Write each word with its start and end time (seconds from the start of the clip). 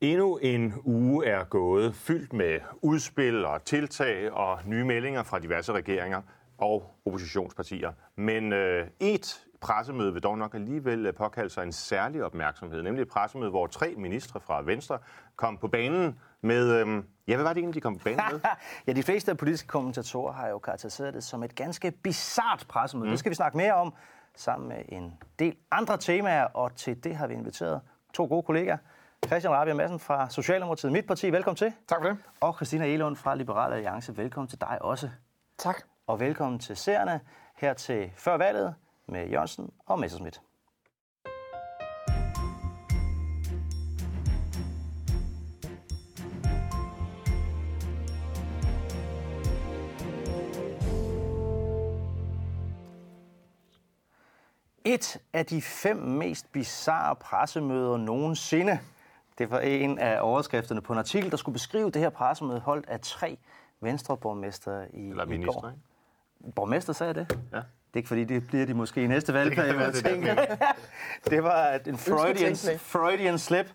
Endnu 0.00 0.36
en 0.36 0.74
uge 0.84 1.26
er 1.26 1.44
gået, 1.44 1.94
fyldt 1.94 2.32
med 2.32 2.60
udspil 2.82 3.44
og 3.44 3.64
tiltag 3.64 4.32
og 4.32 4.58
nye 4.66 4.84
meldinger 4.84 5.22
fra 5.22 5.38
diverse 5.38 5.72
regeringer 5.72 6.22
og 6.58 6.94
oppositionspartier. 7.06 7.92
Men 8.16 8.52
øh, 8.52 8.86
et 9.00 9.46
pressemøde 9.60 10.12
vil 10.12 10.22
dog 10.22 10.38
nok 10.38 10.54
alligevel 10.54 11.12
påkalde 11.12 11.50
sig 11.50 11.62
en 11.62 11.72
særlig 11.72 12.24
opmærksomhed, 12.24 12.82
nemlig 12.82 13.02
et 13.02 13.08
pressemøde, 13.08 13.50
hvor 13.50 13.66
tre 13.66 13.94
ministre 13.96 14.40
fra 14.40 14.62
Venstre 14.62 14.98
kom 15.36 15.58
på 15.58 15.68
banen 15.68 16.18
med... 16.40 16.86
Øh, 16.86 17.02
ja, 17.28 17.34
hvad 17.34 17.44
var 17.44 17.52
det 17.52 17.60
egentlig, 17.60 17.74
de 17.74 17.80
kom 17.80 17.98
på 17.98 18.04
banen 18.04 18.22
med? 18.32 18.40
ja, 18.86 18.92
de 18.92 19.02
fleste 19.02 19.30
af 19.30 19.38
politiske 19.38 19.68
kommentatorer 19.68 20.32
har 20.32 20.48
jo 20.48 20.58
karakteriseret 20.58 21.14
det 21.14 21.24
som 21.24 21.42
et 21.42 21.54
ganske 21.54 21.90
bizart 21.90 22.66
pressemøde. 22.68 23.06
Mm. 23.06 23.10
Det 23.10 23.18
skal 23.18 23.30
vi 23.30 23.34
snakke 23.34 23.56
mere 23.56 23.74
om 23.74 23.94
sammen 24.34 24.68
med 24.68 24.82
en 24.88 25.18
del 25.38 25.56
andre 25.70 25.96
temaer, 25.96 26.44
og 26.44 26.76
til 26.76 27.04
det 27.04 27.16
har 27.16 27.26
vi 27.26 27.34
inviteret 27.34 27.80
to 28.14 28.24
gode 28.24 28.42
kollegaer. 28.42 28.78
Christian 29.26 29.52
Rabia 29.52 29.74
Madsen 29.74 29.98
fra 29.98 30.30
Socialdemokratiet, 30.30 30.92
mit 30.92 31.06
parti, 31.06 31.30
velkommen 31.32 31.56
til. 31.56 31.72
Tak 31.88 32.02
for 32.02 32.08
det. 32.08 32.18
Og 32.40 32.54
Christina 32.54 32.86
Elund 32.86 33.16
fra 33.16 33.34
Liberale 33.34 33.74
Alliance, 33.74 34.16
velkommen 34.16 34.48
til 34.48 34.60
dig 34.60 34.78
også. 34.80 35.10
Tak. 35.58 35.82
Og 36.06 36.20
velkommen 36.20 36.58
til 36.58 36.76
seerne 36.76 37.20
her 37.56 37.74
til 37.74 38.12
Før 38.16 38.36
valget 38.36 38.74
med 39.08 39.28
Jørgensen 39.28 39.70
og 39.86 39.98
Messerschmidt. 39.98 40.40
Et 54.84 55.18
af 55.32 55.46
de 55.46 55.62
fem 55.62 55.96
mest 55.96 56.52
bizarre 56.52 57.16
pressemøder 57.16 57.96
nogensinde. 57.96 58.78
Det 59.40 59.50
var 59.50 59.60
en 59.60 59.98
af 59.98 60.18
overskrifterne 60.20 60.80
på 60.80 60.92
en 60.92 60.98
artikel, 60.98 61.30
der 61.30 61.36
skulle 61.36 61.52
beskrive 61.52 61.90
det 61.90 62.02
her 62.02 62.10
pressemøde, 62.10 62.60
holdt 62.60 62.88
af 62.88 63.00
tre 63.00 63.38
venstreborgmester 63.80 64.84
i, 64.92 65.10
Eller 65.10 65.24
i 65.24 65.28
minister, 65.28 65.60
går. 65.60 65.68
ikke? 65.68 66.54
Borgmester 66.54 66.92
sagde 66.92 67.14
det? 67.14 67.38
Ja. 67.52 67.56
Det 67.56 67.94
er 67.94 67.96
ikke 67.96 68.08
fordi, 68.08 68.24
det 68.24 68.46
bliver 68.46 68.66
de 68.66 68.74
måske 68.74 69.04
i 69.04 69.06
næste 69.06 69.34
valgperiode. 69.34 69.92
det 69.92 70.06
er 70.06 70.08
tænker. 70.08 70.34
det 71.30 71.42
var 71.42 71.80
en 71.86 71.98
Freudian. 71.98 72.56
Freudian 72.78 73.38
slip. 73.38 73.66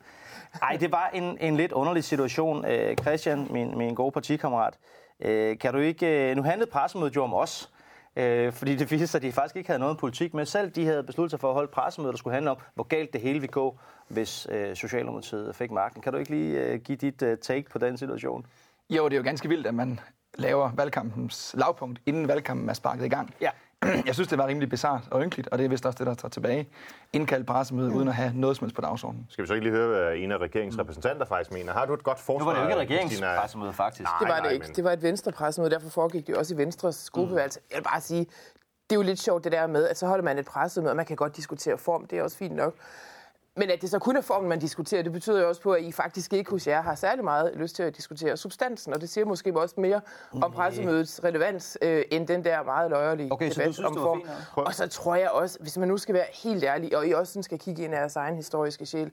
Ej, 0.61 0.77
det 0.79 0.91
var 0.91 1.09
en, 1.13 1.37
en 1.41 1.57
lidt 1.57 1.71
underlig 1.71 2.03
situation. 2.03 2.65
Øh, 2.65 2.97
Christian, 2.97 3.47
min, 3.49 3.77
min 3.77 3.95
gode 3.95 4.11
partikammerat, 4.11 4.73
øh, 5.19 5.57
kan 5.57 5.73
du 5.73 5.79
ikke... 5.79 6.29
Øh, 6.29 6.35
nu 6.35 6.43
handlede 6.43 6.71
pressemødet 6.71 7.15
jo 7.15 7.23
om 7.23 7.33
os. 7.33 7.71
Øh, 8.15 8.53
fordi 8.53 8.75
det 8.75 8.91
viste 8.91 9.07
sig, 9.07 9.19
at 9.19 9.21
de 9.21 9.31
faktisk 9.31 9.55
ikke 9.55 9.69
havde 9.69 9.79
noget 9.79 9.97
politik 9.97 10.33
med. 10.33 10.45
Selv 10.45 10.71
de 10.71 10.85
havde 10.85 11.03
besluttet 11.03 11.31
sig 11.31 11.39
for 11.39 11.47
at 11.47 11.53
holde 11.53 11.65
et 11.65 11.71
pressemøde, 11.71 12.11
der 12.11 12.17
skulle 12.17 12.33
handle 12.33 12.51
om, 12.51 12.57
hvor 12.75 12.83
galt 12.83 13.13
det 13.13 13.21
hele 13.21 13.39
ville 13.39 13.51
gå, 13.51 13.79
hvis 14.07 14.47
øh, 14.51 14.75
Socialdemokratiet 14.75 15.55
fik 15.55 15.71
magten. 15.71 16.01
Kan 16.01 16.13
du 16.13 16.19
ikke 16.19 16.31
lige 16.31 16.61
øh, 16.61 16.79
give 16.79 16.95
dit 16.95 17.21
øh, 17.21 17.37
take 17.37 17.69
på 17.69 17.77
den 17.77 17.97
situation? 17.97 18.45
Jo, 18.89 19.05
det 19.05 19.13
er 19.13 19.17
jo 19.17 19.23
ganske 19.23 19.49
vildt, 19.49 19.67
at 19.67 19.73
man 19.73 19.99
laver 20.37 20.71
valgkampens 20.75 21.55
lavpunkt, 21.57 22.01
inden 22.05 22.27
valgkampen 22.27 22.69
er 22.69 22.73
sparket 22.73 23.05
i 23.05 23.09
gang. 23.09 23.33
Ja. 23.41 23.49
Jeg 24.07 24.13
synes, 24.15 24.27
det 24.27 24.37
var 24.37 24.47
rimelig 24.47 24.69
bizart 24.69 25.01
og 25.11 25.23
ynkeligt, 25.23 25.47
og 25.51 25.57
det 25.57 25.65
er 25.65 25.69
vist 25.69 25.85
også 25.85 25.97
det, 25.97 26.07
der 26.07 26.13
tager 26.13 26.29
tilbage. 26.29 26.69
Indkaldt 27.13 27.47
pressemøde, 27.47 27.91
uden 27.91 28.07
at 28.07 28.13
have 28.15 28.31
noget 28.35 28.57
som 28.57 28.65
helst 28.65 28.75
på 28.75 28.81
dagsordenen. 28.81 29.27
Skal 29.29 29.41
vi 29.43 29.47
så 29.47 29.53
ikke 29.53 29.65
lige 29.65 29.75
høre, 29.75 29.87
hvad 29.87 30.15
en 30.17 30.31
af 30.31 30.37
regeringens 30.37 30.79
repræsentanter 30.79 31.25
faktisk 31.25 31.51
mener? 31.51 31.73
Har 31.73 31.85
du 31.85 31.93
et 31.93 32.03
godt 32.03 32.19
forsvar? 32.19 32.39
Nu 32.39 32.45
var 32.45 32.53
det 32.53 32.59
jo 32.75 32.79
ikke 32.79 32.93
et 32.95 33.01
regeringspressemøde, 33.09 33.73
faktisk. 33.73 34.01
Nej, 34.03 34.13
Det 34.19 34.27
var 34.27 34.35
nej, 34.37 34.47
det 34.47 34.53
ikke. 34.53 34.65
men- 34.67 34.75
Det 34.75 34.83
var 34.83 34.91
et 34.91 35.01
venstre-pressemøde, 35.03 35.71
derfor 35.71 35.89
foregik 35.89 36.27
det 36.27 36.35
også 36.37 36.53
i 36.53 36.57
Venstres 36.57 37.09
gruppeværelse. 37.09 37.59
Jeg 37.71 37.77
vil 37.77 37.83
bare 37.83 38.01
sige, 38.01 38.19
det 38.89 38.91
er 38.91 38.95
jo 38.95 39.01
lidt 39.01 39.19
sjovt 39.19 39.43
det 39.43 39.51
der 39.51 39.67
med, 39.67 39.87
at 39.87 39.97
så 39.97 40.07
holder 40.07 40.23
man 40.23 40.37
et 40.37 40.45
pressemøde, 40.45 40.91
og 40.91 40.95
man 40.95 41.05
kan 41.05 41.15
godt 41.15 41.37
diskutere 41.37 41.77
form, 41.77 42.05
det 42.07 42.19
er 42.19 42.23
også 42.23 42.37
fint 42.37 42.55
nok. 42.55 42.75
Men 43.57 43.69
at 43.69 43.81
det 43.81 43.89
så 43.89 43.99
kun 43.99 44.17
er 44.17 44.21
formen, 44.21 44.49
man 44.49 44.59
diskuterer, 44.59 45.01
det 45.03 45.11
betyder 45.11 45.41
jo 45.41 45.47
også 45.47 45.61
på, 45.61 45.73
at 45.73 45.83
I 45.83 45.91
faktisk 45.91 46.33
ikke 46.33 46.49
hos 46.49 46.67
jer 46.67 46.81
har 46.81 46.95
særlig 46.95 47.23
meget 47.23 47.51
lyst 47.55 47.75
til 47.75 47.83
at 47.83 47.97
diskutere 47.97 48.37
substansen, 48.37 48.93
og 48.93 49.01
det 49.01 49.09
siger 49.09 49.25
måske 49.25 49.59
også 49.59 49.75
mere 49.77 50.01
om 50.41 50.51
pressemødets 50.51 51.23
relevans, 51.23 51.77
øh, 51.81 52.03
end 52.11 52.27
den 52.27 52.43
der 52.43 52.63
meget 52.63 52.89
løjerlige 52.89 53.33
Okay, 53.33 53.45
debat 53.45 53.73
synes, 53.73 53.79
om 53.79 53.95
form. 53.97 54.23
Og 54.55 54.73
så 54.73 54.87
tror 54.87 55.15
jeg 55.15 55.29
også, 55.29 55.59
hvis 55.61 55.77
man 55.77 55.87
nu 55.87 55.97
skal 55.97 56.15
være 56.15 56.25
helt 56.43 56.63
ærlig, 56.63 56.97
og 56.97 57.07
I 57.07 57.11
også 57.11 57.33
sådan 57.33 57.43
skal 57.43 57.59
kigge 57.59 57.83
ind 57.83 57.93
i 57.93 57.97
jeres 57.97 58.15
egen 58.15 58.35
historiske 58.35 58.85
sjæl, 58.85 59.11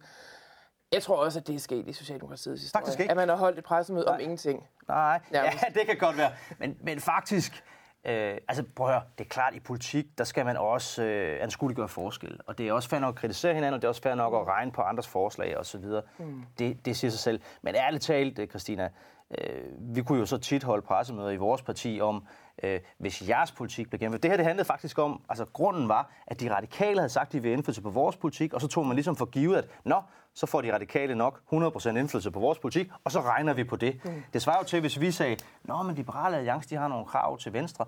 jeg 0.93 1.03
tror 1.03 1.17
også, 1.17 1.39
at 1.39 1.47
det 1.47 1.55
er 1.55 1.59
sket 1.59 1.89
i 1.89 1.93
Socialdemokratiets 1.93 2.63
historie. 2.63 2.83
Faktisk 2.83 3.01
ikke. 3.01 3.11
At 3.11 3.17
man 3.17 3.29
har 3.29 3.37
holdt 3.37 3.59
et 3.59 3.65
pressemøde 3.65 4.09
om 4.09 4.21
ingenting. 4.21 4.67
Nej, 4.89 5.21
ja, 5.33 5.53
det 5.75 5.87
kan 5.87 5.97
godt 5.97 6.17
være. 6.17 6.33
Men, 6.59 6.77
men 6.81 7.01
faktisk, 7.01 7.65
øh, 8.05 8.37
altså 8.49 8.65
prøv 8.77 8.87
at 8.87 8.93
høre, 8.93 9.03
det 9.19 9.25
er 9.25 9.29
klart, 9.29 9.55
i 9.55 9.61
politik, 9.61 10.19
der 10.19 10.25
skal 10.25 10.45
man 10.45 10.57
også 10.57 11.03
øh, 11.03 11.43
anskueliggøre 11.43 11.89
forskel. 11.89 12.41
Og 12.47 12.59
det 12.59 12.69
er 12.69 12.73
også 12.73 12.89
fair 12.89 13.01
nok 13.01 13.15
at 13.15 13.21
kritisere 13.21 13.55
hinanden, 13.55 13.75
og 13.75 13.83
det 13.83 13.85
er 13.85 13.89
også 13.89 14.03
fair 14.03 14.15
nok 14.15 14.35
at 14.35 14.49
regne 14.49 14.73
på 14.73 14.83
andres 14.83 15.09
forslag 15.09 15.59
osv. 15.59 15.85
Mm. 16.19 16.45
Det, 16.59 16.87
det 16.87 16.97
siger 16.97 17.11
sig 17.11 17.21
selv. 17.21 17.41
Men 17.63 17.75
ærligt 17.75 18.03
talt, 18.03 18.39
øh, 18.39 18.49
Christina, 18.49 18.91
øh, 19.39 19.65
vi 19.79 20.03
kunne 20.03 20.19
jo 20.19 20.27
så 20.27 20.39
tit 20.39 20.63
holde 20.63 20.83
pressemøder 20.83 21.31
i 21.31 21.37
vores 21.37 21.63
parti 21.63 22.01
om, 22.03 22.27
øh, 22.63 22.81
hvis 22.99 23.29
jeres 23.29 23.53
politik 23.53 23.91
blev 23.91 23.99
gennemført. 23.99 24.23
Det 24.23 24.31
her 24.31 24.37
det 24.37 24.47
handlede 24.47 24.65
faktisk 24.65 24.99
om, 24.99 25.21
altså 25.29 25.45
grunden 25.45 25.89
var, 25.89 26.11
at 26.27 26.41
de 26.41 26.55
radikale 26.55 26.99
havde 26.99 27.09
sagt, 27.13 27.27
at 27.27 27.33
de 27.33 27.43
ville 27.43 27.53
indflydelse 27.53 27.83
på 27.83 27.91
vores 27.91 28.17
politik, 28.17 28.55
og 28.55 28.61
så 28.61 28.69
tog 28.69 28.87
man 28.87 28.95
ligesom 28.95 29.17
for 29.17 29.27
givet, 29.27 29.57
at 29.57 29.69
nå, 29.85 30.03
så 30.35 30.47
får 30.47 30.61
de 30.61 30.75
radikale 30.75 31.15
nok 31.15 31.41
100% 31.53 31.89
indflydelse 31.89 32.31
på 32.31 32.41
vores 32.41 32.59
politik, 32.59 32.91
og 33.05 33.13
så 33.13 33.21
regner 33.21 33.53
vi 33.53 33.65
på 33.65 33.77
det. 33.77 34.05
Mm. 34.05 34.23
Det 34.33 34.43
svarer 34.43 34.59
jo 34.59 34.65
til, 34.65 34.81
hvis 34.81 35.01
vi 35.01 35.11
sagde, 35.11 35.37
nå, 35.65 35.83
men 35.83 35.95
Liberale 35.95 36.37
Alliance, 36.37 36.71
de 36.71 36.75
har 36.75 36.89
nogle 36.89 37.07
krav 37.07 37.39
til 37.39 37.53
Venstre, 37.53 37.85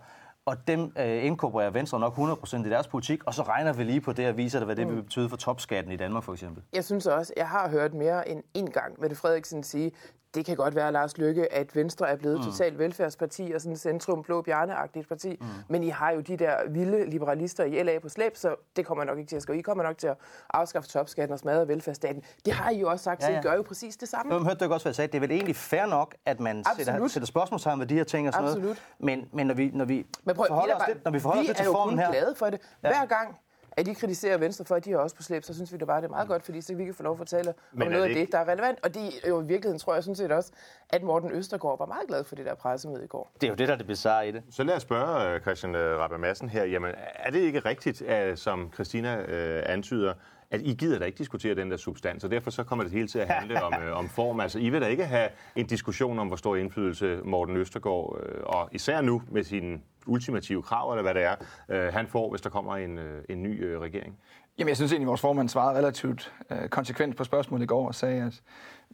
og 0.47 0.57
dem 0.67 0.93
øh, 0.99 1.25
inkorporerer 1.25 1.71
Venstre 1.71 2.01
nok 2.01 2.19
100% 2.19 2.67
i 2.67 2.71
deres 2.71 2.87
politik, 2.87 3.25
og 3.25 3.35
så 3.35 3.43
regner 3.43 3.73
vi 3.73 3.85
lige 3.85 4.01
på 4.01 4.13
det 4.13 4.29
og 4.29 4.37
viser 4.37 4.59
det, 4.59 4.67
hvad 4.67 4.77
det 4.77 4.89
vil 4.89 5.03
betyde 5.03 5.29
for 5.29 5.37
topskatten 5.37 5.93
i 5.93 5.97
Danmark 5.97 6.25
for 6.25 6.33
eksempel. 6.33 6.63
Jeg 6.73 6.85
synes 6.85 7.07
også, 7.07 7.33
jeg 7.37 7.49
har 7.49 7.69
hørt 7.69 7.95
mere 7.95 8.29
end 8.29 8.43
en 8.55 8.71
gang 8.71 9.01
Mette 9.01 9.17
Frederiksen 9.17 9.63
sige, 9.63 9.93
det 10.35 10.47
kan 10.47 10.57
godt 10.57 10.75
være, 10.75 10.93
Lars 10.93 11.19
Lykke, 11.19 11.53
at 11.53 11.77
Venstre 11.77 12.09
er 12.11 12.17
blevet 12.17 12.39
mm. 12.39 12.45
totalt 12.45 12.79
velfærdsparti 12.79 13.53
og 13.55 13.61
sådan 13.61 13.77
centrum 13.77 14.23
blå 14.23 14.43
bjarneagtigt 14.43 15.09
parti. 15.09 15.37
Mm. 15.41 15.47
Men 15.69 15.83
I 15.83 15.89
har 15.89 16.11
jo 16.11 16.21
de 16.21 16.37
der 16.37 16.57
vilde 16.69 17.11
liberalister 17.11 17.65
i 17.65 17.83
LA 17.83 17.99
på 17.99 18.09
slæb, 18.09 18.37
så 18.37 18.55
det 18.77 18.87
kommer 18.87 19.05
nok 19.05 19.19
ikke 19.19 19.29
til 19.29 19.37
at 19.37 19.43
ske. 19.43 19.55
I 19.59 19.61
kommer 19.63 19.85
nok 19.85 19.99
til 19.99 20.07
at 20.07 20.17
afskaffe 20.51 20.89
topskatten 20.89 21.33
og 21.33 21.39
smadre 21.39 21.69
velfærdsstaten. 21.69 22.23
Det 22.45 22.53
har 22.53 22.71
I 22.71 22.79
jo 22.79 22.91
også 22.91 23.03
sagt, 23.03 23.21
Ja, 23.21 23.27
så 23.27 23.33
ja. 23.33 23.39
I 23.39 23.43
gør 23.43 23.55
jo 23.55 23.63
præcis 23.63 23.97
det 23.97 24.09
samme. 24.09 24.33
Nu 24.33 24.45
hørte 24.45 24.65
du 24.65 24.73
også, 24.73 24.85
hvad 24.85 24.91
jeg 24.91 24.95
sagde. 24.97 25.09
Det 25.09 25.15
er 25.15 25.21
vel 25.21 25.31
egentlig 25.31 25.57
fair 25.57 25.87
nok, 25.87 26.15
at 26.27 26.41
man 26.41 26.65
sætter, 26.77 26.93
Absolut. 26.93 27.11
sætter 27.11 27.27
spørgsmålstegn 27.27 27.81
ved 27.81 27.87
de 27.87 27.95
her 27.95 28.05
ting 28.05 28.29
og 28.29 28.35
sådan 28.35 28.45
Absolut. 28.49 28.63
noget. 28.65 28.83
Men, 28.99 29.29
men 29.33 29.47
når 29.47 29.55
vi, 29.55 29.71
når 29.75 29.85
vi 29.85 30.07
Men 30.25 30.35
prøv, 30.37 30.47
forholder 30.49 30.75
er 30.75 30.77
os 30.77 30.81
bare- 30.81 30.93
lidt, 30.93 31.05
når 31.05 31.11
vi 31.13 31.21
forholder 31.21 31.41
os 31.43 31.45
vi 31.45 31.49
lidt 31.49 31.57
til 31.57 31.63
er 31.65 31.67
jo 31.69 31.73
formen 31.73 31.95
kun 31.95 31.99
her... 31.99 32.11
glade 32.11 32.35
for 32.37 32.47
det. 32.51 32.61
Hver 32.81 33.05
gang, 33.07 33.37
at 33.77 33.87
de 33.87 33.95
kritiserer 33.95 34.39
Venstre 34.39 34.65
for, 34.65 34.75
at 34.75 34.85
de 34.85 34.93
er 34.93 34.99
også 34.99 35.17
på 35.17 35.23
slæb, 35.23 35.43
så 35.45 35.55
synes 35.55 35.73
vi 35.73 35.79
det 35.79 35.87
bare, 35.87 36.01
det 36.01 36.07
er 36.07 36.11
meget 36.11 36.29
godt, 36.29 36.43
fordi 36.45 36.61
så 36.61 36.75
vi 36.75 36.85
kan 36.85 36.95
få 36.95 37.03
lov 37.03 37.13
at 37.13 37.19
fortælle 37.19 37.51
om 37.51 37.79
noget 37.79 37.93
det 37.93 38.01
af 38.03 38.09
ikke- 38.09 38.21
det, 38.21 38.33
der 38.33 38.39
er 38.39 38.49
relevant. 38.49 38.79
Og 38.85 38.95
det 38.95 39.03
er 39.25 39.29
jo 39.29 39.41
i 39.41 39.47
virkeligheden, 39.47 39.79
tror 39.79 39.95
jeg 39.95 40.03
sådan 40.05 40.17
set 40.17 40.33
også, 40.33 40.53
at 40.91 41.03
Morten 41.03 41.31
Østergaard 41.33 41.79
var 41.79 41.87
meget 41.87 42.09
glad 42.09 42.25
for 42.25 42.35
det 42.37 42.47
der 42.47 42.55
pressemøde 42.55 43.05
i 43.05 43.07
går. 43.07 43.33
Det 43.41 43.47
er 43.47 43.49
jo 43.51 43.55
det, 43.57 43.69
der 43.69 43.75
er 43.75 43.79
det 43.79 43.87
bizarre 43.87 44.29
i 44.29 44.33
det. 44.33 44.43
Så 44.51 44.63
lad 44.65 44.77
os 44.77 44.83
spørge 44.83 45.35
øh, 45.35 45.41
Christian 45.41 45.75
øh, 45.75 45.99
Rabba 45.99 46.17
Madsen 46.17 46.49
her. 46.49 46.65
Jamen, 46.65 46.91
er 47.15 47.31
det 47.31 47.39
ikke 47.39 47.59
rigtigt, 47.61 48.03
at, 48.03 48.39
som 48.39 48.71
Christina 48.75 49.17
øh, 49.23 49.63
antyder, 49.67 50.15
at 50.51 50.61
I 50.61 50.75
gider 50.75 50.99
da 50.99 51.05
ikke 51.05 51.19
diskutere 51.19 51.55
den 51.55 51.71
der 51.71 51.77
substans, 51.77 52.25
og 52.25 52.31
derfor 52.31 52.51
så 52.51 52.65
kommer 52.65 52.83
det 52.85 52.93
hele 52.93 53.09
til 53.09 53.19
at 53.19 53.29
handle 53.29 53.63
om, 53.63 53.73
øh, 53.83 53.97
om 53.99 54.09
form. 54.09 54.41
Altså, 54.41 54.59
I 54.59 54.69
vil 54.71 54.81
da 54.81 54.87
ikke 54.87 55.05
have 55.05 55.29
en 55.57 55.67
diskussion 55.67 56.19
om, 56.19 56.27
hvor 56.27 56.37
stor 56.37 56.57
indflydelse 56.57 57.21
Morten 57.25 57.57
Østergaard, 57.57 58.21
øh, 58.23 58.41
og 58.45 58.69
især 58.73 59.01
nu 59.01 59.23
med 59.31 59.45
sine 59.45 59.81
ultimative 60.07 60.63
krav, 60.63 60.91
eller 60.91 61.03
hvad 61.03 61.15
det 61.15 61.23
er, 61.23 61.35
øh, 61.69 61.93
han 61.93 62.07
får, 62.07 62.31
hvis 62.31 62.41
der 62.41 62.51
kommer 62.51 62.77
en, 62.77 62.99
øh, 62.99 63.25
en 63.29 63.43
ny 63.43 63.65
øh, 63.65 63.81
regering. 63.81 64.19
Jamen, 64.59 64.69
jeg 64.69 64.77
synes 64.77 64.93
egentlig, 64.93 65.07
at 65.07 65.09
vores 65.09 65.21
formand 65.21 65.49
svarede 65.49 65.79
relativt 65.79 66.33
øh, 66.51 66.69
konsekvent 66.69 67.17
på 67.17 67.25
spørgsmålet 67.25 67.65
i 67.65 67.67
går 67.67 67.87
og 67.87 67.95
sagde, 67.95 68.23
at 68.23 68.43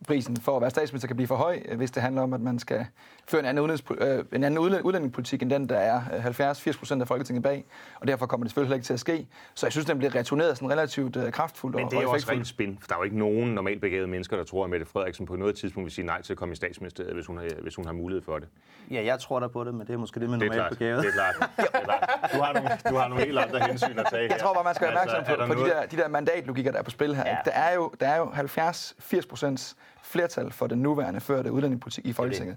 prisen 0.09 0.37
for 0.37 0.57
at 0.57 0.63
være 0.63 0.71
statsminister 0.71 1.07
kan 1.07 1.17
blive 1.17 1.27
for 1.29 1.37
høj, 1.37 1.61
øh, 1.69 1.77
hvis 1.77 1.91
det 1.91 2.03
handler 2.03 2.23
om, 2.23 2.33
at 2.33 2.41
man 2.41 2.59
skal 2.59 2.87
føre 3.29 3.41
en 3.41 3.47
anden, 3.47 3.71
øh, 4.01 4.25
en 4.33 4.45
anden 4.45 4.59
udlæ- 4.61 4.81
udlændingepolitik 4.81 5.43
end 5.43 5.51
den, 5.51 5.69
der 5.69 5.77
er 5.79 6.01
øh, 6.17 6.25
70-80 6.27 6.79
procent 6.79 7.03
af 7.03 7.09
Folketinget 7.09 7.43
bag. 7.43 7.65
Og 8.01 8.09
derfor 8.09 8.27
kommer 8.27 8.45
det 8.45 8.51
selvfølgelig 8.51 8.75
ikke 8.75 8.85
til 8.87 8.93
at 8.93 9.01
ske. 9.01 9.27
Så 9.55 9.67
jeg 9.67 9.73
synes, 9.73 9.87
den 9.87 9.99
bliver 9.99 10.15
returneret 10.15 10.57
sådan 10.57 10.71
relativt 10.71 11.17
øh, 11.17 11.33
kraftfuldt 11.33 11.77
Men 11.77 11.85
og, 11.85 11.91
det 11.91 11.97
er 11.97 12.03
jo 12.03 12.09
og 12.09 12.15
også 12.15 12.31
rent 12.33 12.47
spin, 12.47 12.79
for 12.81 12.87
der 12.89 12.95
er 12.95 12.99
jo 12.99 13.05
ikke 13.05 13.19
nogen 13.19 13.55
normalt 13.55 13.81
begavede 13.81 14.09
mennesker, 14.09 14.37
der 14.37 14.45
tror, 14.45 14.65
at 14.65 14.71
Mette 14.71 14.87
Frederiksen 14.87 15.27
på 15.27 15.37
noget 15.37 15.55
tidspunkt 15.57 15.85
vil 15.85 15.93
sige 15.93 16.07
nej 16.07 16.23
til 16.23 16.33
at 16.33 16.37
komme 16.39 16.53
i 16.53 16.57
statsministeriet, 16.57 17.15
hvis 17.15 17.27
hun 17.27 17.37
har, 17.39 17.47
hvis 17.63 17.75
hun 17.75 17.85
har 17.87 17.93
mulighed 17.93 18.23
for 18.23 18.39
det. 18.39 18.49
Ja, 18.91 19.05
jeg 19.05 19.19
tror 19.19 19.41
der 19.41 19.49
på 19.49 19.65
det, 19.65 19.75
men 19.75 19.87
det 19.87 19.93
er 19.95 19.99
måske 19.99 20.21
det 20.21 20.31
med 20.31 20.39
Det 20.39 20.47
er 20.47 20.49
normalt 20.51 20.79
klart. 20.79 20.79
begavet. 20.79 21.03
Det 21.03 21.09
er 21.09 21.13
klart. 21.13 21.51
Det 21.57 21.67
er 21.75 21.85
klart. 21.85 22.31
Du, 22.35 22.39
har 22.41 22.53
nogle, 22.53 22.69
du 22.91 22.95
har 22.97 23.09
nogle 23.09 23.25
helt 23.25 23.39
andre 23.39 23.61
hensyn 23.67 23.99
at 23.99 24.07
tage 24.11 24.23
her. 24.23 24.29
Jeg 24.35 24.41
tror 24.41 24.55
bare, 24.55 24.65
man 24.65 24.75
skal 24.75 24.87
være 24.89 24.97
opmærksom 24.99 25.19
Altså, 25.19 25.47
på, 25.47 25.55
på 25.55 25.65
de, 25.65 25.71
der, 25.71 25.87
de 25.87 25.97
der 25.97 26.09
mandatlogikker, 26.09 26.71
der 26.73 26.79
er 26.79 26.83
på 26.83 26.91
spil 26.91 27.15
her. 27.17 27.23
Ja. 27.27 27.31
Ja. 27.31 27.37
Der 27.45 27.51
er 27.51 27.75
jo, 27.75 27.93
der 28.01 28.09
er 28.09 28.17
jo 28.17 28.25
70-80 28.25 29.29
procents 29.29 29.77
flertal 30.11 30.53
for 30.53 30.67
den 30.67 30.79
nuværende 30.79 31.21
førte 31.21 31.53
udlændingepolitik 31.53 32.07
i 32.07 32.13
Folketinget. 32.13 32.57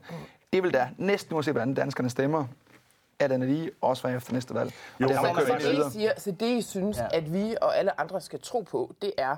Det 0.54 0.64
vil 0.64 0.74
da 0.74 0.90
næsten 0.98 1.34
uanset, 1.36 1.54
hvordan 1.54 1.74
danskerne 1.74 2.10
stemmer, 2.10 2.46
at 3.20 3.30
den 3.30 3.44
lige 3.44 3.72
også 3.82 4.04
være 4.08 4.16
efter 4.18 4.34
næste 4.34 4.54
valg. 4.54 4.74
Jo, 5.00 5.08
og 5.08 5.14
man 5.24 5.36
Så, 5.36 5.46
så, 5.46 5.70
det, 5.70 5.88
I 5.88 5.92
siger, 5.92 6.12
så 6.18 6.32
det, 6.32 6.58
I 6.58 6.62
synes, 6.62 6.98
Ja. 6.98 7.04
ja. 7.04 7.18
at 7.18 7.34
vi 7.34 7.56
og 7.62 7.78
alle 7.78 8.00
andre 8.00 8.22
skal 8.22 8.40
tro 8.42 8.62
på, 8.62 8.96
det 9.02 9.12
er, 9.18 9.36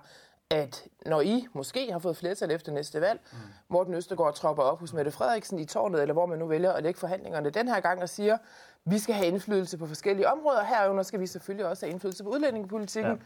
at 0.50 0.84
når 1.06 1.22
I 1.22 1.48
måske 1.54 1.92
har 1.92 2.00
fået 2.00 2.18
flertal 2.18 2.52
efter 2.52 2.72
næste 2.72 3.02
valg, 3.02 3.20
mm. 3.32 3.38
Morten 3.70 3.94
Østergaard 3.94 4.36
tropper 4.36 4.64
op 4.64 4.80
hos 4.80 4.94
Mette 4.94 5.12
Frederiksen 5.12 5.60
i 5.60 5.66
tårnet, 5.66 6.02
eller 6.02 6.14
hvor 6.14 6.26
man 6.26 6.40
nu 6.40 6.46
vælger 6.48 6.72
at 6.74 6.84
lægge 6.84 7.00
forhandlingerne 7.00 7.50
den 7.50 7.68
her 7.68 7.80
gang 7.80 8.02
og 8.02 8.10
siger, 8.10 8.38
vi 8.86 9.00
skal 9.00 9.16
have 9.16 9.28
indflydelse 9.28 9.78
på 9.78 9.88
forskellige 9.88 10.30
områder, 10.30 10.64
herunder 10.64 11.04
skal 11.04 11.20
vi 11.20 11.28
selvfølgelig 11.28 11.66
også 11.66 11.86
have 11.86 11.92
indflydelse 11.92 12.24
på 12.24 12.30
udlændingepolitikken. 12.30 13.12
Ja. 13.12 13.18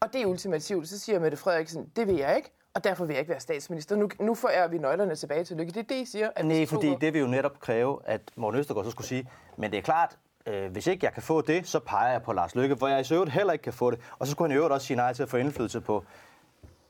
Og 0.00 0.12
det 0.12 0.22
er 0.22 0.26
ultimativt. 0.26 0.88
Så 0.88 0.98
siger 0.98 1.18
Mette 1.20 1.36
Frederiksen, 1.36 1.90
det 1.96 2.06
vil 2.06 2.16
jeg 2.16 2.36
ikke. 2.36 2.52
Og 2.74 2.84
derfor 2.84 3.04
vil 3.04 3.14
jeg 3.14 3.20
ikke 3.20 3.30
være 3.30 3.40
statsminister. 3.40 3.96
Nu, 3.96 4.08
nu 4.20 4.34
får 4.34 4.68
vi 4.68 4.78
nøglerne 4.78 5.16
tilbage 5.16 5.44
til 5.44 5.56
lykke. 5.56 5.72
Det 5.72 5.78
er 5.78 5.82
det, 5.82 5.94
I 5.94 6.04
siger. 6.04 6.30
At 6.36 6.46
Nej, 6.46 6.66
fordi 6.66 6.94
det 7.00 7.12
vil 7.12 7.20
jo 7.20 7.26
netop 7.26 7.60
kræve, 7.60 7.98
at 8.04 8.20
Morten 8.36 8.60
Østergaard 8.60 8.84
så 8.84 8.90
skulle 8.90 9.06
sige, 9.06 9.28
men 9.56 9.70
det 9.70 9.78
er 9.78 9.82
klart, 9.82 10.16
øh, 10.46 10.72
hvis 10.72 10.86
ikke 10.86 11.06
jeg 11.06 11.12
kan 11.12 11.22
få 11.22 11.40
det, 11.40 11.68
så 11.68 11.78
peger 11.78 12.12
jeg 12.12 12.22
på 12.22 12.32
Lars 12.32 12.54
Løkke, 12.54 12.74
hvor 12.74 12.88
jeg 12.88 13.10
i 13.10 13.14
øvrigt 13.14 13.32
heller 13.32 13.52
ikke 13.52 13.62
kan 13.62 13.72
få 13.72 13.90
det. 13.90 14.00
Og 14.18 14.26
så 14.26 14.30
skulle 14.30 14.48
han 14.48 14.56
i 14.56 14.56
øvrigt 14.56 14.72
også 14.72 14.86
sige 14.86 14.96
nej 14.96 15.12
til 15.12 15.22
at 15.22 15.28
få 15.28 15.36
indflydelse 15.36 15.80
på 15.80 16.04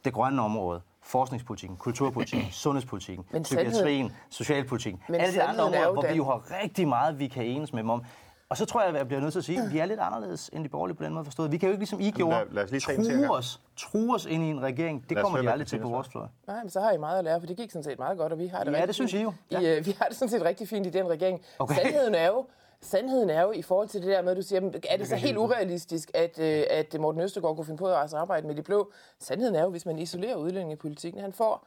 det 0.05 0.13
grønne 0.13 0.43
område, 0.43 0.81
forskningspolitikken, 1.03 1.77
kulturpolitikken, 1.77 2.51
sundhedspolitikken, 2.65 3.27
Men 3.31 3.43
psykiatrien, 3.43 4.13
socialpolitikken. 4.31 5.03
Men 5.09 5.21
alle 5.21 5.35
de 5.35 5.43
andre 5.43 5.61
er 5.61 5.87
områder, 5.87 5.93
hvor 5.93 6.09
vi 6.11 6.17
jo 6.17 6.25
har 6.25 6.63
rigtig 6.63 6.89
meget, 6.89 7.19
vi 7.19 7.29
kan 7.29 7.45
enes 7.45 7.73
med 7.73 7.83
dem 7.83 7.91
om. 7.91 8.05
Og 8.53 8.57
så 8.59 8.65
tror 8.67 8.81
jeg, 8.81 8.89
at 8.91 8.95
jeg 8.97 9.07
bliver 9.07 9.21
nødt 9.21 9.33
til 9.33 9.39
at 9.39 9.45
sige, 9.45 9.63
at 9.63 9.73
vi 9.73 9.79
er 9.79 9.87
lidt 9.87 10.01
anderledes 10.01 10.51
end 10.53 10.65
de 10.65 10.69
borgerlige 10.69 10.97
på 10.97 11.05
den 11.05 11.13
måde 11.15 11.25
forstået. 11.25 11.53
Vi 11.53 11.59
kan 11.59 11.69
jo 11.69 11.73
ikke 11.73 11.81
ligesom 11.81 12.01
I 12.01 12.11
gjorde, 12.11 12.37
lad- 12.37 12.47
lad 12.51 12.65
os 12.65 12.71
lige 12.71 12.81
true 12.81 13.31
os, 13.37 13.61
true 13.77 14.15
os 14.15 14.27
ind 14.27 14.43
i 14.45 14.47
en 14.47 14.63
regering. 14.63 15.05
Det 15.09 15.17
kommer 15.17 15.43
de 15.43 15.51
aldrig 15.51 15.67
til 15.69 15.79
på 15.81 15.89
vores 15.89 16.09
fløj. 16.09 16.27
Nej, 16.47 16.63
men 16.63 16.71
så 16.71 16.81
har 16.81 16.93
I 16.93 16.97
meget 16.99 17.19
at 17.19 17.25
lære, 17.25 17.41
for 17.41 17.47
det 17.47 17.57
gik 17.57 17.71
sådan 17.71 17.85
set 17.85 17.99
meget 17.99 18.19
godt, 18.19 18.33
og 18.33 18.39
vi 18.39 18.47
har 18.47 18.65
det 18.65 18.71
Ja, 18.73 18.77
rigtig 18.77 18.87
det 18.87 18.95
synes. 18.95 19.13
I 19.13 19.23
jo. 19.23 19.33
I, 19.51 19.67
øh, 19.67 19.87
vi 19.87 19.97
har 20.01 20.07
det 20.09 20.17
sådan 20.17 20.29
set 20.31 20.43
rigtig 20.45 20.69
fint 20.69 20.87
i 20.87 20.91
den 20.91 21.09
regering. 21.09 21.41
Okay. 21.59 21.75
Sandheden 21.75 22.15
er 22.15 22.27
jo, 22.27 22.45
Sandheden 22.81 23.31
er 23.31 23.43
jo 23.43 23.53
i 23.53 23.63
forhold 23.63 23.89
til 23.89 24.03
det 24.03 24.09
der 24.09 24.23
med, 24.23 24.31
at 24.31 24.37
du 24.37 24.43
siger, 24.43 24.61
"Men 24.61 24.75
er 24.91 24.97
det 24.97 25.09
så 25.09 25.17
helt 25.27 25.37
urealistisk, 25.39 26.11
at, 26.15 26.39
øh, 26.39 26.63
at 26.71 26.97
Morten 27.01 27.21
Østergaard 27.21 27.57
kunne 27.57 27.65
finde 27.65 27.79
på 27.79 27.87
at 27.89 28.15
arbejde 28.15 28.47
med 28.47 28.55
de 28.55 28.63
blå? 28.63 28.93
Sandheden 29.21 29.55
er 29.57 29.63
jo, 29.63 29.71
hvis 29.71 29.87
man 29.87 29.99
isolerer 29.99 30.37
udlændingepolitikken, 30.37 31.21
han 31.21 31.33
får 31.33 31.67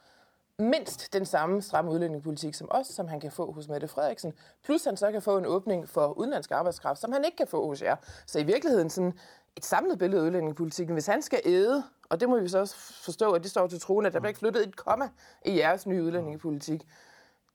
mindst 0.66 1.12
den 1.12 1.26
samme 1.26 1.62
stramme 1.62 1.90
udlændingepolitik 1.90 2.54
som 2.54 2.68
os, 2.70 2.86
som 2.86 3.08
han 3.08 3.20
kan 3.20 3.32
få 3.32 3.52
hos 3.52 3.68
Mette 3.68 3.88
Frederiksen. 3.88 4.32
Plus 4.64 4.84
han 4.84 4.96
så 4.96 5.12
kan 5.12 5.22
få 5.22 5.38
en 5.38 5.46
åbning 5.46 5.88
for 5.88 6.06
udenlandsk 6.18 6.50
arbejdskraft, 6.50 7.00
som 7.00 7.12
han 7.12 7.24
ikke 7.24 7.36
kan 7.36 7.46
få 7.46 7.66
hos 7.66 7.82
jer. 7.82 7.96
Så 8.26 8.38
i 8.38 8.42
virkeligheden 8.44 8.90
sådan 8.90 9.12
et 9.56 9.64
samlet 9.64 9.98
billede 9.98 10.20
af 10.22 10.26
udlændingepolitikken. 10.26 10.92
Hvis 10.94 11.06
han 11.06 11.22
skal 11.22 11.40
æde, 11.44 11.82
og 12.10 12.20
det 12.20 12.28
må 12.28 12.40
vi 12.40 12.48
så 12.48 12.58
også 12.58 12.76
forstå, 13.04 13.32
at 13.32 13.42
det 13.42 13.50
står 13.50 13.66
til 13.66 13.80
troen, 13.80 14.06
at 14.06 14.12
der 14.12 14.20
bliver 14.20 14.28
ikke 14.28 14.38
flyttet 14.38 14.68
et 14.68 14.76
komma 14.76 15.08
i 15.44 15.58
jeres 15.58 15.86
nye 15.86 16.02
udlændingepolitik, 16.02 16.86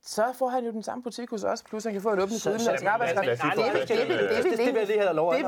så 0.03 0.25
får 0.35 0.49
han 0.49 0.65
jo 0.65 0.71
den 0.71 0.83
samme 0.83 1.03
politik 1.03 1.29
hos 1.29 1.43
os, 1.43 1.63
plus 1.63 1.83
han 1.83 1.93
kan 1.93 2.01
få 2.01 2.09
en 2.13 2.19
åbning 2.19 2.41
for 2.41 2.49
Så- 2.49 2.49
udenlandsk 2.49 2.83
så- 2.83 2.89
arbejdskraft. 2.89 3.25
Det 3.87 4.07
vil- 4.07 4.19
øh, 4.19 4.75
jeg 4.77 4.87
lige 4.87 4.99
have 5.01 5.13
lov 5.13 5.33
at 5.33 5.45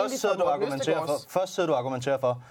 først 0.00 0.20
sidder 0.20 0.36
du 0.36 0.42
og 0.42 0.52
argumenterer 0.54 1.06
for, 1.06 1.14
Østergaards- 1.14 1.28
først 1.28 1.54
sidder 1.54 1.66
du 1.66 1.72
og 1.72 1.78
argumenterer 1.78 2.18
for, 2.18 2.42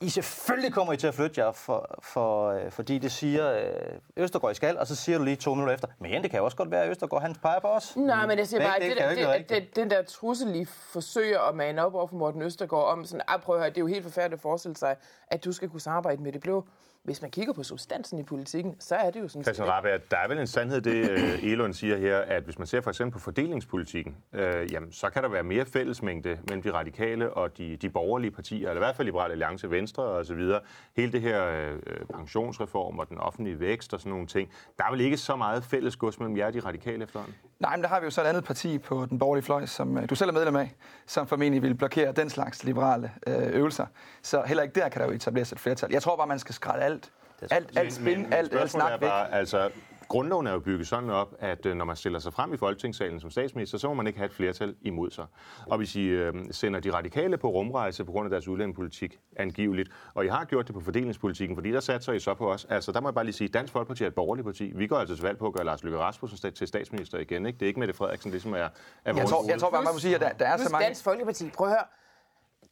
I 0.00 0.08
selvfølgelig 0.08 0.72
kommer 0.72 0.92
I 0.92 0.96
til 0.96 1.06
at 1.06 1.14
flytte 1.14 1.40
jer, 1.40 1.52
for, 1.52 1.98
for, 2.02 2.50
øh, 2.50 2.70
fordi 2.70 2.98
det 2.98 3.12
siger 3.12 3.52
øh, 3.52 3.98
Østergaard, 4.16 4.52
I 4.52 4.54
skal, 4.54 4.78
og 4.78 4.86
så 4.86 4.96
siger 4.96 5.18
du 5.18 5.24
lige 5.24 5.36
to 5.36 5.54
minutter 5.54 5.74
efter, 5.74 5.88
men 5.98 6.22
det 6.22 6.30
kan 6.30 6.38
jo 6.38 6.44
også 6.44 6.56
godt 6.56 6.70
være, 6.70 6.82
at 6.82 6.90
Østergaard 6.90 7.22
han 7.22 7.34
peger 7.34 7.60
på 7.60 7.68
os. 7.68 7.96
Nej, 7.96 8.26
men 8.26 8.38
jeg 8.38 8.46
siger 8.46 8.60
bare, 8.60 8.80
det 8.80 8.96
det, 8.96 9.18
det, 9.18 9.38
det, 9.38 9.48
det, 9.48 9.76
den 9.76 9.90
der 9.90 10.02
trussel, 10.02 10.56
I 10.56 10.64
forsøger 10.64 11.40
at 11.40 11.54
mane 11.54 11.84
op 11.84 11.94
over 11.94 12.06
for 12.06 12.16
Morten 12.16 12.42
Østergaard 12.42 12.84
om 12.84 13.04
sådan, 13.04 13.20
ah, 13.28 13.40
prøv 13.40 13.54
at 13.54 13.60
høre, 13.60 13.70
det 13.70 13.76
er 13.76 13.80
jo 13.80 13.86
helt 13.86 14.02
forfærdeligt 14.04 14.38
at 14.38 14.42
forestille 14.42 14.76
sig, 14.76 14.96
at 15.28 15.44
du 15.44 15.52
skal 15.52 15.68
kunne 15.68 15.80
samarbejde 15.80 16.22
med 16.22 16.32
det 16.32 16.40
blå. 16.40 16.64
Hvis 17.06 17.22
man 17.22 17.30
kigger 17.30 17.52
på 17.52 17.62
substansen 17.62 18.18
i 18.18 18.22
politikken, 18.22 18.76
så 18.78 18.94
er 18.94 19.10
det 19.10 19.20
jo 19.20 19.28
sådan 19.28 19.44
Christian 19.44 19.68
Rabia, 19.68 19.98
der 20.10 20.16
er 20.16 20.28
vel 20.28 20.38
en 20.38 20.46
sandhed, 20.46 20.80
det 20.80 21.10
øh, 21.10 21.44
Elund 21.52 21.74
siger 21.74 21.96
her, 21.96 22.18
at 22.18 22.42
hvis 22.42 22.58
man 22.58 22.66
ser 22.66 22.80
for 22.80 22.90
eksempel 22.90 23.12
på 23.12 23.18
fordelingspolitikken, 23.18 24.16
øh, 24.32 24.72
jamen, 24.72 24.92
så 24.92 25.10
kan 25.10 25.22
der 25.22 25.28
være 25.28 25.42
mere 25.42 25.66
fællesmængde 25.66 26.38
mellem 26.48 26.62
de 26.62 26.72
radikale 26.72 27.30
og 27.30 27.58
de, 27.58 27.76
de 27.76 27.90
borgerlige 27.90 28.30
partier, 28.30 28.68
eller 28.68 28.80
i 28.80 28.84
hvert 28.84 28.96
fald 28.96 29.06
Liberale 29.06 29.32
Alliance, 29.32 29.70
Venstre 29.70 30.02
og 30.02 30.26
så 30.26 30.34
videre. 30.34 30.60
Hele 30.96 31.12
det 31.12 31.20
her 31.20 31.46
øh, 31.46 32.06
pensionsreform 32.14 32.98
og 32.98 33.08
den 33.08 33.18
offentlige 33.18 33.60
vækst 33.60 33.94
og 33.94 34.00
sådan 34.00 34.10
nogle 34.10 34.26
ting. 34.26 34.50
Der 34.78 34.84
er 34.84 34.90
vel 34.90 35.00
ikke 35.00 35.16
så 35.16 35.36
meget 35.36 35.64
fælles 35.64 35.96
gods 35.96 36.18
mellem 36.18 36.36
jer 36.36 36.46
og 36.46 36.54
de 36.54 36.60
radikale 36.60 37.02
efterhånden? 37.02 37.34
Nej, 37.58 37.76
men 37.76 37.82
der 37.82 37.88
har 37.88 38.00
vi 38.00 38.04
jo 38.04 38.10
så 38.10 38.20
et 38.20 38.26
andet 38.26 38.44
parti 38.44 38.78
på 38.78 39.06
den 39.06 39.18
borgerlige 39.18 39.44
fløj, 39.44 39.66
som 39.66 39.98
øh, 39.98 40.10
du 40.10 40.14
selv 40.14 40.30
er 40.30 40.32
medlem 40.34 40.56
af, 40.56 40.74
som 41.06 41.26
formentlig 41.26 41.62
vil 41.62 41.74
blokere 41.74 42.12
den 42.12 42.30
slags 42.30 42.64
liberale 42.64 43.12
øh, 43.26 43.54
øvelser. 43.54 43.86
Så 44.22 44.42
heller 44.46 44.62
ikke 44.62 44.80
der 44.80 44.88
kan 44.88 45.00
der 45.00 45.06
jo 45.06 45.12
etableres 45.14 45.52
et 45.52 45.60
flertal. 45.60 45.92
Jeg 45.92 46.02
tror 46.02 46.16
bare, 46.16 46.26
man 46.26 46.38
skal 46.38 46.54
skrælle 46.54 46.84
alt, 46.84 47.10
alt, 47.50 47.78
alt 47.78 47.92
spin, 47.92 48.32
alt, 48.32 48.54
alt 48.54 48.70
snak 48.70 48.90
væk. 49.00 49.08
bare, 49.08 49.32
altså, 49.32 49.70
grundloven 50.08 50.46
er 50.46 50.52
jo 50.52 50.58
bygget 50.58 50.88
sådan 50.88 51.10
op, 51.10 51.34
at 51.38 51.66
øh, 51.66 51.74
når 51.76 51.84
man 51.84 51.96
stiller 51.96 52.18
sig 52.18 52.32
frem 52.32 52.54
i 52.54 52.56
Folketingssalen 52.56 53.20
som 53.20 53.30
statsminister, 53.30 53.78
så 53.78 53.88
må 53.88 53.94
man 53.94 54.06
ikke 54.06 54.18
have 54.18 54.26
et 54.26 54.32
flertal 54.32 54.74
imod 54.82 55.10
sig. 55.10 55.26
Og 55.66 55.78
hvis 55.78 55.96
I 55.96 56.02
øh, 56.02 56.34
sender 56.50 56.80
de 56.80 56.92
radikale 56.92 57.36
på 57.36 57.48
rumrejse 57.50 58.04
på 58.04 58.12
grund 58.12 58.26
af 58.26 58.30
deres 58.30 58.48
udlændingepolitik 58.48 59.18
angiveligt, 59.36 59.90
og 60.14 60.24
I 60.24 60.28
har 60.28 60.44
gjort 60.44 60.66
det 60.66 60.74
på 60.74 60.80
fordelingspolitikken, 60.80 61.56
fordi 61.56 61.72
der 61.72 61.80
satser 61.80 62.12
I 62.12 62.18
så 62.18 62.34
på 62.34 62.52
os. 62.52 62.66
Altså, 62.70 62.92
der 62.92 63.00
må 63.00 63.08
jeg 63.08 63.14
bare 63.14 63.24
lige 63.24 63.34
sige, 63.34 63.48
Dansk 63.48 63.72
Folkeparti 63.72 64.02
er 64.02 64.08
et 64.08 64.14
borgerligt 64.14 64.44
parti. 64.44 64.72
Vi 64.74 64.86
går 64.86 64.96
altså 64.96 65.14
til 65.14 65.24
valg 65.24 65.38
på 65.38 65.46
at 65.46 65.52
gøre 65.52 65.64
Lars 65.64 65.82
Løkke 65.82 65.98
Rasmussen 65.98 66.52
til 66.52 66.68
statsminister 66.68 67.18
igen. 67.18 67.46
Ikke? 67.46 67.58
Det 67.58 67.66
er 67.66 67.68
ikke 67.68 67.80
Mette 67.80 67.94
Frederiksen, 67.94 68.32
det 68.32 68.42
som 68.42 68.52
er, 68.52 68.56
er 68.56 68.68
Jeg 69.04 69.26
tror, 69.28 69.50
jeg 69.50 69.60
tror 69.60 69.70
bare, 69.70 69.82
man 69.82 69.92
må 69.92 69.98
sige, 69.98 70.14
at 70.14 70.20
der, 70.20 70.32
der 70.32 70.46
er 70.46 70.56
så 70.56 70.68
mange... 70.72 70.86
Dansk 70.86 71.04
Folkeparti, 71.04 71.50
prøv 71.50 71.66
at 71.66 71.72
høre. 71.72 71.84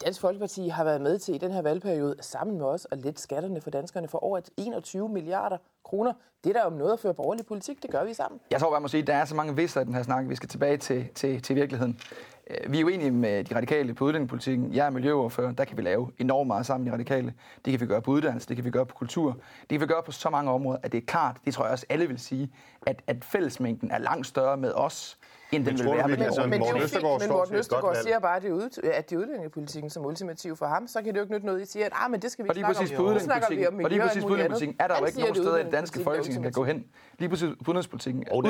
Dansk 0.01 0.21
Folkeparti 0.21 0.67
har 0.67 0.83
været 0.83 1.01
med 1.01 1.19
til 1.19 1.35
i 1.35 1.37
den 1.37 1.51
her 1.51 1.61
valgperiode 1.61 2.15
sammen 2.21 2.57
med 2.57 2.65
os 2.65 2.87
at 2.91 2.97
lette 2.97 3.21
skatterne 3.21 3.61
for 3.61 3.69
danskerne 3.69 4.07
for 4.07 4.23
over 4.23 4.41
21 4.57 5.09
milliarder 5.09 5.57
kroner. 5.83 6.13
Det 6.43 6.49
er 6.49 6.53
der 6.53 6.65
om 6.65 6.73
noget 6.73 6.93
at 6.93 6.99
føre 6.99 7.13
borgerlig 7.13 7.45
politik, 7.45 7.83
det 7.83 7.91
gør 7.91 8.03
vi 8.03 8.13
sammen. 8.13 8.39
Jeg 8.51 8.59
tror 8.59 8.69
bare, 8.69 8.79
man 8.79 8.81
må 8.81 8.87
sige, 8.87 9.01
at 9.01 9.07
der 9.07 9.15
er 9.15 9.25
så 9.25 9.35
mange 9.35 9.55
visser 9.55 9.81
i 9.81 9.83
den 9.83 9.95
her 9.95 10.03
snak, 10.03 10.29
vi 10.29 10.35
skal 10.35 10.49
tilbage 10.49 10.77
til, 10.77 11.07
til, 11.15 11.41
til 11.41 11.55
virkeligheden. 11.55 11.99
Øh, 12.49 12.71
vi 12.71 12.77
er 12.77 12.81
jo 12.81 12.87
enige 12.87 13.11
med 13.11 13.43
de 13.43 13.55
radikale 13.55 13.93
på 13.93 14.05
udlændingepolitikken. 14.05 14.73
Jeg 14.73 14.85
er 14.85 14.89
miljøoverfører, 14.89 15.51
der 15.51 15.65
kan 15.65 15.77
vi 15.77 15.81
lave 15.81 16.11
enormt 16.17 16.47
meget 16.47 16.65
sammen, 16.65 16.87
de 16.87 16.93
radikale. 16.93 17.33
Det 17.65 17.71
kan 17.71 17.81
vi 17.81 17.85
gøre 17.85 18.01
på 18.01 18.11
uddannelse, 18.11 18.47
det 18.47 18.55
kan 18.55 18.65
vi 18.65 18.69
gøre 18.71 18.85
på 18.85 18.95
kultur. 18.95 19.31
Det 19.61 19.69
kan 19.69 19.81
vi 19.81 19.85
gøre 19.85 20.03
på 20.03 20.11
så 20.11 20.29
mange 20.29 20.51
områder, 20.51 20.79
at 20.83 20.91
det 20.91 20.97
er 20.97 21.05
klart, 21.05 21.37
det 21.45 21.53
tror 21.53 21.63
jeg 21.63 21.71
også 21.71 21.85
alle 21.89 22.07
vil 22.07 22.19
sige, 22.19 22.51
at, 22.87 23.01
at 23.07 23.25
fællesmængden 23.25 23.91
er 23.91 23.97
langt 23.97 24.27
større 24.27 24.57
med 24.57 24.71
os, 24.73 25.17
end 25.55 25.65
den 25.65 25.77
vil 25.77 25.85
være 25.85 26.07
den 26.07 26.21
altså, 26.21 26.41
Men, 26.41 26.49
men, 26.49 26.59
Morten 26.59 26.81
Østergaard 26.81 27.19
men 27.21 27.29
Morten 27.29 27.55
Østergaard 27.55 27.95
siger 28.03 28.19
bare, 28.19 28.35
at 28.35 28.43
det 28.43 28.51
ud, 28.51 28.69
at 28.83 29.09
det 29.09 29.15
er 29.15 29.19
udlændingepolitikken 29.19 29.89
som 29.89 30.05
ultimativ 30.05 30.55
for 30.55 30.65
ham. 30.65 30.87
Så 30.87 31.01
kan 31.01 31.07
det 31.07 31.15
jo 31.15 31.21
ikke 31.21 31.33
nytte 31.33 31.45
noget, 31.45 31.61
I 31.61 31.65
siger, 31.65 31.85
at 31.85 31.91
ah, 31.95 32.11
men 32.11 32.21
det 32.21 32.31
skal 32.31 32.45
vi 32.45 32.49
lige 32.53 32.75
snakke 32.75 32.97
om. 32.97 33.13
Nu 33.13 33.19
snakker 33.19 33.47
vi 33.49 33.67
om 33.67 33.73
udlændingepolitikken, 33.75 33.85
og 33.85 33.89
lige 33.89 33.99
miljø 33.99 34.07
præcis 34.07 34.23
på 34.23 34.35
andet. 34.35 34.75
er 34.79 34.87
der 34.87 34.95
jo 34.99 35.05
ikke 35.05 35.19
nogen 35.19 35.35
steder 35.35 35.57
i 35.57 35.63
det 35.63 35.71
danske 35.71 35.99
folketing, 36.03 36.35
han 36.35 36.43
kan 36.43 36.51
gå 36.51 36.63
hen. 36.63 36.85
Lige 37.19 37.29
præcis 37.29 37.49
på 37.65 37.71
udenrigspolitikken, 37.71 38.23
er 38.23 38.41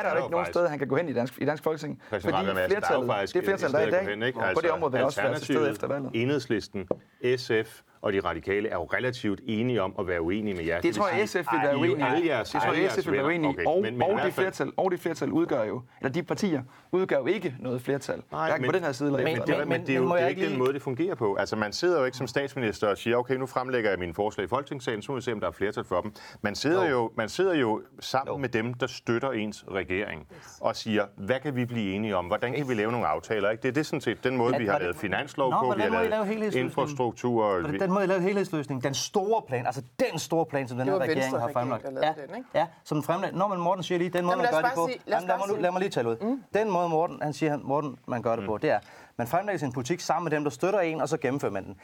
der 0.00 0.10
jo. 0.10 0.16
ikke 0.16 0.30
nogen 0.30 0.46
steder, 0.46 0.68
han 0.68 0.78
kan 0.78 0.88
gå 0.88 0.96
hen 0.96 1.08
i 1.08 1.12
dansk, 1.12 1.40
i 1.40 1.44
dansk 1.44 1.62
folketing. 1.62 2.02
Fordi 2.08 2.26
er 2.26 2.68
flertallet, 2.68 3.34
det 3.34 3.44
flertal, 3.44 3.72
der 3.72 3.78
er 3.78 3.86
i 3.86 3.90
dag, 3.90 4.26
ikke? 4.26 4.38
på 4.54 4.60
det 4.60 4.70
område 4.70 4.92
vil 4.92 5.00
der 5.00 5.06
også 5.06 5.22
være 5.22 5.34
til 5.34 5.44
stede 5.44 5.70
efter 5.70 5.86
valget. 5.86 6.10
Enhedslisten, 6.14 6.88
SF 7.36 7.80
og 8.04 8.12
de 8.12 8.20
radikale 8.20 8.68
er 8.68 8.74
jo 8.74 8.84
relativt 8.84 9.40
enige 9.46 9.82
om 9.82 9.94
at 9.98 10.06
være 10.08 10.22
uenige 10.22 10.56
med 10.56 10.64
jer. 10.64 10.80
Det 10.80 10.94
tror 10.94 11.08
jeg, 11.08 11.28
SF 11.28 11.34
vil 11.36 11.44
være 11.62 11.76
uenige 11.76 11.96
i. 12.24 12.28
Det 12.28 12.46
tror 12.46 12.72
jeg, 12.72 12.90
SF 12.90 13.06
vil 13.06 13.12
være 13.12 13.24
uenige 13.24 13.50
i. 13.50 13.54
Okay, 13.54 13.64
Og, 13.66 13.82
men- 13.82 13.92
men 13.98 14.02
og, 14.02 14.08
det 14.10 14.20
fald- 14.20 14.32
flertal, 14.32 14.72
og 14.76 14.90
det 14.90 15.00
flertal 15.00 15.30
udgør 15.32 15.64
jo, 15.64 15.82
eller 16.00 16.12
de 16.12 16.22
partier 16.22 16.62
udgør 16.92 17.16
jo 17.18 17.26
ikke 17.26 17.54
noget 17.60 17.80
flertal. 17.82 18.22
Nej, 18.32 18.46
hverken 18.48 18.62
men- 18.62 18.70
på 18.70 18.76
den 18.76 18.84
her 18.84 18.92
side 18.92 19.08
eller 19.08 19.18
men, 19.24 19.38
men, 19.38 19.46
det, 19.46 19.58
Men- 19.58 19.68
men, 19.68 19.80
det 19.86 19.90
er 19.90 19.98
jo 19.98 20.04
det 20.04 20.12
er 20.12 20.16
ikke 20.16 20.28
ikke 20.30 20.42
den 20.42 20.48
lige- 20.48 20.58
måde, 20.58 20.72
det 20.72 20.82
fungerer 20.82 21.14
på. 21.14 21.34
Altså, 21.34 21.56
man 21.56 21.72
sidder 21.72 21.98
jo 21.98 22.04
ikke 22.04 22.16
som 22.16 22.26
statsminister 22.26 22.88
og 22.88 22.98
siger, 22.98 23.16
okay, 23.16 23.34
nu 23.34 23.46
fremlægger 23.46 23.90
jeg 23.90 23.98
mine 23.98 24.14
forslag 24.14 24.44
i 24.44 24.48
Folketingssalen, 24.48 25.02
så 25.02 25.12
må 25.12 25.16
vi 25.16 25.22
se, 25.22 25.32
om 25.32 25.40
der 25.40 25.46
er 25.46 25.52
flertal 25.52 25.84
for 25.84 26.00
dem. 26.00 26.12
Man 26.42 26.54
sidder, 26.54 26.88
jo, 26.90 27.10
man 27.16 27.28
sidder 27.28 27.54
jo 27.54 27.82
sammen 28.00 28.40
med 28.40 28.48
dem, 28.48 28.74
der 28.74 28.86
støtter 28.86 29.30
ens 29.32 29.64
regering, 29.70 30.26
og 30.60 30.76
siger, 30.76 31.04
hvad 31.16 31.40
kan 31.40 31.56
vi 31.56 31.64
blive 31.64 31.94
enige 31.94 32.16
om? 32.16 32.24
Hvordan 32.24 32.54
kan 32.54 32.68
vi 32.68 32.74
lave 32.74 32.92
nogle 32.92 33.06
aftaler? 33.06 33.50
Ikke? 33.50 33.62
Det 33.62 33.68
er 33.68 33.72
det 33.72 33.86
sådan 33.86 34.00
set 34.00 34.24
den 34.24 34.36
måde, 34.36 34.54
vi 34.58 34.66
har 34.66 34.72
det- 34.72 34.82
lavet 34.82 34.96
finanslov 34.96 35.52
på, 35.52 35.74
vi 35.76 35.82
har 35.82 35.88
lavet 35.90 36.54
infrastruktur. 36.54 37.60
Måde, 37.94 38.04
I 38.04 38.08
lavede 38.08 38.24
helhedsløsningen, 38.24 38.84
den 38.84 38.94
store 38.94 39.42
plan, 39.48 39.66
altså 39.66 39.82
den 40.00 40.18
store 40.18 40.46
plan, 40.46 40.68
som 40.68 40.78
den 40.78 40.88
her 40.88 40.98
regering 40.98 41.38
har 41.40 41.48
fremlagt. 41.52 41.84
ja, 41.84 41.90
den, 41.90 42.36
ikke? 42.36 42.48
Ja, 42.54 42.66
som 42.84 42.96
den 42.96 43.04
fremlagt. 43.04 43.34
Når 43.36 43.48
man 43.48 43.58
Morten 43.58 43.82
siger 43.84 43.98
lige, 43.98 44.10
den 44.10 44.24
måde, 44.24 44.32
Jamen, 44.36 44.46
man 44.52 44.62
gør 44.62 44.68
det 44.68 44.74
på. 44.76 44.86
sige- 44.86 45.00
lad 45.06 45.16
Jamen, 45.16 45.28
lad, 45.28 45.36
mig 45.38 45.48
nu, 45.48 45.62
lad 45.62 45.70
mig 45.70 45.80
lige 45.80 45.90
tale 45.90 46.08
ud. 46.08 46.16
Mm. 46.16 46.42
Den 46.54 46.70
måde, 46.70 46.88
Morten, 46.88 47.18
han 47.22 47.32
siger, 47.32 47.50
han, 47.50 47.60
Morten, 47.64 47.98
man 48.06 48.22
gør 48.22 48.36
det 48.36 48.46
på, 48.46 48.58
det 48.58 48.70
er, 48.70 48.78
man 49.18 49.26
fremlægger 49.26 49.58
sin 49.58 49.72
politik 49.72 50.00
sammen 50.00 50.24
med 50.24 50.30
dem, 50.36 50.44
der 50.44 50.50
støtter 50.50 50.80
en, 50.80 51.00
og 51.00 51.08
så 51.08 51.16
gennemfører 51.16 51.52
man 51.52 51.64
den. 51.64 51.76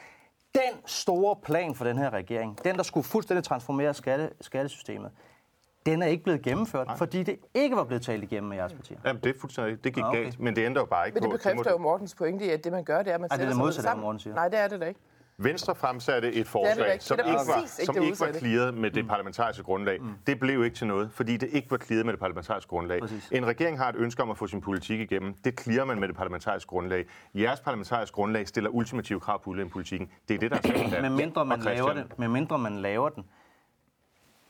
Den 0.55 0.79
store 0.85 1.35
plan 1.43 1.75
for 1.75 1.85
den 1.85 1.97
her 1.97 2.09
regering, 2.13 2.63
den, 2.63 2.75
der 2.77 2.83
skulle 2.83 3.03
fuldstændig 3.03 3.43
transformere 3.43 3.93
skatte, 3.93 4.29
skattesystemet, 4.41 5.11
den 5.85 6.01
er 6.01 6.07
ikke 6.07 6.23
blevet 6.23 6.41
gennemført, 6.41 6.87
Nej. 6.87 6.97
fordi 6.97 7.23
det 7.23 7.37
ikke 7.53 7.75
var 7.75 7.83
blevet 7.83 8.03
talt 8.03 8.23
igennem 8.23 8.49
med 8.49 8.57
jeres 8.57 8.73
partier. 8.73 8.97
Jamen, 9.05 9.21
det 9.23 9.35
er 9.35 9.39
fuldstændig, 9.39 9.83
det 9.83 9.93
gik 9.93 10.03
okay. 10.03 10.23
galt, 10.23 10.39
men 10.39 10.55
det 10.55 10.65
ændrer 10.65 10.81
jo 10.81 10.85
bare 10.85 11.07
ikke 11.07 11.15
Men 11.15 11.23
det 11.23 11.29
på... 11.31 11.37
bekræfter 11.37 11.63
må- 11.63 11.69
jo 11.71 11.77
Mortens 11.77 12.15
pointe 12.15 12.45
i, 12.45 12.49
at 12.49 12.63
det 12.63 12.71
man 12.71 12.83
gør, 12.83 12.97
det 12.97 13.07
er, 13.09 13.13
at 13.13 13.21
man 13.21 13.29
er 13.31 13.35
sætter 13.37 13.63
det 13.65 13.73
sig 13.73 13.83
sammen. 13.83 14.01
Morten 14.03 14.19
siger. 14.19 14.33
Nej, 14.35 14.47
det 14.49 14.59
er 14.59 14.67
det 14.67 14.81
da 14.81 14.85
ikke. 14.85 14.99
Venstre 15.37 15.75
fremsatte 15.75 16.33
et 16.33 16.47
forslag, 16.47 17.01
som 17.01 17.19
ikke 17.19 17.31
var, 17.31 17.83
som 17.85 18.03
ikke 18.03 18.19
var 18.19 18.31
clearet 18.39 18.73
med 18.73 18.91
det 18.91 19.07
parlamentariske 19.07 19.63
grundlag. 19.63 20.01
Mm. 20.01 20.13
Det 20.27 20.39
blev 20.39 20.63
ikke 20.63 20.75
til 20.75 20.87
noget, 20.87 21.09
fordi 21.13 21.37
det 21.37 21.49
ikke 21.51 21.71
var 21.71 21.77
clearet 21.77 22.05
med 22.05 22.13
det 22.13 22.19
parlamentariske 22.19 22.69
grundlag. 22.69 22.99
Præcis. 22.99 23.29
En 23.31 23.45
regering 23.45 23.77
har 23.77 23.89
et 23.89 23.95
ønske 23.95 24.23
om 24.23 24.29
at 24.29 24.37
få 24.37 24.47
sin 24.47 24.61
politik 24.61 24.99
igennem. 24.99 25.33
Det 25.43 25.59
clearer 25.61 25.85
man 25.85 25.99
med 25.99 26.07
det 26.07 26.15
parlamentariske 26.15 26.67
grundlag. 26.67 27.05
Jeres 27.35 27.59
parlamentariske 27.59 28.15
grundlag 28.15 28.47
stiller 28.47 28.69
ultimative 28.69 29.19
krav 29.19 29.43
på 29.43 29.49
udlændingepolitikken. 29.49 30.09
Det 30.27 30.35
er 30.35 30.39
det, 30.39 30.51
der 30.51 30.57
er. 30.97 31.01
Med 31.01 31.09
mindre 31.09 31.45
man 31.45 31.59
laver 31.59 31.93
det, 31.93 32.05
med 32.17 32.27
mindre 32.27 32.59
man 32.59 32.77
laver 32.77 33.09
den 33.09 33.23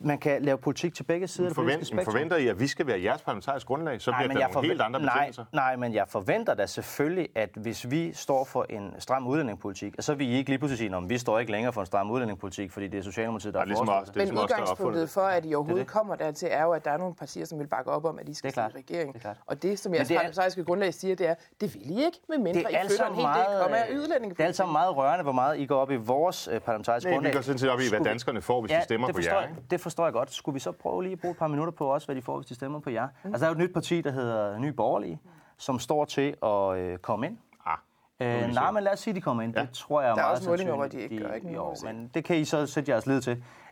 man 0.03 0.17
kan 0.17 0.41
lave 0.41 0.57
politik 0.57 0.93
til 0.95 1.03
begge 1.03 1.27
sider 1.27 1.47
af 1.47 1.49
det 1.49 1.55
politiske 1.55 1.77
Forvent, 1.79 1.87
spektrum. 1.87 2.13
forventer 2.13 2.37
I, 2.37 2.47
at 2.47 2.59
vi 2.59 2.67
skal 2.67 2.87
være 2.87 3.01
jeres 3.03 3.21
parlamentariske 3.21 3.67
grundlag? 3.67 4.01
Så 4.01 4.11
bliver 4.17 4.33
der 4.33 4.47
nogle 4.53 4.67
helt 4.67 4.81
andre 4.81 4.99
nej, 5.01 5.13
betingelser. 5.13 5.45
nej, 5.53 5.75
men 5.75 5.93
jeg 5.93 6.05
forventer 6.07 6.53
da 6.53 6.65
selvfølgelig, 6.65 7.29
at 7.35 7.49
hvis 7.55 7.91
vi 7.91 8.13
står 8.13 8.43
for 8.43 8.65
en 8.69 8.93
stram 8.99 9.27
udlændingepolitik, 9.27 9.93
så 9.99 10.13
vil 10.13 10.27
I 10.29 10.31
ikke 10.37 10.49
lige 10.49 10.59
pludselig 10.59 10.77
sige, 10.77 10.95
at 10.97 11.09
vi 11.09 11.17
står 11.17 11.39
ikke 11.39 11.51
længere 11.51 11.73
for 11.73 11.81
en 11.81 11.85
stram 11.87 12.11
udlændingepolitik, 12.11 12.71
fordi 12.71 12.87
det 12.87 12.97
er 12.97 13.03
Socialdemokratiet, 13.03 13.53
der 13.53 13.59
har 13.59 13.65
ligesom 13.65 13.89
os, 13.89 13.95
det. 14.07 14.13
det 14.15 14.21
er 14.21 14.25
Men 14.25 14.33
ligesom 14.33 14.43
udgangspunktet 14.43 15.01
det. 15.01 15.09
for, 15.09 15.21
at 15.21 15.45
I 15.45 15.53
overhovedet 15.55 15.85
det. 15.85 15.93
kommer 15.93 16.15
dertil, 16.15 16.47
er 16.51 16.63
jo, 16.63 16.71
at 16.71 16.85
der 16.85 16.91
er 16.91 16.97
nogle 16.97 17.15
partier, 17.15 17.45
som 17.45 17.59
vil 17.59 17.67
bakke 17.67 17.91
op 17.91 18.05
om, 18.05 18.19
at 18.19 18.29
I 18.29 18.33
skal 18.33 18.47
Det 18.47 18.55
sidde 18.55 18.67
i 18.67 18.71
klart. 18.71 18.83
regering. 18.83 19.13
Det 19.13 19.19
er 19.19 19.21
klart. 19.21 19.37
Og 19.47 19.63
det, 19.63 19.79
som 19.79 19.93
jeres 19.93 20.07
det 20.07 20.15
er- 20.15 20.19
parlamentariske 20.19 20.63
grundlag 20.63 20.93
siger, 20.93 21.15
det 21.15 21.27
er, 21.29 21.35
det 21.61 21.73
vil 21.73 21.81
I 21.91 22.05
ikke, 22.05 22.17
medmindre 22.29 22.61
Det 22.61 22.69
I 22.69 22.87
flytter 22.87 23.07
en 23.07 23.15
hel 23.15 23.25
del 23.25 23.61
komma 23.61 23.77
af 23.77 23.85
øh, 23.89 23.95
udlændingepolitik. 23.95 24.37
det 24.37 24.43
er 24.43 24.47
alt 24.47 24.55
sammen 24.55 24.71
meget 24.73 24.97
rørende, 24.97 25.23
hvor 25.23 25.31
meget 25.31 25.59
I 25.59 25.65
går 25.65 25.75
op 25.77 25.91
i 25.91 25.95
vores 25.95 26.49
øh, 26.51 26.59
parlamentariske 26.59 27.09
Nej, 27.09 27.11
vi 27.11 27.15
grundlag. 27.15 27.33
går 27.33 27.41
sådan 27.41 27.59
set 27.59 27.69
op 27.69 27.79
i, 27.79 27.89
hvad 27.89 27.99
danskerne 27.99 28.41
får, 28.41 28.61
hvis 28.61 28.71
de 28.71 28.81
stemmer 28.83 29.07
det 29.07 29.15
på 29.15 29.21
jer. 29.21 29.47
Det 29.71 29.81
forstår 29.91 30.05
jeg 30.05 30.13
godt. 30.13 30.33
Skulle 30.33 30.53
vi 30.53 30.59
så 30.59 30.71
prøve 30.71 31.03
lige 31.03 31.13
at 31.13 31.19
bruge 31.19 31.31
et 31.31 31.37
par 31.37 31.47
minutter 31.47 31.71
på 31.71 31.85
også, 31.85 32.07
hvad 32.07 32.15
de 32.15 32.21
får, 32.21 32.37
hvis 32.37 32.47
de 32.47 32.55
stemmer 32.55 32.79
på 32.79 32.89
jer? 32.89 33.07
Mm. 33.07 33.33
Altså, 33.33 33.39
der 33.39 33.51
er 33.51 33.55
jo 33.55 33.61
et 33.61 33.67
nyt 33.67 33.73
parti, 33.73 34.01
der 34.01 34.11
hedder 34.11 34.57
Ny 34.57 34.67
Borgerlige, 34.67 35.21
som 35.57 35.79
står 35.79 36.05
til 36.05 36.35
at 36.43 36.77
øh, 36.77 36.97
komme 36.97 37.25
ind. 37.25 37.37
Ah, 37.65 37.77
Øh, 38.21 38.53
nej, 38.53 38.71
men 38.71 38.83
lad 38.83 38.93
os 38.93 38.99
sige, 38.99 39.11
at 39.11 39.15
de 39.15 39.21
kommer 39.21 39.43
ind. 39.43 39.55
Ja. 39.55 39.61
Det 39.61 39.69
tror 39.71 40.01
jeg 40.01 40.09
er 40.09 40.15
Der 40.15 40.21
er 40.21 40.25
meget 40.25 40.37
også 40.37 40.49
målinger, 40.49 40.75
hvor 40.75 40.85
de 40.85 41.01
ikke 41.01 41.17
gør, 41.17 41.33
ikke? 41.33 41.53
Jo, 41.53 41.75
men 41.83 42.11
det 42.13 42.23
kan 42.23 42.37
I 42.37 42.45
så 42.45 42.65
sætte 42.65 42.91
jeres 42.91 43.07
lid 43.07 43.21
til, 43.21 43.31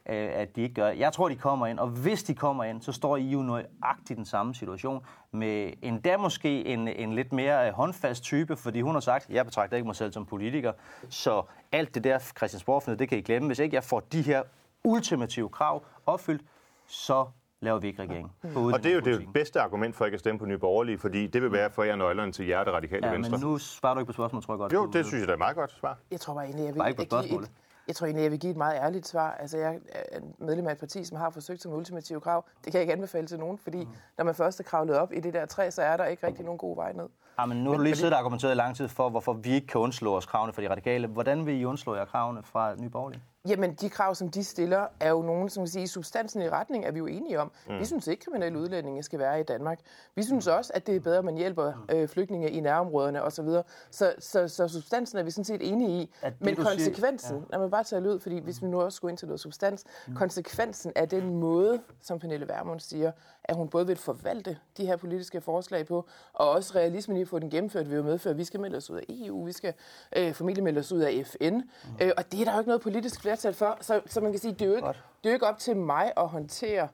øh, 0.09 0.29
at 0.33 0.55
de 0.55 0.61
ikke 0.61 0.75
gør. 0.75 0.87
Jeg 0.87 1.13
tror, 1.13 1.29
de 1.29 1.35
kommer 1.35 1.67
ind, 1.67 1.79
og 1.79 1.87
hvis 1.87 2.23
de 2.23 2.35
kommer 2.35 2.63
ind, 2.63 2.81
så 2.81 2.91
står 2.91 3.17
I 3.17 3.23
jo 3.29 3.41
nøjagtigt 3.41 4.17
den 4.17 4.25
samme 4.25 4.55
situation, 4.55 5.05
med 5.31 5.73
endda 5.81 6.17
måske 6.17 6.65
en, 6.65 6.87
en 6.87 7.13
lidt 7.13 7.33
mere 7.33 7.67
øh, 7.67 7.73
håndfast 7.73 8.23
type, 8.23 8.55
fordi 8.55 8.81
hun 8.81 8.93
har 8.93 8.99
sagt, 9.01 9.29
jeg 9.29 9.45
betragter 9.45 9.77
ikke 9.77 9.87
mig 9.87 9.95
selv 9.95 10.11
som 10.11 10.25
politiker, 10.25 10.73
så 11.09 11.43
alt 11.71 11.95
det 11.95 12.03
der 12.03 12.19
Christiansborg, 12.19 12.99
det 12.99 13.09
kan 13.09 13.17
I 13.17 13.21
glemme. 13.21 13.47
Hvis 13.47 13.59
ikke 13.59 13.75
jeg 13.75 13.83
får 13.83 13.99
de 13.99 14.21
her 14.21 14.43
ultimative 14.83 15.49
krav 15.49 15.83
opfyldt, 16.05 16.41
så 16.87 17.25
laver 17.61 17.79
vi 17.79 17.87
ikke 17.87 18.01
regering. 18.01 18.31
på 18.53 18.59
Og 18.73 18.83
det 18.83 18.91
er 18.91 18.95
jo 18.95 18.99
det 19.01 19.27
bedste 19.33 19.61
argument 19.61 19.95
for 19.95 20.05
ikke 20.05 20.15
at 20.15 20.19
stemme 20.19 20.39
på 20.39 20.45
Nye 20.45 20.57
Borgerlige, 20.57 20.97
fordi 20.97 21.27
det 21.27 21.41
vil 21.41 21.51
være 21.51 21.71
for 21.71 21.83
jer 21.83 21.95
nøglerne 21.95 22.31
til 22.31 22.47
jer, 22.47 22.63
det 22.63 22.73
radikale 22.73 23.07
Ja, 23.07 23.13
venstre. 23.13 23.31
men 23.31 23.39
nu 23.39 23.57
svarer 23.57 23.93
du 23.93 23.99
ikke 23.99 24.07
på 24.07 24.13
spørgsmålet, 24.13 24.45
tror 24.45 24.53
jeg 24.53 24.59
godt. 24.59 24.73
Jo, 24.73 24.85
det 24.85 25.05
synes 25.05 25.19
jeg 25.19 25.27
da 25.27 25.31
er 25.31 25.35
et 25.35 25.39
meget 25.39 25.55
godt 25.55 25.71
svar. 25.71 25.97
Jeg 26.11 26.19
tror 26.19 26.33
bare 26.33 26.43
egentlig, 26.45 26.65
jeg 26.65 26.73
vil, 26.73 26.79
Bare 26.79 26.89
ikke 26.89 27.05
på 27.09 27.15
jeg 27.15 27.25
et, 27.35 27.49
jeg 27.87 27.95
tror 27.95 28.05
egentlig, 28.07 28.23
jeg 28.23 28.31
vil 28.31 28.39
give 28.39 28.51
et 28.51 28.57
meget 28.57 28.75
ærligt 28.75 29.07
svar. 29.07 29.31
Altså, 29.31 29.57
jeg 29.57 29.79
er 29.95 30.19
medlem 30.37 30.67
af 30.67 30.71
et 30.71 30.77
parti, 30.77 31.03
som 31.05 31.17
har 31.17 31.29
forsøgt 31.29 31.61
som 31.61 31.73
ultimative 31.73 32.21
krav. 32.21 32.45
Det 32.63 32.71
kan 32.71 32.73
jeg 32.73 32.81
ikke 32.81 32.93
anbefale 32.93 33.27
til 33.27 33.39
nogen, 33.39 33.57
fordi 33.57 33.77
Mm. 33.83 33.89
når 34.17 34.25
man 34.25 34.35
først 34.35 34.59
er 34.59 34.63
kravlet 34.63 34.95
op 34.97 35.13
i 35.13 35.19
det 35.19 35.33
der 35.33 35.45
træ, 35.45 35.69
så 35.69 35.81
er 35.81 35.97
der 35.97 36.05
ikke 36.05 36.27
rigtig 36.27 36.45
nogen 36.45 36.57
god 36.57 36.75
vej 36.75 36.93
ned. 36.93 37.07
Ja, 37.39 37.45
men 37.45 37.63
nu 37.63 37.69
har 37.69 37.77
du 37.77 37.83
lige 37.83 37.95
siddet 37.95 38.13
og 38.13 38.19
argumenteret 38.19 38.51
i 38.51 38.55
lang 38.55 38.75
tid 38.75 38.87
for, 38.87 39.09
hvorfor 39.09 39.33
vi 39.33 39.49
ikke 39.49 39.67
kan 39.67 39.81
undslå 39.81 40.15
os 40.15 40.25
kravene 40.25 40.53
fra 40.53 40.61
de 40.61 40.69
radikale. 40.69 41.07
Hvordan 41.07 41.45
vil 41.45 41.61
I 41.61 41.65
undslå 41.65 41.95
jer 41.95 42.05
kravene 42.05 42.43
fra 42.43 42.75
Nye 42.75 42.89
Borgerlige? 42.89 43.21
Jamen, 43.47 43.73
de 43.73 43.89
krav, 43.89 44.15
som 44.15 44.29
de 44.29 44.43
stiller, 44.43 44.87
er 44.99 45.09
jo 45.09 45.21
nogen, 45.21 45.49
som 45.49 45.61
vil 45.61 45.71
sige, 45.71 45.87
substansen 45.87 46.41
i 46.41 46.49
retning 46.49 46.85
er 46.85 46.91
vi 46.91 46.99
jo 46.99 47.05
enige 47.07 47.39
om. 47.39 47.51
Mm. 47.69 47.79
Vi 47.79 47.85
synes 47.85 48.07
ikke, 48.07 48.23
kriminelle 48.25 48.59
udlændinge 48.59 49.03
skal 49.03 49.19
være 49.19 49.39
i 49.39 49.43
Danmark. 49.43 49.79
Vi 50.15 50.23
synes 50.23 50.47
også, 50.47 50.71
at 50.75 50.87
det 50.87 50.95
er 50.95 50.99
bedre, 50.99 51.17
at 51.17 51.25
man 51.25 51.37
hjælper 51.37 51.85
øh, 51.91 52.07
flygtninge 52.07 52.49
i 52.51 52.59
nærområderne 52.59 53.23
osv. 53.23 53.45
Så, 53.45 53.63
så, 53.91 54.13
så, 54.19 54.47
så 54.47 54.67
substansen 54.67 55.17
er 55.19 55.23
vi 55.23 55.31
sådan 55.31 55.43
set 55.45 55.71
enige 55.71 56.01
i. 56.01 56.13
At 56.21 56.33
det, 56.33 56.41
Men 56.45 56.55
du 56.55 56.61
siger- 56.61 56.71
konsekvensen, 56.73 57.37
ja. 57.37 57.43
lad 57.51 57.59
mig 57.59 57.71
bare 57.71 57.83
tage 57.83 58.01
ud, 58.09 58.19
fordi 58.19 58.39
hvis 58.39 58.61
vi 58.61 58.67
nu 58.67 58.81
også 58.81 58.95
skulle 58.95 59.11
ind 59.11 59.17
til 59.17 59.27
noget 59.27 59.39
substans, 59.39 59.83
mm. 60.07 60.15
konsekvensen 60.15 60.91
af 60.95 61.09
den 61.09 61.35
måde, 61.35 61.81
som 62.01 62.19
Pernille 62.19 62.47
Vermund 62.47 62.79
siger, 62.79 63.11
at 63.43 63.55
hun 63.55 63.67
både 63.69 63.87
vil 63.87 63.95
forvalte 63.95 64.57
de 64.77 64.85
her 64.85 64.95
politiske 64.95 65.41
forslag 65.41 65.85
på, 65.87 66.05
og 66.33 66.49
også 66.49 66.75
realismen 66.75 67.17
i 67.17 67.21
at 67.21 67.27
få 67.27 67.39
den 67.39 67.49
gennemført, 67.49 67.89
vil 67.89 67.95
jo 67.97 68.03
medføre, 68.03 68.31
at 68.31 68.37
vi 68.37 68.43
skal 68.43 68.59
melde 68.59 68.77
os 68.77 68.89
ud 68.89 68.97
af 68.97 69.03
EU, 69.09 69.45
vi 69.45 69.51
skal 69.51 69.73
øh, 70.17 70.33
formentlig 70.33 70.63
melde 70.63 70.79
os 70.79 70.91
ud 70.91 70.99
af 70.99 71.25
FN, 71.25 71.53
mm. 71.55 71.61
øh, 72.01 72.11
og 72.17 72.31
det 72.31 72.41
er 72.41 72.45
der 72.45 72.53
jo 72.53 72.59
ikke 72.59 72.69
noget 72.69 72.81
politisk 72.81 73.21
flertal 73.21 73.53
for, 73.53 73.77
så, 73.81 74.01
så 74.05 74.21
man 74.21 74.31
kan 74.31 74.39
sige, 74.39 74.53
det 74.53 74.61
er, 74.61 74.65
jo 74.65 74.71
ikke, 74.75 74.85
Godt. 74.85 75.03
det 75.23 75.29
er 75.29 75.31
jo 75.31 75.33
ikke 75.33 75.47
op 75.47 75.57
til 75.57 75.77
mig 75.77 76.13
at 76.17 76.27
håndtere 76.27 76.87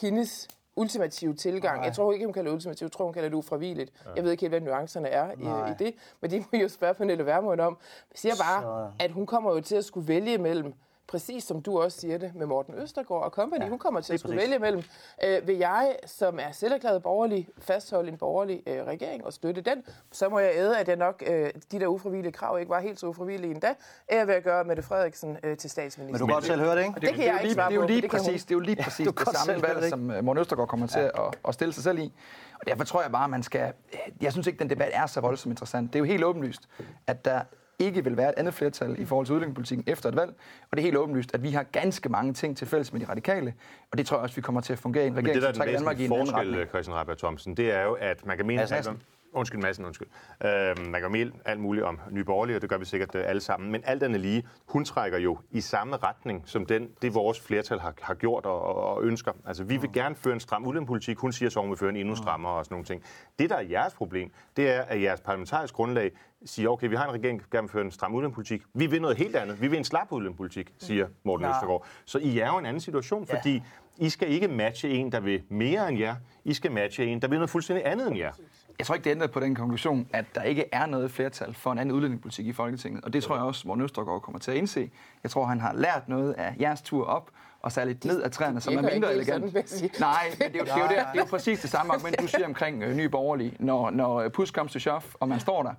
hendes 0.00 0.48
ultimative 0.76 1.34
tilgang. 1.34 1.76
Nej. 1.76 1.84
Jeg 1.86 1.94
tror 1.94 2.12
ikke, 2.12 2.24
hun 2.24 2.32
kalder 2.32 2.50
det 2.50 2.54
ultimativt. 2.54 2.82
Jeg 2.82 2.92
tror, 2.92 3.04
hun 3.04 3.14
kalder 3.14 3.28
det 3.28 3.36
ufravilligt. 3.36 3.92
Ja. 4.04 4.10
Jeg 4.16 4.24
ved 4.24 4.30
ikke 4.30 4.40
helt, 4.40 4.50
hvad 4.50 4.60
nuancerne 4.60 5.08
er 5.08 5.30
i, 5.30 5.70
i 5.70 5.74
det. 5.78 5.94
Men 6.20 6.30
det 6.30 6.40
må 6.52 6.58
I 6.58 6.62
jo 6.62 6.68
spørge 6.68 6.94
Pernille 6.94 7.26
Vermund 7.26 7.60
om. 7.60 7.78
Jeg 8.12 8.18
siger 8.18 8.34
bare, 8.34 8.62
Så- 8.62 9.04
at 9.04 9.10
hun 9.10 9.26
kommer 9.26 9.54
jo 9.54 9.60
til 9.60 9.76
at 9.76 9.84
skulle 9.84 10.08
vælge 10.08 10.38
mellem 10.38 10.74
præcis 11.06 11.44
som 11.44 11.62
du 11.62 11.80
også 11.80 12.00
siger 12.00 12.18
det 12.18 12.34
med 12.34 12.46
Morten 12.46 12.74
Østergaard 12.74 13.24
og 13.24 13.30
company. 13.30 13.62
Ja, 13.62 13.68
hun 13.68 13.78
kommer 13.78 14.00
til 14.00 14.12
at 14.12 14.20
skulle 14.20 14.36
præcis. 14.36 14.50
vælge 14.50 14.58
mellem, 14.58 14.82
øh, 15.24 15.46
vil 15.48 15.56
jeg, 15.56 15.96
som 16.06 16.38
er 16.38 16.52
selverklæret 16.52 17.02
borgerlig, 17.02 17.48
fastholde 17.58 18.08
en 18.08 18.18
borgerlig 18.18 18.62
øh, 18.66 18.84
regering 18.84 19.26
og 19.26 19.32
støtte 19.32 19.60
den, 19.60 19.82
så 20.12 20.28
må 20.28 20.38
jeg 20.38 20.52
æde, 20.54 20.78
at 20.78 20.88
jeg 20.88 20.96
nok, 20.96 21.22
øh, 21.26 21.50
de 21.72 21.80
der 21.80 21.86
ufravillige 21.86 22.32
krav 22.32 22.58
ikke 22.60 22.70
var 22.70 22.80
helt 22.80 23.00
så 23.00 23.06
ufravillige 23.06 23.50
endda, 23.50 23.74
er 24.08 24.24
ved 24.24 24.34
at 24.34 24.44
gøre 24.44 24.64
Mette 24.64 24.82
Frederiksen 24.82 25.36
øh, 25.42 25.56
til 25.56 25.70
statsminister. 25.70 26.12
Men 26.12 26.20
du 26.20 26.26
kan 26.26 26.34
godt 26.34 26.44
selv 26.44 26.60
høre 26.60 26.76
det, 26.76 26.82
ikke? 26.82 27.00
det 27.00 27.08
kan 27.08 27.18
det 27.18 27.20
er 27.20 27.24
jeg 27.24 27.32
jo 27.32 27.34
ikke 27.34 27.44
lige, 27.44 27.54
svare 27.54 27.68
det 27.68 27.72
er 27.72 27.76
jo 27.76 27.80
på, 27.80 27.86
lige 27.86 28.02
det 28.02 28.10
kan 28.10 28.20
hun. 28.20 28.26
præcis, 28.26 28.44
det 28.44 28.50
er 28.50 28.54
jo 28.54 28.60
lige 28.60 28.82
præcis 28.82 29.06
du 29.06 29.12
det 29.12 29.36
samme 29.36 29.62
valg, 29.62 29.82
det, 29.82 29.90
som 29.90 30.10
øh, 30.10 30.24
Morten 30.24 30.40
Østergaard 30.40 30.68
kommer 30.68 30.86
til 30.86 31.00
at, 31.00 31.10
at 31.48 31.54
stille 31.54 31.74
sig 31.74 31.82
selv 31.82 31.98
i. 31.98 32.12
Og 32.60 32.66
derfor 32.66 32.84
tror 32.84 33.02
jeg 33.02 33.12
bare, 33.12 33.28
man 33.28 33.42
skal... 33.42 33.72
Jeg 34.20 34.32
synes 34.32 34.46
ikke, 34.46 34.58
den 34.58 34.70
debat 34.70 34.90
er 34.92 35.06
så 35.06 35.20
voldsomt 35.20 35.52
interessant. 35.52 35.92
Det 35.92 35.98
er 35.98 36.00
jo 36.00 36.04
helt 36.04 36.24
åbenlyst, 36.24 36.68
at 37.06 37.24
der 37.24 37.40
ikke 37.78 38.04
vil 38.04 38.16
være 38.16 38.28
et 38.28 38.34
andet 38.36 38.54
flertal 38.54 39.00
i 39.00 39.04
forhold 39.04 39.26
til 39.26 39.34
udlændingepolitikken 39.34 39.84
efter 39.92 40.08
et 40.08 40.16
valg. 40.16 40.30
Og 40.70 40.76
det 40.76 40.78
er 40.78 40.82
helt 40.82 40.96
åbenlyst, 40.96 41.34
at 41.34 41.42
vi 41.42 41.50
har 41.50 41.62
ganske 41.62 42.08
mange 42.08 42.32
ting 42.32 42.56
til 42.56 42.66
fælles 42.66 42.92
med 42.92 43.00
de 43.00 43.06
radikale. 43.08 43.54
Og 43.92 43.98
det 43.98 44.06
tror 44.06 44.16
jeg 44.16 44.22
også, 44.22 44.34
vi 44.36 44.40
kommer 44.42 44.60
til 44.60 44.72
at 44.72 44.78
fungere 44.78 45.04
i 45.04 45.06
en 45.06 45.12
Men 45.14 45.18
regering, 45.24 45.34
det, 45.34 45.54
der 45.54 45.60
er 45.60 45.64
den 45.66 45.74
Danmark 45.74 46.00
i 46.00 46.04
en 46.04 46.12
anden 46.12 46.26
forskel. 46.32 46.66
Christian 46.68 46.96
Rabjerg 46.96 47.18
Thomsen, 47.18 47.56
det 47.56 47.70
er 47.72 47.82
jo, 47.82 47.92
at 47.92 48.26
man 48.26 48.36
kan 48.36 48.46
mene... 48.46 48.60
Mads 48.60 48.72
alt 48.72 48.76
Hansen. 48.76 48.92
om- 48.92 49.00
Undskyld, 49.34 49.60
massen, 49.60 49.84
undskyld. 49.84 50.08
Øh, 50.44 50.86
man 50.90 51.00
kan 51.00 51.12
mene 51.12 51.32
alt 51.44 51.60
muligt 51.60 51.84
om 51.84 52.00
Nye 52.10 52.24
Borgerlige, 52.24 52.56
og 52.56 52.62
det 52.62 52.70
gør 52.70 52.78
vi 52.78 52.84
sikkert 52.84 53.14
øh, 53.14 53.22
alle 53.26 53.40
sammen. 53.40 53.72
Men 53.72 53.82
alt 53.84 54.02
andet 54.02 54.20
lige, 54.20 54.46
hun 54.68 54.84
trækker 54.84 55.18
jo 55.18 55.38
i 55.50 55.60
samme 55.60 55.96
retning, 55.96 56.42
som 56.46 56.66
den, 56.66 56.88
det 57.02 57.14
vores 57.14 57.40
flertal 57.40 57.78
har, 57.80 57.94
har 58.02 58.14
gjort 58.14 58.46
og, 58.46 58.62
og, 58.62 58.74
og 58.74 59.02
ønsker. 59.02 59.32
Altså, 59.46 59.64
vi 59.64 59.76
vil 59.76 59.92
gerne 59.92 60.14
føre 60.14 60.34
en 60.34 60.40
stram 60.40 60.66
udlændingepolitik. 60.66 61.18
Hun 61.18 61.32
siger 61.32 61.48
så, 61.50 61.60
hun 61.60 61.70
vil 61.70 61.78
føre 61.78 61.90
en 61.90 61.96
endnu 61.96 62.16
strammere 62.16 62.52
og 62.52 62.64
sådan 62.64 62.74
nogle 62.74 62.84
ting. 62.84 63.02
Det, 63.38 63.50
der 63.50 63.56
er 63.56 63.62
jeres 63.62 63.94
problem, 63.94 64.30
det 64.56 64.70
er, 64.70 64.82
at 64.82 65.02
jeres 65.02 65.20
parlamentarisk 65.20 65.74
grundlag 65.74 66.10
siger, 66.44 66.68
okay, 66.68 66.88
vi 66.88 66.96
har 66.96 67.04
en 67.04 67.12
regering, 67.12 67.40
der 67.40 67.46
gerne 67.50 67.62
vil 67.62 67.72
føre 67.72 67.84
en 67.84 67.90
stram 67.90 68.14
udlændingepolitik. 68.14 68.62
Vi 68.74 68.86
vil 68.86 69.00
noget 69.02 69.16
helt 69.16 69.36
andet. 69.36 69.60
Vi 69.60 69.68
vil 69.68 69.78
en 69.78 69.84
slap 69.84 70.12
udlændingepolitik, 70.12 70.72
siger 70.78 71.06
Morten 71.24 71.46
Nej. 71.46 71.56
Østergaard. 71.56 71.86
Så 72.04 72.18
I 72.18 72.38
er 72.38 72.46
jo 72.52 72.58
en 72.58 72.66
anden 72.66 72.80
situation, 72.80 73.26
Ja. 73.28 73.38
fordi 73.38 73.62
I 73.96 74.08
skal 74.08 74.28
ikke 74.30 74.48
matche 74.48 74.88
en, 74.88 75.12
der 75.12 75.20
vil 75.20 75.42
mere 75.48 75.88
end 75.88 75.98
jer. 75.98 76.14
I 76.44 76.54
skal 76.54 76.72
matche 76.72 77.04
en, 77.06 77.22
der 77.22 77.28
vil 77.28 77.38
noget 77.38 77.50
fuldstændig 77.50 77.86
andet 77.86 78.08
end 78.08 78.16
jer. 78.18 78.32
Jeg 78.78 78.86
tror 78.86 78.94
ikke, 78.94 79.04
det 79.04 79.10
ændrer 79.10 79.26
på 79.26 79.40
den 79.40 79.54
konklusion, 79.54 80.06
at 80.12 80.24
der 80.34 80.42
ikke 80.42 80.64
er 80.72 80.86
noget 80.86 81.10
flertal 81.10 81.54
for 81.54 81.72
en 81.72 81.78
anden 81.78 81.94
udlændingepolitik 81.94 82.46
i 82.46 82.52
Folketinget. 82.52 83.04
Og 83.04 83.12
det 83.12 83.22
tror 83.22 83.34
jeg 83.34 83.44
også, 83.44 83.68
Morten 83.68 83.84
Østergaard 83.84 84.20
kommer 84.22 84.38
til 84.38 84.50
at 84.50 84.56
indse. 84.56 84.90
Jeg 85.22 85.30
tror, 85.30 85.44
han 85.44 85.60
har 85.60 85.72
lært 85.72 86.08
noget 86.08 86.32
af 86.32 86.54
jeres 86.60 86.82
tur 86.82 87.06
op, 87.06 87.30
og 87.62 87.72
særligt 87.72 88.04
ned 88.04 88.22
af 88.22 88.30
træerne, 88.30 88.60
som 88.60 88.76
er 88.76 88.82
mindre 88.92 89.14
elegant. 89.14 89.54
Nej, 90.00 90.24
men 90.38 90.52
det 90.52 90.56
er, 90.56 90.58
jo, 90.58 90.64
det, 90.64 90.72
er 90.72 90.78
jo 90.78 90.82
det, 90.82 90.90
det 90.90 91.18
er 91.18 91.18
jo 91.18 91.24
præcis 91.24 91.60
det 91.60 91.70
samme 91.70 91.92
argument, 91.92 92.20
du 92.20 92.26
siger 92.26 92.46
omkring 92.46 92.82
øh, 92.82 92.96
nye 92.96 93.08
borgerlige. 93.08 93.56
Når, 93.58 93.90
når 93.90 94.16
øh, 94.20 94.30
push 94.30 94.52
comes 94.52 94.72
to 94.72 94.78
shove, 94.78 95.02
og 95.20 95.28
man 95.28 95.40
står 95.40 95.62
der, 95.62 95.72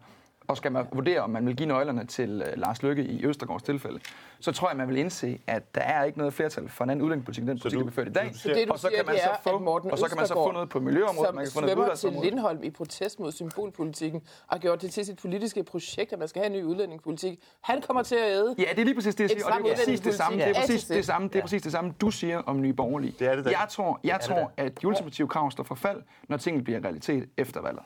og 0.48 0.58
skal 0.58 0.72
man 0.72 0.88
vurdere, 0.94 1.20
om 1.20 1.30
man 1.30 1.48
vil 1.48 1.56
give 1.56 1.68
nøglerne 1.68 2.06
til 2.06 2.44
øh, 2.46 2.58
Lars 2.58 2.84
Lykke 2.84 3.04
i 3.04 3.26
Østergaards 3.26 3.64
tilfælde, 3.64 4.00
så 4.40 4.52
tror 4.52 4.70
jeg, 4.70 4.78
man 4.78 4.88
vil 4.88 4.98
indse, 4.98 5.42
at 5.48 5.76
der 5.76 5.82
er 5.82 6.04
ikke 6.04 6.18
noget 6.18 6.34
flertal 6.34 6.70
for 6.70 6.84
en 6.84 6.90
anden 6.90 7.04
udlændingepolitik, 7.04 7.42
end 7.42 7.50
den 7.50 7.60
politik, 7.60 7.78
der 7.78 7.84
bliver 7.84 7.96
ført 7.96 8.08
i 8.08 8.12
dag. 8.12 8.36
så 8.36 8.50
det, 8.50 8.68
du 8.68 8.74
og 8.74 8.80
så 8.80 8.90
kan 8.96 9.06
man 9.06 9.16
så 9.16 9.30
få, 9.44 9.60
Morten 9.60 9.92
og 9.92 9.98
så 9.98 10.08
kan 10.08 10.18
man 10.18 10.28
så 10.28 10.34
få 10.34 10.52
noget 10.52 10.70
på 10.70 10.80
miljøområdet, 10.80 11.28
som 11.28 11.36
man 11.36 11.46
kan 11.46 11.52
få 11.52 11.62
noget 11.62 12.00
til. 12.00 12.14
Lindholm 12.24 12.64
i 12.64 12.70
protest 12.70 13.20
mod 13.20 13.32
symbolpolitikken, 13.32 14.22
og 14.48 14.60
gjort 14.60 14.82
det 14.82 14.92
til 14.92 15.06
sit 15.06 15.20
politiske 15.22 15.64
projekt, 15.64 16.14
at 16.14 16.20
man 16.20 16.28
skal 16.28 16.42
have 16.42 16.56
en 16.56 16.62
ny 16.62 16.64
udlændingepolitik. 16.64 17.40
Han 17.62 17.82
kommer 17.82 18.04
til 18.04 18.16
at 18.16 18.32
æde. 18.32 18.56
Ja, 18.58 18.64
det 18.72 18.80
er 18.80 18.84
lige 18.84 18.96
præcis 18.96 19.16
det, 19.16 19.24
jeg 19.24 19.30
siger, 19.30 19.46
og 19.46 19.64
det 19.64 19.72
er 19.72 19.76
præcis 19.76 20.00
det 20.00 20.14
samme. 20.14 20.38
Det 20.38 20.48
er 20.48 20.54
præcis 20.54 20.84
det 20.86 21.06
samme, 21.06 21.28
det 21.28 21.36
er 21.36 21.42
præcis 21.42 21.62
det 21.62 21.72
samme, 21.72 21.94
du 22.02 22.12
siger 22.12 22.38
om 22.38 22.62
Nye 22.62 22.74
Borgerlige. 22.74 23.16
Det 23.20 23.28
er 23.28 23.36
det. 23.36 23.46
Jeg 23.46 23.68
tror, 23.70 24.00
jeg 24.04 24.20
det 24.20 24.26
tror 24.26 24.52
at 24.58 24.82
de 24.82 24.88
ultimative 24.88 25.28
krav 25.28 25.52
står 25.52 25.64
for 25.64 25.76
fald, 25.76 26.02
når 26.28 26.38
tingene 26.38 26.64
bliver 26.64 26.84
realitet 26.84 27.30
efter 27.38 27.62
valget. 27.62 27.84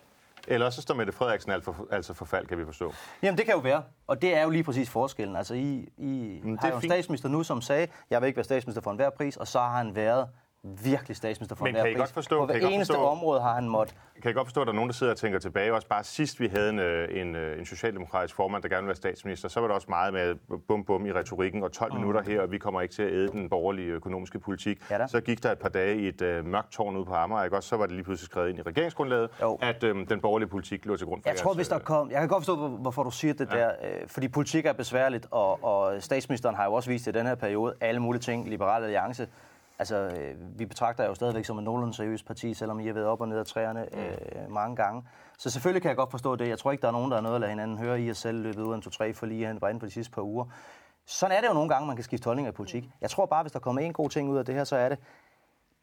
Eller 0.49 0.69
så 0.69 0.81
står 0.81 0.95
Mette 0.95 1.13
Frederiksen 1.13 1.51
alt 1.51 1.63
for, 1.63 1.87
altså 1.91 2.13
for 2.13 2.25
fald, 2.25 2.47
kan 2.47 2.57
vi 2.57 2.65
forstå. 2.65 2.93
Jamen, 3.23 3.37
det 3.37 3.45
kan 3.45 3.53
jo 3.53 3.59
være. 3.59 3.83
Og 4.07 4.21
det 4.21 4.37
er 4.37 4.43
jo 4.43 4.49
lige 4.49 4.63
præcis 4.63 4.89
forskellen. 4.89 5.35
Altså, 5.35 5.53
I, 5.53 5.89
I 5.97 6.41
det 6.43 6.59
har 6.59 6.69
jo 6.69 6.75
en 6.75 6.81
fint. 6.81 6.93
statsminister 6.93 7.29
nu, 7.29 7.43
som 7.43 7.61
sagde, 7.61 7.87
jeg 8.09 8.21
vil 8.21 8.27
ikke 8.27 8.37
være 8.37 8.43
statsminister 8.43 8.81
for 8.81 8.91
enhver 8.91 9.09
pris, 9.09 9.37
og 9.37 9.47
så 9.47 9.59
har 9.59 9.77
han 9.77 9.95
været 9.95 10.27
virkelig 10.63 11.17
statsminister 11.17 11.55
for 11.55 11.65
Men 11.65 11.75
kan 11.75 11.91
I 11.91 11.93
godt 11.93 12.11
forstå- 12.11 12.39
på 12.39 12.45
hver 12.45 12.59
kan 12.59 12.69
I 12.69 12.73
eneste 12.73 12.93
forstå- 12.93 13.05
område 13.05 13.41
har 13.41 13.53
han 13.55 13.69
måttet. 13.69 13.95
Kan 14.15 14.25
jeg 14.25 14.33
godt 14.35 14.47
forstå, 14.47 14.61
at 14.61 14.67
der 14.67 14.71
er 14.73 14.75
nogen, 14.75 14.89
der 14.89 14.93
sidder 14.93 15.13
og 15.13 15.17
tænker 15.17 15.39
tilbage. 15.39 15.73
Også 15.73 15.87
bare 15.87 16.03
sidst 16.03 16.39
vi 16.39 16.47
havde 16.47 16.69
en, 16.69 16.79
øh, 16.79 17.21
en, 17.21 17.35
øh, 17.35 17.59
en 17.59 17.65
socialdemokratisk 17.65 18.35
formand, 18.35 18.63
der 18.63 18.69
gerne 18.69 18.81
ville 18.81 18.87
være 18.87 18.95
statsminister, 18.95 19.49
så 19.49 19.59
var 19.59 19.67
der 19.67 19.75
også 19.75 19.87
meget 19.89 20.13
med 20.13 20.35
bum 20.67 20.83
bum 20.85 21.05
i 21.05 21.11
retorikken 21.13 21.63
og 21.63 21.71
12 21.71 21.93
mm. 21.93 21.99
minutter 21.99 22.21
her, 22.21 22.41
og 22.41 22.51
vi 22.51 22.57
kommer 22.57 22.81
ikke 22.81 22.93
til 22.93 23.03
at 23.03 23.11
æde 23.13 23.27
den 23.27 23.49
borgerlige 23.49 23.87
økonomiske 23.87 24.39
politik. 24.39 24.81
Ja 24.91 24.97
da. 24.97 25.07
så 25.07 25.21
gik 25.21 25.43
der 25.43 25.51
et 25.51 25.59
par 25.59 25.69
dage 25.69 25.97
i 25.97 26.07
et 26.07 26.21
øh, 26.21 26.45
mørkt 26.45 26.71
tårn 26.71 26.95
ude 26.97 27.05
på 27.05 27.13
Amager, 27.13 27.43
ikke? 27.43 27.55
Også 27.55 27.69
så 27.69 27.77
var 27.77 27.85
det 27.85 27.95
lige 27.95 28.03
pludselig 28.03 28.25
skrevet 28.25 28.49
ind 28.49 28.59
i 28.59 28.61
regeringsgrundlaget, 28.61 29.29
Jo. 29.41 29.57
at 29.61 29.83
øh, 29.83 30.07
den 30.09 30.21
borgerlige 30.21 30.49
politik 30.49 30.85
lå 30.85 30.97
til 30.97 31.07
grund 31.07 31.21
for 31.23 31.29
Jeg 31.29 31.37
tror, 31.37 31.49
jeres, 31.49 31.55
hvis 31.57 31.67
der 31.67 31.75
øh, 31.77 31.81
kom... 31.83 32.11
Jeg 32.11 32.19
kan 32.19 32.29
godt 32.29 32.41
forstå, 32.41 32.55
hvor- 32.55 32.67
hvorfor 32.77 33.03
du 33.03 33.11
siger 33.11 33.33
det 33.33 33.49
ja. 33.53 33.57
der. 33.59 33.67
Øh, 33.83 34.07
fordi 34.07 34.27
politik 34.27 34.65
er 34.65 34.73
besværligt, 34.73 35.27
og, 35.31 35.63
og 35.63 36.03
statsministeren 36.03 36.55
har 36.55 36.65
jo 36.65 36.73
også 36.73 36.89
vist 36.89 37.07
i 37.07 37.11
den 37.11 37.25
her 37.25 37.35
periode 37.35 37.73
alle 37.81 37.99
mulige 37.99 38.21
ting. 38.21 38.49
Liberal 38.49 38.83
Alliance. 38.83 39.27
Altså, 39.79 39.95
øh, 39.95 40.59
vi 40.59 40.65
betragter 40.65 41.03
jer 41.03 41.09
jo 41.09 41.15
stadigvæk 41.15 41.45
som 41.45 41.57
et 41.57 41.63
nogenlunde 41.63 41.93
seriøst 41.93 42.25
parti, 42.25 42.53
selvom 42.53 42.79
I 42.79 42.85
har 42.85 42.93
været 42.93 43.07
op 43.07 43.21
og 43.21 43.27
ned 43.27 43.37
af 43.37 43.45
træerne 43.45 43.95
øh, 43.95 44.51
mange 44.51 44.75
gange. 44.75 45.03
Så 45.37 45.49
selvfølgelig 45.49 45.81
kan 45.81 45.89
jeg 45.89 45.97
godt 45.97 46.11
forstå 46.11 46.35
det. 46.35 46.47
Jeg 46.47 46.59
tror 46.59 46.71
ikke, 46.71 46.81
der 46.81 46.87
er 46.87 46.91
nogen, 46.91 47.11
der 47.11 47.17
er 47.17 47.21
noget 47.21 47.35
at 47.35 47.41
lade 47.41 47.49
hinanden 47.49 47.77
høre 47.77 48.01
i 48.01 48.09
at 48.09 48.17
selv 48.17 48.41
løbet 48.43 48.61
ud 48.61 48.73
af 48.73 48.77
en 48.77 48.83
2-3 49.09 49.13
for 49.13 49.25
lige 49.25 49.47
hen, 49.47 49.59
bare 49.59 49.71
inden 49.71 49.79
for 49.79 49.87
de 49.87 49.93
sidste 49.93 50.11
par 50.11 50.21
uger. 50.21 50.45
sådan 51.05 51.37
er 51.37 51.41
det 51.41 51.47
jo 51.47 51.53
nogle 51.53 51.69
gange, 51.69 51.87
man 51.87 51.95
kan 51.95 52.03
skifte 52.03 52.25
holdninger 52.25 52.51
i 52.51 52.55
politik. 52.55 52.89
Jeg 53.01 53.09
tror 53.09 53.25
bare, 53.25 53.43
hvis 53.43 53.51
der 53.51 53.59
kommer 53.59 53.81
en 53.81 53.93
god 53.93 54.09
ting 54.09 54.29
ud 54.29 54.37
af 54.37 54.45
det 54.45 54.55
her, 54.55 54.63
så 54.63 54.75
er 54.75 54.89
det, 54.89 54.99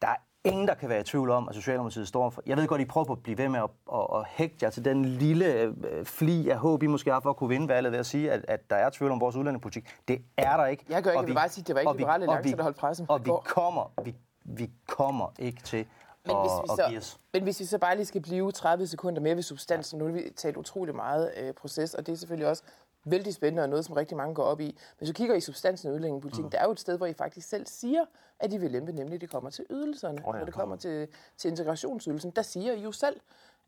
der 0.01 0.07
er 0.07 0.15
ingen, 0.47 0.67
der 0.67 0.73
kan 0.73 0.89
være 0.89 0.99
i 0.99 1.03
tvivl 1.03 1.29
om, 1.29 1.49
at 1.49 1.55
Socialdemokratiet 1.55 2.07
står 2.07 2.29
for. 2.29 2.41
Jeg 2.45 2.57
ved 2.57 2.67
godt, 2.67 2.81
I 2.81 2.85
prøver 2.85 3.05
på 3.05 3.13
at 3.13 3.23
blive 3.23 3.37
ved 3.37 3.49
med 3.49 3.59
at, 3.59 3.69
at, 3.93 3.99
at 4.19 4.25
hægte 4.27 4.57
jer 4.61 4.69
til 4.69 4.85
den 4.85 5.05
lille 5.05 5.45
øh, 5.53 6.05
fli 6.05 6.49
af 6.49 6.57
håb, 6.57 6.83
I 6.83 6.87
måske 6.87 7.11
har 7.11 7.19
for 7.19 7.29
at 7.29 7.35
kunne 7.35 7.49
vinde 7.49 7.67
valget 7.67 7.91
ved 7.91 7.99
at 7.99 8.05
sige, 8.05 8.31
at, 8.31 8.45
at 8.47 8.69
der 8.69 8.75
er 8.75 8.89
tvivl 8.89 9.11
om 9.11 9.21
vores 9.21 9.35
udlændingepolitik. 9.35 9.89
Det 10.07 10.21
er 10.37 10.57
der 10.57 10.65
ikke. 10.65 10.85
Jeg 10.89 11.03
gør 11.03 11.11
ikke, 11.11 11.19
Og 11.19 11.23
jeg 11.23 11.27
vil 11.27 11.35
bare 11.35 11.49
sige, 11.49 11.63
det 11.63 11.75
var 11.75 11.81
ikke 11.81 11.91
vi- 11.93 11.97
Liberale 11.97 12.23
Alliance, 12.23 12.49
vi- 12.49 12.55
der 12.57 12.63
holdt 12.63 12.77
pressen 12.77 13.05
Og 13.09 13.25
vi 13.25 13.31
kommer, 13.45 13.91
vi, 14.03 14.15
vi 14.45 14.71
kommer 14.87 15.33
ikke 15.39 15.61
til 15.61 15.85
Men 16.25 16.35
at, 16.35 16.41
hvis, 16.41 16.51
vi 16.91 17.01
så, 17.01 17.17
men 17.33 17.43
hvis 17.43 17.59
vi 17.59 17.65
så 17.65 17.77
bare 17.77 17.95
lige 17.95 18.05
skal 18.05 18.21
blive 18.21 18.51
30 18.51 18.87
sekunder 18.87 19.21
mere 19.21 19.35
ved 19.35 19.43
substansen, 19.43 19.99
nu 19.99 20.05
har 20.05 20.11
vi 20.11 20.23
talt 20.35 20.57
utrolig 20.57 20.95
meget 20.95 21.31
øh, 21.37 21.53
proces, 21.53 21.93
og 21.93 22.05
det 22.07 22.13
er 22.13 22.17
selvfølgelig 22.17 22.47
også 22.49 22.63
vældig 23.11 23.33
spændende 23.33 23.63
og 23.63 23.69
noget, 23.69 23.85
som 23.85 23.95
rigtig 23.95 24.17
mange 24.17 24.35
går 24.35 24.43
op 24.43 24.61
i. 24.61 24.77
Hvis 24.97 25.09
du 25.09 25.13
kigger 25.13 25.35
i 25.35 25.41
substansen 25.41 25.89
i 25.89 25.93
udlændingepolitikken, 25.93 26.45
mm. 26.45 26.51
der 26.51 26.59
er 26.59 26.65
jo 26.65 26.71
et 26.71 26.79
sted, 26.79 26.97
hvor 26.97 27.05
I 27.05 27.13
faktisk 27.13 27.49
selv 27.49 27.67
siger, 27.67 28.05
at 28.39 28.53
I 28.53 28.57
vil 28.57 28.71
lempe, 28.71 28.91
nemlig 28.91 29.21
det 29.21 29.29
kommer 29.29 29.49
til 29.49 29.65
ydelserne. 29.69 30.21
Oh, 30.25 30.33
ja. 30.33 30.39
Når 30.39 30.45
det 30.45 30.53
kommer 30.53 30.75
til, 30.75 31.07
til 31.37 31.51
integrationsydelsen, 31.51 32.31
der 32.31 32.41
siger 32.41 32.73
I 32.73 32.81
jo 32.81 32.91
selv, 32.91 33.19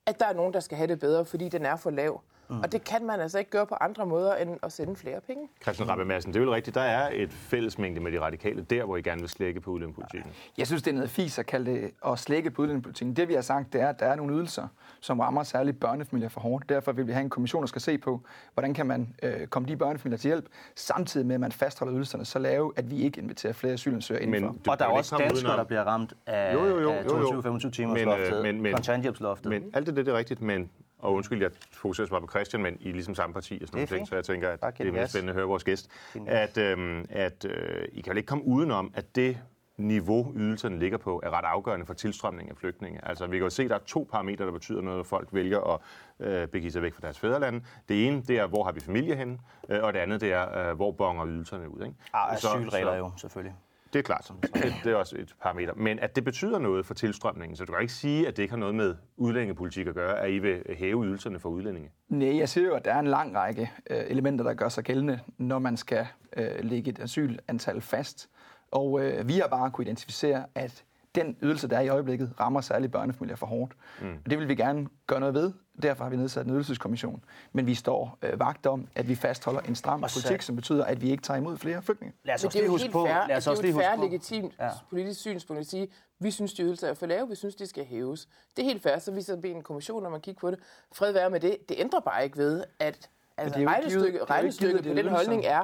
at 0.05 0.19
der 0.19 0.25
er 0.25 0.33
nogen, 0.33 0.53
der 0.53 0.59
skal 0.59 0.77
have 0.77 0.87
det 0.87 0.99
bedre, 0.99 1.25
fordi 1.25 1.49
den 1.49 1.65
er 1.65 1.75
for 1.75 1.89
lav. 1.89 2.21
Mm. 2.49 2.59
Og 2.59 2.71
det 2.71 2.83
kan 2.83 3.05
man 3.05 3.19
altså 3.19 3.39
ikke 3.39 3.51
gøre 3.51 3.65
på 3.65 3.75
andre 3.81 4.05
måder, 4.05 4.35
end 4.35 4.57
at 4.63 4.71
sende 4.71 4.95
flere 4.95 5.21
penge. 5.27 5.47
Christian 5.61 5.89
Rabbe 5.89 6.05
Madsen, 6.05 6.33
det 6.33 6.39
er 6.39 6.43
jo 6.43 6.53
rigtigt. 6.55 6.75
Der 6.75 6.81
er 6.81 7.09
et 7.13 7.31
fællesmængde 7.31 8.01
med 8.01 8.11
de 8.11 8.19
radikale, 8.21 8.61
der 8.61 8.83
hvor 8.85 8.97
I 8.97 9.01
gerne 9.01 9.21
vil 9.21 9.29
slække 9.29 9.61
på 9.61 9.71
udlændingepolitikken. 9.71 10.31
Jeg 10.57 10.67
synes, 10.67 10.83
det 10.83 10.91
er 10.91 10.95
noget 10.95 11.09
fis 11.09 11.39
at 11.39 11.45
kalde 11.45 11.71
det 11.71 11.91
at 12.07 12.19
slække 12.19 12.51
på 12.51 12.61
udlændingepolitikken. 12.61 13.15
Det 13.15 13.27
vi 13.27 13.33
har 13.33 13.41
sagt, 13.41 13.73
det 13.73 13.81
er, 13.81 13.89
at 13.89 13.99
der 13.99 14.05
er 14.05 14.15
nogle 14.15 14.35
ydelser, 14.35 14.67
som 14.99 15.19
rammer 15.19 15.43
særligt 15.43 15.79
børnefamilier 15.79 16.29
for 16.29 16.41
hårdt. 16.41 16.69
Derfor 16.69 16.91
vil 16.91 17.07
vi 17.07 17.11
have 17.11 17.23
en 17.23 17.29
kommission, 17.29 17.61
der 17.63 17.67
skal 17.67 17.81
se 17.81 17.97
på, 17.97 18.21
hvordan 18.53 18.73
kan 18.73 18.85
man 18.85 19.13
øh, 19.23 19.47
komme 19.47 19.67
de 19.67 19.77
børnefamilier 19.77 20.17
til 20.17 20.27
hjælp, 20.27 20.45
samtidig 20.75 21.27
med, 21.27 21.35
at 21.35 21.39
man 21.41 21.51
fastholder 21.51 21.95
ydelserne 21.95 22.25
så 22.25 22.39
lave, 22.39 22.73
at 22.75 22.91
vi 22.91 22.95
ikke 23.01 23.21
inviterer 23.21 23.53
flere 23.53 23.73
asylansøgere 23.73 24.23
indenfor. 24.23 24.55
du 24.65 24.71
Og 24.71 24.79
der 24.79 24.85
er 24.85 24.89
vel 24.89 24.97
også 24.97 25.17
danskere, 25.17 25.57
der 25.57 25.63
bliver 25.63 25.83
ramt 25.83 26.13
af, 26.25 26.49
af 26.49 26.53
jo, 26.53 26.79
jo. 26.79 26.91
22-25 26.91 27.69
timers 27.71 27.93
Men, 27.93 27.97
øh, 27.97 28.05
loftet, 28.05 28.41
men- 28.43 28.61
men- 28.61 28.73
kontanthjælpsloftet. 28.73 29.49
Men 29.49 29.63
alt 29.73 29.87
det, 29.87 29.95
det 29.95 30.07
er 30.07 30.13
rigtigt, 30.17 30.41
men 30.41 30.69
og 30.99 31.13
undskyld, 31.13 31.41
jeg 31.41 31.51
fokuserer 31.71 32.07
så 32.07 32.13
meget 32.13 32.23
på 32.23 32.29
Christian, 32.29 32.63
men 32.63 32.77
I 32.79 32.89
er 32.89 32.93
ligesom 32.93 33.15
samme 33.15 33.33
parti 33.33 33.59
og 33.61 33.67
sådan 33.67 33.77
nogle 33.77 33.87
ting, 33.87 34.07
så 34.07 34.15
jeg 34.15 34.23
tænker, 34.25 34.49
at 34.49 34.59
det 34.77 34.87
er 34.87 34.91
mest 35.01 35.13
spændende 35.13 35.31
at 35.31 35.35
høre 35.35 35.45
vores 35.47 35.63
gæst. 35.63 35.89
At, 36.27 36.57
øhm, 36.57 37.05
at 37.09 37.45
øh, 37.45 37.87
I 37.91 38.01
kan 38.01 38.11
vel 38.11 38.17
ikke 38.17 38.27
komme 38.27 38.45
udenom, 38.45 38.91
at 38.95 39.15
det 39.15 39.37
niveau, 39.77 40.33
ydelserne 40.35 40.79
ligger 40.79 40.97
på, 40.97 41.19
er 41.23 41.29
ret 41.29 41.45
afgørende 41.45 41.85
for 41.85 41.93
tilstrømning 41.93 42.49
af 42.49 42.57
flygtninge. 42.57 42.99
Altså, 43.07 43.27
vi 43.27 43.37
kan 43.37 43.43
jo 43.43 43.49
se, 43.49 43.63
at 43.63 43.69
der 43.69 43.75
er 43.75 43.79
to 43.79 44.07
parametre, 44.11 44.45
der 44.45 44.51
betyder 44.51 44.81
noget, 44.81 44.97
når 44.97 45.03
folk 45.03 45.27
vælger 45.31 45.59
at 45.73 45.79
øh, 46.27 46.47
begive 46.47 46.71
sig 46.71 46.81
væk 46.81 46.93
fra 46.93 47.01
deres 47.01 47.19
fædreland. 47.19 47.61
Det 47.89 48.07
ene, 48.07 48.21
det 48.27 48.37
er, 48.37 48.47
hvor 48.47 48.63
har 48.63 48.71
vi 48.71 48.79
familie 48.79 49.15
henne, 49.15 49.37
øh, 49.69 49.83
og 49.83 49.93
det 49.93 49.99
andet, 49.99 50.21
det 50.21 50.33
er, 50.33 50.69
øh, 50.69 50.75
hvor 50.75 50.91
bonger 50.91 51.27
ydelserne 51.27 51.69
ud. 51.69 51.81
Ikke? 51.83 51.95
Ah, 52.13 52.33
asylregler 52.33 52.91
så- 52.91 52.97
jo, 52.97 53.11
selvfølgelig. 53.17 53.55
Det 53.93 53.99
er 53.99 54.03
klart. 54.03 54.31
Det, 54.53 54.73
det 54.83 54.91
er 54.91 54.95
også 54.95 55.15
et 55.17 55.35
parameter. 55.41 55.73
Men 55.73 55.99
at 55.99 56.15
det 56.15 56.23
betyder 56.23 56.59
noget 56.59 56.85
for 56.85 56.93
tilstrømningen, 56.93 57.55
så 57.55 57.65
du 57.65 57.71
kan 57.71 57.81
ikke 57.81 57.93
sige, 57.93 58.27
at 58.27 58.37
det 58.37 58.43
ikke 58.43 58.51
har 58.51 58.59
noget 58.59 58.75
med 58.75 58.95
udlændingepolitik 59.17 59.87
at 59.87 59.95
gøre, 59.95 60.19
at 60.19 60.31
I 60.31 60.39
vil 60.39 60.63
hæve 60.77 61.05
ydelserne 61.05 61.39
for 61.39 61.49
udlændinge. 61.49 61.91
Nej, 62.09 62.37
jeg 62.37 62.49
siger 62.49 62.67
jo, 62.67 62.73
at 62.73 62.85
der 62.85 62.93
er 62.93 62.99
en 62.99 63.07
lang 63.07 63.35
række 63.35 63.71
øh, 63.89 64.03
elementer, 64.07 64.45
der 64.45 64.53
gør 64.53 64.69
sig 64.69 64.83
gældende, 64.83 65.19
når 65.37 65.59
man 65.59 65.77
skal 65.77 66.07
øh, 66.37 66.51
lægge 66.61 66.89
et 66.89 66.99
asylantal 66.99 67.81
fast. 67.81 68.29
Og 68.71 69.05
øh, 69.05 69.27
vi 69.27 69.33
har 69.33 69.47
bare 69.47 69.71
kunne 69.71 69.85
identificere, 69.85 70.45
at 70.55 70.83
den 71.15 71.37
ydelse, 71.41 71.67
der 71.67 71.77
er 71.77 71.81
i 71.81 71.87
øjeblikket, 71.89 72.31
rammer 72.39 72.61
særligt 72.61 72.91
børnefamilier 72.91 73.35
for 73.35 73.45
hårdt. 73.47 73.73
Mm. 74.01 74.07
Og 74.25 74.29
det 74.31 74.39
vil 74.39 74.47
vi 74.47 74.55
gerne 74.55 74.87
gøre 75.07 75.19
noget 75.19 75.35
ved. 75.35 75.51
Derfor 75.81 76.03
har 76.03 76.09
vi 76.11 76.15
nedsat 76.17 76.45
en 76.45 76.51
ydelseskommission. 76.53 77.23
Men 77.53 77.65
vi 77.67 77.75
står 77.75 78.17
øh, 78.21 78.39
vagt 78.39 78.65
om, 78.65 78.87
at 78.95 79.07
vi 79.07 79.15
fastholder 79.15 79.61
en 79.61 79.75
stram 79.75 80.03
Og 80.03 80.09
så- 80.09 80.21
politik, 80.21 80.41
som 80.41 80.55
betyder, 80.55 80.85
at 80.85 81.01
vi 81.01 81.11
ikke 81.11 81.23
tager 81.23 81.37
imod 81.37 81.57
flere 81.57 81.81
flygtninge. 81.81 82.15
Lad 82.23 82.35
os 82.35 82.41
Men 82.43 82.47
også 82.47 82.57
det 82.57 82.59
er 82.59 82.59
lige 82.61 82.65
jo 82.65 82.71
huske 82.71 82.83
helt 82.83 82.93
på, 82.93 83.05
fair, 83.05 83.27
lad 83.27 83.37
os 83.37 83.43
det 83.43 83.47
er 83.47 83.51
også 83.51 83.63
lige 83.63 83.73
fair, 83.73 83.89
huske 83.89 83.97
på, 83.97 84.03
legitimt 84.03 84.53
Ja. 84.59 84.69
politisk 84.89 85.19
synspunkt 85.19 85.59
at 85.59 85.67
sige, 85.67 85.87
vi 86.19 86.31
synes, 86.31 86.53
de 86.53 86.63
ydelser 86.63 86.87
er 86.87 86.93
for 86.93 87.05
lave, 87.05 87.29
vi 87.29 87.35
synes, 87.35 87.55
de 87.55 87.65
skal 87.67 87.85
hæves. 87.85 88.27
Det 88.55 88.61
er 88.61 88.65
helt 88.65 88.83
fair, 88.83 88.99
så 88.99 89.11
vi 89.11 89.21
så 89.21 89.37
beder 89.37 89.55
en 89.55 89.61
kommission, 89.61 90.03
når 90.03 90.09
man 90.09 90.21
kigger 90.21 90.39
på 90.39 90.51
det. 90.51 90.59
Fred 90.93 91.11
være 91.11 91.29
med 91.29 91.39
det. 91.39 91.57
Det 91.69 91.75
ændrer 91.79 91.99
bare 91.99 92.23
ikke 92.23 92.37
ved, 92.37 92.63
at 92.79 93.09
altså, 93.37 93.59
regnestykket, 93.67 94.29
regnestykket 94.29 94.83
på 94.83 94.93
den 94.93 95.07
holdning 95.07 95.45
er, 95.45 95.63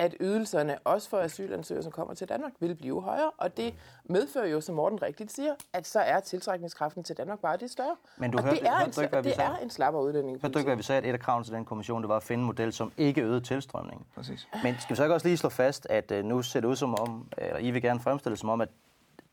at 0.00 0.14
ydelserne, 0.20 0.78
også 0.78 1.08
for 1.08 1.18
asylansøgere, 1.18 1.82
som 1.82 1.92
kommer 1.92 2.14
til 2.14 2.28
Danmark, 2.28 2.52
vil 2.60 2.74
blive 2.74 3.02
højere. 3.02 3.30
Og 3.38 3.56
det 3.56 3.74
medfører 4.04 4.46
jo, 4.46 4.60
som 4.60 4.74
Morten 4.74 5.02
rigtigt 5.02 5.32
siger, 5.32 5.54
at 5.72 5.86
så 5.86 6.00
er 6.00 6.20
tiltrækningskraften 6.20 7.04
til 7.04 7.16
Danmark 7.16 7.38
bare 7.38 7.56
det 7.56 7.70
større. 7.70 7.96
Men 8.18 8.30
du 8.30 8.38
og 8.38 8.44
hørte- 8.44 8.56
det 8.56 8.66
er, 8.66 8.72
hørte 8.72 8.84
en, 8.86 8.92
du 8.92 9.00
ikke, 9.00 9.10
hvad 9.12 9.22
vi 9.22 9.28
det 9.28 9.36
sagde? 9.36 9.50
er 9.50 9.56
en 9.56 9.70
slapper 9.70 10.00
Hørte 10.42 10.48
du 10.52 10.58
ikke, 10.58 10.68
hvad 10.68 10.76
vi 10.76 10.82
sagde, 10.82 10.98
at 10.98 11.06
et 11.08 11.12
af 11.12 11.20
kravene 11.20 11.44
til 11.44 11.52
den 11.54 11.64
kommission, 11.64 12.02
det 12.02 12.08
var 12.08 12.16
at 12.16 12.22
finde 12.22 12.40
en 12.40 12.46
model, 12.46 12.72
som 12.72 12.92
ikke 12.96 13.22
øgede 13.22 13.40
tilstrømningen? 13.40 14.06
Præcis. 14.14 14.48
Men 14.62 14.74
skal 14.80 14.94
vi 14.94 14.96
så 14.96 15.02
ikke 15.02 15.14
også 15.14 15.26
lige 15.28 15.36
slå 15.36 15.48
fast, 15.48 15.86
at 15.90 16.10
øh, 16.12 16.24
nu 16.24 16.42
ser 16.42 16.60
det 16.60 16.68
ud 16.68 16.76
som 16.76 16.94
om, 17.00 17.28
eller 17.38 17.58
I 17.58 17.70
vil 17.70 17.82
gerne 17.82 18.00
fremstille 18.00 18.30
det 18.32 18.40
som 18.40 18.48
om, 18.48 18.60
at 18.60 18.68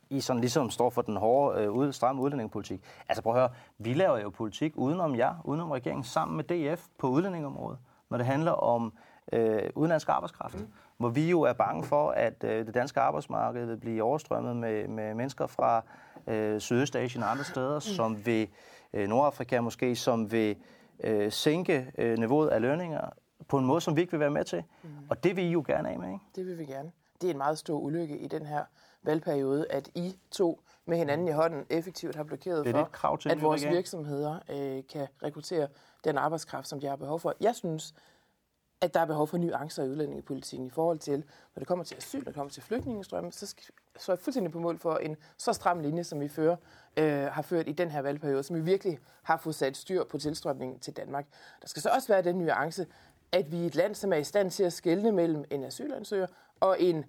I 0.10 0.22
sådan 0.22 0.40
ligesom 0.40 0.70
står 0.70 0.90
for 0.90 1.02
den 1.02 1.18
hårde, 1.18 1.62
øh, 1.62 1.72
ud, 1.72 1.92
stramme 1.94 2.22
udlændingepolitik. 2.22 2.82
Altså 3.10 3.22
prøv 3.22 3.34
at 3.34 3.40
høre, 3.40 3.50
vi 3.78 3.94
laver 3.94 4.18
jo 4.20 4.30
politik 4.30 4.74
udenom 4.76 5.16
jer, 5.16 5.36
udenom 5.44 5.72
regeringen, 5.72 6.04
sammen 6.04 6.38
med 6.38 6.44
DF 6.76 6.86
på 6.98 7.08
udlændingeområdet, 7.08 7.80
når 8.10 8.18
det 8.18 8.26
handler 8.26 8.52
om 8.52 8.94
øh, 9.34 9.70
udenlandsk 9.76 10.10
arbejdskraft. 10.10 10.60
Mm. 10.60 10.68
Hvor 10.98 11.10
vi 11.10 11.30
jo 11.30 11.42
er 11.42 11.54
bange 11.54 11.84
for, 11.84 12.12
at 12.12 12.44
øh, 12.44 12.66
det 12.66 12.74
danske 12.74 13.00
arbejdsmarked 13.00 13.66
vil 13.66 13.78
blive 13.78 14.04
overstrømmet 14.04 14.56
med, 14.56 14.88
med 14.88 15.14
mennesker 15.14 15.48
fra 15.48 15.84
øh, 16.28 16.60
Sydøstasien 16.60 17.24
og 17.24 17.32
andre 17.32 17.44
steder, 17.44 17.76
mm. 17.76 17.82
som 17.82 18.26
vil, 18.26 18.48
øh, 18.94 19.08
Nordafrika 19.08 19.62
måske, 19.62 19.96
som 19.96 20.32
vil 20.32 20.56
øh, 21.04 21.32
sænke 21.32 21.92
øh, 21.98 22.18
niveauet 22.18 22.48
af 22.48 22.62
lønninger 22.62 23.10
på 23.48 23.58
en 23.58 23.66
måde, 23.66 23.82
som 23.82 23.96
vi 23.96 24.02
ikke 24.02 24.12
vil 24.12 24.20
være 24.20 24.32
med 24.32 24.44
til. 24.44 24.64
Mm. 24.84 24.90
Og 25.10 25.24
det 25.24 25.36
vil 25.36 25.44
I 25.44 25.50
jo 25.50 25.64
gerne 25.68 25.90
af 25.90 26.00
med, 26.00 26.08
ikke? 26.08 26.20
Det 26.36 26.46
vil 26.46 26.58
vi 26.58 26.66
gerne. 26.66 26.92
Det 27.22 27.28
er 27.28 27.32
en 27.32 27.38
meget 27.38 27.58
stor 27.58 27.80
ulykke 27.80 28.18
i 28.18 28.28
den 28.28 28.46
her 28.46 28.64
valgperiode, 29.04 29.66
at 29.70 29.90
I 29.96 30.20
to 30.32 30.62
med 30.86 30.98
hinanden 30.98 31.28
i 31.28 31.32
hånden 31.32 31.66
effektivt 31.70 32.16
har 32.16 32.24
blokeret 32.24 32.66
Det 32.66 32.76
er 32.76 32.86
et 32.86 32.92
krav 32.92 33.14
for, 33.14 33.18
til 33.18 33.30
at 33.30 33.42
vores 33.42 33.68
virksomheder 33.68 34.40
øh, 34.50 34.84
kan 34.90 35.08
rekruttere 35.24 35.68
den 36.04 36.18
arbejdskraft, 36.18 36.68
som 36.68 36.80
de 36.80 36.88
har 36.88 36.96
behov 36.96 37.20
for. 37.20 37.34
Jeg 37.42 37.56
synes, 37.56 37.94
at 38.82 38.94
der 38.94 39.00
er 39.00 39.06
behov 39.06 39.28
for 39.28 39.38
nuancer 39.38 39.84
i 39.84 39.90
udlændingepolitikken 39.90 40.68
i 40.68 40.70
forhold 40.70 41.00
til, 41.00 41.18
når 41.56 41.60
det 41.60 41.68
kommer 41.68 41.86
til 41.86 41.96
asyl, 41.96 42.18
når 42.18 42.26
det 42.26 42.36
kommer 42.36 42.52
til 42.52 42.64
flygtningestrømme, 42.64 43.32
så, 43.32 43.48
skal, 43.48 43.64
så 43.98 44.12
er 44.12 44.16
jeg 44.16 44.20
fuldstændig 44.20 44.52
på 44.52 44.60
mål 44.60 44.80
for 44.80 44.98
en 44.98 45.18
så 45.38 45.54
stram 45.54 45.80
linje, 45.80 46.04
som 46.04 46.20
vi 46.20 46.28
fører, 46.28 46.56
øh, 46.98 47.26
har 47.26 47.42
ført 47.42 47.68
i 47.68 47.72
den 47.72 47.92
her 47.92 48.02
valgperiode, 48.02 48.44
som 48.44 48.56
vi 48.56 48.62
virkelig 48.62 49.00
har 49.24 49.38
fået 49.38 49.56
sat 49.56 49.78
styr 49.78 50.04
på 50.04 50.18
tilstrømningen 50.18 50.80
til 50.80 50.98
Danmark. 50.98 51.26
Der 51.62 51.68
skal 51.68 51.82
så 51.82 51.90
også 51.90 52.08
være 52.08 52.22
den 52.22 52.36
nuance, 52.36 52.88
at 53.32 53.52
vi 53.52 53.62
er 53.62 53.66
et 53.66 53.76
land, 53.76 53.96
som 53.96 54.14
er 54.14 54.18
i 54.18 54.24
stand 54.24 54.52
til 54.52 54.64
at 54.64 54.74
skelne 54.74 55.12
mellem 55.12 55.46
en 55.50 55.64
asylansøger 55.64 56.28
og 56.60 56.82
en 56.82 57.06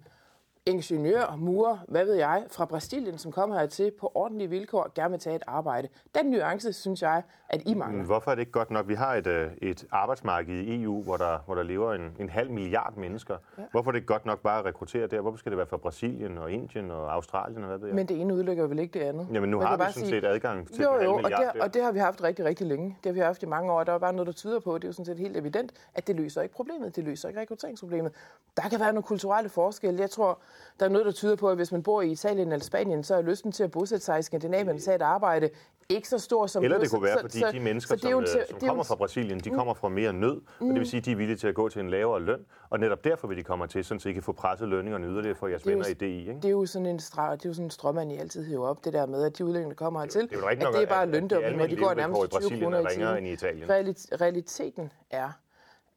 ingeniør, 0.69 1.35
murer, 1.37 1.77
hvad 1.87 2.05
ved 2.05 2.13
jeg, 2.15 2.43
fra 2.51 2.65
Brasilien, 2.65 3.17
som 3.17 3.31
kommer 3.31 3.59
hertil 3.59 3.91
på 3.99 4.11
ordentlige 4.15 4.49
vilkår 4.49 4.83
og 4.83 4.93
gerne 4.93 5.11
vil 5.11 5.19
tage 5.19 5.35
et 5.35 5.43
arbejde. 5.47 5.87
Den 6.15 6.25
nuance, 6.31 6.73
synes 6.73 7.01
jeg, 7.01 7.23
at 7.49 7.61
I 7.65 7.73
mangler. 7.73 8.05
Hvorfor 8.05 8.31
er 8.31 8.35
det 8.35 8.39
ikke 8.41 8.51
godt 8.51 8.71
nok? 8.71 8.87
Vi 8.87 8.93
har 8.93 9.15
et, 9.15 9.27
øh, 9.27 9.51
et 9.61 9.85
arbejdsmarked 9.91 10.53
i 10.55 10.83
EU, 10.83 11.03
hvor 11.03 11.17
der, 11.17 11.37
hvor 11.45 11.55
der 11.55 11.63
lever 11.63 11.93
en, 11.93 12.15
en 12.19 12.29
halv 12.29 12.51
milliard 12.51 12.97
mennesker. 12.97 13.37
Ja. 13.57 13.63
Hvorfor 13.71 13.89
er 13.89 13.91
det 13.91 13.97
ikke 13.97 14.07
godt 14.07 14.25
nok 14.25 14.39
bare 14.39 14.59
at 14.59 14.65
rekruttere 14.65 15.07
der? 15.07 15.21
Hvorfor 15.21 15.37
skal 15.37 15.51
det 15.51 15.57
være 15.57 15.67
fra 15.67 15.77
Brasilien 15.77 16.37
og 16.37 16.51
Indien 16.51 16.91
og 16.91 17.13
Australien 17.13 17.61
og 17.63 17.67
hvad 17.69 17.77
ved 17.77 17.87
jeg? 17.87 17.95
Men 17.95 18.07
det 18.07 18.21
ene 18.21 18.33
udelukker 18.33 18.67
vel 18.67 18.79
ikke 18.79 18.99
det 18.99 19.05
andet. 19.05 19.27
Jamen 19.33 19.49
nu 19.49 19.57
Man 19.57 19.67
har 19.67 19.77
vi 19.77 19.83
sådan 19.83 19.93
sige- 19.93 20.09
set 20.09 20.25
adgang 20.25 20.67
til 20.67 20.83
jo, 20.83 21.01
jo, 21.03 21.09
og 21.13 21.15
milliard 21.21 21.43
det, 21.45 21.53
der. 21.55 21.63
og 21.63 21.73
det 21.73 21.83
har 21.83 21.91
vi 21.91 21.99
haft 21.99 22.23
rigtig, 22.23 22.45
rigtig 22.45 22.67
længe. 22.67 22.87
Det 23.03 23.05
har 23.05 23.13
vi 23.13 23.19
haft 23.19 23.43
i 23.43 23.45
mange 23.45 23.71
år. 23.71 23.83
Der 23.83 23.93
er 23.93 23.97
bare 23.97 24.13
noget, 24.13 24.27
der 24.27 24.33
tyder 24.33 24.59
på, 24.59 24.75
det 24.77 24.83
er 24.83 24.87
jo 24.87 24.91
sådan 24.93 25.05
set 25.05 25.19
helt 25.19 25.37
evident, 25.37 25.71
at 25.95 26.07
det 26.07 26.15
løser 26.15 26.41
ikke 26.41 26.55
problemet. 26.55 26.95
Det 26.95 27.03
løser 27.03 27.27
ikke 27.29 27.41
rekrutteringsproblemet. 27.41 28.11
Der 28.57 28.69
kan 28.69 28.79
være 28.79 28.93
nogle 28.93 29.03
kulturelle 29.03 29.49
forskelle. 29.49 29.99
Jeg 30.01 30.09
tror, 30.09 30.39
der 30.79 30.85
er 30.85 30.89
noget, 30.89 31.05
der 31.05 31.11
tyder 31.11 31.35
på, 31.35 31.49
at 31.49 31.55
hvis 31.55 31.71
man 31.71 31.83
bor 31.83 32.01
i 32.01 32.11
Italien 32.11 32.51
eller 32.51 32.63
Spanien, 32.65 33.03
så 33.03 33.15
er 33.15 33.21
lysten 33.21 33.51
til 33.51 33.63
at 33.63 33.71
bosætte 33.71 34.05
sig 34.05 34.19
i 34.19 34.21
Skandinavien 34.21 34.75
og 34.75 34.81
tage 34.81 34.95
et 34.95 35.01
arbejde 35.01 35.49
ikke 35.89 36.09
så 36.09 36.17
stor 36.19 36.47
som... 36.47 36.63
Eller 36.63 36.77
det 36.79 36.89
så- 36.89 36.95
kunne 36.95 37.03
være, 37.05 37.15
så- 37.15 37.21
fordi 37.21 37.39
så- 37.39 37.51
de 37.51 37.59
mennesker, 37.59 37.97
så 37.97 38.07
det 38.07 38.11
jo 38.11 38.25
som, 38.25 38.39
øh, 38.39 38.47
som 38.47 38.55
det 38.59 38.63
er 38.63 38.67
kommer 38.67 38.83
fra 38.83 38.95
Brasilien, 38.95 39.39
de 39.39 39.49
kommer 39.49 39.73
fra 39.73 39.89
mere 39.89 40.13
nød, 40.13 40.41
og 40.59 40.65
det 40.65 40.75
vil 40.75 40.89
sige, 40.89 40.97
at 40.99 41.05
de 41.05 41.11
er 41.11 41.15
villige 41.15 41.37
til 41.37 41.47
at 41.47 41.55
gå 41.55 41.69
til 41.69 41.79
en 41.81 41.89
lavere 41.89 42.21
løn, 42.21 42.45
og 42.69 42.79
netop 42.79 43.03
derfor 43.03 43.27
vil 43.27 43.37
de 43.37 43.43
komme 43.43 43.67
til, 43.67 43.85
så 43.85 44.09
I 44.09 44.11
kan 44.13 44.23
få 44.23 44.31
presset 44.31 44.67
lønningerne 44.67 45.07
yderligere 45.07 45.35
for 45.35 45.47
jeres 45.47 45.63
Det 45.63 45.69
er 45.71 45.75
venner 45.75 45.87
i 45.89 45.93
DI. 45.93 46.19
Ikke? 46.19 46.33
Det 46.35 46.45
er 46.45 46.49
jo 46.49 46.65
sådan 46.65 46.85
en, 46.85 46.99
stra- 46.99 47.31
det 47.35 47.45
er 47.45 47.49
jo 47.49 47.53
sådan 47.53 47.65
en 47.65 47.69
strømmand, 47.71 48.11
I 48.11 48.17
altid 48.17 48.45
hiver 48.45 48.67
op, 48.67 48.85
det 48.85 48.93
der 48.93 49.05
med, 49.05 49.23
at 49.23 49.37
de 49.37 49.45
udlændinge, 49.45 49.69
der 49.69 49.75
kommer 49.75 49.99
hertil, 49.99 50.21
Det 50.21 50.33
er 50.33 50.37
jo 50.39 50.49
rigtigt 50.49 50.67
at 50.67 50.73
nok, 50.73 50.81
det 50.81 50.83
er 50.89 50.93
bare 50.95 51.05
løndumping, 51.05 51.57
når 51.57 51.67
de 51.67 51.75
går 51.75 51.93
nærmest 51.93 52.21
i 52.23 52.27
20 52.27 52.29
Brasilien 52.39 52.63
kroner 52.63 52.77
er 52.77 52.81
i 52.81 52.85
ringere 52.87 53.09
timen. 53.15 53.17
end 53.17 53.27
i 53.27 53.33
Italien. 53.33 53.69
Realit- 53.69 54.21
realiteten 54.21 54.91
er, 55.11 55.29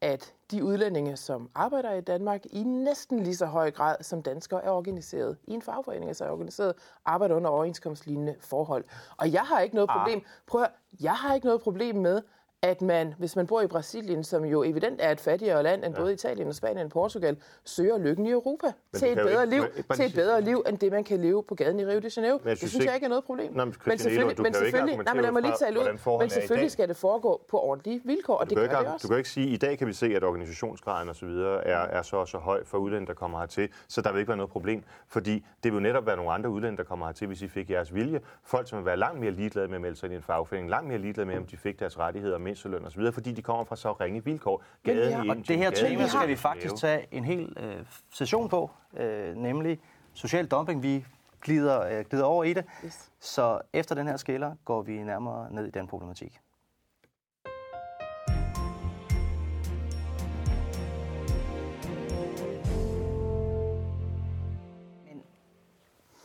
at 0.02 0.34
de 0.50 0.64
udlændinge, 0.64 1.16
som 1.16 1.50
arbejder 1.54 1.92
i 1.92 2.00
Danmark, 2.00 2.40
i 2.50 2.62
næsten 2.62 3.22
lige 3.22 3.36
så 3.36 3.46
høj 3.46 3.70
grad 3.70 3.96
som 4.00 4.22
danskere 4.22 4.64
er 4.64 4.70
organiseret 4.70 5.36
i 5.46 5.52
en 5.52 5.62
fagforening, 5.62 6.08
altså 6.08 6.24
er 6.24 6.30
organiseret, 6.30 6.74
arbejder 7.04 7.34
under 7.34 7.50
overenskomstlignende 7.50 8.36
forhold. 8.40 8.84
Og 9.16 9.32
jeg 9.32 9.40
har 9.42 9.60
ikke 9.60 9.74
noget 9.74 9.90
problem, 9.90 10.22
prøv 10.46 10.62
at, 10.62 10.70
jeg 11.00 11.14
har 11.14 11.34
ikke 11.34 11.46
noget 11.46 11.60
problem 11.60 11.96
med, 11.96 12.22
at 12.64 12.83
man, 12.83 13.14
hvis 13.18 13.37
man 13.37 13.46
bor 13.46 13.61
i 13.61 13.66
Brasilien, 13.66 14.25
som 14.25 14.44
jo 14.44 14.62
evident 14.62 15.01
er 15.03 15.11
et 15.11 15.20
fattigere 15.20 15.62
land 15.62 15.85
end 15.85 15.94
ja. 15.94 16.01
både 16.01 16.12
Italien 16.12 16.48
og 16.48 16.55
Spanien 16.55 16.85
og 16.85 16.90
Portugal, 16.90 17.37
søger 17.64 17.98
lykken 17.98 18.27
i 18.27 18.31
Europa 18.31 18.66
Men 18.92 18.98
til 19.01 19.09
du 19.09 19.12
et, 19.12 19.16
kan 19.16 19.27
bedre 19.27 19.42
ikke- 19.44 19.55
liv, 19.57 19.85
bare 19.88 19.96
til 19.98 20.07
et 20.07 20.14
bedre 20.14 20.40
liv, 20.40 20.64
end 20.68 20.79
det, 20.79 20.92
man 20.92 21.05
kan 21.05 21.18
leve 21.20 21.42
på 21.42 21.55
gaden 21.55 21.81
i 21.81 21.85
Rio 21.87 21.98
de 22.01 22.11
Janeiro. 22.16 22.38
jeg 22.44 22.51
det 22.51 22.59
synes 22.59 22.70
synes 22.70 22.85
jeg 22.85 22.94
ikke- 22.94 22.96
ikke 22.96 23.05
er 23.05 23.09
noget 23.09 23.25
problem. 23.25 23.53
Nå, 23.53 23.64
men 23.64 23.75
men 23.87 23.98
selvfølgelig, 23.98 24.37
du 24.38 24.42
men 24.42 24.53
kan 24.53 24.62
ikke 24.62 24.70
selvfølgelig, 24.77 25.05
nej, 25.05 25.14
men 25.14 25.22
lad 25.22 25.33
mig 25.33 25.42
lige 25.42 25.55
tale 25.59 25.81
ud, 25.81 26.18
men 26.18 26.31
selvfølgelig 26.31 26.70
skal 26.70 26.88
det 26.88 26.96
foregå 26.96 27.40
på 27.51 27.59
ordentlige 27.61 28.01
vilkår, 28.05 28.35
og 28.37 28.44
Du 28.46 28.48
det 28.51 28.57
kan, 28.57 28.68
gør 28.70 28.79
ikke, 28.79 28.79
det 28.79 28.87
du 28.88 28.92
også. 28.94 29.09
kan 29.09 29.14
jo 29.14 29.18
ikke 29.18 29.29
sige, 29.31 29.46
at 29.46 29.53
i 29.53 29.57
dag 29.57 29.79
kan 29.79 29.87
vi 29.87 29.92
se, 29.92 30.07
at 30.16 30.25
organisationsgraden 30.25 31.09
og 31.09 31.16
så 31.16 31.27
videre 31.27 31.64
er, 31.66 31.77
er 31.98 32.03
så 32.03 32.16
og 32.16 32.29
så 32.29 32.38
høj 32.38 32.64
for 32.64 32.79
udlændinge, 32.79 33.07
der 33.07 33.14
kommer 33.14 33.38
hertil, 33.38 33.68
så 33.88 34.01
der 34.03 34.12
vil 34.12 34.18
ikke 34.18 34.29
være 34.29 34.37
noget 34.37 34.51
problem. 34.51 34.83
Fordi 35.09 35.46
det 35.64 35.72
vil 35.72 35.83
netop 35.83 36.07
være 36.07 36.16
nogle 36.16 36.33
andre 36.33 36.51
udlændinge, 36.51 36.77
der 36.77 36.85
kommer 36.88 37.07
hertil, 37.07 37.27
hvis 37.27 37.42
I 37.42 37.48
fik 37.48 37.70
jeres 37.70 37.94
vilje. 37.94 38.20
Folk, 38.42 38.68
som 38.68 38.79
vil 38.79 38.87
være 38.87 38.96
langt 38.96 39.20
mere 39.20 39.31
ligeglade 39.31 39.68
med 39.68 39.75
at 39.75 39.81
melde 39.81 39.96
sig 39.96 40.07
ind 40.07 40.12
i 40.12 40.16
en 40.16 40.22
fagforening, 40.22 40.70
langt 40.70 40.88
mere 40.88 40.98
ligeglade 40.98 41.27
med, 41.27 41.37
om 41.37 41.44
de 41.46 41.57
fik 41.57 41.81
deres 41.81 41.98
rettigheder, 41.98 42.38
mindsteløn 42.52 42.84
og 42.84 42.92
så 42.92 42.98
videre, 42.98 43.12
fordi 43.12 43.32
de 43.32 43.42
kommer 43.42 43.64
fra 43.64 43.76
så 43.76 43.92
ringe 43.92 44.24
vilkår. 44.24 44.64
Gaden 44.82 45.10
i 45.10 45.14
og 45.14 45.24
Indien, 45.24 45.42
Det 45.42 45.58
her 45.58 45.70
tema 45.70 46.06
skal 46.08 46.28
vi 46.28 46.36
faktisk 46.36 46.76
tage 46.76 47.06
en 47.10 47.24
hel 47.24 47.56
øh, 47.60 47.76
session 48.10 48.48
på, 48.48 48.70
øh, 48.96 49.36
nemlig 49.36 49.80
social 50.14 50.46
dumping. 50.46 50.82
Vi 50.82 51.04
glider, 51.40 51.98
øh, 51.98 52.04
glider 52.04 52.24
over 52.24 52.44
i 52.44 52.52
det. 52.52 52.64
Yes. 52.84 53.10
Så 53.20 53.60
efter 53.72 53.94
den 53.94 54.06
her 54.06 54.16
skiller 54.16 54.54
går 54.64 54.82
vi 54.82 55.02
nærmere 55.02 55.52
ned 55.52 55.66
i 55.66 55.70
den 55.70 55.86
problematik. 55.86 56.40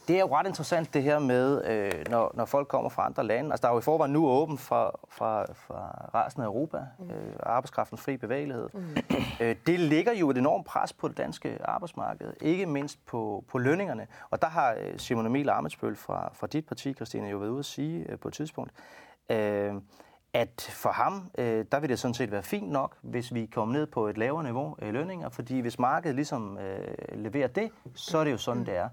Det 0.08 0.16
er 0.16 0.20
jo 0.20 0.36
ret 0.36 0.48
interessant 0.48 0.94
det 0.94 1.04
her 1.04 1.20
med, 1.20 1.66
øh, 1.66 1.92
når, 2.10 2.32
når 2.34 2.46
folk 2.46 2.68
kommer 2.68 2.90
fra 2.90 3.06
andre 3.06 3.24
lande. 3.24 3.52
Altså 3.52 3.62
der 3.62 3.68
er 3.68 3.74
jo 3.74 3.80
i 3.80 3.82
forvejen 3.82 4.14
nu 4.14 4.28
åben 4.28 4.58
fra, 4.58 4.92
fra, 5.10 5.46
fra 5.54 6.10
resten 6.16 6.42
af 6.44 6.46
Europa, 6.46 6.78
øh, 6.78 7.34
arbejdskraftens 7.44 8.02
fri 8.02 8.18
bevægelighed. 8.18 8.70
Øh, 9.40 9.56
det 9.66 9.80
ligger 9.80 10.14
jo 10.14 10.30
et 10.30 10.38
enormt 10.38 10.66
pres 10.66 10.94
på 10.94 11.08
det 11.08 11.18
danske 11.18 11.58
arbejdsmarked, 11.66 12.34
ikke 12.42 12.66
mindst 12.66 13.06
på, 13.06 13.44
på 13.48 13.58
lønningerne. 13.58 14.08
Og 14.30 14.42
der 14.42 14.48
har 14.48 14.74
øh, 14.74 15.00
Simon 15.00 15.26
Emil 15.26 15.50
Amitsbøl 15.50 15.96
fra, 15.96 16.32
fra 16.34 16.48
dit 16.48 16.66
parti, 16.66 16.94
Christine, 16.94 17.28
jo 17.28 17.38
været 17.38 17.50
ude 17.50 17.60
at 17.60 17.66
sige 17.66 18.06
øh, 18.10 18.20
på 18.20 18.28
et 18.28 18.34
tidspunkt, 18.34 18.72
øh, 19.30 19.74
at 20.34 20.70
for 20.72 20.90
ham, 20.90 21.32
øh, 21.38 21.66
der 21.72 21.80
vil 21.80 21.90
det 21.90 22.00
sådan 22.00 22.14
set 22.14 22.32
være 22.32 22.44
fint 22.44 22.72
nok, 22.72 22.96
hvis 23.02 23.34
vi 23.34 23.46
kommer 23.46 23.74
ned 23.74 23.88
på 23.88 24.08
et 24.08 24.18
lavere 24.18 24.44
niveau 24.44 24.76
af 24.82 24.94
lønninger, 24.94 25.30
fordi 25.30 25.60
hvis 25.60 25.80
markedet 25.80 26.16
ligesom 26.16 26.58
øh, 26.58 26.88
leverer 27.14 27.48
det, 27.48 27.72
så 27.96 28.18
er 28.18 28.24
det 28.24 28.32
jo 28.32 28.38
sådan, 28.38 28.66
det 28.66 28.78
er. 28.78 28.90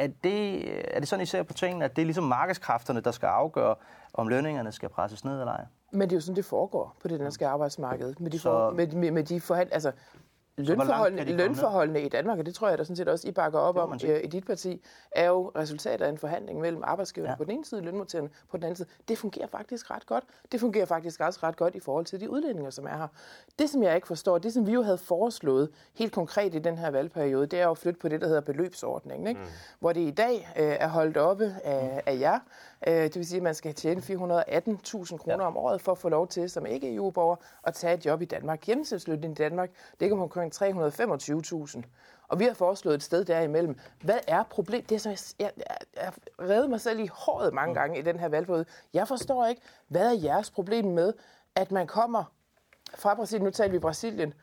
Er 0.00 0.08
det, 0.24 0.64
er 0.96 1.00
det 1.00 1.08
sådan, 1.08 1.22
I 1.22 1.26
ser 1.26 1.42
på 1.42 1.52
tingene, 1.52 1.84
at 1.84 1.96
det 1.96 2.02
er 2.02 2.06
ligesom 2.06 2.24
markedskræfterne, 2.24 3.00
der 3.00 3.10
skal 3.10 3.26
afgøre, 3.26 3.74
om 4.14 4.28
lønningerne 4.28 4.72
skal 4.72 4.88
presses 4.88 5.24
ned 5.24 5.32
eller 5.40 5.52
ej? 5.52 5.64
Men 5.92 6.00
det 6.00 6.12
er 6.12 6.16
jo 6.16 6.20
sådan, 6.20 6.36
det 6.36 6.44
foregår 6.44 6.96
på 7.02 7.08
det 7.08 7.20
danske 7.20 7.46
arbejdsmarked. 7.46 8.14
Med 8.18 8.30
de, 8.30 8.38
Så- 8.38 8.42
for, 8.42 8.70
med, 8.70 8.86
med, 8.86 9.10
med 9.10 9.24
de 9.24 9.40
forhold, 9.40 9.68
altså, 9.72 9.92
lønforholdene, 10.62 11.24
lønforholdene 11.36 12.02
i 12.02 12.08
Danmark, 12.08 12.38
og 12.38 12.46
det 12.46 12.54
tror 12.54 12.68
jeg 12.68 12.78
da 12.78 12.84
sådan 12.84 12.96
set 12.96 13.08
også, 13.08 13.28
I 13.28 13.32
bakker 13.32 13.58
op 13.58 13.76
om 13.76 13.98
øh, 14.04 14.20
i 14.24 14.26
dit 14.26 14.46
parti, 14.46 14.82
er 15.10 15.26
jo 15.26 15.52
resultatet 15.56 16.04
af 16.04 16.08
en 16.08 16.18
forhandling 16.18 16.60
mellem 16.60 16.82
arbejdsgiverne 16.84 17.30
Ja. 17.32 17.36
på 17.36 17.44
den 17.44 17.52
ene 17.52 17.64
side, 17.64 17.80
lønmodtagerne 17.80 18.30
på 18.50 18.56
den 18.56 18.64
anden 18.64 18.76
side. 18.76 18.88
Det 19.08 19.18
fungerer 19.18 19.46
faktisk 19.46 19.90
ret 19.90 20.06
godt. 20.06 20.24
Det 20.52 20.60
fungerer 20.60 20.84
faktisk 20.86 21.20
også 21.20 21.40
ret 21.42 21.56
godt 21.56 21.74
i 21.74 21.80
forhold 21.80 22.04
til 22.04 22.20
de 22.20 22.30
udlændinge, 22.30 22.70
som 22.72 22.86
er 22.86 22.96
her. 22.96 23.08
Det, 23.58 23.70
som 23.70 23.82
jeg 23.82 23.94
ikke 23.94 24.06
forstår, 24.06 24.38
det 24.38 24.52
som 24.52 24.66
vi 24.66 24.72
jo 24.72 24.82
havde 24.82 24.98
foreslået 24.98 25.68
helt 25.94 26.12
konkret 26.12 26.54
i 26.54 26.58
den 26.58 26.78
her 26.78 26.90
valgperiode, 26.90 27.46
det 27.46 27.60
er 27.60 27.64
jo 27.64 27.70
at 27.70 27.78
flytte 27.78 28.00
på 28.00 28.08
det, 28.08 28.20
der 28.20 28.26
hedder 28.26 28.40
beløbsordningen, 28.40 29.26
ikke? 29.26 29.40
Mm. 29.40 29.46
hvor 29.80 29.92
det 29.92 30.00
i 30.00 30.10
dag 30.10 30.48
øh, 30.56 30.76
er 30.80 30.88
holdt 30.88 31.16
oppe 31.16 31.54
af, 31.64 32.02
af 32.06 32.18
jer. 32.20 32.38
Øh, 32.86 32.94
det 32.94 33.16
vil 33.16 33.26
sige, 33.26 33.36
at 33.36 33.42
man 33.42 33.54
skal 33.54 33.74
tjene 33.74 34.00
418.000 34.00 35.16
kroner 35.16 35.42
ja. 35.42 35.46
om 35.46 35.56
året 35.56 35.80
for 35.80 35.92
at 35.92 35.98
få 35.98 36.08
lov 36.08 36.28
til, 36.28 36.50
som 36.50 36.66
ikke 36.66 36.94
EU-borger, 36.94 37.36
at 37.64 37.74
tage 37.74 37.94
et 37.94 38.06
job 38.06 38.22
i 38.22 38.24
Danmark. 38.24 38.60
Gennemsnitslønnen 38.60 39.32
i 39.32 39.34
Danmark 39.34 39.70
ligger 40.00 40.16
på 40.16 40.22
omkring 40.22 40.52
325.000. 40.62 41.82
Og 42.28 42.38
vi 42.38 42.44
har 42.44 42.54
foreslået 42.54 42.94
et 42.94 43.02
sted 43.02 43.24
derimellem. 43.24 43.78
Hvad 44.02 44.18
er 44.26 44.42
problemet? 44.42 44.88
Det 44.88 44.94
er 44.94 44.98
så, 44.98 45.34
jeg, 45.38 45.50
jeg, 45.56 45.76
jeg 45.96 46.12
reddet 46.40 46.70
mig 46.70 46.80
selv 46.80 47.00
i 47.00 47.08
håret 47.12 47.54
mange 47.54 47.74
gange 47.74 47.98
i 47.98 48.02
den 48.02 48.18
her 48.18 48.28
valgperiode. 48.28 48.64
Jeg 48.94 49.08
forstår 49.08 49.46
ikke, 49.46 49.62
hvad 49.88 50.16
er 50.16 50.20
jeres 50.20 50.50
problem 50.50 50.84
med, 50.84 51.12
at 51.54 51.72
man 51.72 51.86
kommer 51.86 52.24
fra 52.94 53.14
Brasilien, 53.14 53.44
nu 53.44 53.50
taler 53.50 53.72
vi 53.72 53.78
Brasilien, 53.78 54.34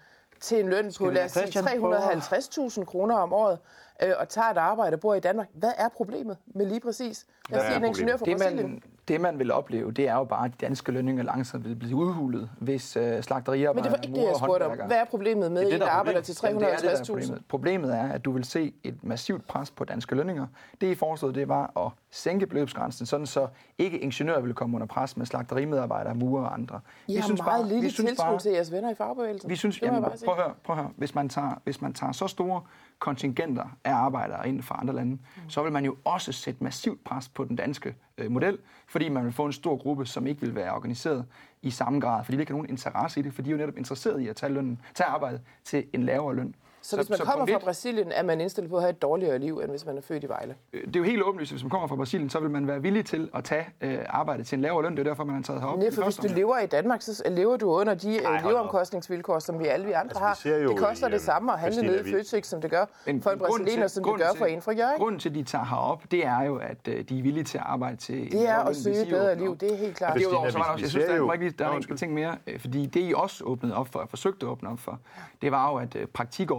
til 0.41 0.59
en 0.59 0.69
løn 0.69 0.91
på, 0.97 1.09
lad 1.09 1.25
os 1.25 1.31
sige, 1.31 1.41
Christian 1.51 1.79
prøve 1.81 1.95
at- 1.97 2.17
350.000 2.17 2.85
kroner 2.85 3.15
om 3.15 3.33
året, 3.33 3.59
øh, 4.03 4.11
og 4.19 4.29
tager 4.29 4.47
et 4.49 4.57
arbejde 4.57 4.93
og 4.95 4.99
bor 4.99 5.13
i 5.15 5.19
Danmark. 5.19 5.47
Hvad 5.53 5.71
er 5.77 5.89
problemet 5.89 6.37
med 6.45 6.65
lige 6.65 6.79
præcis? 6.79 7.25
Lad 7.49 7.59
os 7.59 7.65
sige, 7.65 7.77
en 7.77 7.85
ingeniør 7.85 8.17
fra 8.17 8.25
Det 8.25 8.37
Brasilien. 8.37 8.69
man, 8.71 8.83
det, 9.07 9.21
man 9.21 9.39
vil 9.39 9.51
opleve, 9.51 9.91
det 9.91 10.07
er 10.07 10.13
jo 10.15 10.23
bare, 10.23 10.45
at 10.45 10.51
de 10.51 10.65
danske 10.65 10.91
lønninger 10.91 11.23
langsomt 11.23 11.65
vil 11.65 11.75
blive 11.75 11.95
udhulet, 11.95 12.49
hvis 12.59 12.95
øh, 12.97 13.23
slagterier 13.23 13.73
Men 13.73 13.83
det 13.83 13.91
var 13.91 13.97
ikke 13.97 14.15
det, 14.15 14.23
jeg 14.23 14.35
spurgte 14.35 14.63
om. 14.65 14.71
Hvad 14.87 14.97
er 14.97 15.05
problemet 15.05 15.51
med 15.51 15.61
Det 15.61 15.71
det, 15.71 15.79
der 15.79 15.85
der 15.85 15.91
er 15.93 15.97
arbejder 15.97 16.21
til 16.21 16.37
Jamen, 16.43 16.59
det 16.61 16.67
er 16.71 16.75
det, 16.75 16.83
der 16.83 16.89
er 16.91 16.95
350.000? 16.95 17.05
problemet. 17.11 17.43
Problemet 17.49 17.95
er, 17.95 18.09
at 18.09 18.25
du 18.25 18.31
vil 18.31 18.43
se 18.43 18.73
et 18.83 19.03
massivt 19.03 19.47
pres 19.47 19.71
på 19.71 19.83
danske 19.85 20.15
lønninger. 20.15 20.47
Det, 20.81 20.87
I 20.87 20.95
foreslog, 20.95 21.35
det 21.35 21.47
var 21.47 21.85
at 21.85 21.91
sænke 22.11 22.47
beløbsgrænsen, 22.47 23.05
sådan 23.05 23.25
så 23.25 23.47
ikke 23.77 23.97
ingeniører 23.99 24.41
vil 24.41 24.53
komme 24.53 24.75
under 24.75 24.87
pres 24.87 25.17
med 25.17 25.25
slagterimedarbejdere, 25.25 26.15
murer 26.15 26.43
og 26.45 26.53
andre. 26.53 26.79
I 27.07 27.15
har 27.15 27.27
meget 27.27 27.39
bare- 27.45 27.67
lille 27.67 27.81
vi 27.83 27.89
synes 27.89 28.09
tiltro 28.09 28.23
bare- 28.25 28.39
til 28.39 28.51
jeres 28.51 28.71
venner 28.71 28.91
i 28.91 28.95
fagbevægelsen. 28.95 29.49
Vi 29.49 29.55
synes, 29.55 29.81
jamen, 29.81 30.03
prøv 30.03 30.11
at 30.37 30.43
høre, 30.43 30.53
prøv 30.63 30.75
at 30.75 30.81
høre. 30.81 30.91
Hvis, 30.97 31.15
man 31.15 31.29
tager, 31.29 31.61
hvis 31.63 31.81
man 31.81 31.93
tager 31.93 32.11
så 32.11 32.27
store 32.27 32.61
kontingenter 32.99 33.77
af 33.83 33.93
arbejdere 33.93 34.49
ind 34.49 34.61
fra 34.61 34.77
andre 34.81 34.95
lande, 34.95 35.11
mm. 35.11 35.49
så 35.49 35.63
vil 35.63 35.71
man 35.71 35.85
jo 35.85 35.97
også 36.03 36.31
sætte 36.31 36.63
massivt 36.63 37.03
pres 37.03 37.29
på 37.29 37.43
den 37.43 37.55
danske 37.55 37.95
øh, 38.17 38.31
model, 38.31 38.57
fordi 38.87 39.09
man 39.09 39.23
vil 39.25 39.33
få 39.33 39.45
en 39.45 39.53
stor 39.53 39.77
gruppe, 39.77 40.05
som 40.05 40.27
ikke 40.27 40.41
vil 40.41 40.55
være 40.55 40.73
organiseret 40.73 41.25
i 41.61 41.69
samme 41.69 41.99
grad, 41.99 42.23
fordi 42.23 42.37
de 42.37 42.41
ikke 42.41 42.51
har 42.51 42.57
nogen 42.57 42.69
interesse 42.69 43.19
i 43.19 43.23
det, 43.23 43.33
for 43.33 43.41
de 43.41 43.49
er 43.49 43.51
jo 43.51 43.57
netop 43.57 43.77
interesseret 43.77 44.21
i 44.21 44.27
at 44.27 44.35
tage, 44.35 44.53
lønnen, 44.53 44.81
tage 44.95 45.07
arbejde 45.07 45.39
til 45.63 45.85
en 45.93 46.03
lavere 46.03 46.35
løn. 46.35 46.55
Så 46.81 46.95
hvis 46.95 47.09
man 47.09 47.19
kommer 47.19 47.45
punkt 47.45 47.51
fra 47.51 47.59
Brasilien, 47.59 48.11
er 48.11 48.23
man 48.23 48.41
indstillet 48.41 48.69
på 48.69 48.77
at 48.77 48.83
have 48.83 48.89
et 48.89 49.01
dårligere 49.01 49.39
liv, 49.39 49.59
end 49.59 49.69
hvis 49.69 49.85
man 49.85 49.97
er 49.97 50.01
født 50.01 50.23
i 50.23 50.27
Vejle? 50.27 50.55
øh, 50.73 50.87
det 50.87 50.95
er 50.95 50.99
jo 50.99 51.05
helt 51.05 51.23
åbenlyst, 51.23 51.51
at 51.51 51.53
hvis 51.53 51.63
man 51.63 51.69
kommer 51.69 51.87
fra 51.87 51.95
Brasilien, 51.95 52.29
så 52.29 52.39
vil 52.39 52.49
man 52.49 52.67
være 52.67 52.81
villig 52.81 53.05
til 53.05 53.29
at 53.35 53.43
tage 53.43 53.65
øh, 53.81 53.99
arbejde 54.09 54.43
til 54.43 54.55
en 54.55 54.61
lavere 54.61 54.83
løn. 54.83 54.91
Det 54.91 54.99
er 54.99 55.03
derfor, 55.03 55.23
man 55.23 55.35
har 55.35 55.41
taget 55.41 55.61
herop. 55.61 55.79
Nej, 55.79 55.91
for 55.91 56.03
hvis 56.03 56.15
du 56.15 56.27
lever 56.35 56.59
i 56.59 56.65
Danmark, 56.65 57.01
så 57.01 57.23
lever 57.29 57.57
du 57.57 57.69
under 57.69 57.93
de 57.93 58.15
øh, 58.15 58.21
op. 58.25 58.43
leveomkostningsvilkår, 58.43 59.39
som 59.39 59.59
vi 59.59 59.65
alle 59.65 59.85
vi 59.85 59.91
andre 59.91 60.27
Altså, 60.27 60.43
vi 60.43 60.49
har. 60.49 60.69
Det 60.69 60.77
koster 60.77 61.07
i, 61.07 61.11
det 61.11 61.15
øhm, 61.15 61.25
samme 61.25 61.53
at 61.53 61.59
handle 61.59 61.81
nede 61.81 62.09
i 62.09 62.11
Føtex, 62.11 62.45
som 62.47 62.61
det 62.61 62.71
gør 62.71 62.85
Men 63.05 63.21
for 63.21 63.29
en 63.29 63.39
brasilianer, 63.39 63.87
som 63.87 64.03
det 64.03 64.17
gør 64.17 64.29
for 64.37 64.45
en 64.45 64.61
fra 64.61 64.71
Jørgen. 64.71 64.97
Grunden 64.97 65.19
til, 65.19 65.29
at 65.29 65.35
de 65.35 65.43
tager 65.43 65.65
herop, 65.65 66.03
det 66.11 66.25
er 66.25 66.41
jo, 66.41 66.55
at 66.55 66.87
øh, 66.87 67.09
de 67.09 67.19
er 67.19 67.23
villige 67.23 67.43
til 67.43 67.57
at 67.57 67.63
arbejde 67.67 67.97
til 67.97 68.15
en 68.23 68.31
Det 68.31 68.49
er 68.49 68.53
lavere 68.53 68.63
løn, 68.63 68.69
at 68.69 68.75
søge 68.75 69.01
et 69.01 69.09
bedre 69.09 69.35
liv, 69.35 69.57
det 69.57 69.73
er 69.73 69.77
helt 69.77 69.95
klart. 69.95 70.19
Derudover 70.19 70.49
så 70.49 70.57
var 70.57 70.65
der 70.65 70.71
også, 70.71 70.83
jeg 70.83 70.89
synes, 70.89 71.05
der 71.05 71.65
er, 71.65 71.69
er 71.69 71.77
en 71.77 71.97
ting 71.97 72.13
mere, 72.13 72.37
øh, 72.47 72.59
fordi 72.59 72.85
det 72.85 73.09
I 73.09 73.13
også 73.15 73.43
åbnede 73.43 73.75
op 73.75 73.87
for, 73.87 74.05
forsøgte 74.09 74.45
at 74.45 74.51
åbne 74.51 74.69
op 74.69 74.79
for, 74.79 74.99
det 75.41 75.51
var 75.51 75.71
jo, 75.71 75.77
at 75.77 75.95
øh, 75.95 76.07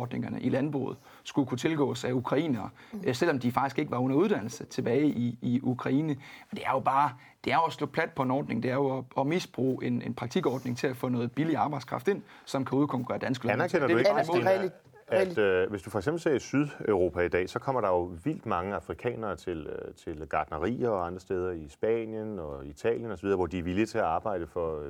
praktikordningerne 0.08 0.40
i 0.40 0.48
landbruget 0.48 0.96
skulle 1.24 1.48
kunne 1.48 1.58
tilgås 1.58 2.04
af 2.04 2.12
ukrainere, 2.12 2.70
øh, 3.04 3.14
selvom 3.14 3.38
de 3.38 3.52
faktisk 3.52 3.78
ikke 3.78 3.90
var 3.90 3.98
under 3.98 4.16
uddannelse 4.16 4.64
tilbage 4.64 5.06
i, 5.06 5.38
i 5.42 5.60
Ukraine. 5.62 6.06
Men 6.08 6.56
det 6.56 6.62
er 6.66 6.72
jo 6.72 6.80
bare, 6.80 7.12
det 7.44 7.52
er 7.52 7.56
jo 7.56 7.62
at 7.62 7.72
slå 7.72 7.86
plat 7.86 8.10
på 8.10 8.22
en 8.22 8.30
ordning, 8.30 8.62
det 8.62 8.70
er 8.70 8.74
jo 8.74 8.98
at, 8.98 9.04
at 9.18 9.26
misbruge 9.26 9.84
en, 9.84 10.02
en 10.02 10.14
praktikordning 10.14 10.78
til 10.78 10.86
at 10.86 10.96
få 10.96 11.08
noget 11.08 11.32
billig 11.32 11.56
arbejdskraft 11.56 12.08
ind, 12.08 12.22
som 12.44 12.64
kan 12.64 12.78
udkonkurrere 12.78 13.18
danske 13.18 13.46
lønmodtagere. 13.46 13.84
Anerkender 13.84 14.12
du 14.12 14.38
Det 14.38 14.46
er 14.46 14.62
ikke. 14.62 14.70
Christina, 14.70 14.70
at 15.10 15.38
øh, 15.38 15.70
hvis 15.70 15.82
du 15.82 15.90
for 15.90 15.98
eksempel 15.98 16.20
ser 16.20 16.34
i 16.34 16.38
Sydeuropa 16.38 17.20
i 17.20 17.28
dag, 17.28 17.48
så 17.48 17.58
kommer 17.58 17.80
der 17.80 17.88
jo 17.88 18.12
vildt 18.24 18.46
mange 18.46 18.74
afrikanere 18.74 19.36
til, 19.36 19.66
øh, 19.66 19.94
til 19.94 20.26
gardnerier 20.28 20.88
og 20.88 21.06
andre 21.06 21.20
steder 21.20 21.50
i 21.50 21.68
Spanien 21.68 22.38
og 22.38 22.66
Italien 22.66 23.10
osv., 23.10 23.28
hvor 23.28 23.46
de 23.46 23.58
er 23.58 23.62
villige 23.62 23.86
til 23.86 23.98
at 23.98 24.04
arbejde 24.04 24.46
for 24.46 24.82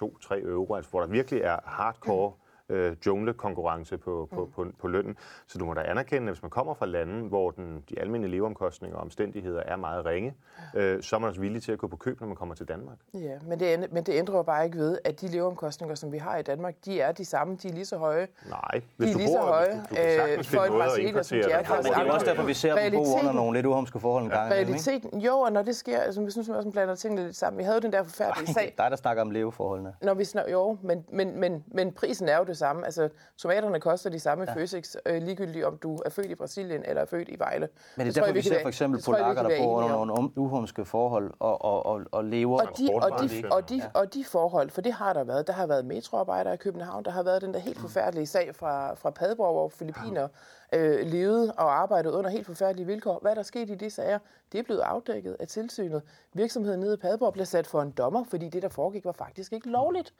2-3 0.00 0.48
euro, 0.48 0.74
altså 0.74 0.90
hvor 0.90 1.00
der 1.00 1.06
virkelig 1.06 1.40
er 1.40 1.56
hardcore 1.64 2.32
øh, 2.68 2.96
junglekonkurrence 3.06 3.98
på, 3.98 4.28
på, 4.34 4.50
på, 4.54 4.66
på 4.80 4.88
lønnen. 4.88 5.16
Så 5.46 5.58
du 5.58 5.64
må 5.64 5.74
da 5.74 5.80
anerkende, 5.80 6.28
at 6.28 6.34
hvis 6.34 6.42
man 6.42 6.50
kommer 6.50 6.74
fra 6.74 6.86
lande, 6.86 7.28
hvor 7.28 7.50
den, 7.50 7.84
de 7.90 8.00
almindelige 8.00 8.30
leveomkostninger 8.36 8.96
og 8.96 9.02
omstændigheder 9.02 9.60
er 9.60 9.76
meget 9.76 10.04
ringe, 10.06 10.34
øh, 10.74 11.02
så 11.02 11.16
er 11.16 11.20
man 11.20 11.28
også 11.28 11.40
villig 11.40 11.62
til 11.62 11.72
at 11.72 11.78
gå 11.78 11.86
på 11.86 11.96
køb, 11.96 12.20
når 12.20 12.26
man 12.26 12.36
kommer 12.36 12.54
til 12.54 12.68
Danmark. 12.68 12.96
Ja, 13.14 13.38
men 13.48 13.60
det, 13.60 13.92
men 13.92 14.04
det 14.04 14.12
ændrer 14.14 14.36
jo 14.36 14.42
bare 14.42 14.64
ikke 14.64 14.78
ved, 14.78 14.98
at 15.04 15.20
de 15.20 15.28
leveomkostninger, 15.28 15.94
som 15.94 16.12
vi 16.12 16.18
har 16.18 16.36
i 16.36 16.42
Danmark, 16.42 16.74
de 16.84 17.00
er 17.00 17.12
de 17.12 17.24
samme, 17.24 17.56
de 17.62 17.68
er 17.68 17.72
lige 17.72 17.84
så 17.84 17.96
høje. 17.96 18.28
Nej, 18.48 18.60
De 18.74 18.82
hvis 18.96 19.08
er 19.08 19.12
du 19.12 19.18
lige 19.18 19.28
så 19.28 19.38
bor, 19.38 19.46
høje, 19.46 19.74
du, 19.90 19.94
du 19.94 20.00
øh, 20.38 20.44
for 20.44 20.62
en 20.64 20.72
brasilianer, 20.72 21.22
som 21.22 21.38
de 21.38 21.50
er 21.50 21.64
for 21.64 21.74
på. 21.74 21.82
Men 21.82 21.92
det 21.92 22.08
er 22.08 22.12
også 22.12 22.26
derfor, 22.26 22.42
vi 22.42 22.54
ser 22.54 22.74
dem 22.90 22.92
bo 22.92 23.18
under 23.18 23.32
nogle 23.32 23.58
lidt 23.58 23.66
uhumske 23.66 24.00
forhold 24.00 24.24
en 24.24 24.30
gang. 24.30 24.52
Realiteten, 24.52 25.20
jo, 25.20 25.38
og 25.38 25.52
når 25.52 25.62
det 25.62 25.76
sker, 25.76 25.98
altså, 25.98 26.22
jeg 26.22 26.32
synes, 26.32 26.48
man 26.48 26.56
også 26.56 26.70
blander 26.70 26.94
tingene 26.94 27.22
lidt 27.24 27.36
sammen. 27.36 27.58
Vi 27.58 27.64
havde 27.64 27.74
jo 27.76 27.80
den 27.80 27.92
der 27.92 28.02
forfærdelige 28.02 28.46
Det 28.46 28.54
sag, 28.54 28.74
er 28.78 28.82
dig, 28.82 28.90
der 28.90 28.96
snakker 28.96 29.22
om 29.22 29.30
leveforholdene. 29.30 29.94
når 30.02 30.14
vi 30.14 30.24
snak, 30.24 30.44
jo, 30.52 30.76
men, 30.82 31.04
men, 31.12 31.40
men, 31.40 31.64
men 31.66 31.92
prisen 31.92 32.28
er 32.28 32.38
jo 32.38 32.44
det 32.54 32.58
samme. 32.58 32.84
Altså, 32.84 33.08
tomaterne 33.38 33.80
koster 33.80 34.10
de 34.10 34.20
samme 34.20 34.44
ja. 34.48 34.54
Føtex, 34.54 34.96
øh, 35.06 35.22
ligegyldigt 35.22 35.64
om 35.64 35.76
du 35.76 35.96
er 36.06 36.10
født 36.10 36.30
i 36.30 36.34
Brasilien 36.34 36.82
eller 36.84 37.02
er 37.02 37.06
født 37.06 37.28
i 37.28 37.38
Vejle. 37.38 37.68
Men 37.96 38.06
det 38.06 38.16
er 38.16 38.20
derfor, 38.20 38.32
vi 38.32 38.40
kan 38.40 38.52
ser 38.52 38.62
for 38.62 38.68
eksempel 38.68 38.98
vi 38.98 39.02
polakker, 39.04 39.42
der 39.42 39.58
bor 39.58 39.82
under 39.82 40.04
nogle 40.04 40.30
uhumske 40.36 40.84
forhold 40.84 41.30
og, 41.38 41.64
og, 41.64 41.86
og, 41.86 42.02
og 42.12 42.24
lever. 42.24 42.60
Og 42.60 42.78
de, 42.78 42.90
og, 42.94 43.02
de, 43.20 43.42
og, 43.50 43.68
de, 43.70 43.82
og, 43.94 44.14
de, 44.14 44.24
forhold, 44.24 44.70
for 44.70 44.80
det 44.80 44.92
har 44.92 45.12
der 45.12 45.24
været. 45.24 45.46
Der 45.46 45.52
har 45.52 45.66
været 45.66 45.84
metroarbejdere 45.84 46.54
i 46.54 46.56
København, 46.56 47.04
der 47.04 47.10
har 47.10 47.22
været 47.22 47.42
den 47.42 47.54
der 47.54 47.60
helt 47.60 47.78
forfærdelige 47.78 48.26
sag 48.26 48.54
fra, 48.54 48.94
fra 48.94 49.10
Padborg, 49.10 49.52
hvor 49.52 49.68
filippiner 49.68 50.28
øh, 50.72 51.06
levede 51.06 51.52
og 51.52 51.74
arbejdede 51.74 52.14
under 52.14 52.30
helt 52.30 52.46
forfærdelige 52.46 52.86
vilkår. 52.86 53.18
Hvad 53.22 53.30
er 53.30 53.34
der 53.34 53.42
sket 53.42 53.70
i 53.70 53.74
de 53.74 53.90
sager? 53.90 54.18
Det 54.52 54.58
er 54.58 54.62
blevet 54.62 54.80
afdækket 54.80 55.36
af 55.40 55.48
tilsynet. 55.48 56.02
Virksomheden 56.32 56.80
nede 56.80 56.94
i 56.94 56.96
Padborg 56.96 57.32
blev 57.32 57.46
sat 57.46 57.66
for 57.66 57.82
en 57.82 57.90
dommer, 57.90 58.24
fordi 58.24 58.48
det, 58.48 58.62
der 58.62 58.68
foregik, 58.68 59.04
var 59.04 59.12
faktisk 59.12 59.52
ikke 59.52 59.68
lovligt. 59.68 60.14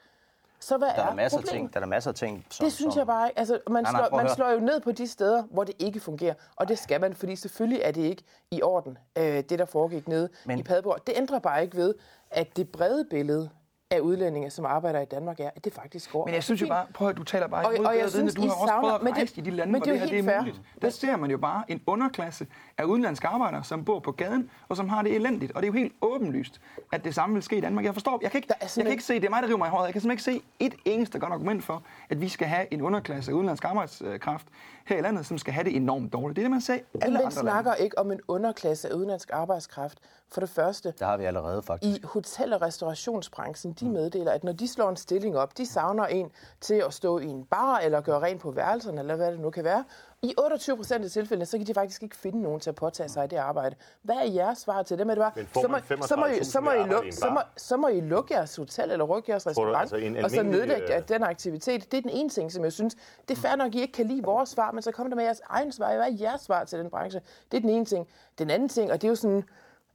Så 0.59 0.77
hvad 0.77 0.87
Der 0.87 0.93
er, 0.93 1.07
er 1.09 1.13
masser 1.13 1.37
af 1.37 1.43
problemet? 1.43 1.61
ting, 1.61 1.73
der 1.73 1.79
er 1.79 1.85
masser 1.85 2.11
af 2.11 2.15
ting, 2.15 2.45
som, 2.51 2.63
Det 2.65 2.73
synes 2.73 2.93
som, 2.93 2.99
jeg 2.99 3.07
bare 3.07 3.27
ikke. 3.29 3.39
Altså, 3.39 3.59
man, 3.69 3.83
Nej, 3.83 3.91
nej, 3.91 4.07
slår, 4.07 4.17
man 4.17 4.29
slår 4.35 4.49
jo 4.51 4.59
ned 4.59 4.79
på 4.79 4.91
de 4.91 5.07
steder, 5.07 5.43
hvor 5.43 5.63
det 5.63 5.75
ikke 5.79 5.99
fungerer. 5.99 6.33
Og 6.55 6.67
det 6.67 6.79
skal 6.79 7.01
man, 7.01 7.13
fordi 7.13 7.35
selvfølgelig 7.35 7.81
er 7.83 7.91
det 7.91 8.01
ikke 8.01 8.23
i 8.51 8.61
orden, 8.61 8.97
øh, 9.17 9.23
det 9.25 9.59
der 9.59 9.65
foregik 9.65 10.07
nede 10.07 10.29
Men- 10.45 10.59
i 10.59 10.63
Padborg. 10.63 11.07
Det 11.07 11.13
ændrer 11.17 11.39
bare 11.39 11.63
ikke 11.63 11.77
ved, 11.77 11.93
at 12.31 12.57
det 12.57 12.69
brede 12.71 13.05
billede 13.09 13.49
af 13.95 13.99
udlændinge, 13.99 14.49
som 14.49 14.65
arbejder 14.65 14.99
i 15.01 15.05
Danmark, 15.05 15.39
er, 15.39 15.49
at 15.55 15.65
det 15.65 15.73
faktisk 15.73 16.11
går. 16.11 16.25
Men 16.25 16.33
jeg 16.35 16.43
synes 16.43 16.61
jo 16.61 16.67
bare, 16.67 16.85
prøv 16.93 17.07
at 17.09 17.17
du 17.17 17.23
taler 17.23 17.47
bare 17.47 17.65
Og- 17.65 17.75
imod 17.75 17.85
og 17.87 17.97
jeg 17.97 18.09
synes, 18.09 18.35
Du 18.35 18.41
I 18.41 18.45
har 18.45 18.53
også 18.53 18.65
savner- 18.67 18.81
prøvet 18.81 18.95
at 18.95 19.01
men 19.03 19.13
det- 19.13 19.17
rejse 19.17 19.37
i 19.37 19.41
de 19.41 19.49
lande, 19.51 19.71
men 19.71 19.81
hvor 19.81 19.85
det 19.85 19.89
er 19.89 19.93
det 19.93 19.99
her 19.99 20.05
det 20.07 20.15
helt 20.15 20.27
er 20.27 20.31
fair. 20.31 20.39
muligt. 20.41 20.61
Der 20.81 20.89
ser 20.89 21.17
man 21.17 21.31
jo 21.31 21.37
bare 21.37 21.63
en 21.67 21.81
underklasse 21.87 22.47
af 22.77 22.83
udenlandske 22.83 23.27
arbejdere, 23.27 23.63
som 23.63 23.85
bor 23.85 23.99
på 23.99 24.11
gaden, 24.11 24.49
og 24.69 24.77
som 24.77 24.89
har 24.89 25.01
det 25.01 25.15
elendigt. 25.15 25.51
Og 25.51 25.61
det 25.61 25.67
er 25.69 25.73
jo 25.73 25.77
helt 25.79 25.93
åbenlyst, 26.01 26.61
at 26.93 27.03
det 27.03 27.15
samme 27.15 27.33
vil 27.33 27.43
ske 27.43 27.57
i 27.57 27.61
Danmark. 27.61 27.85
Jeg 27.85 27.93
forstår, 27.93 28.19
jeg 28.21 28.31
kan 28.31 28.37
ikke, 28.37 28.47
er 28.61 28.73
jeg 28.77 28.83
kan 28.85 28.91
ikke 28.91 29.03
se, 29.03 29.13
det 29.15 29.25
er 29.25 29.29
mig, 29.29 29.41
der 29.41 29.47
river 29.47 29.57
mig 29.57 29.67
i 29.67 29.69
håret, 29.69 29.85
jeg 29.85 29.93
kan 29.93 30.01
simpelthen 30.01 30.33
ikke 30.35 30.43
se 30.43 30.75
et 30.85 30.93
eneste 30.95 31.19
godt 31.19 31.33
argument 31.33 31.63
for, 31.63 31.83
at 32.09 32.21
vi 32.21 32.29
skal 32.29 32.47
have 32.47 32.73
en 32.73 32.81
underklasse 32.81 33.31
af 33.31 33.35
udenlandsk 33.35 33.65
arbejdskraft 33.65 34.47
her 34.85 34.97
i 34.97 35.01
landet, 35.01 35.25
som 35.25 35.37
skal 35.37 35.53
have 35.53 35.63
det 35.63 35.75
enormt 35.75 36.13
dårligt. 36.13 36.35
Det 36.35 36.41
er 36.41 36.45
det, 36.45 36.51
man 36.51 36.61
siger 36.61 36.77
i 36.77 36.81
alle 37.01 37.13
Man 37.13 37.21
andre 37.25 37.31
snakker 37.31 37.71
lande. 37.71 37.83
ikke 37.83 37.97
om 37.99 38.11
en 38.11 38.19
underklasse 38.27 38.89
af 38.89 38.93
udenlandsk 38.93 39.29
arbejdskraft. 39.33 39.97
For 40.31 40.41
det 40.41 40.49
første, 40.49 40.93
Der 40.99 41.05
har 41.05 41.17
vi 41.17 41.23
allerede 41.23 41.63
faktisk. 41.63 41.97
i 41.97 42.05
hotel- 42.05 42.53
og 42.53 42.61
restaurationsbranchen, 42.61 43.73
de 43.73 43.84
meddeler, 43.91 44.31
at 44.31 44.43
når 44.43 44.51
de 44.51 44.67
slår 44.67 44.89
en 44.89 44.95
stilling 44.95 45.37
op, 45.37 45.57
de 45.57 45.65
savner 45.65 46.05
en 46.05 46.31
til 46.61 46.83
at 46.87 46.93
stå 46.93 47.19
i 47.19 47.25
en 47.25 47.45
bar 47.45 47.77
eller 47.77 48.01
gøre 48.01 48.21
rent 48.21 48.41
på 48.41 48.51
værelserne, 48.51 48.99
eller 48.99 49.15
hvad 49.15 49.31
det 49.31 49.39
nu 49.39 49.49
kan 49.49 49.63
være. 49.63 49.83
I 50.21 50.33
28 50.37 50.77
procent 50.77 51.05
af 51.05 51.11
tilfældene, 51.11 51.45
så 51.45 51.57
kan 51.57 51.67
de 51.67 51.73
faktisk 51.73 52.03
ikke 52.03 52.15
finde 52.15 52.41
nogen 52.41 52.59
til 52.59 52.69
at 52.69 52.75
påtage 52.75 53.09
sig 53.09 53.31
det 53.31 53.37
arbejde. 53.37 53.75
Hvad 54.01 54.15
er 54.15 54.31
jeres 54.31 54.57
svar 54.57 54.83
til 54.83 54.99
dem? 54.99 55.09
Er 55.09 55.15
det 55.15 55.21
bare, 55.21 55.61
så, 55.61 55.67
må, 55.67 55.77
så, 56.07 56.15
må 56.15 56.25
I, 56.25 56.29
35.000 56.29 56.43
så, 56.43 56.61
må 56.61 56.71
I 56.71 56.73
ved 56.73 56.79
at 56.79 56.83
arbejde 56.83 56.95
luk, 56.95 57.03
i 57.03 57.07
en 57.07 57.13
så, 57.13 57.29
må, 57.29 57.39
så 57.57 57.77
må 57.77 57.87
I 57.87 58.01
lukke 58.01 58.33
jeres 58.33 58.55
hotel 58.55 58.91
eller 58.91 59.05
rykke 59.05 59.31
jeres 59.31 59.47
restaurant, 59.47 59.77
altså 59.77 59.95
en 59.95 60.17
og 60.17 60.31
så 60.31 60.43
nedlægge 60.43 60.97
øh, 60.97 61.07
den 61.07 61.23
aktivitet. 61.23 61.91
Det 61.91 61.97
er 61.97 62.01
den 62.01 62.11
ene 62.11 62.29
ting, 62.29 62.51
som 62.51 62.63
jeg 62.63 62.73
synes, 62.73 62.95
det 63.27 63.37
er 63.37 63.41
fair 63.41 63.55
nok, 63.55 63.75
I 63.75 63.81
ikke 63.81 63.93
kan 63.93 64.07
lide 64.07 64.23
vores 64.23 64.49
svar, 64.49 64.71
men 64.71 64.81
så 64.81 64.91
kom 64.91 65.09
der 65.09 65.15
med 65.15 65.23
jeres 65.23 65.41
egen 65.49 65.71
svar. 65.71 65.95
Hvad 65.95 66.11
er 66.11 66.17
jeres 66.19 66.41
svar 66.41 66.63
til 66.63 66.79
den 66.79 66.89
branche? 66.89 67.21
Det 67.51 67.57
er 67.57 67.61
den 67.61 67.69
ene 67.69 67.85
ting. 67.85 68.07
Den 68.39 68.49
anden 68.49 68.69
ting, 68.69 68.91
og 68.91 69.01
det 69.01 69.07
er 69.07 69.09
jo 69.09 69.15
sådan 69.15 69.43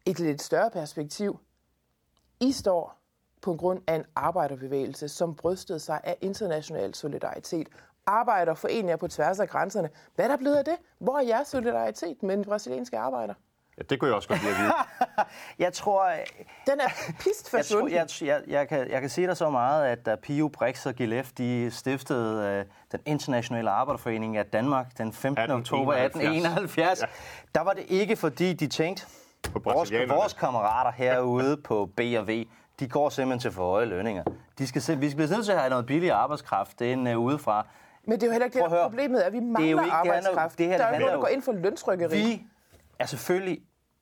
et 0.07 0.19
lidt 0.19 0.43
større 0.43 0.71
perspektiv, 0.71 1.39
i 2.41 2.53
står 2.53 3.00
på 3.43 3.55
grund 3.55 3.81
af 3.87 3.95
en 3.95 4.05
arbejderbevægelse, 4.17 5.09
som 5.09 5.35
brystede 5.35 5.79
sig 5.81 6.01
af 6.05 6.17
international 6.21 6.95
solidaritet. 6.95 7.69
Arbejder 8.07 8.55
foreninger 8.55 8.97
på 8.97 9.09
tværs 9.09 9.41
af 9.41 9.49
grænserne. 9.49 9.91
Hvad 10.15 10.25
er 10.25 10.29
der 10.29 10.37
blevet 10.37 10.57
af 10.57 10.65
det? 10.65 10.77
Hvor 10.99 11.19
er 11.19 11.23
jeres 11.23 11.49
solidaritet 11.49 12.23
med 12.23 12.37
den 12.37 12.45
brasilianske 12.45 12.99
arbejder? 12.99 13.35
Ja, 13.79 13.83
det 13.91 14.01
kunne 14.01 14.09
jeg 14.09 14.17
også 14.17 14.29
godt 14.29 14.43
lide 14.43 14.55
at 14.55 14.61
vide. 14.61 14.73
Jeg 15.65 15.73
tror, 15.73 16.11
Den 16.67 16.81
er 16.81 16.89
pist 17.19 17.25
jeg, 17.27 17.35
tror 17.51 17.59
forsvundet. 17.59 17.93
jeg, 17.95 18.09
jeg, 18.23 18.43
jeg, 18.47 18.69
kan, 18.69 18.91
jeg 18.91 19.01
kan 19.01 19.11
sige 19.11 19.27
dig 19.27 19.37
så 19.37 19.51
meget, 19.51 19.87
at 19.87 20.07
da 20.07 20.17
Pio 20.17 20.49
Brix 20.49 20.87
og 20.87 20.95
Gilef 20.95 21.33
de 21.39 21.71
stiftede 21.71 22.47
øh, 22.47 22.65
den 22.93 23.01
internationale 23.07 23.71
arbejderforening 23.71 24.37
af 24.37 24.47
Danmark 24.47 24.99
den 24.99 25.13
15. 25.13 25.51
oktober 25.51 25.93
1871. 25.95 27.03
1871, 27.03 27.51
der 27.55 27.61
var 27.61 27.73
det 27.73 27.85
ikke 27.89 28.17
fordi, 28.17 28.53
de 28.53 28.67
tænkte, 28.67 29.07
På 29.53 29.59
vores, 29.59 29.93
vores 30.09 30.33
kammerater 30.33 30.91
herude 30.93 31.57
på 31.57 31.91
B 31.97 32.01
og 32.19 32.29
V, 32.29 32.45
de 32.81 32.89
går 32.89 33.09
simpelthen 33.09 33.41
til 33.41 33.51
for 33.53 33.71
høje 33.71 33.87
lønninger. 33.87 34.25
De 34.59 34.67
skal, 34.67 34.83
sim- 34.83 35.01
vi 35.01 35.09
bliver 35.15 35.31
nødt 35.31 35.45
til 35.45 35.53
at 35.53 35.59
have 35.59 35.71
noget 35.71 35.87
billig 35.87 36.11
arbejdskraft 36.11 36.81
ind 36.81 37.09
uh, 37.09 37.19
udefra. 37.19 37.67
Men 38.05 38.13
det 38.13 38.23
er 38.23 38.27
jo 38.27 38.33
heller 38.33 38.45
ikke 38.47 38.59
det, 38.63 38.71
der 38.71 38.77
er 38.77 38.83
problemet, 38.89 39.21
at 39.21 39.33
vi 39.33 39.41
mangler 39.41 39.69
ikke- 39.69 39.77
det 39.85 39.91
handler 39.93 40.03
jo- 40.05 40.13
arbejdskraft. 40.13 40.59
det 40.59 40.67
her, 40.67 40.77
der 40.79 40.85
er 40.85 40.91
det 40.93 40.97
jo 40.97 40.99
ikke 40.99 41.07
nogen, 41.07 41.23
der 41.23 41.29
går 41.29 41.35
ind 41.35 41.43
for 41.43 41.53
løntrykkeri. 41.53 42.17
Vi 42.23 42.43
er 42.99 43.07
selvfølgelig 43.07 43.59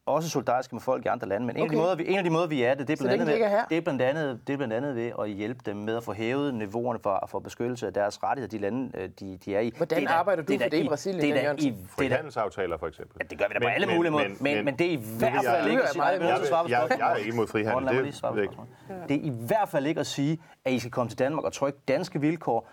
også 0.08 0.28
solidariske 0.30 0.74
med 0.74 0.80
folk 0.82 1.04
i 1.04 1.08
andre 1.08 1.28
lande, 1.28 1.46
men 1.46 1.56
en, 1.56 1.62
af, 1.62 1.68
de 1.68 1.74
Okay. 1.74 1.82
måder, 1.84 1.96
vi, 1.96 2.08
en 2.08 2.18
af 2.18 2.24
de 2.24 2.30
måder, 2.30 2.46
vi 2.46 2.62
er 2.62 2.74
det, 2.74 2.88
det 2.88 3.00
er 3.00 3.04
blandt, 3.04 3.22
andet, 3.22 3.26
ved, 3.40 3.50
det 3.68 3.76
er, 3.76 3.80
blandt 3.80 4.02
andet, 4.02 4.40
det 4.46 4.52
er 4.52 4.56
blandt 4.56 4.74
andet 4.74 4.96
ved 4.96 5.12
at 5.20 5.30
hjælpe 5.30 5.60
dem 5.66 5.76
med 5.76 5.96
at 5.96 6.04
få 6.04 6.12
hævet 6.12 6.54
niveauerne 6.54 6.98
for, 7.02 7.26
for 7.30 7.38
beskyttelse 7.38 7.86
af 7.86 7.92
deres 7.92 8.22
rettigheder, 8.22 8.50
de 8.58 8.62
lande, 8.62 8.90
øh, 8.94 9.08
de, 9.20 9.38
de 9.44 9.54
er 9.56 9.60
i. 9.60 9.72
Hvordan 9.76 10.00
Det 10.00 10.08
er 10.08 10.12
arbejder 10.12 10.42
du 10.42 10.52
er 10.52 10.58
for 10.58 10.68
det 10.68 10.84
i 10.84 10.88
Brasilien, 10.88 11.20
Det 11.22 11.30
er 11.30 11.40
i, 11.40 11.42
Jørgensen? 11.44 11.72
det 11.72 11.78
er 11.80 11.86
da, 11.86 12.02
Frihandelsaftaler, 12.02 12.78
for 12.78 12.86
eksempel. 12.86 13.16
ja, 13.20 13.26
det 13.30 13.38
gør 13.38 13.44
vi 13.48 13.54
da 13.54 13.58
på 13.58 13.64
Men- 13.64 13.74
alle 13.74 13.86
men- 13.86 13.96
mulige 13.96 14.12
måder, 14.12 14.28
men- 14.28 14.36
men, 14.40 14.64
men- 14.64 14.76
det 14.78 14.86
er 14.86 14.90
i 14.90 15.00
hvert 15.18 15.44
fald 15.44 15.66
ikke 15.66 15.76
jeg- 15.76 15.82
at 15.84 15.90
sige, 15.92 16.04
jeg- 16.04 16.14
er 16.14 16.20
jeg, 16.68 16.98
jeg 16.98 17.12
er 17.12 17.16
ikke 17.16 17.28
imod 17.32 17.46
frihandel. 17.46 17.86
Det. 17.88 19.08
Det 19.08 19.16
er 19.16 19.20
i 19.22 19.32
hvert 19.46 19.68
fald 19.68 19.86
ikke 19.86 20.00
at 20.00 20.06
sige, 20.06 20.38
at 20.64 20.72
I 20.72 20.78
skal 20.78 20.90
komme 20.90 21.10
til 21.10 21.18
Danmark 21.18 21.44
og 21.44 21.52
trykke 21.52 21.78
danske 21.88 22.20
vilkår, 22.20 22.68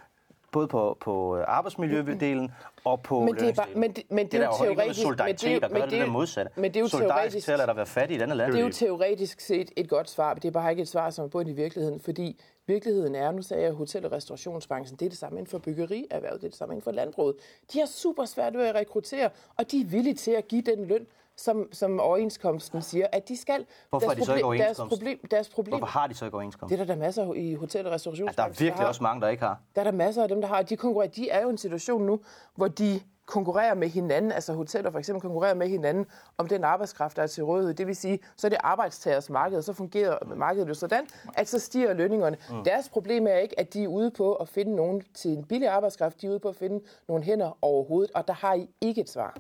både 0.58 0.68
på, 0.68 0.98
på 1.02 1.14
arbejdsmiljødelen 1.48 2.52
og 2.84 3.02
på 3.02 3.20
Men 3.22 3.36
det 3.36 3.50
er 3.50 3.54
bare- 3.54 3.68
men 3.76 3.92
det- 3.92 4.04
men 4.10 4.26
det 4.26 4.34
er 4.34 4.40
der 4.40 4.46
jo 4.48 4.52
teoretisk- 4.54 4.78
men 4.78 4.88
det 4.88 4.90
er 5.00 5.04
solidaritet 5.04 5.72
men 5.72 5.82
det 5.82 5.90
det 5.92 6.00
er 6.00 6.06
jo- 6.06 6.12
modsatte. 6.12 6.52
men 6.56 6.64
det 6.64 6.76
er 6.76 6.80
jo 6.82 6.88
Solidarisk 6.88 7.34
teoretisk- 7.34 7.46
til 7.46 7.70
at 7.70 7.76
være 7.76 7.86
fattig 7.86 8.16
i 8.16 8.20
denne 8.20 8.36
land. 8.36 8.52
Det 8.52 8.60
er 8.60 8.64
jo 8.66 8.72
teoretisk 8.72 9.40
set 9.40 9.72
et 9.76 9.90
godt 9.90 10.10
svar, 10.10 10.34
men 10.34 10.42
det 10.42 10.48
er 10.48 10.52
bare 10.52 10.72
ikke 10.72 10.82
et 10.82 10.88
svar, 10.88 11.10
som 11.10 11.26
er 11.26 11.30
bundet 11.30 11.52
i 11.52 11.56
virkeligheden, 11.56 12.00
fordi 12.00 12.40
virkeligheden 12.68 13.16
er, 13.16 13.32
nu 13.32 13.42
sagde 13.42 13.64
jeg 13.64 13.72
hotel- 13.72 14.06
og 14.06 14.12
restaurationsbranchen, 14.12 14.98
det 15.00 15.06
er 15.06 15.10
det 15.10 15.18
samme 15.18 15.40
inden 15.40 15.52
for 15.52 15.58
byggerierhvervet, 15.58 16.42
det 16.42 16.48
er 16.48 16.52
det 16.52 16.58
samme 16.58 16.74
inden 16.74 16.84
for 16.84 16.92
landbruget. 16.92 17.36
De 17.74 17.80
har 17.80 17.86
super 17.88 18.26
svært 18.26 18.58
ved 18.58 18.66
at 18.68 18.76
rekruttere, 18.76 19.30
og 19.58 19.72
de 19.72 19.82
er 19.82 19.86
villige 19.86 20.14
til 20.16 20.32
at 20.32 20.48
give 20.48 20.62
den 20.62 20.86
løn, 20.86 21.08
som, 21.38 21.68
som 21.72 22.00
overenskomsten 22.00 22.82
siger, 22.82 23.08
at 23.12 23.28
de 23.28 23.38
skal. 23.38 23.66
Hvorfor 23.90 24.08
deres 24.08 24.18
er 24.18 24.22
de 24.22 24.26
så 24.26 24.34
ikke 24.34 24.44
problem- 24.44 24.60
deres 24.62 24.80
overenskomst? 24.80 25.00
problem, 25.00 25.20
deres 25.32 25.50
problem, 25.50 25.78
Hvorfor 25.78 26.00
har 26.00 26.08
de 26.08 26.14
så 26.14 26.26
ikke 26.26 26.36
overenskomst? 26.36 26.70
det 26.74 26.80
er 26.82 26.86
der, 26.86 26.94
der 26.94 27.00
masser 27.02 27.34
i 27.34 27.54
hotel- 27.54 27.86
og 27.88 27.92
Altså, 27.94 28.10
restaurationsbranchen. 28.10 28.38
der 28.38 28.44
er 28.44 28.66
virkelig 28.66 28.82
har. 28.84 28.88
også 28.88 29.04
mange, 29.04 29.22
der 29.22 29.28
ikke 29.28 29.44
har. 29.44 29.60
Der 29.76 29.82
er 29.82 29.86
der 29.86 29.92
masser 29.92 30.24
af 30.24 30.30
dem, 30.30 30.42
der 30.42 30.48
har, 30.48 30.62
de 30.62 30.78
konkurrerer. 30.78 31.10
De 31.10 31.30
er 31.30 31.42
jo 31.42 31.48
i 31.48 31.52
en 31.52 31.58
situation 31.58 32.06
nu, 32.06 32.20
hvor 32.56 32.68
de 32.68 33.00
konkurrerer 33.26 33.74
med 33.76 33.88
hinanden, 33.90 34.32
altså 34.32 34.54
hoteller 34.54 34.92
for 34.92 35.00
eksempel 35.00 35.22
konkurrerer 35.22 35.54
med 35.54 35.68
hinanden 35.70 36.06
om 36.38 36.48
den 36.48 36.64
arbejdskraft, 36.64 37.16
der 37.18 37.24
er 37.24 37.28
til 37.28 37.44
rådighed. 37.44 37.74
Det 37.74 37.88
vil 37.88 37.96
sige, 37.96 38.20
så 38.38 38.48
er 38.48 38.50
det 38.50 38.58
arbejdstagers 38.64 39.30
marked, 39.30 39.58
og 39.58 39.64
så 39.64 39.74
fungerer 39.74 40.18
markedet 40.36 40.70
jo 40.70 40.74
sådan, 40.74 41.08
at 41.34 41.48
så 41.50 41.60
stiger 41.60 41.94
lønningerne. 41.94 42.38
Mm. 42.50 42.64
Deres 42.64 42.90
problem 42.90 43.28
er 43.28 43.34
ikke, 43.36 43.60
at 43.60 43.74
de 43.74 43.84
er 43.84 43.88
ude 43.88 44.12
på 44.12 44.34
at 44.34 44.48
finde 44.50 44.76
nogen 44.76 45.02
til 45.14 45.32
en 45.32 45.44
billig 45.46 45.68
arbejdskraft, 45.68 46.22
de 46.22 46.26
er 46.28 46.32
ude 46.32 46.40
på 46.40 46.50
at 46.50 46.56
finde 46.56 46.84
nogle 47.08 47.24
hænder 47.24 47.58
overhovedet, 47.62 48.12
og 48.16 48.28
der 48.28 48.34
har 48.34 48.54
I 48.54 48.70
ikke 48.82 49.02
et 49.02 49.10
svar. 49.10 49.38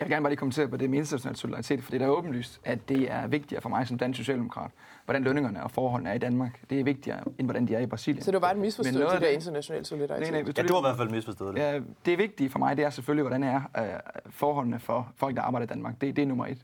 Jeg 0.00 0.06
vil 0.06 0.12
gerne 0.12 0.22
bare 0.22 0.30
lige 0.30 0.38
kommentere 0.38 0.68
på 0.68 0.76
det 0.76 0.90
med 0.90 0.98
international 0.98 1.36
solidaritet, 1.36 1.82
for 1.82 1.90
det 1.90 2.02
er 2.02 2.08
åbenlyst, 2.08 2.60
at 2.64 2.88
det 2.88 3.12
er 3.12 3.26
vigtigere 3.26 3.62
for 3.62 3.68
mig 3.68 3.86
som 3.86 3.98
dansk 3.98 4.16
socialdemokrat, 4.16 4.70
hvordan 5.04 5.22
lønningerne 5.24 5.62
og 5.62 5.70
forholdene 5.70 6.10
er 6.10 6.14
i 6.14 6.18
Danmark. 6.18 6.60
Det 6.70 6.80
er 6.80 6.84
vigtigere, 6.84 7.20
end 7.38 7.46
hvordan 7.46 7.66
de 7.68 7.74
er 7.74 7.80
i 7.80 7.86
Brasilien. 7.86 8.22
Så 8.22 8.30
det 8.30 8.34
var 8.34 8.40
bare 8.40 8.50
en 8.50 8.56
Men 8.56 8.62
misforståelse, 8.62 9.00
det 9.00 9.10
der 9.10 9.18
det- 9.18 9.34
internationale 9.34 9.84
solidaritet. 9.84 10.32
Nej, 10.32 10.42
nej, 10.42 10.52
Ja, 10.56 10.62
du 10.62 10.72
har 10.74 10.80
i 10.80 10.82
hvert 10.82 10.96
fald 10.96 11.10
misforstået 11.10 11.54
det. 11.54 11.60
Ja, 11.60 11.80
det 12.06 12.18
vigtige 12.18 12.50
for 12.50 12.58
mig, 12.58 12.76
det 12.76 12.84
er 12.84 12.90
selvfølgelig, 12.90 13.22
hvordan 13.22 13.42
er 13.42 13.60
øh, 13.78 13.84
forholdene 14.30 14.78
for 14.80 15.12
folk, 15.16 15.36
der 15.36 15.42
arbejder 15.42 15.64
i 15.66 15.68
Danmark. 15.68 16.00
Det, 16.00 16.16
det 16.16 16.22
er 16.22 16.26
nummer 16.26 16.46
et. 16.46 16.58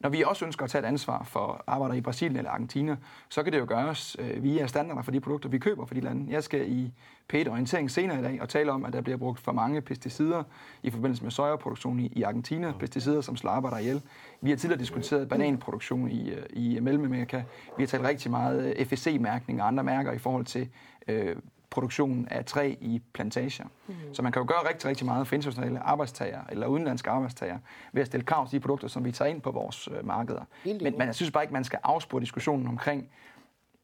Når 0.00 0.08
vi 0.08 0.22
også 0.22 0.44
ønsker 0.44 0.64
at 0.64 0.70
tage 0.70 0.82
et 0.82 0.88
ansvar 0.88 1.24
for 1.24 1.64
arbejdere 1.66 1.98
i 1.98 2.00
Brasilien 2.00 2.36
eller 2.36 2.50
Argentina, 2.50 2.96
så 3.28 3.42
kan 3.42 3.52
det 3.52 3.58
jo 3.58 3.64
gøres 3.68 4.16
øh, 4.18 4.42
via 4.42 4.66
standarder 4.66 5.02
for 5.02 5.10
de 5.10 5.20
produkter, 5.20 5.48
vi 5.48 5.58
køber 5.58 5.86
for 5.86 5.94
de 5.94 6.00
lande. 6.00 6.32
Jeg 6.32 6.44
skal 6.44 6.72
i 6.72 6.92
p 7.28 7.34
orientering 7.34 7.90
senere 7.90 8.18
i 8.18 8.22
dag 8.22 8.42
og 8.42 8.48
tale 8.48 8.72
om, 8.72 8.84
at 8.84 8.92
der 8.92 9.00
bliver 9.00 9.16
brugt 9.16 9.40
for 9.40 9.52
mange 9.52 9.80
pesticider 9.80 10.42
i 10.82 10.90
forbindelse 10.90 11.22
med 11.22 11.30
sojaproduktion 11.30 12.00
i, 12.00 12.06
i 12.06 12.22
Argentina. 12.22 12.72
Pesticider, 12.78 13.20
som 13.20 13.36
slår 13.36 13.50
arbejdere 13.50 13.80
ihjel. 13.80 14.02
Vi 14.40 14.50
har 14.50 14.56
tidligere 14.56 14.80
diskuteret 14.80 15.28
bananproduktion 15.28 16.10
i, 16.10 16.30
øh, 16.30 16.42
i 16.50 16.80
Mellemamerika. 16.80 17.42
Vi 17.76 17.82
har 17.82 17.86
talt 17.86 18.04
rigtig 18.04 18.30
meget 18.30 18.76
øh, 18.76 18.86
FSC-mærkning 18.86 19.62
og 19.62 19.68
andre 19.68 19.84
mærker 19.84 20.12
i 20.12 20.18
forhold 20.18 20.44
til 20.44 20.68
øh, 21.08 21.36
produktionen 21.70 22.28
af 22.28 22.44
træ 22.44 22.74
i 22.80 23.02
plantager. 23.12 23.64
Mm. 23.86 23.94
Så 24.12 24.22
man 24.22 24.32
kan 24.32 24.42
jo 24.42 24.48
gøre 24.48 24.68
rigtig, 24.68 24.88
rigtig 24.88 25.06
meget 25.06 25.26
for 25.26 25.34
internationale 25.34 25.78
arbejdstager 25.78 26.40
eller 26.50 26.66
udenlandske 26.66 27.10
arbejdstager 27.10 27.58
ved 27.92 28.00
at 28.00 28.06
stille 28.06 28.26
krav 28.26 28.46
til 28.48 28.52
de 28.52 28.60
produkter, 28.60 28.88
som 28.88 29.04
vi 29.04 29.12
tager 29.12 29.28
ind 29.28 29.40
på 29.40 29.50
vores 29.50 29.88
øh, 29.88 30.06
markeder. 30.06 30.44
Helt 30.64 30.82
Men, 30.82 30.98
men 30.98 31.06
jeg 31.06 31.14
synes 31.14 31.30
bare 31.30 31.44
ikke, 31.44 31.52
man 31.52 31.64
skal 31.64 31.78
afspore 31.82 32.20
diskussionen 32.20 32.66
omkring, 32.66 33.08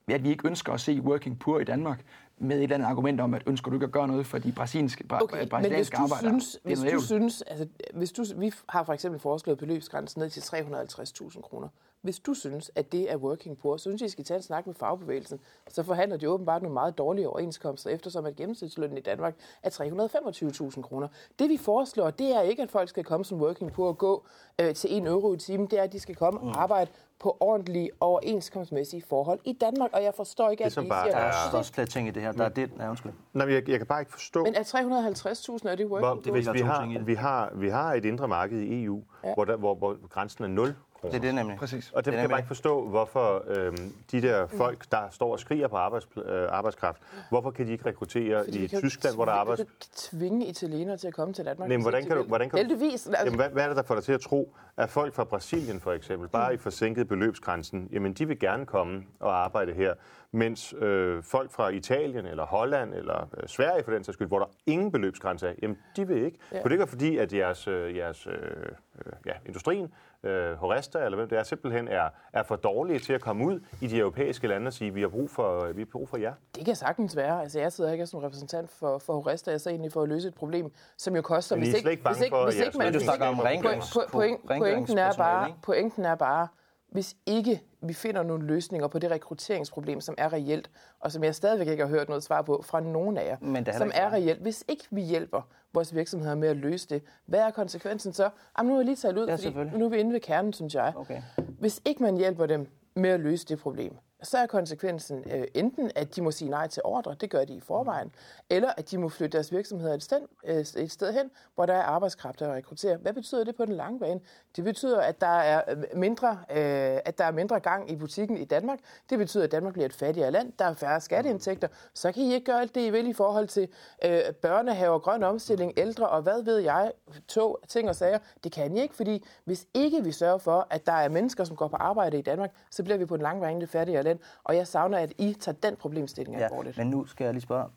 at 0.09 0.25
vi 0.25 0.29
ikke 0.29 0.46
ønsker 0.46 0.72
at 0.72 0.81
se 0.81 1.01
working 1.01 1.38
poor 1.38 1.61
i 1.61 1.64
Danmark 1.64 2.05
med 2.38 2.57
et 2.57 2.62
eller 2.62 2.75
andet 2.75 2.88
argument 2.88 3.20
om, 3.20 3.35
at 3.35 3.42
ønsker 3.46 3.70
du 3.70 3.77
ikke 3.77 3.87
at 3.87 3.92
gøre 3.92 4.09
noget 4.09 4.27
for 4.27 4.38
de 4.38 4.53
brasilianske, 4.53 5.05
Okay, 5.11 5.37
hvis 5.37 5.49
brasilianske 5.49 5.96
arbejdere. 5.96 6.40
synes, 6.40 6.59
hvis 6.64 6.81
du 6.92 7.01
synes 7.01 7.42
altså, 7.42 7.66
hvis 7.94 8.12
du, 8.12 8.25
vi 8.37 8.53
har 8.68 8.85
for 8.85 8.92
eksempel 8.92 9.20
foreslået 9.20 9.59
beløbsgrænsen 9.59 10.22
ned 10.22 10.31
til 10.31 10.40
350.000 10.40 11.40
kroner. 11.40 11.68
Hvis 12.07 12.19
du 12.19 12.35
synes, 12.35 12.71
at 12.75 12.92
det 12.92 13.12
er 13.12 13.16
working 13.16 13.59
poor, 13.59 13.77
så 13.77 13.83
synes 13.83 14.01
jeg, 14.01 14.07
I 14.07 14.11
skal 14.11 14.25
tage 14.25 14.37
en 14.37 14.42
snak 14.42 14.66
med 14.66 14.75
fagbevægelsen. 14.75 15.40
Så 15.69 15.83
forhandler 15.83 16.16
de 16.16 16.29
åbenbart 16.31 16.62
nogle 16.62 16.75
meget 16.75 16.99
dårlige 16.99 17.29
overenskomster, 17.29 17.90
eftersom 17.90 18.27
at 18.27 18.37
gennemsnitslønnen 18.37 18.99
i 18.99 19.01
Danmark 19.01 19.35
er 19.62 19.71
325.000 19.71 20.83
kroner. 20.83 21.09
Det 21.38 21.49
vi 21.49 21.57
foreslår, 21.57 22.11
det 22.11 22.31
er 22.37 22.40
ikke, 22.40 22.62
at 22.62 22.71
folk 22.71 22.88
skal 22.88 23.05
komme 23.05 23.25
som 23.25 23.40
working 23.40 23.73
poor 23.73 23.88
og 23.88 23.99
gå 23.99 24.25
øh, 24.61 24.75
til 24.75 24.97
en 24.97 25.07
euro 25.07 25.35
i 25.35 25.37
timen. 25.37 25.66
Det 25.66 25.79
er, 25.79 25.83
at 25.83 25.92
de 25.92 26.01
skal 26.01 26.14
komme 26.14 26.40
og 26.40 26.62
arbejde 26.62 26.90
på 27.19 27.37
ordentlige 27.40 27.90
overenskomstmæssige 28.01 29.03
forhold 29.09 29.38
i 29.45 29.53
Danmark. 29.53 29.90
Og 29.92 30.03
jeg 30.03 30.14
forstår 30.16 30.51
ikke, 30.51 30.61
Det, 30.61 30.66
at 30.66 30.73
som 30.73 30.85
I 30.85 30.88
bare 30.88 31.07
siger, 31.07 31.14
Der 31.19 31.25
er 31.25 31.29
er- 31.53 31.59
også, 31.59 31.71
er 31.73 31.75
flere 31.75 31.87
ting 31.87 32.09
i 32.09 32.11
det 32.11 32.23
her. 32.23 32.33
Der 32.33 32.45
er 32.45 32.49
det... 32.49 32.71
Ja, 32.79 32.88
undskyld. 32.90 33.12
Nej, 33.33 33.47
jeg, 33.53 33.69
jeg 33.69 33.79
kan 33.79 33.87
bare 33.87 34.01
ikke 34.01 34.12
forstå... 34.12 34.45
men 34.45 34.55
er 34.55 34.62
350.000 34.62 35.69
er 35.69 35.75
det 35.75 35.87
working 35.87 36.23
poor? 36.25 36.33
hvis 36.33 36.53
vi 36.53 36.59
har, 36.61 36.85
det. 36.85 37.07
vi, 37.07 37.14
har, 37.14 37.53
vi 37.55 37.69
har 37.69 37.95
et 37.95 38.05
indre 38.05 38.29
marked 38.29 38.61
i 38.61 38.85
EU, 38.85 39.03
ja. 39.25 39.35
hvor, 39.35 39.45
der, 39.45 39.57
hvor, 39.57 39.75
hvor 39.75 40.09
grænsen 40.09 40.45
er 40.45 40.49
0 40.49 40.64
kroner. 40.66 40.77
Det 41.07 41.14
er 41.16 41.21
det 41.21 41.35
nemlig. 41.35 41.57
Præcis. 41.59 41.90
Og 41.90 42.05
det, 42.05 42.12
Det 42.12 42.12
kan 42.12 42.23
nemlig- 42.23 42.38
ikke 42.38 42.47
forstå, 42.47 42.88
hvorfor 42.88 43.45
øhm, 43.47 43.92
de 44.12 44.23
der 44.23 44.47
folk, 44.47 44.85
der 44.90 44.99
står 45.11 45.33
og 45.33 45.38
skriger 45.40 45.69
på 45.69 45.77
arbejds, 45.77 46.09
øh, 46.27 46.47
arbejdskraft, 46.51 47.03
hvorfor 47.29 47.51
kan 47.51 47.66
de 47.66 47.73
ikke 47.73 47.87
rekruttere 47.87 48.45
Fordi 48.45 48.64
i 48.64 48.69
Tyskland, 48.69 49.14
hvor 49.14 49.25
der 49.25 49.33
er 49.33 49.37
tvinge- 49.37 49.40
arbejds... 49.40 49.61
Vi 49.61 49.64
kan 49.64 49.75
tvinge 50.21 50.47
italienere 50.47 50.97
til 50.97 51.07
at 51.09 51.14
komme 51.14 51.35
til 51.35 51.45
Danmark. 51.45 51.59
Nej, 51.59 51.69
men 51.69 51.77
hvis 51.77 51.85
hvordan 51.85 52.07
kan 52.07 52.16
du- 52.16 52.23
hvordan 52.23 52.51
kan 52.51 52.59
du- 52.59 52.75
Heldigvis. 52.75 53.07
Altså, 53.07 53.25
Jamen, 53.25 53.37
hvad, 53.38 53.49
hvad 53.49 53.64
er 53.64 53.69
det, 53.69 53.77
der 53.77 53.83
får 53.83 53.95
dig 53.95 54.05
til 54.05 54.12
at 54.12 54.21
tro, 54.21 54.55
at 54.77 54.90
folk 54.90 55.14
fra 55.14 55.25
Brasilien 55.25 55.81
for 55.81 55.92
eksempel, 55.92 56.29
bare 56.29 56.55
i 56.55 56.57
forsinket 56.57 57.09
beløbsgrænsen, 57.09 57.88
jamen 57.92 58.12
de 58.12 58.29
vil 58.29 58.38
gerne 58.38 58.66
komme 58.66 59.03
og 59.21 59.45
arbejde 59.45 59.73
her, 59.73 59.95
mens 60.37 60.75
øh, 60.79 61.22
folk 61.22 61.51
fra 61.51 61.68
Italien 61.68 62.27
eller 62.27 62.46
Holland 62.46 62.94
eller 62.94 63.29
øh, 63.37 63.49
Sverige 63.49 63.85
for 63.85 63.90
den 63.90 64.05
sags 64.05 64.14
skyld, 64.16 64.29
hvor 64.29 64.38
der 64.38 64.46
ingen 64.66 64.92
beløbsgrænse 64.92 65.49
er, 65.49 65.53
jamen 65.62 65.79
de 65.96 66.09
vil 66.09 66.25
ikke. 66.25 66.38
Ja. 66.53 66.57
For 66.59 66.62
det 66.62 66.70
ikke 66.72 66.79
være 66.81 66.87
fordi, 66.88 67.16
at 67.18 67.33
jeres, 67.33 67.68
øh, 67.68 67.96
jeres 67.96 68.27
øh, 68.27 68.33
øh, 68.35 69.12
ja, 69.27 69.33
industrien, 69.46 69.92
øh, 70.22 70.53
Horesta 70.55 70.99
eller 71.05 71.16
hvem 71.16 71.29
det 71.29 71.38
er, 71.38 71.42
simpelthen 71.42 71.88
er, 71.88 72.09
er 72.33 72.42
for 72.42 72.57
dårlige 72.57 72.99
til 72.99 73.12
at 73.12 73.20
komme 73.20 73.46
ud 73.46 73.61
i 73.81 73.87
de 73.87 73.99
europæiske 73.99 74.49
lande 74.49 74.66
og 74.68 74.72
sige, 74.72 74.94
vi 74.94 75.01
har 75.01 75.09
brug 75.09 75.31
for, 75.31 75.66
vi 75.72 75.81
har 75.81 75.87
brug 75.92 76.09
for 76.09 76.16
jer. 76.16 76.33
Det 76.57 76.64
kan 76.64 76.77
sagtens 76.77 77.16
være. 77.16 77.42
Altså, 77.42 77.61
jeg 77.61 77.72
sidder 77.72 77.92
ikke 77.92 78.07
som 78.07 78.20
repræsentant 78.20 78.70
for, 78.70 78.99
for 78.99 79.12
Horesta. 79.20 79.51
Jeg 79.51 79.61
sidder 79.61 79.75
egentlig 79.75 79.92
for 79.92 80.03
at 80.03 80.09
løse 80.09 80.29
et 80.29 80.35
problem, 80.35 80.70
som 80.96 81.16
jo 81.16 81.22
koster... 81.22 81.57
Men 81.57 81.64
I 81.64 81.68
er 81.68 81.72
slet 81.81 81.90
ikke 81.90 82.03
bange 82.03 82.29
for, 82.29 82.37
at 82.37 82.59
jeres 82.61 82.77
Men 82.77 82.87
du 82.87 82.92
hvis 82.92 83.03
snakker 83.03 83.27
om 83.27 83.35
ikke- 83.35 83.44
rengørings, 83.49 83.96
Po- 83.96 84.01
po- 84.01 84.11
point, 84.12 84.40
pointen, 84.59 84.99
er 84.99 85.12
bare, 85.12 85.49
ikke? 85.49 85.61
pointen 85.62 86.05
er 86.05 86.14
bare, 86.14 86.49
hvis 86.88 87.16
ikke 87.27 87.62
vi 87.83 87.92
finder 87.92 88.22
nogle 88.22 88.46
løsninger 88.46 88.88
på 88.88 88.99
det 88.99 89.11
rekrutteringsproblem, 89.11 90.01
som 90.01 90.14
er 90.18 90.33
reelt, 90.33 90.70
og 91.01 91.12
som 91.12 91.25
jeg 91.25 91.35
stadigvæk 91.35 91.68
ikke 91.68 91.83
har 91.83 91.90
hørt 91.90 92.09
noget 92.09 92.22
svar 92.22 92.42
på 92.42 92.62
fra 92.62 92.81
nogen 92.81 93.16
af 93.16 93.27
jer, 93.27 93.37
Men 93.40 93.66
det 93.66 93.75
er 93.75 93.79
som 93.79 93.90
er 93.94 94.12
reelt. 94.12 94.40
Hvis 94.40 94.64
ikke 94.68 94.85
vi 94.90 95.03
hjælper 95.03 95.49
vores 95.75 95.94
virksomheder 95.94 96.35
med 96.35 96.49
at 96.49 96.57
løse 96.57 96.88
det, 96.88 97.03
hvad 97.27 97.40
er 97.40 97.51
konsekvensen 97.51 98.12
så? 98.12 98.31
Jamen, 98.59 98.68
nu 98.68 98.75
er 98.75 98.79
jeg 98.79 98.85
lige 98.85 98.96
talt 98.96 99.18
ud, 99.18 99.27
Ja, 99.27 99.35
fordi 99.35 99.79
nu 99.79 99.85
er 99.85 99.88
vi 99.88 99.96
inde 99.96 100.12
ved 100.12 100.20
kernen, 100.20 100.53
synes 100.53 100.75
jeg. 100.75 100.92
Okay. 100.96 101.22
Hvis 101.59 101.83
ikke 101.85 102.03
man 102.03 102.16
hjælper 102.16 102.46
dem 102.46 102.66
med 102.94 103.11
at 103.11 103.20
løse 103.20 103.46
det 103.46 103.59
problem, 103.59 103.96
så 104.26 104.38
er 104.38 104.46
konsekvensen 104.46 105.24
øh, 105.30 105.44
enten, 105.54 105.90
at 105.94 106.16
de 106.16 106.22
må 106.22 106.30
sige 106.30 106.50
nej 106.50 106.68
til 106.68 106.82
ordre, 106.84 107.16
det 107.20 107.30
gør 107.30 107.44
de 107.44 107.54
i 107.54 107.60
forvejen, 107.60 108.12
eller 108.50 108.72
at 108.76 108.90
de 108.90 108.98
må 108.98 109.08
flytte 109.08 109.36
deres 109.36 109.52
virksomheder 109.52 109.94
et 109.94 110.02
sted, 110.02 110.20
øh, 110.44 110.56
et 110.56 110.92
sted 110.92 111.12
hen, 111.12 111.30
hvor 111.54 111.66
der 111.66 111.74
er 111.74 111.82
arbejdskraft 111.82 112.42
at 112.42 112.48
rekruttere. 112.48 112.96
Hvad 112.96 113.12
betyder 113.12 113.44
det 113.44 113.56
på 113.56 113.64
den 113.64 113.74
lange 113.74 113.98
bane? 113.98 114.20
Det 114.56 114.64
betyder, 114.64 115.00
at 115.00 115.20
der 115.20 115.26
er 115.26 115.62
øh, 115.70 115.76
mindre, 115.94 116.28
øh, 116.50 117.00
at 117.04 117.18
der 117.18 117.24
er 117.24 117.30
mindre 117.32 117.60
gang 117.60 117.90
i 117.90 117.96
butikken 117.96 118.36
i 118.36 118.44
Danmark. 118.44 118.78
Det 119.10 119.18
betyder, 119.18 119.44
at 119.44 119.52
Danmark 119.52 119.72
bliver 119.72 119.86
et 119.86 119.94
fattigere 119.94 120.30
land. 120.30 120.52
Der 120.58 120.64
er 120.64 120.74
færre 120.74 121.00
skatteindtægter. 121.00 121.68
Så 121.94 122.12
kan 122.12 122.22
I 122.22 122.34
ikke 122.34 122.46
gøre 122.46 122.60
alt 122.60 122.74
det, 122.74 122.86
I 122.86 122.90
vil 122.90 123.06
i 123.06 123.12
forhold 123.12 123.48
til 123.48 123.68
øh, 124.04 124.20
børnehaver, 124.42 124.98
grøn 124.98 125.22
omstilling, 125.22 125.72
ældre 125.76 126.08
og 126.08 126.22
hvad 126.22 126.42
ved 126.42 126.58
jeg, 126.58 126.92
tog, 127.28 127.60
ting 127.68 127.88
og 127.88 127.96
sager. 127.96 128.18
Det 128.44 128.52
kan 128.52 128.76
I 128.76 128.80
ikke, 128.80 128.94
fordi 128.94 129.24
hvis 129.44 129.66
ikke 129.74 130.04
vi 130.04 130.12
sørger 130.12 130.38
for, 130.38 130.66
at 130.70 130.86
der 130.86 130.92
er 130.92 131.08
mennesker, 131.08 131.44
som 131.44 131.56
går 131.56 131.68
på 131.68 131.76
arbejde 131.76 132.18
i 132.18 132.22
Danmark, 132.22 132.50
så 132.70 132.82
bliver 132.82 132.98
vi 132.98 133.06
på 133.06 133.16
den 133.16 133.22
lange 133.22 133.40
bane 133.40 133.62
et 133.62 133.68
fattigere 133.68 134.02
land. 134.02 134.15
Og 134.44 134.57
jeg 134.57 134.66
savner, 134.66 134.98
at 134.98 135.12
I 135.18 135.33
tager 135.40 135.57
den 135.62 135.76
problemstilling 135.76 136.38
Ja, 136.38 136.44
alvorligt. 136.44 136.79
men 136.79 136.87
nu 136.90 137.07
skal 137.07 137.24
jeg 137.24 137.33
lige 137.35 137.42
spørge. 137.42 137.68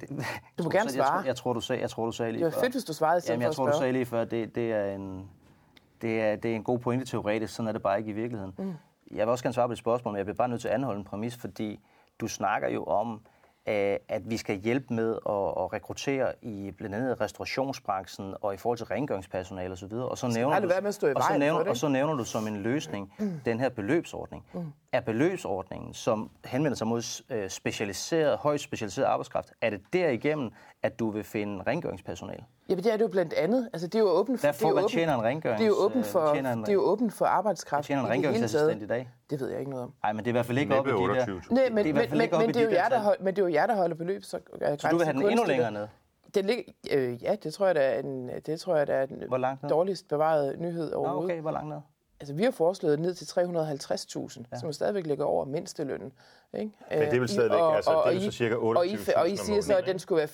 Det, 0.00 0.08
Du 0.08 0.14
må 0.14 0.20
jeg 0.58 0.70
gerne 0.70 0.72
tror- 0.72 0.82
jeg 0.84 0.90
svare. 0.92 1.20
tror- 1.20 1.26
Jeg 1.26 1.36
tror, 1.36 1.52
du 1.52 1.60
sagde, 1.60 1.82
jeg 1.82 1.90
tror, 1.90 2.06
du 2.06 2.12
sagde 2.12 2.32
lige 2.32 2.44
Det 2.44 2.54
var 2.54 2.60
fedt, 2.60 2.72
hvis 2.72 2.84
du 2.84 2.92
svarede 2.92 3.22
Jamen, 3.28 3.42
jeg 3.42 3.52
tror, 3.54 3.66
du 3.66 3.78
sagde 3.78 3.92
lige 3.92 4.06
før, 4.06 4.24
det, 4.24 4.54
det 4.54 4.72
er 4.72 4.84
en... 4.94 5.30
Det 6.02 6.20
er, 6.20 6.36
det 6.36 6.50
er 6.50 6.54
en 6.56 6.64
god 6.64 6.78
pointe 6.78 7.04
teoretisk, 7.04 7.54
sådan 7.54 7.68
er 7.68 7.72
det 7.72 7.82
bare 7.82 7.98
ikke 7.98 8.10
i 8.10 8.14
virkeligheden. 8.14 8.54
Mm. 8.58 8.74
Jeg 9.10 9.26
vil 9.26 9.28
også 9.30 9.44
gerne 9.44 9.54
svare 9.54 9.68
på 9.68 9.72
et 9.72 9.78
spørgsmål, 9.78 10.12
men 10.12 10.16
jeg 10.16 10.26
bliver 10.26 10.36
bare 10.36 10.48
nødt 10.48 10.60
til 10.60 10.68
at 10.68 10.74
anholde 10.74 10.98
en 10.98 11.04
præmis, 11.04 11.36
fordi 11.36 11.80
du 12.20 12.28
snakker 12.28 12.68
jo 12.68 12.84
om, 12.84 13.20
at 13.66 14.22
vi 14.30 14.36
skal 14.36 14.56
hjælpe 14.56 14.94
med 14.94 15.10
at, 15.14 15.72
rekruttere 15.72 16.32
i 16.42 16.70
blandt 16.70 16.96
andet 16.96 17.20
restaurationsbranchen 17.20 18.34
og 18.40 18.54
i 18.54 18.56
forhold 18.56 18.78
til 18.78 18.86
rengøringspersonale 18.86 19.72
osv. 19.72 19.92
Og 19.92 20.18
så 20.18 20.26
nævner 20.28 20.60
du, 20.60 20.68
og 21.16 21.22
så 21.22 21.38
nævner, 21.38 21.70
og 21.70 21.76
så 21.76 21.88
nævner 21.88 22.14
du 22.14 22.24
som 22.24 22.46
en 22.46 22.56
løsning 22.56 23.12
mm. 23.18 23.40
den 23.44 23.60
her 23.60 23.68
beløbsordning. 23.68 24.44
Mm. 24.52 24.72
Er 24.92 25.00
beløbsordningen, 25.00 25.94
som 25.94 26.30
henvender 26.44 26.76
sig 26.76 26.86
mod 26.86 27.22
øh, 27.30 27.50
specialiseret, 27.50 28.38
højt 28.38 28.60
specialiseret 28.60 29.06
arbejdskraft, 29.06 29.52
er 29.60 29.70
det 29.70 29.80
derigennem, 29.92 30.50
at 30.82 30.98
du 30.98 31.10
vil 31.10 31.24
finde 31.24 31.62
rengøringspersonale? 31.66 32.44
Jamen, 32.70 32.84
det 32.84 32.92
er 32.92 32.96
det 32.96 33.04
jo 33.04 33.08
blandt 33.08 33.32
andet. 33.32 33.68
Altså, 33.72 33.86
det 33.86 33.94
er 33.94 33.98
jo 33.98 34.08
åbent 34.08 34.40
for, 34.40 34.46
Hvad 34.46 34.52
det 34.52 34.62
er 34.64 34.68
jo 34.68 34.74
åbent- 34.78 34.90
tjener 34.90 35.14
en 35.14 35.20
rengørings- 35.24 35.56
Det 35.58 35.62
er 35.62 35.66
jo 35.66 35.74
åbent 35.78 36.06
for, 36.06 36.20
hvad 36.20 36.32
tjener 36.32 36.52
en- 36.52 36.60
det 36.60 36.68
er 36.68 36.72
jo 36.72 36.80
åbent 36.82 37.12
for 37.12 37.24
arbejdskraft. 37.26 37.86
Tjener 37.86 38.00
en 38.02 38.06
det 38.06 38.12
rengøringsassistent 38.12 38.82
i 38.82 38.86
dag? 38.86 39.08
Det 39.30 39.40
ved 39.40 39.48
jeg 39.50 39.58
ikke 39.58 39.70
noget 39.70 39.84
om. 39.84 39.92
Nej, 40.02 40.12
men 40.12 40.18
det 40.18 40.26
er 40.26 40.30
i 40.30 40.32
hvert 40.32 40.46
fald 40.46 40.58
ikke 40.58 40.78
oppe 40.78 40.90
i 40.90 40.92
de 40.92 40.98
der... 40.98 41.02
28. 41.02 41.42
Nej, 41.50 41.64
Det 41.64 41.72
men, 41.74 41.84
er 41.84 41.88
i 41.88 41.92
hvert 41.92 42.10
men, 42.10 42.18
men, 42.18 42.28
men, 42.40 42.48
det 42.48 42.56
er 42.56 42.62
jo 42.64 42.70
der 42.70 42.76
jer, 42.76 42.88
der 42.88 42.98
hold, 42.98 43.20
men 43.20 43.36
det 43.36 43.42
er 43.42 43.46
jo 43.46 43.52
jer, 43.52 43.66
der 43.66 43.76
holder 43.76 43.96
beløb. 43.96 44.22
Så, 44.24 44.38
Så 44.78 44.88
du 44.90 44.96
vil 44.96 45.04
have 45.06 45.18
den 45.18 45.28
endnu 45.30 45.44
længere 45.46 45.72
ned? 45.72 45.86
Det 46.34 46.44
ligger, 46.44 46.62
øh, 46.90 47.22
ja, 47.22 47.34
det 47.42 47.54
tror 47.54 47.66
jeg, 47.66 47.74
der 47.74 47.80
er 47.80 47.98
en, 48.00 48.30
det 48.46 48.60
tror 48.60 48.76
jeg, 48.76 48.86
der 48.86 48.94
er 48.94 49.06
den 49.06 49.22
dårligst 49.70 50.08
bevarede 50.08 50.56
nyhed 50.62 50.90
Nå, 50.90 50.96
overhovedet. 50.96 51.24
okay, 51.32 51.40
hvor 51.40 51.50
langt 51.50 51.68
ned? 51.68 51.76
Altså, 52.20 52.34
vi 52.34 52.42
har 52.42 52.50
foreslået 52.50 53.00
ned 53.00 53.14
til 53.14 53.24
350.000, 53.24 54.44
ja. 54.52 54.58
som 54.58 54.72
stadigvæk 54.72 55.06
ligger 55.06 55.24
over 55.24 55.44
mindstelønnen. 55.44 56.12
Ikke? 56.54 56.72
Men 56.90 57.00
det 57.00 57.14
er 57.14 57.20
vel 57.20 57.28
stadigvæk, 57.28 57.58
altså, 57.60 57.90
det 57.90 58.16
er 58.16 58.20
vel 58.20 58.22
så 58.22 58.30
cirka 58.30 58.54
og 58.54 58.86
I, 58.86 58.94
28.000 58.94 59.18
og 59.18 59.30
I 59.30 59.36
siger 59.36 59.60
så, 59.60 59.76
at 59.76 59.86
den 59.86 59.98
skulle 59.98 60.18
være 60.18 60.28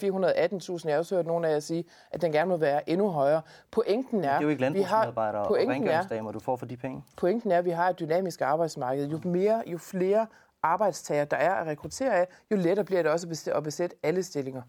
418.000. 0.53 0.81
Jeg 0.85 0.95
har 0.95 0.99
også 0.99 1.15
hørt 1.15 1.27
nogle 1.27 1.49
af 1.49 1.53
jer 1.53 1.61
sige, 1.61 1.85
at 2.11 2.23
den 2.23 2.33
gerne 2.33 2.49
må 2.49 2.57
være 2.57 2.91
endnu 2.91 3.09
højere. 3.09 3.43
Pointen 3.71 4.25
er, 4.25 4.33
Det 4.33 4.37
er 4.37 4.43
jo 4.43 4.49
ikke 4.49 4.73
vi 4.73 4.81
har, 4.81 5.07
og 5.07 5.47
pointen 5.49 5.71
er, 5.71 5.75
rengøringsdamer, 5.75 6.33
du 6.33 6.39
får 6.41 6.57
for 6.57 6.67
de 6.67 6.77
penge. 6.77 7.05
pointen 7.17 7.53
er, 7.53 7.59
at 7.59 7.65
vi 7.65 7.71
har 7.71 7.89
et 7.89 8.01
dynamisk 8.01 8.41
arbejdsmarked. 8.41 9.09
Jo 9.09 9.21
mere, 9.25 9.63
jo 9.67 9.79
flere 9.79 10.27
arbejdstager, 10.63 11.25
der 11.25 11.37
er 11.37 11.55
at 11.55 11.67
rekruttere 11.67 12.15
af, 12.15 12.29
jo 12.51 12.57
lettere 12.57 12.85
bliver 12.85 13.03
det 13.03 13.13
også 13.13 13.51
at 13.55 13.63
besætte, 13.63 13.97
alle 14.03 14.23
stillinger. 14.23 14.63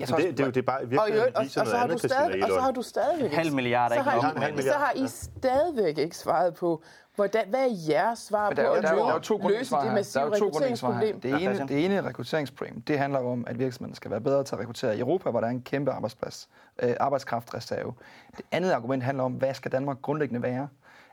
Jeg 0.00 0.08
Men 0.10 0.20
det, 0.20 0.30
det, 0.30 0.40
er 0.40 0.44
jo 0.44 0.50
det 0.50 0.64
bare 0.66 0.80
Og, 0.80 0.90
virkelig 0.90 1.14
øvrigt- 1.14 1.36
og, 1.36 1.44
viser 1.44 1.60
og, 1.60 1.66
så 1.66 1.76
har 1.76 1.86
du 1.86 1.92
andet, 1.92 2.00
Christina 2.00 2.24
stadig, 2.28 2.44
og 2.44 2.50
så 2.50 2.60
har 2.60 2.70
du 2.70 2.82
stadigvæk 2.82 3.32
halv 3.32 3.52
milliard 3.52 3.90
så 3.92 4.00
har, 4.00 4.32
I, 4.32 4.40
halv 4.40 4.62
så 4.62 4.72
har 4.72 4.92
I 4.96 5.06
stadigvæk 5.08 5.98
ikke 5.98 6.16
svaret 6.16 6.54
på, 6.54 6.82
hvordan, 7.14 7.48
hvad 7.48 7.60
er 7.60 7.74
jeres 7.88 8.18
svar 8.18 8.48
Men 8.48 8.56
der, 8.56 8.62
på 8.62 8.68
jo- 8.68 8.74
at 8.74 8.82
der, 8.82 8.88
er 8.88 8.92
jo- 8.94 8.98
der 8.98 9.04
er 9.06 9.12
jo 9.42 9.48
løse 9.48 9.70
to 9.70 9.76
det 9.76 9.82
her. 9.82 9.88
Der 9.88 9.94
massive 9.94 10.22
er 10.22 10.26
jo 10.26 10.32
to 10.34 10.48
grundlæggende 10.48 10.76
svar 10.76 10.92
her. 10.92 11.00
rekrutteringsproblem? 11.00 11.20
Det 11.20 11.58
ene, 11.60 11.68
det 11.68 11.84
ene 11.84 12.08
rekrutteringsproblem, 12.08 12.80
det 12.82 12.98
handler 12.98 13.18
om, 13.18 13.44
at 13.46 13.58
virksomheden 13.58 13.94
skal 13.94 14.10
være 14.10 14.20
bedre 14.20 14.44
til 14.44 14.54
at 14.54 14.60
rekruttere 14.60 14.96
i 14.96 15.00
Europa, 15.00 15.30
hvor 15.30 15.40
der 15.40 15.46
er 15.46 15.50
en 15.50 15.62
kæmpe 15.62 15.90
arbejdsplads, 15.90 16.48
øh, 16.82 16.94
arbejdskraftreserve. 17.00 17.92
Det 18.36 18.44
andet 18.52 18.70
argument 18.70 19.02
handler 19.02 19.24
om, 19.24 19.32
hvad 19.32 19.54
skal 19.54 19.72
Danmark 19.72 20.02
grundlæggende 20.02 20.42
være? 20.42 20.68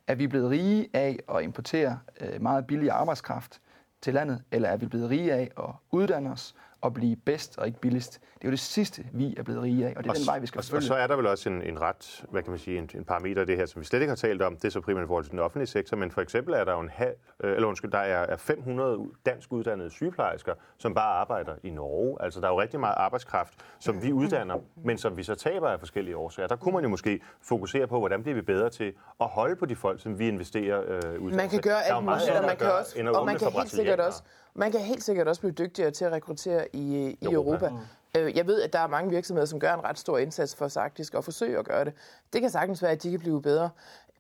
Er 0.07 0.15
vi 0.15 0.27
blevet 0.27 0.49
rige 0.49 0.89
af 0.93 1.19
at 1.35 1.43
importere 1.43 1.99
øh, 2.21 2.41
meget 2.41 2.67
billig 2.67 2.91
arbejdskraft 2.91 3.59
til 4.03 4.13
landet, 4.13 4.43
eller 4.51 4.69
er 4.69 4.77
vi 4.77 4.85
blevet 4.85 5.09
rige 5.09 5.33
af 5.33 5.51
at 5.57 5.75
uddanne 5.91 6.31
os? 6.31 6.55
Og 6.83 6.93
blive 6.93 7.15
bedst 7.15 7.57
og 7.57 7.67
ikke 7.67 7.79
billigst? 7.79 8.13
Det 8.13 8.41
er 8.41 8.47
jo 8.47 8.51
det 8.51 8.59
sidste, 8.59 9.05
vi 9.13 9.35
er 9.37 9.43
blevet 9.43 9.61
rige 9.61 9.87
af, 9.87 9.93
og 9.97 10.03
det 10.03 10.09
er 10.09 10.13
den 10.13 10.25
vej, 10.25 10.39
vi 10.39 10.47
skal 10.47 10.59
og, 10.59 10.61
og 10.61 10.65
følge. 10.65 10.81
så 10.81 10.95
er 10.95 11.07
der 11.07 11.15
vel 11.15 11.27
også 11.27 11.49
en, 11.49 11.61
en 11.61 11.81
ret, 11.81 12.25
hvad 12.29 12.43
kan 12.43 12.51
man 12.51 12.59
sige, 12.59 12.77
en, 12.77 12.89
en 12.95 13.05
parameter 13.05 13.41
af 13.41 13.47
det 13.47 13.57
her, 13.57 13.65
som 13.65 13.79
vi 13.81 13.85
slet 13.85 14.01
ikke 14.01 14.11
har 14.11 14.15
talt 14.15 14.41
om. 14.41 14.55
Det 14.55 14.65
er 14.65 14.69
så 14.69 14.81
primært 14.81 15.03
i 15.03 15.07
forhold 15.07 15.23
til 15.23 15.31
den 15.31 15.39
offentlige 15.39 15.67
sektor, 15.67 15.97
men 15.97 16.11
for 16.11 16.21
eksempel 16.21 16.53
er 16.53 16.63
der 16.63 16.73
jo 16.73 16.79
en 16.79 16.89
halv, 16.89 17.15
øh, 17.43 17.55
eller 17.55 17.67
undskyld, 17.67 17.91
der 17.91 17.97
er, 17.97 18.25
er 18.25 18.37
500 18.37 18.99
dansk 19.25 19.51
uddannede 19.51 19.89
sygeplejersker, 19.89 20.53
som 20.77 20.93
bare 20.93 21.13
arbejder 21.13 21.55
i 21.63 21.69
Norge. 21.69 22.17
Altså 22.19 22.39
der 22.39 22.47
er 22.47 22.51
jo 22.51 22.61
rigtig 22.61 22.79
meget 22.79 22.95
arbejdskraft, 22.97 23.53
som 23.79 24.03
vi 24.03 24.11
uddanner, 24.11 24.57
men 24.75 24.97
som 24.97 25.17
vi 25.17 25.23
så 25.23 25.35
taber 25.35 25.69
af 25.69 25.79
forskellige 25.79 26.17
årsager. 26.17 26.47
Der 26.47 26.55
kunne 26.55 26.73
man 26.73 26.83
jo 26.83 26.89
måske 26.89 27.21
fokusere 27.41 27.87
på, 27.87 27.99
hvordan 27.99 28.23
bliver 28.23 28.35
vi 28.35 28.41
bedre 28.41 28.69
til 28.69 28.93
at 29.21 29.27
holde 29.27 29.55
på 29.55 29.65
de 29.65 29.75
folk, 29.75 30.01
som 30.01 30.19
vi 30.19 30.27
investerer 30.27 30.81
øh, 30.81 30.97
uddannelse. 30.97 31.37
Man 31.37 31.49
kan 31.49 31.61
gøre 31.61 31.83
er 31.83 31.91
jo 31.91 31.97
alt 31.97 32.05
muligt, 32.05 32.29
og 32.29 32.35
andet 32.35 32.41
man 32.41 32.51
at 32.51 32.57
kan 32.57 32.67
gøre, 32.67 32.77
også, 32.79 32.99
at 32.99 33.07
og 33.07 33.25
man 33.25 33.37
kan 33.37 33.51
helt 33.51 33.69
sikkert 33.69 33.99
også, 33.99 34.23
man 34.55 34.71
kan 34.71 34.79
helt 34.81 35.03
sikkert 35.03 35.27
også 35.27 35.41
blive 35.41 35.51
dygtigere 35.53 35.91
til 35.91 36.05
at 36.05 36.11
rekruttere 36.11 36.67
i, 36.75 37.07
i 37.09 37.17
Europa. 37.21 37.65
Europa. 37.65 37.71
Øh, 38.17 38.37
Jeg 38.37 38.47
ved, 38.47 38.61
at 38.61 38.73
der 38.73 38.79
er 38.79 38.87
mange 38.87 39.09
virksomheder, 39.09 39.45
som 39.45 39.59
gør 39.59 39.73
en 39.73 39.83
ret 39.83 39.97
stor 39.99 40.17
indsats 40.17 40.55
for 40.55 40.67
faktisk 40.67 41.13
at 41.13 41.23
forsøge 41.23 41.59
at 41.59 41.65
gøre 41.65 41.85
det. 41.85 41.93
Det 42.33 42.41
kan 42.41 42.49
sagtens 42.49 42.81
være, 42.81 42.91
at 42.91 43.03
de 43.03 43.11
kan 43.11 43.19
blive 43.19 43.41
bedre. 43.41 43.69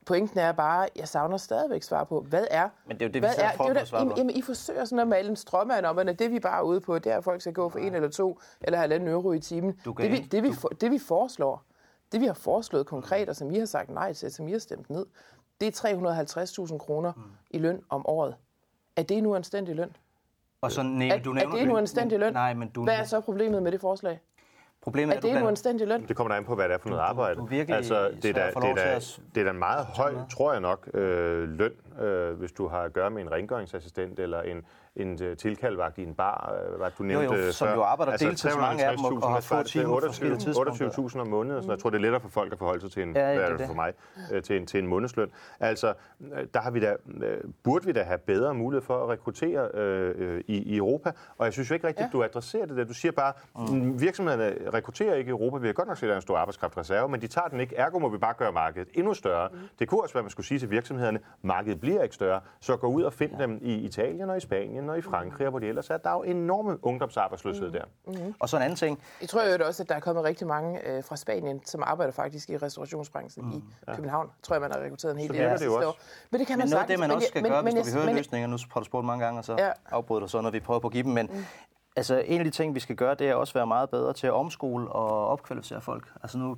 Pointen 0.05 0.39
er 0.39 0.51
bare, 0.51 0.87
jeg 0.95 1.07
savner 1.07 1.37
stadigvæk 1.37 1.83
svar 1.83 2.03
på, 2.03 2.21
hvad 2.21 2.47
er... 2.51 2.69
Men 2.87 2.97
det 2.97 3.01
er 3.01 3.07
jo 3.09 3.11
det, 3.13 3.21
vi 3.21 3.27
er, 3.43 3.55
prøver 3.57 3.73
det 3.73 3.81
er 3.81 3.83
der, 3.83 4.13
jamen, 4.17 4.35
I 4.35 4.41
forsøger 4.41 4.85
sådan 4.85 4.99
at 4.99 5.07
male 5.07 5.29
en 5.29 5.35
strømmand 5.35 5.85
om, 5.85 5.99
at 5.99 6.19
det 6.19 6.31
vi 6.31 6.39
bare 6.39 6.57
er 6.59 6.63
ude 6.63 6.81
på, 6.81 6.99
det 6.99 7.11
er, 7.11 7.17
at 7.17 7.23
folk 7.23 7.41
skal 7.41 7.53
gå 7.53 7.69
for 7.69 7.79
en 7.79 7.95
eller 7.95 8.09
to 8.09 8.39
eller 8.61 8.79
halvanden 8.79 9.09
euro 9.09 9.31
i 9.31 9.39
timen. 9.39 9.79
Det 10.03 10.11
vi, 10.11 10.17
ikke- 10.17 10.29
det, 10.31 10.43
vi, 10.43 10.53
for, 10.53 10.67
det 10.67 10.91
vi 10.91 10.99
foreslår, 10.99 11.63
det 12.11 12.21
vi 12.21 12.25
har 12.25 12.33
foreslået 12.33 12.85
konkret, 12.87 13.29
og 13.29 13.35
som 13.35 13.51
I 13.51 13.59
har 13.59 13.65
sagt 13.65 13.89
nej 13.89 14.13
til, 14.13 14.31
som 14.31 14.47
I 14.47 14.51
har 14.51 14.59
stemt 14.59 14.89
ned, 14.89 15.05
det 15.61 15.83
er 15.83 16.65
350.000 16.67 16.77
kroner 16.77 17.13
i 17.49 17.57
løn 17.57 17.81
om 17.89 18.07
året. 18.07 18.35
Er 18.95 19.03
det 19.03 19.23
nu 19.23 19.35
anstændig 19.35 19.75
løn? 19.75 19.95
Og 20.63 20.71
så 20.71 20.83
næ- 20.83 21.09
Er, 21.09 21.19
du 21.19 21.29
er 21.29 21.33
nævner 21.35 21.55
det 21.55 21.67
nu 21.67 21.77
anstændig 21.77 22.19
løn? 22.19 22.33
Nej, 22.33 22.53
men 22.53 22.69
du... 22.69 22.83
Hvad 22.83 22.95
er 22.95 23.03
så 23.03 23.19
problemet 23.21 23.63
med 23.63 23.71
det 23.71 23.81
forslag? 23.81 24.19
Problemet 24.81 25.13
Er 25.13 25.17
er, 25.17 25.21
du 25.21 25.27
det 25.27 25.33
nu 25.33 25.37
blander- 25.37 25.49
anstændig 25.49 25.87
løn? 25.87 26.07
Det 26.07 26.15
kommer 26.15 26.29
der 26.31 26.37
an 26.37 26.45
på, 26.45 26.55
hvad 26.55 26.65
det 26.69 26.73
er 26.73 26.77
for 26.77 26.89
noget 26.89 27.01
arbejde. 27.01 27.35
du 27.39 27.45
virkelig 27.45 27.77
altså, 27.77 28.11
det, 28.21 28.25
er 28.29 28.33
da, 28.33 28.47
det, 28.61 28.69
er 28.69 28.75
da, 28.75 28.99
det 29.35 29.41
er 29.41 29.43
da 29.43 29.49
en 29.49 29.59
meget 29.59 29.85
høj, 29.85 30.13
tror 30.31 30.51
jeg 30.51 30.61
nok, 30.61 30.89
øh, 30.93 31.49
løn 31.49 31.71
øh, 32.01 32.31
hvis 32.39 32.51
du 32.51 32.67
har 32.67 32.81
at 32.81 32.93
gøre 32.93 33.09
med 33.09 33.21
en 33.21 33.31
rengøringsassistent 33.31 34.19
eller 34.19 34.41
en, 34.41 34.65
en 34.95 35.23
øh, 35.23 35.37
tilkaldvagt 35.37 35.97
i 35.97 36.03
en 36.03 36.13
bar, 36.15 36.53
øh, 36.71 36.77
hvad 36.77 36.91
du 36.97 37.03
nævnte 37.03 37.35
jo, 37.35 37.41
øh, 37.41 37.51
som 37.51 37.67
før. 37.67 37.75
jo 37.75 37.81
arbejder 37.81 38.17
deltid, 38.17 38.49
så 38.49 38.57
mange 38.59 38.85
af 38.85 38.97
dem, 38.97 39.05
og- 39.05 39.11
350.000, 39.11 39.23
og 39.23 39.29
har 39.33 39.41
få 39.41 39.63
timer 39.63 39.85
på 39.87 39.99
forskellige 40.05 40.35
28 40.35 40.37
tidspunkter. 40.37 40.73
28.000 40.73 41.21
om 41.21 41.27
måneden, 41.27 41.63
så 41.63 41.71
jeg 41.71 41.79
tror, 41.79 41.89
det 41.89 41.97
er 41.97 42.01
lettere 42.01 42.21
for 42.21 42.29
folk 42.29 42.51
at 42.51 42.57
forholde 42.57 42.81
sig 42.81 42.91
til 42.91 43.03
en, 43.03 43.15
Ja, 43.15 43.49
det 43.51 43.59
det 43.59 43.67
for 43.67 43.73
mig, 43.73 43.93
øh, 44.31 44.41
til 44.43 44.57
en, 44.57 44.65
til 44.67 44.79
en 44.79 44.87
månedsløn. 44.87 45.31
Altså, 45.59 45.93
der 46.53 46.59
har 46.59 46.71
vi 46.71 46.79
da, 46.79 46.95
burde 47.63 47.85
vi 47.85 47.91
da 47.91 48.03
have 48.03 48.17
bedre 48.17 48.53
mulighed 48.53 48.85
for 48.85 49.03
at 49.03 49.09
rekruttere 49.09 49.69
øh, 49.73 50.41
i, 50.47 50.57
i 50.57 50.77
Europa, 50.77 51.11
og 51.37 51.45
jeg 51.45 51.53
synes 51.53 51.69
jo 51.69 51.73
ikke 51.73 51.87
rigtigt, 51.87 52.05
Ja. 52.05 52.09
du 52.17 52.23
adresserer 52.23 52.65
det 52.65 52.77
der. 52.77 52.83
Du 52.83 52.93
siger 52.93 53.11
bare, 53.11 53.33
mm. 53.55 54.01
virksomhederne 54.01 54.55
rekrutterer 54.73 55.15
ikke 55.15 55.27
i 55.29 55.31
Europa. 55.31 55.57
Vi 55.57 55.67
har 55.67 55.73
godt 55.73 55.87
nok 55.87 55.97
set, 55.97 56.03
at 56.03 56.07
der 56.07 56.13
er 56.13 56.17
en 56.17 56.21
stor 56.21 56.37
arbejdskraftreserve, 56.37 57.09
men 57.09 57.21
de 57.21 57.27
tager 57.27 57.47
den 57.47 57.59
ikke. 57.59 57.75
Ergo 57.75 57.99
må 57.99 58.09
vi 58.09 58.17
bare 58.17 58.33
gøre 58.37 58.51
markedet 58.51 58.87
endnu 58.93 59.13
større. 59.13 59.49
Mm. 59.53 59.57
Det 59.79 59.87
kunne 59.87 60.01
også 60.03 60.13
være, 60.13 60.23
man 60.23 60.29
skulle 60.31 60.45
sige 60.47 60.59
til 60.59 60.69
virksomhederne, 60.71 61.19
markedet 61.41 61.79
bliver 61.81 62.03
ikke 62.03 62.15
større, 62.15 62.41
så 62.59 62.77
gå 62.77 62.87
ud 62.87 63.03
og 63.03 63.13
find 63.13 63.31
ja. 63.37 63.43
dem 63.43 63.59
i 63.61 63.73
Italien 63.73 64.29
og 64.29 64.37
i 64.37 64.39
Spanien 64.39 64.82
og 64.89 64.97
i 64.97 65.01
Frankrig, 65.01 65.47
og 65.47 65.49
hvor 65.51 65.59
de 65.59 65.67
ellers 65.67 65.89
er. 65.89 65.97
Der 65.97 66.09
er 66.09 66.13
jo 66.13 66.23
enorme 66.23 66.85
ungdomsarbejdsløshed 66.85 67.71
der. 67.71 67.83
Og 68.39 68.49
så 68.49 68.57
en 68.57 68.63
anden 68.63 68.75
ting, 68.75 68.99
Jeg 69.21 69.29
tror 69.29 69.43
jo 69.43 69.65
også, 69.67 69.83
at 69.83 69.89
der 69.89 69.95
er 69.95 69.99
kommet 69.99 70.23
rigtig 70.23 70.47
mange 70.47 70.87
øh, 70.87 71.03
fra 71.03 71.15
Spanien, 71.15 71.65
som 71.65 71.83
arbejder 71.85 72.13
faktisk 72.13 72.49
i 72.49 72.57
restaurationsbranchen 72.57 73.45
mm. 73.45 73.51
i 73.57 73.63
København. 73.95 74.29
Tror 74.43 74.55
jeg, 74.55 74.61
man 74.61 74.71
har 74.71 74.79
rekrutteret 74.81 75.11
en 75.13 75.19
hel 75.19 75.29
del 75.33 75.41
af 75.41 75.59
det 75.59 75.67
også. 75.67 75.87
år. 75.87 75.95
Men 76.31 76.39
det 76.39 76.47
kan 76.47 76.57
man 76.57 76.65
Men 76.65 76.69
noget 76.71 76.81
af 76.81 76.87
sagtens. 76.87 76.99
det, 77.01 77.07
man 77.09 77.15
også 77.15 77.27
skal 77.27 77.41
men- 77.43 77.51
gøre, 77.51 77.63
men 77.63 77.73
hvis 77.73 77.85
jeg- 77.85 77.93
du 77.93 77.99
vil 77.99 78.07
høre 78.07 78.17
løsninger, 78.17 78.47
nu 78.47 78.57
har 78.73 78.79
du 78.79 78.85
spurgt 78.85 79.05
mange 79.05 79.25
gange, 79.25 79.39
og 79.39 79.45
så 79.45 79.55
Ja. 79.59 79.71
afbryder 79.91 80.19
du 80.21 80.27
så, 80.27 80.41
når 80.41 80.49
vi 80.51 80.59
prøver 80.59 80.79
på 80.79 80.87
at 80.87 80.93
give 80.93 81.03
dem, 81.03 81.11
men 81.11 81.45
altså, 81.95 82.23
en 82.25 82.39
af 82.39 82.45
de 82.45 82.51
ting, 82.51 82.75
vi 82.75 82.79
skal 82.79 82.95
gøre, 82.95 83.15
det 83.15 83.29
er 83.29 83.35
også 83.35 83.51
at 83.51 83.55
være 83.55 83.67
meget 83.67 83.89
bedre 83.89 84.13
til 84.13 84.27
at 84.27 84.33
omskole 84.33 84.89
og 84.89 85.27
opkvalificere 85.27 85.81
folk. 85.81 86.07
Altså 86.23 86.37
nu 86.37 86.57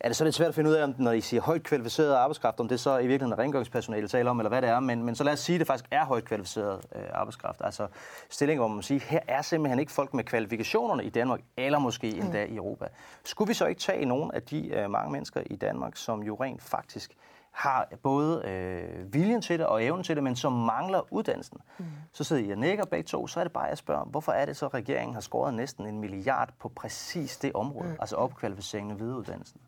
er 0.00 0.08
det 0.08 0.16
så 0.16 0.24
lidt 0.24 0.34
svært 0.34 0.48
at 0.48 0.54
finde 0.54 0.70
ud 0.70 0.74
af, 0.74 0.84
om 0.84 0.94
når 0.98 1.12
I 1.12 1.20
siger 1.20 1.40
højt 1.40 1.62
kvalificeret 1.62 2.14
arbejdskraft, 2.14 2.60
om 2.60 2.68
det 2.68 2.80
så 2.80 2.98
i 2.98 3.06
virkeligheden 3.06 3.32
er 3.32 3.38
rengøringspersonale, 3.38 4.08
taler 4.08 4.30
om, 4.30 4.40
eller 4.40 4.48
hvad 4.48 4.62
det 4.62 4.70
er, 4.70 4.80
men, 4.80 5.02
men 5.02 5.14
så 5.14 5.24
lad 5.24 5.32
os 5.32 5.40
sige, 5.40 5.56
at 5.56 5.60
det 5.60 5.66
faktisk 5.66 5.88
er 5.90 6.04
højt 6.04 6.24
kvalificeret 6.24 6.80
øh, 6.94 7.02
arbejdskraft. 7.12 7.60
Altså 7.64 7.86
stillinger, 8.30 8.60
hvor 8.60 8.74
man 8.74 8.82
siger, 8.82 9.00
her 9.00 9.20
er 9.28 9.42
simpelthen 9.42 9.78
ikke 9.78 9.92
folk 9.92 10.14
med 10.14 10.24
kvalifikationerne 10.24 11.04
i 11.04 11.10
Danmark, 11.10 11.40
eller 11.56 11.78
måske 11.78 12.16
endda 12.16 12.44
i 12.44 12.56
Europa. 12.56 12.86
Skulle 13.24 13.48
vi 13.48 13.54
så 13.54 13.66
ikke 13.66 13.80
tage 13.80 14.04
nogle 14.04 14.34
af 14.34 14.42
de 14.42 14.68
øh, 14.68 14.90
mange 14.90 15.12
mennesker 15.12 15.42
i 15.46 15.56
Danmark, 15.56 15.96
som 15.96 16.22
jo 16.22 16.34
rent 16.34 16.62
faktisk 16.62 17.16
har 17.56 17.88
både 18.02 18.42
øh, 18.44 19.14
viljen 19.14 19.42
til 19.42 19.58
det 19.58 19.66
og 19.66 19.84
evnen 19.84 20.04
til 20.04 20.16
det, 20.16 20.24
men 20.24 20.36
som 20.36 20.52
mangler 20.52 21.12
uddannelsen. 21.12 21.58
Mm. 21.78 21.84
Så 22.12 22.24
sidder 22.24 22.42
I 22.42 22.50
og 22.50 22.58
nikker 22.58 22.84
begge 22.84 23.06
to, 23.06 23.26
så 23.26 23.40
er 23.40 23.44
det 23.44 23.52
bare, 23.52 23.64
jeg 23.64 23.78
spørger, 23.78 24.04
hvorfor 24.04 24.32
er 24.32 24.46
det 24.46 24.56
så, 24.56 24.66
at 24.66 24.74
regeringen 24.74 25.14
har 25.14 25.20
skåret 25.20 25.54
næsten 25.54 25.86
en 25.86 26.00
milliard 26.00 26.48
på 26.58 26.68
præcis 26.68 27.36
det 27.36 27.52
område, 27.52 27.88
mm. 27.88 27.96
altså 28.00 28.16
opkvalificeringen 28.16 28.92
og 28.92 29.00
videreuddannelsen? 29.00 29.60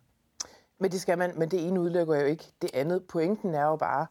Men 0.78 0.90
det 0.90 1.00
skal 1.00 1.18
man, 1.18 1.32
men 1.36 1.48
det 1.48 1.66
ene 1.66 1.80
udelukker 1.80 2.20
jo 2.20 2.26
ikke. 2.26 2.52
Det 2.62 2.70
andet, 2.74 3.04
pointen 3.04 3.54
er 3.54 3.64
jo 3.64 3.76
bare, 3.76 4.06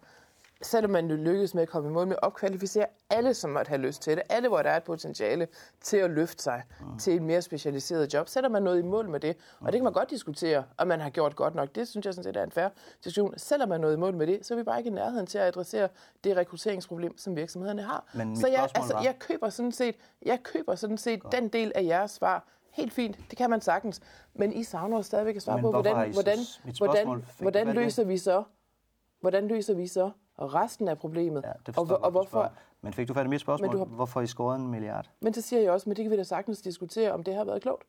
selvom 0.62 0.92
man 0.92 1.08
lykkes 1.08 1.54
med 1.54 1.64
at 1.64 1.70
komme 1.70 1.90
i 1.90 1.92
mål 1.94 2.08
med 2.08 2.16
at 2.16 2.24
opkvalificere 2.24 2.86
alle, 3.10 3.34
som 3.34 3.50
måtte 3.50 3.70
have 3.70 3.82
lyst 3.82 4.02
til 4.02 4.16
det, 4.18 4.24
alle, 4.30 4.48
hvor 4.48 4.62
der 4.62 4.70
er 4.70 4.78
et 4.78 4.84
potentiale 4.84 5.48
til 5.82 5.98
at 5.98 6.10
løfte 6.12 6.44
sig 6.44 6.64
mm. 6.82 7.00
til 7.00 7.16
et 7.16 7.22
mere 7.22 7.42
specialiseret 7.42 8.14
job, 8.14 8.28
sætter 8.30 8.50
man 8.50 8.64
noget 8.64 8.80
i 8.80 8.82
mål 8.82 9.10
med 9.10 9.20
det. 9.20 9.38
Og 9.60 9.66
det 9.66 9.74
kan 9.74 9.84
man 9.84 9.94
godt 9.94 10.10
diskutere, 10.10 10.64
om 10.78 10.88
man 10.88 11.00
har 11.00 11.10
gjort 11.10 11.36
godt 11.36 11.56
nok. 11.56 11.76
Det 11.76 11.88
synes 11.88 12.06
jeg 12.06 12.14
sådan 12.14 12.24
set 12.24 12.38
er 12.38 12.44
en 12.44 12.52
færre 12.52 12.70
diskussion. 13.04 13.34
Selvom 13.38 13.70
man 13.70 13.82
noget 13.82 13.94
i 13.96 14.00
mål 14.00 14.14
med 14.16 14.28
det, 14.28 14.46
så 14.46 14.54
er 14.54 14.58
vi 14.58 14.64
bare 14.64 14.78
ikke 14.78 14.90
i 14.90 14.94
nærheden 14.94 15.26
til 15.28 15.38
at 15.38 15.48
adressere 15.48 15.90
det 16.24 16.38
rekrutteringsproblem, 16.38 17.18
som 17.18 17.36
virksomhederne 17.36 17.82
har. 17.82 18.06
Men 18.14 18.38
så 18.38 18.48
jeg, 18.48 18.70
altså, 18.76 18.94
var- 18.94 19.04
jeg 19.04 19.16
køber 19.20 19.50
sådan 19.50 19.72
set, 19.72 19.96
jeg 20.26 20.40
køber 20.44 20.76
sådan 20.76 20.98
set 20.98 21.22
den 21.32 21.48
del 21.48 21.72
af 21.76 21.84
jeres 21.84 22.12
svar. 22.12 22.48
Helt 22.78 22.94
fint, 22.94 23.20
det 23.30 23.38
kan 23.38 23.50
man 23.50 23.62
sagtens. 23.62 24.02
Men 24.34 24.54
I 24.54 24.64
savner 24.64 24.98
jo 24.98 25.04
stadigvæk 25.04 25.36
at 25.36 25.42
svare 25.42 25.58
Men 25.58 25.62
på, 25.62 25.72
hvordan, 25.72 26.12
hvordan, 26.14 26.38
hvordan, 26.80 27.24
hvordan 27.40 27.68
løser 27.76 28.04
vi 28.04 28.18
så 28.18 28.44
hvordan 29.20 29.48
løser 29.48 29.74
vi 29.74 29.88
så 29.88 30.12
resten 30.40 30.88
af 30.88 30.98
problemet? 30.98 31.44
Ja, 31.46 31.52
det 31.66 31.78
og, 31.78 32.00
og 32.04 32.12
hvorfor? 32.12 32.30
spørger. 32.30 32.50
Men 32.82 32.94
fik 32.94 33.08
du 33.08 33.20
i 33.20 33.28
mit 33.28 33.42
spørgsmål? 33.42 33.68
Men 33.70 33.72
du 33.72 33.78
har- 33.78 33.86
Hvorfor 33.96 34.22
I 34.22 34.28
skåret 34.28 34.60
en 34.60 34.68
milliard? 34.68 35.10
Men 35.20 35.34
så 35.34 35.42
siger 35.42 35.62
jeg 35.62 35.72
også, 35.72 35.90
men 35.90 35.96
det 35.96 36.04
kan 36.04 36.12
vi 36.12 36.18
da 36.18 36.24
sagtens 36.24 36.62
diskutere, 36.62 37.12
om 37.12 37.24
det 37.24 37.36
har 37.36 37.44
været 37.44 37.62
klogt. 37.62 37.84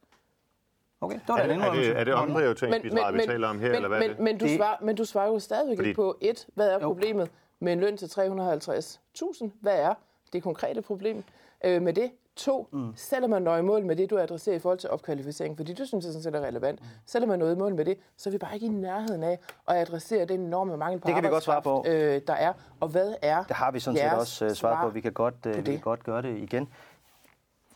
Okay, 1.00 1.14
det 1.14 1.28
var 1.28 1.36
Er 1.38 1.46
det, 1.46 1.56
er 1.56 1.72
det, 1.72 1.96
er 2.00 2.04
det 2.04 2.14
omprioriteringsbidrag, 2.14 3.14
vi 3.14 3.20
taler 3.26 3.48
om 3.48 3.58
her, 3.60 3.66
men, 3.68 3.74
eller 3.76 3.88
hvad 3.88 3.98
er 3.98 4.02
men, 4.08 4.10
det? 4.16 4.18
men, 4.24 4.38
du 4.38 4.44
Det- 4.44 4.56
svarer, 4.56 4.76
men 4.84 4.96
du 4.96 5.04
svarer 5.04 5.28
jo 5.28 5.38
stadigvæk 5.38 5.78
Fordi- 5.78 5.88
ikke 5.88 5.96
på, 5.96 6.18
et, 6.20 6.46
hvad 6.54 6.68
er 6.68 6.74
Jo. 6.74 6.78
problemet 6.88 7.30
med 7.60 7.72
en 7.72 7.80
løn 7.80 7.96
til 7.96 8.06
350.000? 8.08 9.50
Hvad 9.60 9.78
er 9.80 9.94
det 10.32 10.42
konkrete 10.42 10.82
problem 10.82 11.24
øh, 11.64 11.82
med 11.82 11.92
det? 11.92 12.10
To, 12.38 12.68
mm. 12.72 12.92
selvom 12.96 13.30
man 13.30 13.42
når 13.42 13.56
i 13.56 13.62
mål 13.62 13.86
med 13.86 13.96
det, 13.96 14.10
du 14.10 14.18
adresserer 14.18 14.56
i 14.56 14.58
forhold 14.58 14.78
til 14.78 14.90
opkvalificering, 14.90 15.56
fordi 15.56 15.74
du 15.74 15.86
synes, 15.86 16.04
det 16.04 16.14
sådan 16.14 16.22
set 16.22 16.34
er 16.34 16.46
relevant. 16.46 16.80
Mm. 16.80 16.86
Selvom 17.06 17.28
man 17.28 17.38
når 17.38 17.50
i 17.50 17.54
mål 17.54 17.74
med 17.74 17.84
det, 17.84 17.98
så 18.16 18.28
er 18.28 18.32
vi 18.32 18.38
bare 18.38 18.54
ikke 18.54 18.66
i 18.66 18.68
nærheden 18.68 19.22
af 19.22 19.38
at 19.68 19.76
adressere 19.76 20.24
den 20.24 20.40
enorme 20.40 20.76
mangel 20.76 21.00
på 21.00 21.06
Det 21.06 21.14
kan 21.14 21.24
vi 21.24 21.28
godt 21.28 21.44
svare 21.44 21.56
arbejdskraft, 21.56 21.82
Øh, 21.86 22.20
der 22.26 22.32
er. 22.32 22.52
Og 22.80 22.88
hvad 22.88 23.14
er 23.22 23.42
Det 23.42 23.56
har 23.56 23.70
vi 23.70 23.80
sådan 23.80 23.98
set 23.98 24.12
også 24.12 24.46
uh, 24.46 24.52
svaret 24.52 24.78
på. 24.82 24.88
Vi 24.88 25.00
kan 25.00 25.12
godt, 25.12 25.46
uh, 25.46 25.56
vi 25.56 25.62
kan 25.62 25.80
godt 25.80 26.04
gøre 26.04 26.22
det 26.22 26.36
igen. 26.38 26.68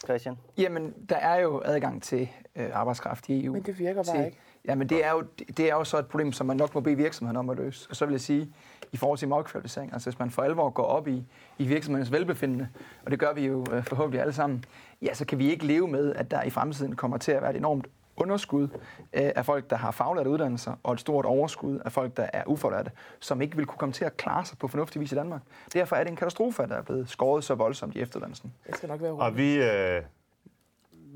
Christian? 0.04 0.38
Jamen, 0.58 0.94
der 1.08 1.16
er 1.16 1.40
jo 1.40 1.62
adgang 1.64 2.02
til 2.02 2.28
øh, 2.56 2.70
arbejdskraft 2.72 3.28
i 3.28 3.44
EU. 3.44 3.52
Men 3.52 3.62
det 3.62 3.78
virker 3.78 4.02
bare 4.02 4.16
til, 4.16 4.24
ikke. 4.24 4.38
Jamen, 4.64 4.88
det 4.88 5.04
er, 5.04 5.10
jo, 5.10 5.22
det 5.56 5.70
er 5.70 5.74
jo 5.74 5.84
så 5.84 5.98
et 5.98 6.06
problem, 6.06 6.32
som 6.32 6.46
man 6.46 6.56
nok 6.56 6.74
må 6.74 6.80
bede 6.80 6.96
virksomheden 6.96 7.36
om 7.36 7.50
at 7.50 7.56
løse. 7.56 7.86
Og 7.90 7.96
så 7.96 8.06
vil 8.06 8.12
jeg 8.12 8.20
sige, 8.20 8.52
i 8.92 8.96
forhold 8.96 9.18
til 9.18 9.32
opkvalificering, 9.32 9.92
altså 9.92 10.10
hvis 10.10 10.18
man 10.18 10.30
for 10.30 10.42
alvor 10.42 10.70
går 10.70 10.84
op 10.84 11.08
i, 11.08 11.24
i 11.58 11.66
virksomhedens 11.66 12.12
velbefindende, 12.12 12.68
og 13.04 13.10
det 13.10 13.18
gør 13.18 13.32
vi 13.32 13.46
jo 13.46 13.66
øh, 13.72 13.84
forhåbentlig 13.84 14.20
alle 14.20 14.32
sammen, 14.32 14.64
ja, 15.02 15.14
så 15.14 15.24
kan 15.24 15.38
vi 15.38 15.50
ikke 15.50 15.66
leve 15.66 15.88
med, 15.88 16.14
at 16.14 16.30
der 16.30 16.42
i 16.42 16.50
fremtiden 16.50 16.96
kommer 16.96 17.18
til 17.18 17.32
at 17.32 17.42
være 17.42 17.50
et 17.50 17.56
enormt 17.56 17.86
underskud 18.16 18.68
øh, 19.12 19.30
af 19.36 19.46
folk, 19.46 19.70
der 19.70 19.76
har 19.76 19.90
faglærte 19.90 20.30
uddannelser, 20.30 20.74
og 20.82 20.92
et 20.92 21.00
stort 21.00 21.24
overskud 21.24 21.78
af 21.84 21.92
folk, 21.92 22.16
der 22.16 22.26
er 22.32 22.42
ufaglærte, 22.46 22.90
som 23.20 23.42
ikke 23.42 23.56
vil 23.56 23.66
kunne 23.66 23.78
komme 23.78 23.92
til 23.92 24.04
at 24.04 24.16
klare 24.16 24.44
sig 24.44 24.58
på 24.58 24.68
fornuftig 24.68 25.00
vis 25.00 25.12
i 25.12 25.14
Danmark. 25.14 25.42
Derfor 25.72 25.96
er 25.96 26.04
det 26.04 26.10
en 26.10 26.16
katastrofe, 26.16 26.62
at 26.62 26.68
der 26.68 26.76
er 26.76 26.82
blevet 26.82 27.08
skåret 27.08 27.44
så 27.44 27.54
voldsomt 27.54 27.96
i 27.96 28.00
efteruddannelsen. 28.00 28.52
Det 28.66 28.76
skal 28.76 28.88
nok 28.88 29.02
være 29.02 29.12
Og 29.12 29.36
vi, 29.36 29.54
øh, 29.54 30.02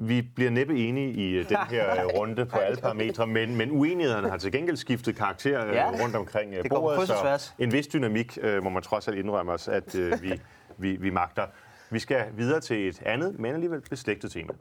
vi 0.01 0.23
bliver 0.35 0.51
næppe 0.51 0.75
enige 0.89 1.13
i 1.13 1.33
øh, 1.33 1.49
den 1.49 1.57
her 1.71 2.05
øh, 2.05 2.07
runde 2.07 2.47
på 2.47 2.57
alle 2.67 2.81
parametre, 2.81 3.27
men, 3.27 3.57
men 3.57 3.71
uenighederne 3.71 4.29
har 4.31 4.37
til 4.37 4.53
gengæld 4.53 4.77
skiftet 4.77 5.17
karakter 5.17 5.67
øh, 5.67 5.75
Ja. 5.75 5.91
rundt 6.03 6.17
omkring 6.17 6.53
Det 6.63 6.71
bordet, 6.71 7.09
så 7.09 7.53
en 7.59 7.73
vis 7.73 7.87
dynamik 7.87 8.39
må 8.63 8.71
man 8.71 8.83
trods 8.83 9.09
alt 9.09 9.19
indrømme 9.19 9.53
os, 9.53 9.69
at 9.69 9.97
vi, 10.23 10.41
vi, 10.79 10.97
vi 10.97 11.11
magter. 11.11 11.47
Vi 11.91 11.99
skal 11.99 12.25
videre 12.37 12.61
til 12.61 12.89
et 12.89 13.03
andet, 13.03 13.39
men 13.39 13.55
alligevel 13.55 13.81
beslægtet 13.91 14.33
tema. 14.33 14.53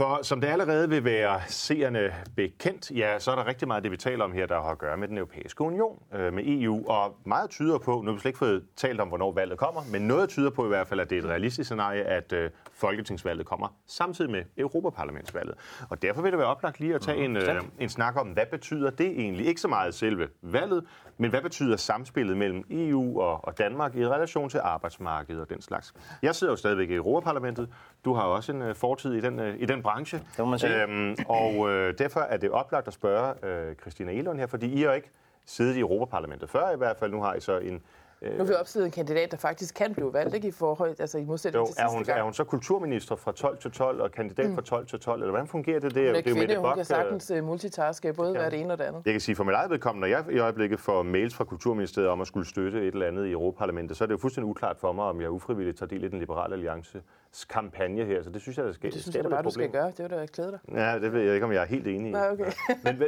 For 0.00 0.22
som 0.22 0.40
det 0.40 0.48
allerede 0.48 0.88
vil 0.88 1.04
være 1.04 1.40
seerne 1.46 2.14
bekendt, 2.36 2.90
ja, 2.90 3.18
så 3.18 3.30
er 3.30 3.34
der 3.34 3.46
rigtig 3.46 3.68
meget 3.68 3.78
af 3.78 3.82
det, 3.82 3.92
vi 3.92 3.96
taler 3.96 4.24
om 4.24 4.32
her, 4.32 4.46
der 4.46 4.62
har 4.62 4.70
at 4.70 4.78
gøre 4.78 4.96
med 4.96 5.08
den 5.08 5.18
europæiske 5.18 5.60
union, 5.60 6.02
øh, 6.14 6.32
med 6.32 6.42
EU. 6.46 6.88
Og 6.88 7.16
meget 7.26 7.50
tyder 7.50 7.78
på, 7.78 8.00
nu 8.00 8.06
har 8.06 8.12
vi 8.12 8.20
slet 8.20 8.28
ikke 8.28 8.38
fået 8.38 8.64
talt 8.76 9.00
om, 9.00 9.08
hvornår 9.08 9.32
valget 9.32 9.58
kommer, 9.58 9.80
men 9.92 10.02
noget 10.02 10.28
tyder 10.28 10.50
på 10.50 10.64
i 10.64 10.68
hvert 10.68 10.86
fald, 10.86 11.00
at 11.00 11.10
det 11.10 11.18
er 11.18 11.22
et 11.22 11.28
realistisk 11.28 11.68
scenarie, 11.68 12.04
at 12.04 12.32
øh, 12.32 12.50
folketingsvalget 12.72 13.46
kommer 13.46 13.68
samtidig 13.86 14.30
med 14.30 14.42
Europaparlamentsvalget. 14.58 15.54
Og 15.90 16.02
derfor 16.02 16.22
vil 16.22 16.30
det 16.30 16.38
være 16.38 16.48
oplagt 16.48 16.80
lige 16.80 16.94
at 16.94 17.00
tage 17.00 17.24
en, 17.24 17.36
øh, 17.36 17.62
en 17.78 17.88
snak 17.88 18.16
om, 18.16 18.26
hvad 18.26 18.46
betyder 18.50 18.90
det 18.90 19.06
egentlig? 19.06 19.46
Ikke 19.46 19.60
så 19.60 19.68
meget 19.68 19.94
selve 19.94 20.28
valget, 20.42 20.84
men 21.18 21.30
hvad 21.30 21.42
betyder 21.42 21.76
samspillet 21.76 22.36
mellem 22.36 22.64
EU 22.70 23.20
og, 23.20 23.44
og 23.44 23.58
Danmark 23.58 23.96
i 23.96 24.06
relation 24.06 24.48
til 24.48 24.60
arbejdsmarkedet 24.62 25.42
og 25.42 25.50
den 25.50 25.62
slags? 25.62 25.94
Jeg 26.22 26.34
sidder 26.34 26.52
jo 26.52 26.56
stadigvæk 26.56 26.90
i 26.90 26.94
Europaparlamentet. 26.94 27.68
Du 28.04 28.14
har 28.14 28.22
også 28.22 28.52
en 28.52 28.62
øh, 28.62 28.74
fortid 28.74 29.12
i 29.12 29.20
den, 29.20 29.38
øh, 29.38 29.56
i 29.58 29.66
den 29.66 29.82
branche. 29.92 30.20
må 30.38 30.44
man 30.44 30.58
sige. 30.58 30.82
Øhm, 30.82 31.16
og 31.28 31.70
øh, 31.70 31.94
derfor 31.98 32.20
er 32.20 32.36
det 32.36 32.50
oplagt 32.50 32.86
at 32.86 32.92
spørge 32.92 33.46
øh, 33.46 33.74
Christina 33.76 34.12
Elund 34.12 34.38
her, 34.38 34.46
fordi 34.46 34.72
I 34.72 34.78
har 34.78 34.86
jo 34.86 34.92
ikke 34.92 35.10
siddet 35.46 35.76
i 35.76 35.80
Europaparlamentet 35.80 36.50
før 36.50 36.70
i 36.70 36.76
hvert 36.76 36.96
fald. 36.96 37.10
Nu 37.12 37.20
har 37.22 37.34
I 37.34 37.40
så 37.40 37.58
en... 37.58 37.82
Øh, 38.22 38.32
Nu 38.32 38.38
har 38.38 38.44
vi 38.44 38.54
opstillet 38.54 38.86
en 38.86 38.92
kandidat, 38.92 39.30
der 39.30 39.36
faktisk 39.36 39.74
kan 39.74 39.94
blive 39.94 40.12
valgt, 40.12 40.34
ikke 40.34 40.48
i 40.48 40.50
forhold, 40.50 40.96
altså 41.00 41.18
i 41.18 41.24
modsætning 41.24 41.60
jo, 41.60 41.66
til 41.66 41.74
er, 41.78 41.82
sidste 41.88 41.96
hun, 41.96 42.04
gang. 42.04 42.18
er 42.18 42.22
hun 42.22 42.34
så 42.34 42.44
kulturminister 42.44 43.16
fra 43.16 43.32
12 43.32 43.58
til 43.58 43.70
12 43.70 44.00
og 44.00 44.12
kandidat 44.12 44.54
fra 44.54 44.62
12 44.62 44.86
til 44.86 45.00
12, 45.00 45.20
eller 45.20 45.30
hvordan 45.30 45.46
fungerer 45.48 45.80
det? 45.80 45.94
Det 45.94 46.02
Hun 46.02 46.06
er 46.06 46.08
jo- 46.08 46.14
det 46.14 46.18
jo 46.18 46.22
kvinde, 46.22 46.40
Mette 46.40 46.54
hun 46.56 46.62
Bock, 46.62 46.74
kan 46.74 46.80
øh, 46.80 46.86
sagtens 46.86 47.30
uh, 47.30 47.44
multitaske, 47.44 48.12
både 48.12 48.34
være 48.34 48.50
det 48.50 48.60
ene 48.60 48.72
og 48.72 48.78
det 48.78 48.84
andet. 48.84 49.02
Jeg 49.04 49.12
kan 49.14 49.20
sige 49.20 49.36
for 49.36 49.44
mit 49.44 49.54
eget 49.54 49.70
vedkommende, 49.70 50.08
når 50.08 50.16
jeg 50.16 50.24
i 50.32 50.38
øjeblikket 50.38 50.80
får 50.80 51.02
mails 51.02 51.34
fra 51.34 51.44
Kulturministeriet 51.44 52.10
om 52.10 52.20
at 52.20 52.26
skulle 52.26 52.46
støtte 52.48 52.78
et 52.88 52.94
eller 52.94 53.06
andet 53.06 53.26
i 53.26 53.32
Europaparlamentet, 53.32 53.96
så 53.96 54.04
er 54.04 54.06
det 54.06 54.12
jo 54.12 54.18
fuldstændig 54.18 54.50
uklart 54.50 54.76
for 54.76 54.92
mig, 54.92 55.04
om 55.04 55.20
jeg 55.20 55.30
ufrivilligt 55.30 55.78
tager 55.78 55.88
del 55.88 56.04
i 56.04 56.08
den 56.08 56.18
liberale 56.18 56.54
alliances 56.54 57.02
kampagne 57.48 58.04
her. 58.04 58.22
Så 58.22 58.30
det 58.30 58.42
synes 58.42 58.58
jeg, 58.58 58.66
der 58.66 58.72
skal 58.72 58.92
Det 58.92 59.02
synes 59.02 59.16
jeg 59.16 59.24
bare, 59.24 59.42
du 59.42 59.50
skal 59.50 59.70
gøre. 59.70 59.86
Det 59.86 59.98
vil 59.98 60.10
da 60.10 60.26
klæde 60.26 60.50
dig. 60.50 60.58
Ja, 60.74 60.98
det 60.98 61.12
ved 61.12 61.20
jeg 61.22 61.34
ikke, 61.34 61.46
om 61.46 61.52
jeg 61.52 61.62
er 61.62 61.66
helt 61.66 61.86
enig 61.86 62.08
i. 62.08 62.12
Nej, 62.12 62.30
okay. 62.30 62.52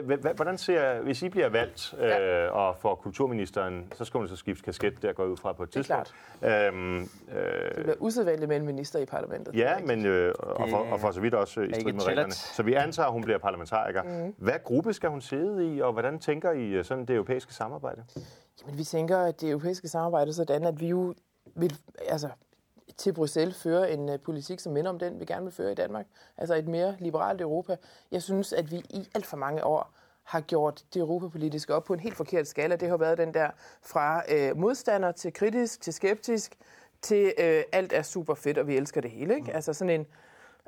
Men 0.07 0.19
hvordan 0.35 0.59
ser, 0.59 1.01
hvis 1.01 1.23
I 1.23 1.29
bliver 1.29 1.49
valgt 1.49 1.95
øh, 1.99 2.57
og 2.57 2.77
får 2.81 2.95
kulturministeren, 2.95 3.93
så 3.95 4.05
skal 4.05 4.19
hun 4.19 4.29
så 4.29 4.37
skifte 4.37 4.63
kasket, 4.65 5.03
der 5.03 5.13
går 5.13 5.23
jeg 5.23 5.33
ud 5.33 5.37
fra 5.37 5.53
på 5.53 5.63
et 5.63 5.75
Det 5.75 5.91
er 5.91 6.05
tidspunkt. 6.05 6.15
Øhm, 6.75 6.99
øh, 7.01 7.05
Det 7.75 7.83
bliver 7.83 7.95
usædvanligt 7.99 8.49
med 8.49 8.57
en 8.57 8.67
minister 8.67 8.99
i 8.99 9.05
parlamentet. 9.07 9.55
ja, 9.55 9.79
men 9.87 10.07
øh, 10.07 10.35
og, 10.39 10.69
for, 10.71 10.77
og 10.77 11.01
for 11.01 11.11
så 11.11 11.21
vidt 11.21 11.35
også 11.35 11.61
øh, 11.61 11.69
i 11.71 11.75
strid 11.81 11.93
med 11.93 12.07
reglerne. 12.07 12.33
Så 12.33 12.63
vi 12.63 12.75
antager, 12.75 13.07
at 13.07 13.13
hun 13.13 13.23
bliver 13.23 13.39
parlamentariker. 13.39 14.03
Mm. 14.03 14.35
Hvad 14.39 14.55
gruppe 14.65 14.93
skal 14.93 15.11
hun 15.11 15.21
sidde 15.21 15.75
i, 15.75 15.81
og 15.81 15.93
hvordan 15.93 16.19
tænker 16.19 16.51
I 16.53 16.69
øh, 16.69 16.85
sådan 16.85 17.05
det 17.07 17.15
europæiske 17.15 17.55
samarbejde? 17.55 18.05
Jamen, 18.63 18.79
vi 18.79 18.85
tænker, 18.85 19.19
at 19.19 19.41
det 19.41 19.51
europæiske 19.51 19.89
samarbejde 19.89 20.29
er 20.29 20.33
sådan, 20.33 20.65
at 20.65 20.81
vi 20.81 20.87
jo 20.89 21.15
vil, 21.57 21.77
altså, 22.09 22.29
til 22.97 23.13
Bruxelles 23.13 23.63
fører 23.63 23.85
en 23.85 24.09
uh, 24.09 24.21
politik, 24.21 24.61
som 24.61 24.73
minder 24.73 24.91
om 24.91 24.99
den, 24.99 25.21
vi 25.21 25.25
gerne 25.25 25.45
vil 25.45 25.53
føre 25.53 25.73
i 25.73 25.75
Danmark. 25.75 26.07
Altså 26.39 26.55
et 26.55 26.69
mere 26.69 26.97
liberalt 26.99 27.41
Europa. 27.41 27.77
Jeg 28.11 28.23
synes, 28.23 28.53
at 28.53 28.71
vi 28.71 28.77
i 28.77 29.09
alt 29.15 29.27
for 29.27 29.37
mange 29.37 29.65
år 29.65 29.93
har 30.23 30.41
gjort 30.41 30.85
det 30.95 31.01
europapolitiske 31.01 31.75
op 31.75 31.85
på 31.85 31.93
en 31.93 32.01
helt 32.01 32.17
forkert 32.17 32.47
skala. 32.47 32.77
Det 32.77 32.89
har 32.89 32.97
været 32.97 33.19
den 33.19 33.35
der 33.35 33.51
fra 33.83 34.23
øh, 34.33 34.57
modstander 34.57 35.13
til 35.13 35.33
kritisk 35.33 35.81
til 35.81 35.93
skeptisk 35.93 36.59
til 37.03 37.33
øh, 37.39 37.63
alt 37.73 37.93
er 37.93 38.03
super 38.03 38.35
fedt, 38.35 38.59
og 38.59 38.67
vi 38.67 38.77
elsker 38.77 39.01
det 39.01 39.11
hele. 39.11 39.35
Ikke? 39.35 39.51
Mm. 39.51 39.55
Altså 39.57 39.73
sådan 39.73 40.01
en 40.01 40.07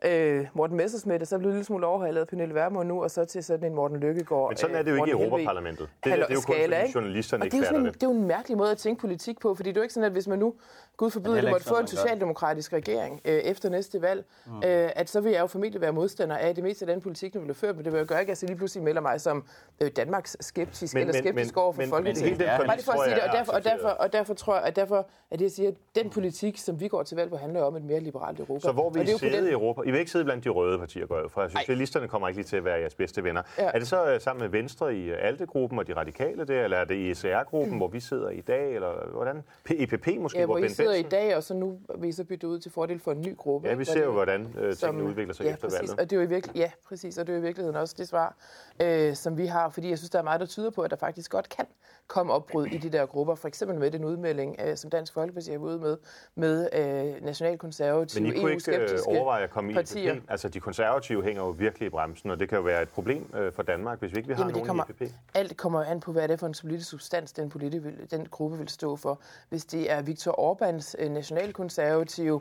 øh, 0.04 0.46
Morten 0.54 0.76
Messersmith, 0.76 1.24
så 1.24 1.38
blev 1.38 1.48
en 1.48 1.54
lille 1.54 1.64
smule 1.64 1.86
overhalet 1.86 2.20
af 2.20 2.26
Pernille 2.26 2.54
Vermund 2.54 2.88
nu, 2.88 3.02
og 3.02 3.10
så 3.10 3.24
til 3.24 3.44
sådan 3.44 3.66
en 3.66 3.74
Morten 3.74 3.96
Lykkegaard. 3.96 4.50
Men 4.50 4.56
sådan 4.56 4.76
er 4.76 4.82
det 4.82 4.90
jo 4.90 4.96
ikke 4.96 5.08
i 5.08 5.22
Europaparlamentet. 5.22 5.88
Det, 6.04 6.12
det, 6.12 6.18
det 6.18 6.30
er 6.30 6.34
jo 6.34 6.40
kun 6.40 6.54
skala, 6.54 6.80
fordi 6.80 6.92
journalisterne 6.92 7.44
ikke 7.44 7.56
fatter 7.56 7.82
det. 7.82 7.94
Det 7.94 8.02
er 8.02 8.06
jo 8.06 8.12
en 8.12 8.26
mærkelig 8.26 8.58
måde 8.58 8.70
at 8.70 8.78
tænke 8.78 9.00
politik 9.00 9.40
på, 9.40 9.54
fordi 9.54 9.68
det 9.68 9.76
er 9.76 9.80
jo 9.80 9.82
ikke 9.82 9.94
sådan, 9.94 10.06
at 10.06 10.12
hvis 10.12 10.28
man 10.28 10.38
nu, 10.38 10.54
Gud 10.96 11.10
forbyde, 11.10 11.42
det 11.42 11.50
måtte 11.50 11.66
få 11.66 11.78
en 11.78 11.86
socialdemokratisk 11.86 12.72
regering 12.72 13.20
øh, 13.24 13.34
efter 13.34 13.68
næste 13.68 14.02
valg, 14.02 14.24
mm. 14.46 14.56
øh, 14.56 14.90
at 14.96 15.10
så 15.10 15.20
vil 15.20 15.32
jeg 15.32 15.40
jo 15.40 15.46
formentlig 15.46 15.80
være 15.80 15.92
modstander 15.92 16.36
af 16.36 16.54
det 16.54 16.64
meste 16.64 16.86
af 16.86 16.92
den 16.92 17.00
politik, 17.00 17.32
der 17.34 17.40
bliver 17.40 17.54
ført, 17.54 17.76
men 17.76 17.84
det 17.84 17.92
vil 17.92 17.98
jo 17.98 18.06
gøre 18.08 18.20
ikke, 18.20 18.32
at 18.32 18.42
jeg 18.42 18.48
lige 18.48 18.58
pludselig 18.58 18.84
melder 18.84 19.00
mig 19.00 19.20
som 19.20 19.44
øh, 19.80 19.90
Danmarks 19.96 20.36
skeptisk 20.40 20.94
men, 20.94 21.00
eller 21.00 21.12
skeptisk 21.12 21.54
men, 21.54 21.62
over 21.62 21.72
for 21.72 21.80
men, 21.80 21.90
Folketinget. 21.90 22.38
Men, 22.38 22.46
Bare 22.46 22.76
lige 22.76 22.84
for 22.84 22.92
at 22.92 23.04
sige 23.04 23.14
det, 23.14 23.22
og 23.22 23.32
derfor, 23.32 23.52
og, 23.52 23.64
derfor, 23.64 23.88
og 23.88 24.12
derfor 24.12 24.34
tror 24.34 24.54
jeg, 24.54 24.64
at 24.64 24.76
derfor 24.76 25.06
at 25.30 25.38
det, 25.38 25.44
jeg 25.44 25.52
siger, 25.52 25.68
at 25.68 25.74
den 25.94 26.10
politik, 26.10 26.58
som 26.58 26.80
vi 26.80 26.88
går 26.88 27.02
til 27.02 27.16
valg 27.16 27.30
på, 27.30 27.36
handler 27.36 27.62
om 27.62 27.76
et 27.76 27.84
mere 27.84 28.00
liberalt 28.00 28.40
Europa. 28.40 28.60
Så 28.60 28.72
hvor 28.72 28.90
vi 28.90 29.06
sidder 29.06 29.48
i 29.48 29.52
Europa, 29.52 29.80
I 29.84 29.90
vil 29.90 30.00
ikke 30.00 30.10
sidde 30.10 30.24
blandt 30.24 30.44
de 30.44 30.48
røde 30.48 30.78
partier, 30.78 31.06
går 31.06 31.20
jeg 31.20 31.30
fra. 31.30 31.48
Socialisterne 31.48 32.08
kommer 32.08 32.28
ikke 32.28 32.38
lige 32.38 32.46
til 32.46 32.56
at 32.56 32.64
være 32.64 32.80
jeres 32.80 32.94
bedste 32.94 33.24
venner. 33.24 33.42
Ja. 33.58 33.70
Er 33.74 33.78
det 33.78 33.88
så 33.88 34.12
øh, 34.12 34.20
sammen 34.20 34.42
med 34.42 34.48
Venstre 34.48 34.96
i 34.96 35.10
øh, 35.10 35.16
ALDE-gruppen 35.20 35.78
og 35.78 35.86
de 35.86 35.96
radikale 35.96 36.44
der, 36.44 36.64
eller 36.64 36.76
er 36.76 36.84
det 36.84 36.94
i 36.94 37.10
ECR-gruppen, 37.10 37.72
mm. 37.72 37.78
hvor 37.78 37.88
vi 37.88 38.00
sidder 38.00 38.30
i 38.30 38.40
dag, 38.40 38.74
eller 38.74 39.10
hvordan? 39.12 39.42
EPP 39.70 40.06
måske, 40.18 40.38
ja, 40.38 40.44
hvor, 40.44 40.58
hvor 40.58 40.66
I 40.66 40.68
sidder 40.68 40.92
Benson? 40.92 41.06
i 41.06 41.08
dag, 41.08 41.36
og 41.36 41.42
så 41.42 41.54
nu 41.54 41.78
er 41.88 41.98
vi 41.98 42.12
så 42.12 42.24
byttet 42.24 42.48
ud 42.48 42.58
til 42.58 42.72
fordel 42.72 43.00
for 43.00 43.12
en 43.12 43.20
ny 43.20 43.36
gruppe. 43.36 43.68
Ja, 43.68 43.74
vi 43.74 43.84
ser 43.84 44.04
jo, 44.04 44.12
hvordan 44.12 44.54
øh, 44.58 44.74
tingene 44.76 45.04
udvikler 45.04 45.34
sig 45.34 45.44
ja, 45.44 45.52
efter 45.52 45.66
præcis. 45.66 45.80
valget. 45.80 46.00
Og 46.00 46.10
det 46.10 46.16
er 46.16 46.20
jo 46.20 46.26
i 46.26 46.28
virkelig, 46.28 46.56
ja, 46.56 46.70
præcis, 46.88 47.18
og 47.18 47.26
det 47.26 47.32
er 47.32 47.36
jo 47.36 47.42
i 47.42 47.44
virkeligheden 47.44 47.76
også 47.76 47.94
det 47.98 48.08
svar, 48.08 48.36
øh, 48.82 49.14
som 49.14 49.38
vi 49.38 49.46
har, 49.46 49.68
fordi 49.68 49.88
jeg 49.88 49.98
synes, 49.98 50.10
der 50.10 50.18
er 50.18 50.22
meget, 50.22 50.40
der 50.40 50.46
tyder 50.46 50.70
på, 50.70 50.82
at 50.82 50.90
der 50.90 50.96
faktisk 50.96 51.30
godt 51.30 51.48
kan 51.48 51.66
komme 52.06 52.32
opbrud 52.32 52.66
i 52.66 52.78
de 52.78 52.88
der 52.88 53.06
grupper. 53.06 53.34
For 53.34 53.48
eksempel 53.48 53.78
med 53.78 53.90
den 53.90 54.04
udmelding, 54.04 54.56
øh, 54.64 54.76
som 54.76 54.90
Dansk 54.90 55.12
Folkeparti 55.12 55.52
er 55.52 55.58
ude 55.58 55.78
med, 55.78 55.96
med 56.34 56.68
øh, 56.72 57.24
nationalkonservative, 57.24 58.22
Men 58.22 58.36
I 58.36 58.40
kunne 58.40 58.52
ikke 58.52 58.76
øh, 58.76 58.98
overveje 59.06 59.42
at 59.42 59.50
komme 59.50 59.72
i 59.72 59.73
partier. 59.74 60.12
EPP? 60.12 60.30
Altså, 60.30 60.48
de 60.48 60.60
konservative 60.60 61.24
hænger 61.24 61.42
jo 61.42 61.50
virkelig 61.50 61.86
i 61.86 61.90
bremsen, 61.90 62.30
og 62.30 62.40
det 62.40 62.48
kan 62.48 62.58
jo 62.58 62.64
være 62.64 62.82
et 62.82 62.88
problem 62.88 63.34
øh, 63.34 63.52
for 63.52 63.62
Danmark, 63.62 63.98
hvis 64.00 64.12
vi 64.12 64.16
ikke 64.16 64.26
vil 64.26 64.36
have 64.36 64.42
Jamen, 64.42 64.52
nogen 64.52 64.66
kommer, 64.66 64.84
EPP. 64.90 65.02
Alt 65.34 65.56
kommer 65.56 65.84
an 65.84 66.00
på, 66.00 66.12
hvad 66.12 66.22
det 66.22 66.34
er 66.34 66.36
for 66.36 66.46
en 66.46 66.54
politisk 66.60 66.90
substans, 66.90 67.32
den, 67.32 67.48
politik 67.48 67.84
vil, 67.84 68.10
den 68.10 68.26
gruppe 68.30 68.58
vil 68.58 68.68
stå 68.68 68.96
for. 68.96 69.20
Hvis 69.48 69.64
det 69.64 69.90
er 69.90 70.02
Viktor 70.02 70.32
Orbáns 70.32 70.94
øh, 70.98 71.10
nationalkonservative, 71.10 72.40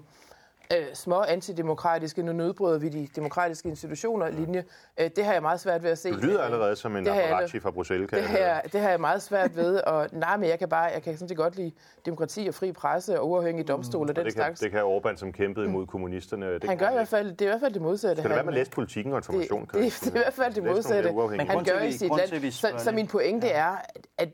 øh, 0.78 0.86
små 0.94 1.22
antidemokratiske, 1.22 2.24
nu 2.24 2.32
nedbryder 2.32 2.80
vi 2.80 2.90
de 2.90 3.08
demokratiske 3.16 3.70
institutioner 3.70 4.30
linje. 4.30 4.64
Øh, 5.00 5.10
det 5.16 5.26
har 5.26 5.34
jeg 5.34 5.42
meget 5.42 5.60
svært 5.60 5.84
ved 5.84 5.90
at 5.90 5.98
se. 5.98 6.12
Du 6.12 6.18
lyder 6.18 6.42
allerede 6.42 6.76
som 6.76 6.96
en 6.96 7.08
apparatchef 7.08 7.64
fra 7.64 7.72
Bruxelles, 7.72 8.10
kan 8.10 8.20
det, 8.20 8.28
her, 8.28 8.62
det 8.62 8.82
har 8.82 8.90
jeg 8.90 9.00
meget 9.00 9.22
svært 9.22 9.56
ved. 9.56 9.76
Og, 9.76 10.10
nej, 10.12 10.38
men 10.38 10.50
jeg 10.50 10.60
kan 10.60 10.70
bare, 10.70 10.84
jeg 10.84 11.04
kan 11.04 11.18
sådan 11.18 11.28
set 11.28 11.38
godt 11.38 11.56
lide 11.56 11.72
demokrati 12.06 12.46
og 12.48 12.56
fri 12.56 12.72
presse 12.72 13.20
og 13.20 13.30
uafhængige 13.30 13.68
domstole 13.68 14.04
mm, 14.04 14.10
og 14.10 14.16
den 14.16 14.26
det 14.26 14.34
kan, 14.34 14.44
slags. 14.44 14.60
Det 14.60 14.72
kan 14.72 14.82
Orbán, 14.82 15.16
som 15.16 15.34
kæmpede 15.34 15.66
imod 15.66 15.82
mm. 15.82 15.88
kommunisterne. 15.88 16.54
Det 16.54 16.64
han 16.64 16.78
gør 16.78 16.90
i 16.90 16.94
hvert 16.94 17.08
fald, 17.08 17.32
det 17.32 17.42
er 17.42 17.46
i 17.46 17.48
hvert 17.50 17.62
fald 17.62 17.74
det 17.74 17.82
modsatte. 17.82 18.22
Skal 18.22 18.30
det 18.30 18.36
være 18.36 18.46
med 18.46 18.54
at 18.54 18.60
læse 18.60 18.72
politikken 18.72 19.14
og 19.14 19.18
information? 19.18 19.62
Det, 19.62 19.74
det, 19.74 20.00
det, 20.02 20.08
er 20.08 20.16
i 20.16 20.24
hvert 20.24 20.34
fald 20.34 20.54
det 20.54 20.64
modsatte. 20.64 21.12
Men 21.12 21.48
han 21.48 21.64
gør 21.64 21.80
i 21.80 21.92
sit 21.92 22.12
land. 22.18 22.52
Så, 22.52 22.74
så 22.78 22.92
min 22.92 23.08
pointe 23.08 23.48
ja. 23.48 23.54
er, 23.54 23.76
at 24.18 24.30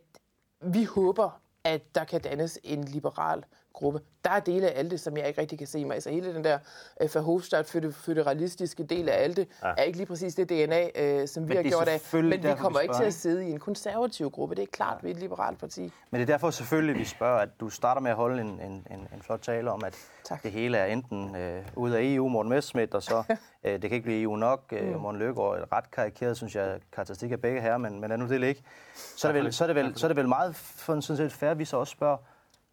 vi 0.62 0.84
håber, 0.84 1.40
at 1.64 1.96
der 1.96 2.04
kan 2.04 2.22
dannes 2.22 2.60
en 2.64 2.84
liberal 2.84 3.44
gruppe. 3.74 3.99
Der 4.24 4.32
er 4.32 4.39
dele 4.39 4.70
af 4.70 4.80
Alte, 4.80 4.97
som 4.97 5.17
jeg 5.17 5.28
ikke 5.28 5.41
rigtig 5.41 5.57
kan 5.57 5.67
se 5.67 5.86
mig. 5.86 5.93
Altså 5.93 6.09
hele 6.09 6.34
den 6.34 6.43
der 6.43 6.59
uh, 7.03 7.15
Verhofstadt 7.15 7.70
føderalistiske 7.95 8.84
del 8.84 9.09
af 9.09 9.24
Alte 9.24 9.47
ja. 9.63 9.74
er 9.78 9.84
ikke 9.84 9.97
lige 9.97 10.07
præcis 10.07 10.36
det 10.36 10.49
DNA, 10.49 10.89
øh, 10.95 11.28
som 11.28 11.49
vi 11.49 11.55
har 11.55 11.63
gjort 11.63 11.88
af. 11.88 12.01
Men 12.13 12.43
vi 12.43 12.53
kommer 12.57 12.80
ikke 12.80 12.95
til 12.95 13.03
at 13.03 13.13
sidde 13.13 13.47
i 13.47 13.51
en 13.51 13.59
konservativ 13.59 14.30
gruppe. 14.30 14.55
Det 14.55 14.61
er 14.61 14.67
klart, 14.72 14.97
ja. 15.01 15.07
vi 15.07 15.11
er 15.11 15.15
et 15.15 15.20
liberalt 15.22 15.59
parti. 15.59 15.82
Men 16.11 16.22
det 16.22 16.30
er 16.30 16.34
derfor 16.34 16.49
selvfølgelig, 16.49 16.95
vi 16.95 17.05
spørger, 17.05 17.39
at 17.39 17.49
du 17.59 17.70
starter 17.70 18.01
med 18.01 18.11
at 18.11 18.17
holde 18.17 18.41
en, 18.41 18.47
en, 18.47 18.88
en, 18.91 18.99
en 18.99 19.22
flot 19.22 19.39
tale 19.41 19.72
om, 19.72 19.84
at 19.86 19.95
tak. 20.24 20.43
det 20.43 20.51
hele 20.51 20.78
er 20.78 20.86
enten 20.86 21.36
uh, 21.76 21.84
ud 21.84 21.91
af 21.91 21.99
EU, 22.03 22.28
Morten 22.28 22.49
Messerschmidt, 22.49 22.93
og 22.93 23.03
så 23.03 23.24
uh, 23.30 23.72
det 23.72 23.82
kan 23.82 23.91
ikke 23.91 24.03
blive 24.03 24.22
EU 24.22 24.36
nok. 24.36 24.74
Uh, 24.82 24.88
mm. 24.88 24.99
Morten 24.99 25.20
Løkkegaard, 25.20 25.67
ret 25.72 25.91
karikeret, 25.91 26.38
synes 26.38 26.55
jeg, 26.55 26.80
karakteristik 26.91 27.32
af 27.32 27.41
begge 27.41 27.61
her, 27.61 27.78
men, 27.78 27.99
men 27.99 28.09
lad 28.09 28.17
nu 28.17 28.28
det 28.28 28.39
ligge. 28.39 28.63
Så 28.95 29.28
er 29.28 29.32
det 29.32 29.43
vel, 29.43 29.53
så 29.53 29.63
er 29.63 29.67
det 29.67 29.76
vel, 29.76 29.97
så 29.97 30.05
er 30.05 30.07
det 30.07 30.17
vel 30.17 30.28
meget 30.28 30.55
sådan 30.55 31.01
set 31.01 31.32
fair, 31.32 31.51
at 31.51 31.59
vi 31.59 31.65
så 31.65 31.78
også 31.78 31.91
spørger, 31.91 32.17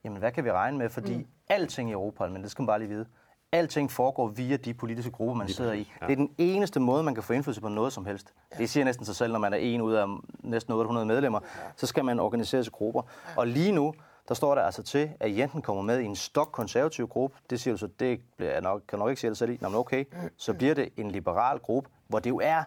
jamen 0.07 0.19
hvad 0.19 0.33
kan 0.33 0.45
vi 0.45 0.53
regne 0.53 0.79
med? 0.79 0.89
Fordi 0.89 1.17
mm. 1.17 1.27
alting 1.49 1.91
i 1.91 1.93
Europa, 1.93 2.27
men 2.27 2.43
det 2.43 2.51
skal 2.51 2.63
man 2.63 2.67
bare 2.67 2.79
lige 2.79 2.89
vide, 2.89 3.07
alting 3.53 3.91
foregår 3.91 4.29
via 4.29 4.57
de 4.57 4.75
politiske 4.75 5.11
grupper, 5.11 5.35
man 5.35 5.49
sidder 5.49 5.73
i. 5.73 5.93
Det 6.01 6.13
er 6.13 6.17
den 6.17 6.35
eneste 6.39 6.81
måde, 6.81 7.03
man 7.03 7.15
kan 7.15 7.23
få 7.23 7.33
indflydelse 7.33 7.61
på 7.61 7.69
noget 7.69 7.93
som 7.93 8.07
helst. 8.07 8.35
Det 8.59 8.71
siger 8.71 8.85
næsten 8.85 9.07
sig 9.07 9.17
selv, 9.17 9.33
når 9.33 9.39
man 9.39 9.53
er 9.53 9.57
en 9.57 9.81
ud 9.81 9.95
af 9.95 10.07
næsten 10.39 10.73
800 10.73 11.07
medlemmer. 11.07 11.41
Så 11.77 11.87
skal 11.87 12.05
man 12.05 12.21
organisere 12.21 12.65
sig 12.65 12.73
grupper. 12.73 13.03
Og 13.37 13.47
lige 13.47 13.73
nu, 13.73 13.95
der 14.29 14.35
står 14.35 14.55
der 14.55 14.63
altså 14.63 14.83
til, 14.83 15.11
at 15.21 15.31
I 15.31 15.43
enten 15.43 15.63
kommer 15.63 15.83
med 15.83 16.01
i 16.01 16.05
en 16.05 16.17
stok 16.17 16.49
konservativ 16.53 17.09
gruppe, 17.09 17.39
det 17.51 17.61
siger 17.61 17.75
du 17.75 17.79
så, 17.79 17.89
det 18.01 18.21
bliver 18.37 18.61
nok, 18.61 18.83
kan 18.89 18.99
nok 18.99 19.09
ikke 19.11 19.21
sige 19.21 19.31
det 19.31 19.39
selv 19.39 19.51
i, 19.51 19.59
Nå, 19.61 19.69
men 19.69 19.79
okay, 19.79 20.05
så 20.37 20.55
bliver 20.55 20.75
det 20.75 20.89
en 20.97 21.11
liberal 21.11 21.59
gruppe, 21.59 21.91
hvor 22.09 22.19
det 22.19 22.31
jo 22.31 22.41
er 22.45 22.63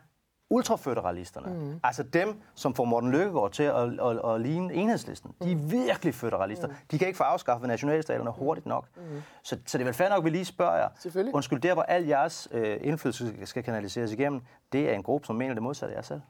ultraføderalisterne. 0.50 1.54
Mm. 1.54 1.80
Altså 1.84 2.04
dem, 2.04 2.42
som 2.56 2.74
får 2.74 2.86
Morten 2.86 3.12
Lykkegaard 3.12 3.52
til 3.52 3.64
at, 3.64 3.76
at, 3.76 4.00
at, 4.00 4.36
at 4.36 4.42
ligne 4.42 4.74
enhedslisten. 4.74 5.32
De 5.44 5.52
er 5.52 5.56
mm. 5.56 5.72
virkelig 5.72 6.16
føderalister. 6.16 6.68
Mm. 6.68 6.74
De 6.92 6.98
kan 6.98 7.08
ikke 7.08 7.18
få 7.18 7.24
afskaffet 7.24 7.68
nationalstaterne 7.68 8.32
hurtigt 8.32 8.66
nok. 8.66 8.86
Mm. 8.96 9.02
Så, 9.44 9.58
så 9.66 9.78
det 9.78 9.84
er 9.84 9.86
vel 9.86 9.94
fair 9.94 10.10
nok, 10.10 10.18
at 10.18 10.24
vi 10.24 10.30
lige 10.30 10.46
spørger 10.46 10.78
jer. 10.78 10.90
Undskyld, 11.34 11.62
der 11.62 11.74
hvor 11.74 11.84
al 11.84 12.06
jeres 12.06 12.48
øh, 12.52 12.78
indflydelse 12.82 13.46
skal 13.46 13.64
kanaliseres 13.64 14.12
igennem, 14.12 14.42
det 14.72 14.90
er 14.90 14.94
en 14.94 15.04
gruppe, 15.04 15.28
som 15.28 15.36
mener 15.36 15.54
det 15.54 15.64
modsatte 15.64 15.94
af 15.96 15.98
jer 15.98 16.04
selv 16.04 16.22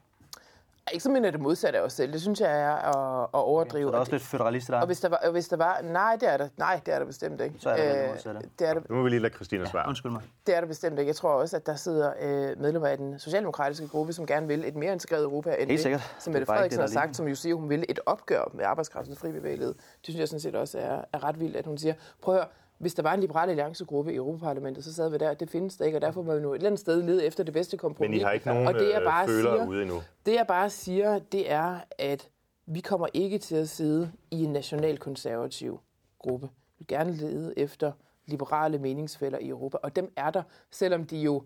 ikke 0.92 1.02
som 1.02 1.12
mener 1.12 1.30
det 1.30 1.40
modsatte 1.40 1.78
af 1.78 1.82
os 1.82 1.92
selv. 1.92 2.12
Det 2.12 2.20
synes 2.20 2.40
jeg 2.40 2.60
er 2.60 2.74
at, 2.74 3.22
at 3.22 3.40
overdrive. 3.40 3.86
Okay, 3.86 3.88
så 3.88 3.90
der 3.90 3.96
er 3.96 4.00
også 4.00 4.12
lidt 4.12 4.22
federalister 4.22 4.74
der? 4.74 4.80
Og 4.80 4.86
hvis 4.86 5.00
der, 5.00 5.08
var, 5.08 5.16
og 5.16 5.30
hvis 5.32 5.48
der 5.48 5.56
var... 5.56 5.80
Nej, 5.82 6.16
det 6.20 6.32
er 6.32 6.36
der, 6.36 6.48
nej, 6.56 6.80
det 6.86 6.94
er 6.94 6.98
der 6.98 7.06
bestemt 7.06 7.40
ikke. 7.40 7.54
Så 7.58 7.70
er 7.70 7.76
det 7.76 8.02
øh, 8.02 8.10
modsatte. 8.10 8.40
Det 8.58 8.68
er 8.68 8.74
der, 8.74 8.80
nu 8.88 8.96
må 8.96 9.02
vi 9.02 9.08
lige 9.10 9.20
lade 9.20 9.34
Christina 9.34 9.64
svare. 9.64 9.82
Ja, 9.82 9.88
undskyld 9.88 10.12
mig. 10.12 10.22
Det 10.46 10.56
er 10.56 10.60
der 10.60 10.66
bestemt 10.66 10.98
ikke. 10.98 11.08
Jeg 11.08 11.16
tror 11.16 11.30
også, 11.30 11.56
at 11.56 11.66
der 11.66 11.74
sidder 11.74 12.12
øh, 12.20 12.60
medlemmer 12.60 12.88
af 12.88 12.96
den 12.98 13.18
socialdemokratiske 13.18 13.88
gruppe, 13.88 14.12
som 14.12 14.26
gerne 14.26 14.46
vil 14.46 14.64
et 14.64 14.76
mere 14.76 14.92
integreret 14.92 15.24
Europa, 15.24 15.56
end 15.58 15.70
Helt 15.70 15.82
sikkert. 15.82 16.14
som 16.18 16.32
Mette 16.32 16.46
Frederiksen 16.46 16.80
har 16.80 16.88
sagt, 16.88 17.16
som 17.16 17.28
jo 17.28 17.34
siger, 17.34 17.54
hun 17.54 17.68
vil 17.68 17.84
et 17.88 18.00
opgør 18.06 18.50
med 18.54 18.64
arbejdskraftens 18.64 19.18
fri 19.18 19.32
bevægelighed. 19.32 19.74
Det 19.74 19.84
synes 20.02 20.18
jeg 20.18 20.28
sådan 20.28 20.40
set 20.40 20.54
også 20.54 20.78
er, 20.78 21.00
er 21.12 21.24
ret 21.24 21.40
vildt, 21.40 21.56
at 21.56 21.66
hun 21.66 21.78
siger, 21.78 21.94
prøv 22.22 22.34
at 22.34 22.40
høre, 22.40 22.48
hvis 22.80 22.94
der 22.94 23.02
var 23.02 23.14
en 23.14 23.20
liberal 23.20 23.48
alliancegruppe 23.48 24.12
i 24.12 24.16
Europaparlamentet, 24.16 24.84
så 24.84 24.94
sad 24.94 25.10
vi 25.10 25.18
der. 25.18 25.34
Det 25.34 25.50
findes 25.50 25.76
der 25.76 25.84
ikke, 25.84 25.98
og 25.98 26.02
derfor 26.02 26.22
må 26.22 26.34
vi 26.34 26.40
nu 26.40 26.50
et 26.52 26.54
eller 26.54 26.66
andet 26.66 26.80
sted 26.80 27.02
lede 27.02 27.24
efter 27.24 27.44
det 27.44 27.54
bedste 27.54 27.76
kompromis. 27.76 28.10
Men 28.10 28.20
I 28.20 28.22
har 28.22 28.32
ikke 28.32 28.46
nogen 28.46 28.66
og 28.66 28.74
det, 28.74 28.90
jeg 28.92 29.02
bare 29.02 29.26
føler 29.26 29.54
siger, 29.56 29.66
ude 29.66 29.82
endnu? 29.82 30.02
Det 30.26 30.34
jeg 30.34 30.46
bare 30.46 30.70
siger, 30.70 31.18
det 31.18 31.50
er, 31.52 31.78
at 31.98 32.28
vi 32.66 32.80
kommer 32.80 33.06
ikke 33.14 33.38
til 33.38 33.56
at 33.56 33.68
sidde 33.68 34.12
i 34.30 34.44
en 34.44 34.52
nationalkonservativ 34.52 35.80
gruppe. 36.18 36.46
Vi 36.46 36.74
vil 36.78 36.86
gerne 36.86 37.12
lede 37.12 37.58
efter 37.58 37.92
liberale 38.26 38.78
meningsfælder 38.78 39.38
i 39.38 39.48
Europa, 39.48 39.78
og 39.82 39.96
dem 39.96 40.12
er 40.16 40.30
der, 40.30 40.42
selvom 40.70 41.04
de 41.04 41.18
jo 41.18 41.42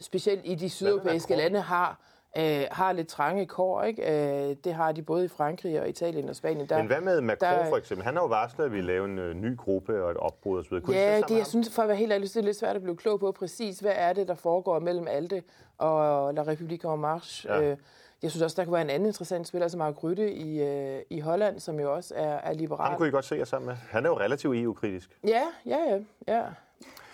specielt 0.00 0.40
i 0.44 0.54
de 0.54 0.70
sydeuropæiske 0.70 1.36
lande 1.36 1.60
har 1.60 2.00
øh, 2.36 2.64
har 2.70 2.92
lidt 2.92 3.08
trange 3.08 3.46
kår. 3.46 3.82
Ikke? 3.82 4.02
Øh, 4.50 4.56
det 4.64 4.74
har 4.74 4.92
de 4.92 5.02
både 5.02 5.24
i 5.24 5.28
Frankrig 5.28 5.80
og 5.80 5.88
Italien 5.88 6.28
og 6.28 6.36
Spanien. 6.36 6.68
Der, 6.68 6.78
Men 6.78 6.86
hvad 6.86 7.00
med 7.00 7.20
Macron 7.20 7.52
der, 7.52 7.68
for 7.68 7.76
eksempel? 7.76 8.04
Han 8.04 8.14
har 8.14 8.22
jo 8.22 8.26
varslet, 8.26 8.64
at 8.64 8.72
vi 8.72 8.80
laver 8.80 9.04
en 9.04 9.18
øh, 9.18 9.34
ny 9.34 9.56
gruppe 9.56 10.04
og 10.04 10.10
et 10.10 10.16
opbrud 10.16 10.58
osv. 10.58 10.80
Kunne 10.80 10.96
ja, 10.96 11.20
det, 11.28 11.36
jeg 11.36 11.46
synes, 11.46 11.74
for 11.74 11.82
at 11.82 11.88
være 11.88 11.96
helt 11.96 12.12
ærlig, 12.12 12.28
det 12.28 12.36
er 12.36 12.42
lidt 12.42 12.56
svært 12.56 12.76
at 12.76 12.82
blive 12.82 12.96
klog 12.96 13.20
på 13.20 13.32
præcis, 13.32 13.78
hvad 13.78 13.92
er 13.94 14.12
det, 14.12 14.28
der 14.28 14.34
foregår 14.34 14.78
mellem 14.78 15.06
Alte 15.10 15.42
og 15.78 16.34
La 16.34 16.42
République 16.42 16.94
en 16.94 17.00
Marche. 17.00 17.54
Ja. 17.54 17.62
Øh, 17.62 17.76
jeg 18.22 18.30
synes 18.30 18.42
også, 18.42 18.56
der 18.56 18.64
kunne 18.64 18.72
være 18.72 18.82
en 18.82 18.90
anden 18.90 19.06
interessant 19.06 19.48
spiller, 19.48 19.68
som 19.68 19.78
Mark 19.78 20.02
Rytte 20.02 20.32
i, 20.32 20.62
øh, 20.62 21.02
i 21.10 21.20
Holland, 21.20 21.60
som 21.60 21.80
jo 21.80 21.94
også 21.94 22.14
er, 22.16 22.34
er 22.34 22.52
liberal. 22.52 22.88
Han 22.88 22.96
kunne 22.96 23.08
I 23.08 23.10
godt 23.10 23.24
se 23.24 23.34
jer 23.34 23.44
sammen 23.44 23.66
med. 23.66 23.76
Han 23.90 24.04
er 24.04 24.08
jo 24.10 24.18
relativt 24.18 24.56
EU-kritisk. 24.56 25.18
Ja, 25.24 25.42
ja, 25.66 25.78
ja. 25.78 25.98
ja. 26.34 26.42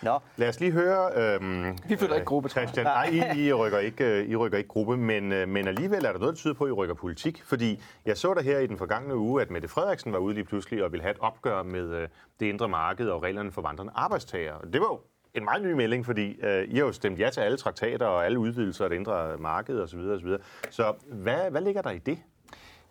Nå. 0.01 0.19
Lad 0.37 0.49
os 0.49 0.59
lige 0.59 0.71
høre... 0.71 1.11
Øhm, 1.15 1.77
vi 1.87 1.97
flytter 1.97 2.15
ikke 2.15 2.25
gruppe, 2.25 2.49
Christian. 2.49 2.85
Nej, 2.85 3.09
I, 3.35 3.45
I, 3.45 3.53
rykker 3.53 3.79
ikke, 3.79 4.05
øh, 4.05 4.29
I 4.29 4.35
rykker 4.35 4.57
ikke 4.57 4.67
gruppe, 4.67 4.97
men, 4.97 5.31
øh, 5.31 5.49
men 5.49 5.67
alligevel 5.67 6.05
er 6.05 6.11
der 6.11 6.19
noget, 6.19 6.33
der 6.33 6.37
tyder 6.37 6.53
på, 6.53 6.63
at 6.63 6.69
I 6.69 6.71
rykker 6.71 6.95
politik. 6.95 7.43
Fordi 7.43 7.81
jeg 8.05 8.17
så 8.17 8.33
der 8.33 8.41
her 8.41 8.59
i 8.59 8.67
den 8.67 8.77
forgangne 8.77 9.15
uge, 9.15 9.41
at 9.41 9.51
Mette 9.51 9.67
Frederiksen 9.67 10.11
var 10.13 10.17
ude 10.17 10.33
lige 10.33 10.43
pludselig 10.43 10.83
og 10.83 10.91
ville 10.91 11.01
have 11.01 11.11
et 11.11 11.19
opgør 11.19 11.63
med 11.63 11.89
øh, 11.89 12.07
det 12.39 12.45
indre 12.45 12.69
marked 12.69 13.07
og 13.07 13.23
reglerne 13.23 13.51
for 13.51 13.61
vandrende 13.61 13.91
arbejdstagere. 13.95 14.57
Det 14.73 14.81
var 14.81 14.87
jo 14.87 14.99
en 15.33 15.43
meget 15.43 15.63
ny 15.63 15.71
melding, 15.71 16.05
fordi 16.05 16.39
øh, 16.43 16.63
I 16.67 16.75
har 16.75 16.85
jo 16.85 16.91
stemt 16.91 17.19
ja 17.19 17.29
til 17.29 17.41
alle 17.41 17.57
traktater 17.57 18.05
og 18.05 18.25
alle 18.25 18.39
udvidelser 18.39 18.83
af 18.83 18.89
det 18.89 18.97
indre 18.97 19.37
marked 19.37 19.79
osv. 19.79 19.99
osv. 19.99 20.29
Så 20.69 20.93
hvad, 21.05 21.51
hvad 21.51 21.61
ligger 21.61 21.81
der 21.81 21.91
i 21.91 21.99
det? 21.99 22.17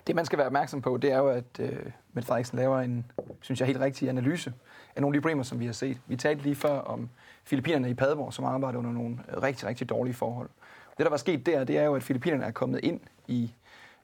Det, 0.06 0.14
man 0.14 0.24
skal 0.24 0.38
være 0.38 0.46
opmærksom 0.46 0.82
på, 0.82 0.96
det 0.96 1.12
er 1.12 1.18
jo, 1.18 1.28
at 1.28 1.60
øh, 1.60 1.68
Mette 2.12 2.26
Frederiksen 2.26 2.58
laver 2.58 2.80
en, 2.80 3.10
synes 3.40 3.60
jeg, 3.60 3.66
helt 3.66 3.80
rigtig 3.80 4.08
analyse 4.08 4.52
af 4.96 5.02
nogle 5.02 5.16
af 5.16 5.20
de 5.20 5.22
problemer, 5.22 5.42
som 5.42 5.60
vi 5.60 5.66
har 5.66 5.72
set. 5.72 5.98
Vi 6.06 6.16
talte 6.16 6.42
lige 6.42 6.54
før 6.54 6.78
om 6.78 7.08
Filippinerne 7.44 7.90
i 7.90 7.94
Padborg, 7.94 8.34
som 8.34 8.44
arbejder 8.44 8.78
under 8.78 8.92
nogle 8.92 9.18
rigtig, 9.42 9.68
rigtig 9.68 9.88
dårlige 9.88 10.14
forhold. 10.14 10.48
Det, 10.98 11.04
der 11.04 11.10
var 11.10 11.16
sket 11.16 11.46
der, 11.46 11.64
det 11.64 11.78
er 11.78 11.84
jo, 11.84 11.94
at 11.94 12.02
Filippinerne 12.02 12.44
er 12.44 12.50
kommet 12.50 12.80
ind 12.82 13.00
i 13.28 13.54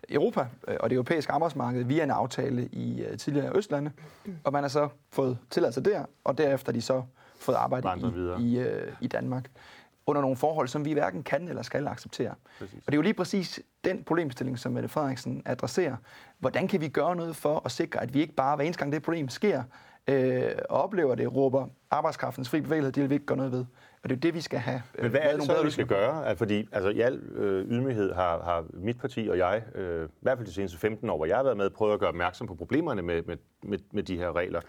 Europa 0.08 0.46
øh, 0.68 0.76
og 0.80 0.90
det 0.90 0.96
europæiske 0.96 1.32
arbejdsmarked 1.32 1.84
via 1.84 2.02
en 2.04 2.10
aftale 2.10 2.68
i 2.72 3.02
øh, 3.02 3.18
tidligere 3.18 3.56
Østlande, 3.56 3.90
og 4.44 4.52
man 4.52 4.62
har 4.64 4.68
så 4.68 4.88
fået 5.10 5.38
tilladelse 5.50 5.80
der, 5.80 6.04
og 6.24 6.38
derefter 6.38 6.72
de 6.72 6.82
så 6.82 7.02
fået 7.38 7.56
arbejde 7.56 8.12
videre. 8.12 8.40
i, 8.40 8.56
i, 8.56 8.58
øh, 8.58 8.92
i 9.00 9.06
Danmark 9.06 9.50
under 10.06 10.22
nogle 10.22 10.36
forhold, 10.36 10.68
som 10.68 10.84
vi 10.84 10.92
hverken 10.92 11.22
kan 11.22 11.48
eller 11.48 11.62
skal 11.62 11.88
acceptere. 11.88 12.34
Præcis. 12.58 12.74
Og 12.74 12.86
det 12.86 12.92
er 12.92 12.96
jo 12.96 13.02
lige 13.02 13.14
præcis 13.14 13.60
den 13.84 14.04
problemstilling, 14.04 14.58
som 14.58 14.72
Mette 14.72 14.88
Frederiksen 14.88 15.42
adresserer. 15.46 15.96
Hvordan 16.38 16.68
kan 16.68 16.80
vi 16.80 16.88
gøre 16.88 17.16
noget 17.16 17.36
for 17.36 17.62
at 17.64 17.72
sikre, 17.72 18.02
at 18.02 18.14
vi 18.14 18.20
ikke 18.20 18.34
bare 18.34 18.56
hver 18.56 18.64
eneste 18.64 18.78
gang 18.78 18.92
det 18.92 19.02
problem 19.02 19.28
sker, 19.28 19.62
øh, 20.10 20.52
og 20.68 20.82
oplever 20.82 21.14
det, 21.14 21.34
råber 21.36 21.66
arbejdskraftens 21.90 22.48
fri 22.48 22.60
bevægelighed, 22.60 22.92
det 22.92 23.02
vil 23.02 23.10
vi 23.10 23.14
ikke 23.14 23.26
gøre 23.26 23.36
noget 23.36 23.52
ved. 23.52 23.64
Og 24.02 24.10
det 24.10 24.16
er 24.16 24.20
det, 24.20 24.34
vi 24.34 24.40
skal 24.40 24.58
have. 24.58 24.82
øh, 24.94 25.02
Men 25.02 25.10
hvad 25.10 25.20
er 25.20 25.24
lavet 25.24 25.40
det 25.40 25.46
så, 25.46 25.52
bedre 25.52 25.64
vi 25.64 25.70
skal 25.70 25.86
gøre? 25.86 26.36
Fordi 26.36 26.68
altså, 26.72 26.88
i 26.88 27.00
al 27.00 27.14
øh, 27.34 27.64
ydmyghed 27.64 28.12
har, 28.12 28.42
har 28.42 28.64
mit 28.72 28.98
parti 28.98 29.28
og 29.30 29.38
jeg, 29.38 29.62
øh, 29.74 30.04
i 30.04 30.08
hvert 30.20 30.38
fald 30.38 30.48
de 30.48 30.52
seneste 30.52 30.78
15 30.78 31.10
år, 31.10 31.16
hvor 31.16 31.26
jeg 31.26 31.36
har 31.36 31.42
været 31.42 31.56
med, 31.56 31.70
prøvet 31.70 31.92
at 31.92 32.00
gøre 32.00 32.08
opmærksom 32.08 32.46
på 32.46 32.54
problemerne 32.54 33.02
med, 33.02 33.22
med, 33.22 33.36
med, 33.62 33.78
med 33.92 34.02
de 34.02 34.16
her 34.16 34.36
regler. 34.36 34.60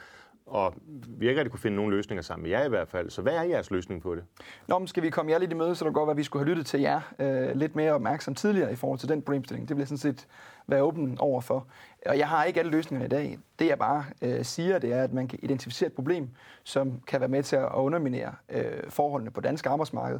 Og 0.45 0.73
vi 1.07 1.29
ikke 1.29 1.39
rigtig 1.39 1.51
kunne 1.51 1.59
finde 1.59 1.75
nogen 1.75 1.91
løsninger 1.91 2.21
sammen 2.21 2.43
med 2.43 2.51
jer 2.51 2.65
i 2.65 2.69
hvert 2.69 2.87
fald. 2.87 3.09
Så 3.09 3.21
hvad 3.21 3.33
er 3.33 3.43
jeres 3.43 3.71
løsning 3.71 4.01
på 4.01 4.15
det? 4.15 4.23
Nå, 4.67 4.79
men 4.79 4.87
skal 4.87 5.03
vi 5.03 5.09
komme 5.09 5.31
jer 5.31 5.37
lidt 5.37 5.51
i 5.51 5.55
møde, 5.55 5.75
så 5.75 5.85
det 5.85 5.93
være, 6.05 6.11
at 6.11 6.17
vi 6.17 6.23
skulle 6.23 6.45
have 6.45 6.49
lyttet 6.49 6.65
til 6.65 6.79
jer 6.79 7.01
øh, 7.19 7.55
lidt 7.55 7.75
mere 7.75 7.91
opmærksom 7.91 8.35
tidligere 8.35 8.71
i 8.71 8.75
forhold 8.75 8.99
til 8.99 9.09
den 9.09 9.21
problemstilling. 9.21 9.69
Det 9.69 9.77
jeg 9.77 9.87
sådan 9.87 9.97
set 9.97 10.27
være 10.67 10.83
åben 10.83 11.17
over 11.19 11.41
for. 11.41 11.67
Og 12.05 12.17
jeg 12.17 12.27
har 12.27 12.43
ikke 12.43 12.59
alle 12.59 12.71
løsninger 12.71 13.05
i 13.05 13.09
dag. 13.09 13.39
Det 13.59 13.67
jeg 13.67 13.79
bare 13.79 14.05
øh, 14.21 14.45
siger, 14.45 14.79
det 14.79 14.93
er, 14.93 15.03
at 15.03 15.13
man 15.13 15.27
kan 15.27 15.39
identificere 15.41 15.87
et 15.87 15.93
problem, 15.93 16.29
som 16.63 17.01
kan 17.07 17.19
være 17.19 17.29
med 17.29 17.43
til 17.43 17.55
at 17.55 17.69
underminere 17.73 18.35
øh, 18.49 18.89
forholdene 18.89 19.31
på 19.31 19.41
dansk 19.41 19.65
arbejdsmarked, 19.65 20.19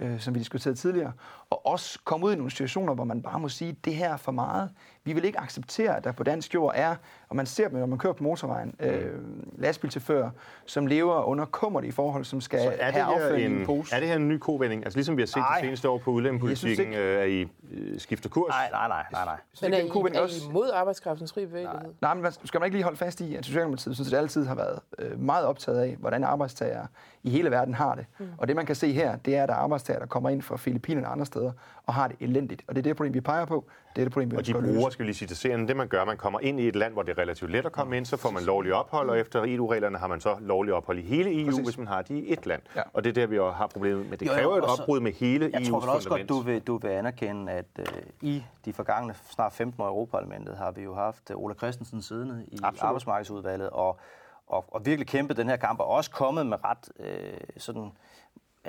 øh, 0.00 0.20
som 0.20 0.34
vi 0.34 0.38
diskuterede 0.38 0.78
tidligere, 0.78 1.12
og 1.50 1.66
også 1.66 1.98
komme 2.04 2.26
ud 2.26 2.32
i 2.32 2.36
nogle 2.36 2.50
situationer, 2.50 2.94
hvor 2.94 3.04
man 3.04 3.22
bare 3.22 3.40
må 3.40 3.48
sige, 3.48 3.76
det 3.84 3.94
her 3.94 4.12
er 4.12 4.16
for 4.16 4.32
meget. 4.32 4.70
Vi 5.04 5.12
vil 5.12 5.24
ikke 5.24 5.40
acceptere, 5.40 5.96
at 5.96 6.04
der 6.04 6.12
på 6.12 6.22
dansk 6.22 6.54
jord 6.54 6.72
er, 6.76 6.94
og 7.28 7.36
man 7.36 7.46
ser 7.46 7.68
dem, 7.68 7.78
når 7.78 7.86
man 7.86 7.98
kører 7.98 8.12
på 8.12 8.22
motorvejen, 8.24 8.74
øh, 8.80 9.12
lastbilchauffører, 9.58 10.30
som 10.66 10.86
lever 10.86 11.22
under 11.22 11.44
kummerlige 11.44 11.92
forhold, 11.92 12.24
som 12.24 12.40
skal 12.40 12.60
Så 12.60 12.72
er 12.78 12.90
det, 12.90 13.02
have 13.02 13.40
i 13.40 13.44
en 13.44 13.52
en, 13.52 13.66
pose. 13.66 13.94
er 13.94 14.00
det 14.00 14.08
her 14.08 14.16
en 14.16 14.28
ny 14.28 14.38
kovending? 14.38 14.84
Altså 14.84 14.96
ligesom 14.96 15.16
vi 15.16 15.22
har 15.22 15.26
set 15.26 15.36
Nej. 15.36 15.58
de 15.60 15.66
seneste 15.66 15.88
år 15.88 15.98
på 15.98 16.10
udlændingepolitikken, 16.10 16.92
Jeg 16.92 17.00
øh, 17.02 17.22
at 17.22 17.28
I 17.28 17.46
øh, 17.72 18.00
skifter 18.00 18.28
kurs? 18.28 18.48
Nej, 18.48 18.68
nej, 18.72 18.88
nej, 18.88 19.04
nej, 19.12 19.24
nej. 19.24 19.36
Men 19.62 19.72
er 19.72 19.76
er 19.78 19.82
I, 20.12 20.16
er 20.16 20.20
også. 20.20 20.46
I 20.46 20.50
imod 20.50 20.70
arbejdskraftens 20.74 21.32
fri 21.32 21.46
bevægelighed? 21.46 21.94
Nej, 22.00 22.14
men 22.14 22.22
man- 22.22 22.32
skal 22.44 22.60
man 22.60 22.66
ikke 22.66 22.76
lige 22.76 22.84
holde 22.84 22.98
fast 22.98 23.20
i, 23.20 23.34
at 23.34 23.44
Socialdemokratiet 23.44 23.94
synes, 23.96 24.08
at 24.08 24.12
det 24.12 24.18
altid 24.18 24.46
har 24.46 24.54
været 24.54 24.78
øh, 24.98 25.20
meget 25.20 25.44
optaget 25.46 25.80
af, 25.80 25.96
hvordan 26.00 26.24
arbejdstagere 26.24 26.86
i 27.22 27.30
hele 27.30 27.50
verden 27.50 27.74
har 27.74 27.94
det. 27.94 28.06
Mm. 28.18 28.26
Og 28.38 28.48
det 28.48 28.56
man 28.56 28.66
kan 28.66 28.74
se 28.74 28.92
her, 28.92 29.16
det 29.16 29.36
er, 29.36 29.42
at 29.42 29.48
der 29.48 29.54
er 29.54 29.58
arbejdstagere, 29.58 30.00
der 30.00 30.06
kommer 30.06 30.30
ind 30.30 30.42
fra 30.42 30.56
Filippinerne 30.56 31.06
og 31.06 31.12
andre 31.12 31.26
steder, 31.26 31.37
og 31.86 31.94
har 31.94 32.08
det 32.08 32.16
elendigt. 32.20 32.62
Og 32.68 32.74
det 32.74 32.78
er 32.80 32.82
det 32.82 32.96
problem, 32.96 33.14
vi 33.14 33.20
peger 33.20 33.44
på. 33.44 33.64
Det 33.96 34.02
er 34.02 34.04
det 34.04 34.12
problem, 34.12 34.30
vi 34.30 34.36
Og 34.36 34.46
de 34.46 34.52
løse. 34.60 34.74
bruger, 34.74 34.90
skal 34.90 35.02
vi 35.02 35.08
lige 35.08 35.16
sige 35.16 35.28
til 35.28 35.36
seerne, 35.36 35.68
det 35.68 35.76
man 35.76 35.88
gør, 35.88 36.04
man 36.04 36.16
kommer 36.16 36.40
ind 36.40 36.60
i 36.60 36.68
et 36.68 36.76
land, 36.76 36.92
hvor 36.92 37.02
det 37.02 37.18
er 37.18 37.22
relativt 37.22 37.50
let 37.50 37.66
at 37.66 37.72
komme 37.72 37.96
ind, 37.96 38.06
så 38.06 38.16
får 38.16 38.30
man 38.30 38.42
lovlig 38.42 38.74
ophold, 38.74 39.10
og 39.10 39.18
efter 39.18 39.44
EU-reglerne 39.46 39.98
har 39.98 40.06
man 40.06 40.20
så 40.20 40.36
lovlig 40.40 40.74
ophold 40.74 40.98
i 40.98 41.02
hele 41.02 41.40
EU, 41.40 41.46
Præcis. 41.50 41.64
hvis 41.64 41.78
man 41.78 41.86
har 41.86 42.02
de 42.02 42.18
i 42.18 42.32
et 42.32 42.46
land. 42.46 42.62
Ja. 42.76 42.82
Og 42.92 43.04
det 43.04 43.10
er 43.10 43.14
der, 43.14 43.26
vi 43.26 43.36
jo 43.36 43.50
har 43.50 43.66
problemet 43.66 44.10
med. 44.10 44.18
Det 44.18 44.26
Jo, 44.26 44.32
jo, 44.32 44.38
kræver 44.38 44.56
et 44.56 44.64
opbrud 44.80 45.00
med 45.00 45.12
hele 45.12 45.50
Jeg 45.52 45.60
EU's 45.60 45.70
tror 45.70 45.80
vel 45.80 45.88
også 45.88 46.08
godt, 46.08 46.20
fundament. 46.20 46.28
du 46.28 46.38
vil, 46.40 46.60
du 46.60 46.76
vil 46.78 46.88
anerkende, 46.88 47.52
at 47.52 47.66
øh, 47.78 47.86
i 48.22 48.44
de 48.64 48.72
forgangne 48.72 49.14
snart 49.30 49.52
15 49.52 49.82
år 49.82 49.86
i 49.86 49.88
Europaparlamentet 49.88 50.56
har 50.56 50.70
vi 50.70 50.82
jo 50.82 50.94
haft 50.94 51.30
øh, 51.30 51.36
Ola 51.36 51.54
Christensen 51.54 52.02
siddende 52.02 52.44
i 52.48 52.58
Absolut. 52.62 52.82
arbejdsmarkedsudvalget 52.88 53.70
og, 53.70 53.98
og, 54.46 54.64
og 54.74 54.86
virkelig 54.86 55.06
kæmpet 55.06 55.36
den 55.36 55.48
her 55.48 55.56
kamp, 55.56 55.80
og 55.80 55.86
også 55.86 56.10
kommet 56.10 56.46
med 56.46 56.56
ret 56.64 56.88
øh, 57.00 57.40
sådan, 57.56 57.92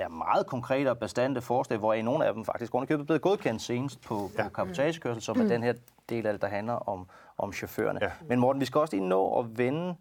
ja, 0.00 0.08
meget 0.08 0.46
konkrete 0.46 0.90
og 0.90 0.98
bestandte 0.98 1.40
forslag, 1.40 1.78
hvor 1.78 1.94
i 1.94 2.02
nogle 2.02 2.26
af 2.26 2.34
dem 2.34 2.44
faktisk 2.44 2.74
er 2.74 2.84
blevet 3.06 3.22
godkendt 3.22 3.62
senest 3.62 4.00
på, 4.00 4.14
på 4.14 4.42
Ja. 4.42 4.48
kapitagekørsel, 4.48 5.22
som 5.22 5.40
er 5.40 5.44
den 5.48 5.62
her 5.62 5.72
del 6.08 6.26
af 6.26 6.32
det, 6.32 6.42
der 6.42 6.48
handler 6.48 6.72
om, 6.88 7.06
om 7.38 7.52
chaufførerne. 7.52 7.98
Ja. 8.02 8.10
Men 8.28 8.38
Morten, 8.40 8.60
vi 8.60 8.66
skal 8.66 8.78
også 8.80 8.96
lige 8.96 9.08
nå 9.08 9.38
at 9.38 9.58
vende 9.58 9.94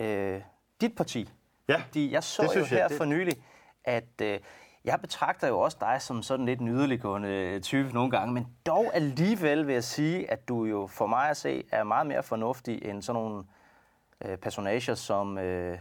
øh, 0.00 0.40
dit 0.80 0.96
parti. 0.96 1.30
Ja, 1.68 1.76
Fordi 1.86 2.12
jeg 2.12 2.22
så 2.22 2.42
det 2.42 2.48
jo 2.48 2.52
synes 2.52 2.70
jeg, 2.72 2.78
her 2.78 2.88
det- 2.88 2.96
for 2.96 3.04
nylig, 3.04 3.34
at 3.84 4.20
øh, 4.22 4.38
jeg 4.84 5.00
betragter 5.00 5.48
jo 5.48 5.60
også 5.60 5.76
dig 5.80 5.96
som 6.02 6.22
sådan 6.22 6.46
lidt 6.46 6.60
en 6.60 6.68
yderliggående 6.68 7.60
type 7.60 7.88
nogle 7.94 8.10
gange, 8.10 8.34
men 8.34 8.46
dog 8.66 8.90
alligevel 8.94 9.66
vil 9.66 9.72
jeg 9.72 9.84
sige, 9.84 10.30
at 10.30 10.48
du 10.48 10.64
jo 10.64 10.86
for 10.86 11.06
mig 11.06 11.28
at 11.30 11.36
se 11.36 11.64
er 11.72 11.84
meget 11.84 12.06
mere 12.06 12.22
fornuftig 12.22 12.84
end 12.84 13.02
sådan 13.02 13.22
nogle 13.22 13.44
øh, 14.24 14.36
personager 14.38 14.94
som 14.94 15.38
øh, 15.38 15.78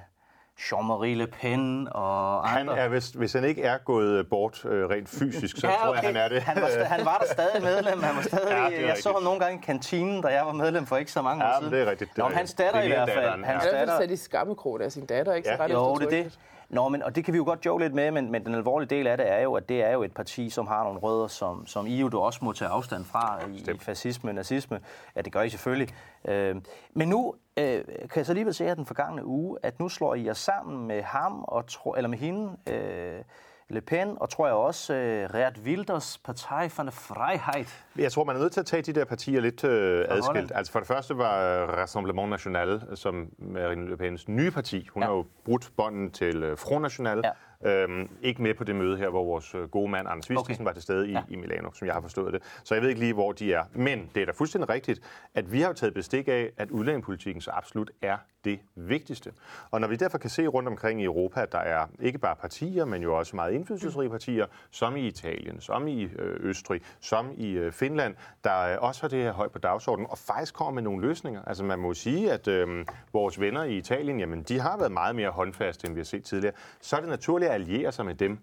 Jean-Marie 0.59 1.15
Le 1.15 1.27
Pen 1.27 1.87
og 1.91 2.47
Han 2.49 2.59
andre. 2.69 2.77
er, 2.77 2.87
hvis, 2.87 3.09
hvis 3.09 3.33
han 3.33 3.43
ikke 3.43 3.63
er 3.63 3.77
gået 3.77 4.29
bort 4.29 4.65
øh, 4.65 4.89
rent 4.89 5.09
fysisk, 5.09 5.55
så 5.57 5.61
tror 5.61 5.93
jeg, 5.93 6.03
han 6.03 6.15
er 6.15 6.27
det. 6.27 6.41
Han 6.43 6.61
var, 6.61 6.83
han 6.85 7.05
var 7.05 7.17
der 7.17 7.33
stadig 7.33 7.61
medlem. 7.63 8.03
Han 8.03 8.15
var 8.15 8.21
stadig, 8.31 8.47
Ja, 8.49 8.63
ja, 8.63 8.69
det 8.69 8.79
er 8.79 8.87
jeg 8.87 8.97
så 8.97 9.09
rigtigt. 9.09 9.13
ham 9.15 9.23
nogle 9.23 9.39
gange 9.39 9.57
i 9.59 9.61
kantinen, 9.65 10.21
da 10.21 10.27
jeg 10.27 10.45
var 10.45 10.53
medlem 10.53 10.85
for 10.85 10.97
ikke 10.97 11.11
så 11.11 11.21
mange 11.21 11.43
år 11.43 11.47
Ja, 11.47 11.53
siden. 11.53 11.71
men 11.71 11.79
det 11.79 11.87
er 11.87 11.91
rigtigt. 11.91 12.09
Det 12.15 12.19
er 12.19 12.23
Nå, 12.23 12.29
men 12.29 12.37
hans 12.37 12.53
datter 12.53 12.81
Det 12.81 12.89
er 12.89 12.93
i 12.93 12.95
hvert 12.97 13.09
fald. 13.09 13.19
datteren, 13.19 13.43
Hans 13.43 13.63
ja. 13.63 13.69
Han 13.69 13.75
er 13.77 13.79
datter, 13.85 13.99
sat 13.99 14.11
i 14.11 14.15
skammekrog 14.15 14.81
af 14.83 14.91
sin 14.91 15.05
datter, 15.05 15.33
ikke? 15.33 15.47
Så 15.47 15.53
Ja. 15.53 15.63
ret 15.63 15.71
jo, 15.71 15.95
det 15.95 16.05
er 16.05 16.09
det. 16.23 16.39
Nå, 16.69 16.89
men, 16.89 17.03
og 17.03 17.15
det 17.15 17.25
kan 17.25 17.33
vi 17.33 17.37
jo 17.37 17.43
godt 17.45 17.65
joke 17.65 17.83
lidt 17.83 17.93
med, 17.93 18.11
men, 18.11 18.31
men 18.31 18.45
den 18.45 18.55
alvorlige 18.55 18.89
del 18.89 19.07
af 19.07 19.17
det 19.17 19.31
er 19.31 19.39
jo, 19.39 19.53
at 19.53 19.69
det 19.69 19.83
er 19.83 19.91
jo 19.91 20.03
et 20.03 20.13
parti, 20.13 20.49
som 20.49 20.67
har 20.67 20.83
nogle 20.83 20.99
rødder, 20.99 21.27
som, 21.27 21.67
som 21.67 21.87
I 21.87 21.99
jo 21.99 22.09
du 22.09 22.19
også 22.19 22.39
må 22.41 22.53
tage 22.53 22.69
afstand 22.69 23.05
fra 23.05 23.39
i, 23.53 23.71
i 23.71 23.77
fascisme, 23.79 24.33
nazisme. 24.33 24.79
Ja, 25.15 25.21
det 25.21 25.33
gør 25.33 25.41
I 25.41 25.49
selvfølgelig. 25.49 25.95
Øh, 26.25 26.55
men 26.93 27.09
nu 27.09 27.35
øh, 27.57 27.83
kan 27.85 28.09
jeg 28.15 28.25
så 28.25 28.31
alligevel 28.31 28.53
se 28.53 28.63
her 28.65 28.73
den 28.75 28.85
forgangne 28.85 29.25
uge, 29.25 29.57
at 29.63 29.79
nu 29.79 29.89
slår 29.89 30.15
I 30.15 30.25
jer 30.25 30.33
sammen 30.33 30.87
med 30.87 31.01
ham, 31.01 31.43
og 31.43 31.67
tro, 31.67 31.93
eller 31.93 32.07
med 32.09 32.17
hende, 32.17 32.57
øh, 32.69 33.21
Le 33.69 33.81
Pen, 33.81 34.17
og 34.19 34.29
tror 34.29 34.45
jeg 34.47 34.55
også 34.55 34.93
øh, 34.93 35.29
Reat 35.33 35.59
Wilders 35.63 36.17
Partei 36.17 36.69
for 36.69 36.83
Freiheit. 36.91 37.85
Jeg 37.97 38.11
tror, 38.11 38.23
man 38.23 38.35
er 38.35 38.39
nødt 38.39 38.53
til 38.53 38.59
at 38.59 38.65
tage 38.65 38.81
de 38.81 38.93
der 38.93 39.05
partier 39.05 39.41
lidt 39.41 39.63
øh, 39.63 39.99
adskilt. 40.09 40.25
Holland. 40.25 40.51
Altså 40.55 40.71
for 40.71 40.79
det 40.79 40.87
første 40.87 41.17
var 41.17 41.61
øh, 41.63 41.69
Rassemblement 41.69 42.29
National, 42.29 42.81
som 42.95 43.29
Marine 43.37 43.89
Le 43.89 43.97
Pens 43.97 44.27
nye 44.27 44.51
parti, 44.51 44.87
hun 44.93 45.03
Ja. 45.03 45.07
har 45.07 45.15
jo 45.15 45.25
brudt 45.45 45.71
bånden 45.77 46.11
til 46.11 46.43
øh, 46.43 46.57
Front 46.57 46.81
National, 46.81 47.21
Ja. 47.23 47.31
Øhm, 47.66 48.09
ikke 48.22 48.41
med 48.41 48.53
på 48.53 48.64
det 48.64 48.76
møde 48.76 48.97
her, 48.97 49.09
hvor 49.09 49.24
vores 49.24 49.55
øh, 49.55 49.61
gode 49.70 49.91
mand 49.91 50.07
Anders 50.09 50.30
Vistisen 50.30 50.53
Okay. 50.53 50.64
var 50.64 50.74
til 50.74 50.82
stede 50.82 51.07
i, 51.09 51.11
Ja. 51.11 51.22
i 51.30 51.36
Milano, 51.36 51.72
som 51.74 51.86
jeg 51.86 51.93
har 51.93 52.01
forstået 52.01 52.34
det. 52.34 52.41
Så 52.64 52.76
jeg 52.76 52.82
ved 52.82 52.89
ikke 52.89 53.01
lige, 53.01 53.14
hvor 53.14 53.32
de 53.32 53.53
er. 53.53 53.64
Men 53.74 54.09
det 54.16 54.22
er 54.22 54.26
da 54.26 54.32
fuldstændig 54.32 54.70
rigtigt, 54.70 54.99
at 55.34 55.51
vi 55.51 55.61
har 55.61 55.74
taget 55.74 55.93
bestik 55.93 56.28
af, 56.28 56.49
at 56.57 56.72
udlændingepolitikken 56.72 57.41
så 57.41 57.51
absolut 57.51 57.91
er 58.01 58.18
det 58.45 58.59
vigtigste. 58.75 59.31
Og 59.71 59.81
når 59.81 59.87
vi 59.87 59.95
derfor 59.95 60.17
kan 60.17 60.29
se 60.29 60.47
rundt 60.47 60.69
omkring 60.69 61.01
i 61.01 61.03
Europa, 61.03 61.41
at 61.41 61.51
der 61.51 61.57
er 61.57 61.87
ikke 61.99 62.17
bare 62.17 62.35
partier, 62.35 62.85
men 62.85 63.01
jo 63.01 63.17
også 63.17 63.35
meget 63.35 63.53
indflydelsesrige 63.53 64.09
partier, 64.09 64.45
som 64.71 64.95
i 64.95 65.07
Italien, 65.07 65.61
som 65.61 65.87
i 65.87 66.03
øh, 66.03 66.37
Østrig, 66.39 66.81
som 66.99 67.31
i 67.37 67.49
øh, 67.51 67.71
Finland, 67.71 68.15
der 68.43 68.59
øh, 68.59 68.77
også 68.79 69.01
har 69.01 69.07
det 69.07 69.23
her 69.23 69.33
højt 69.33 69.51
på 69.51 69.59
dagsordenen, 69.59 70.07
og 70.09 70.17
faktisk 70.17 70.53
kommer 70.53 70.71
med 70.71 70.81
nogle 70.81 71.07
løsninger. 71.07 71.41
Altså 71.47 71.63
man 71.63 71.79
må 71.79 71.93
sige, 71.93 72.31
at 72.31 72.47
øh, 72.47 72.85
vores 73.13 73.39
venner 73.39 73.63
i 73.63 73.77
Italien, 73.77 74.19
jamen 74.19 74.43
de 74.43 74.59
har 74.59 74.77
været 74.77 74.91
meget 74.91 75.15
mere 75.15 75.29
håndfaste, 75.29 75.87
end 75.87 75.93
vi 75.93 75.99
har 75.99 76.05
set 76.05 76.23
tidligere. 76.23 76.53
Så 76.81 76.95
er 76.95 76.99
det 76.99 77.09
naturligt 77.09 77.49
at 77.49 77.55
alliere 77.55 77.91
sig 77.91 78.05
med 78.05 78.15
dem. 78.15 78.39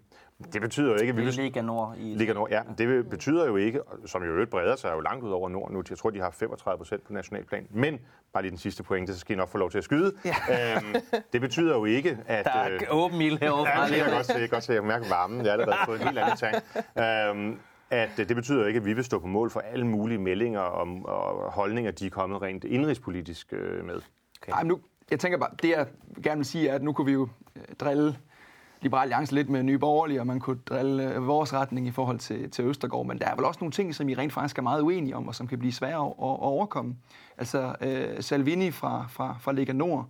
Det 0.53 0.61
betyder 0.61 0.91
jo 0.91 0.95
ikke, 0.95 1.09
at 1.09 1.17
vi 1.17 1.25
Det 1.25 1.37
er 1.37 1.41
Liga 1.41 1.61
Nord 1.61 1.95
i 1.97 2.13
Ligger 2.13 2.33
Nord, 2.33 2.49
ja. 2.49 2.61
Det 2.77 3.09
betyder 3.09 3.45
jo 3.45 3.55
ikke, 3.55 3.79
som 4.05 4.23
jo 4.23 4.31
øvrigt 4.31 4.49
breder 4.49 4.75
sig 4.75 4.91
jo 4.93 4.99
langt 4.99 5.23
ud 5.23 5.31
over 5.31 5.49
Nord 5.49 5.71
nu. 5.71 5.83
Jeg 5.89 5.97
tror, 5.97 6.09
de 6.09 6.19
har 6.19 6.31
35 6.31 6.77
procent 6.77 7.03
på 7.03 7.13
nationalplan. 7.13 7.67
Men, 7.69 7.99
bare 8.33 8.43
lige 8.43 8.51
den 8.51 8.57
sidste 8.57 8.83
pointe, 8.83 9.13
så 9.13 9.19
skal 9.19 9.35
I 9.35 9.37
nok 9.37 9.49
få 9.49 9.57
lov 9.57 9.71
til 9.71 9.77
at 9.77 9.83
skyde. 9.83 10.13
Ja. 10.25 10.75
Øhm, 10.75 10.95
det 11.33 11.41
betyder 11.41 11.75
jo 11.75 11.85
ikke, 11.85 12.17
at... 12.27 12.45
Der 12.45 12.51
er 12.51 12.79
åben 12.89 13.21
ild 13.21 13.39
herovre. 13.39 13.69
Ja, 13.69 13.87
det 13.87 13.95
kan 13.95 14.05
jeg 14.05 14.13
godt 14.13 14.25
se. 14.25 14.33
Jeg 14.33 14.41
kan 14.41 14.49
godt 14.49 14.63
se, 14.63 14.73
jeg 14.73 14.81
kan 14.81 14.87
mærke 14.87 15.05
varmen. 15.09 15.37
Jeg 15.45 15.45
har 15.45 15.51
allerede 15.51 15.77
fået 15.85 16.01
en 16.01 16.07
helt 16.07 16.19
anden 16.19 16.37
tang. 16.37 16.55
Øhm, 17.37 17.59
at 17.91 18.19
øh, 18.19 18.27
det 18.27 18.35
betyder 18.35 18.67
ikke, 18.67 18.77
at 18.77 18.85
vi 18.85 18.93
vil 18.93 19.03
stå 19.03 19.19
på 19.19 19.27
mål 19.27 19.49
for 19.49 19.59
alle 19.59 19.87
mulige 19.87 20.17
meldinger 20.17 20.59
om, 20.59 21.05
og 21.05 21.51
holdninger, 21.51 21.91
de 21.91 22.05
er 22.05 22.09
kommet 22.09 22.41
rent 22.41 22.63
indrigspolitisk 22.63 23.53
øh, 23.53 23.85
med. 23.85 23.95
Okay. 24.41 24.51
Ej, 24.51 24.63
men 24.63 24.67
nu, 24.67 24.79
jeg 25.11 25.19
tænker 25.19 25.37
bare, 25.37 25.49
det 25.61 25.69
jeg 25.69 25.87
gerne 26.23 26.37
vil 26.37 26.45
sige 26.45 26.69
er, 26.69 26.75
at 26.75 26.83
nu 26.83 26.93
kunne 26.93 27.05
vi 27.05 27.11
jo 27.11 27.27
øh, 27.55 27.61
drille 27.79 28.17
Liberal 28.81 29.01
Alliance 29.01 29.35
lidt 29.35 29.49
med 29.49 29.63
Nye 29.63 29.77
Borgerlige, 29.77 30.19
og 30.19 30.27
man 30.27 30.39
kunne 30.39 30.59
drille 30.65 31.13
øh, 31.13 31.27
vores 31.27 31.53
retning 31.53 31.87
i 31.87 31.91
forhold 31.91 32.19
til, 32.19 32.51
til 32.51 32.65
Østergaard, 32.65 33.05
men 33.05 33.19
der 33.19 33.25
er 33.25 33.35
vel 33.35 33.45
også 33.45 33.57
nogle 33.61 33.71
ting, 33.71 33.95
som 33.95 34.09
I 34.09 34.13
rent 34.13 34.33
faktisk 34.33 34.57
er 34.57 34.61
meget 34.61 34.81
uenige 34.81 35.15
om, 35.15 35.27
og 35.27 35.35
som 35.35 35.47
kan 35.47 35.59
blive 35.59 35.73
svære 35.73 36.05
at, 36.05 36.07
at 36.07 36.13
overkomme. 36.19 36.95
Altså, 37.37 37.75
øh, 37.81 38.23
Salvini 38.23 38.71
fra, 38.71 39.05
fra, 39.09 39.35
fra 39.39 39.51
Lega 39.51 39.73
Nord 39.73 40.09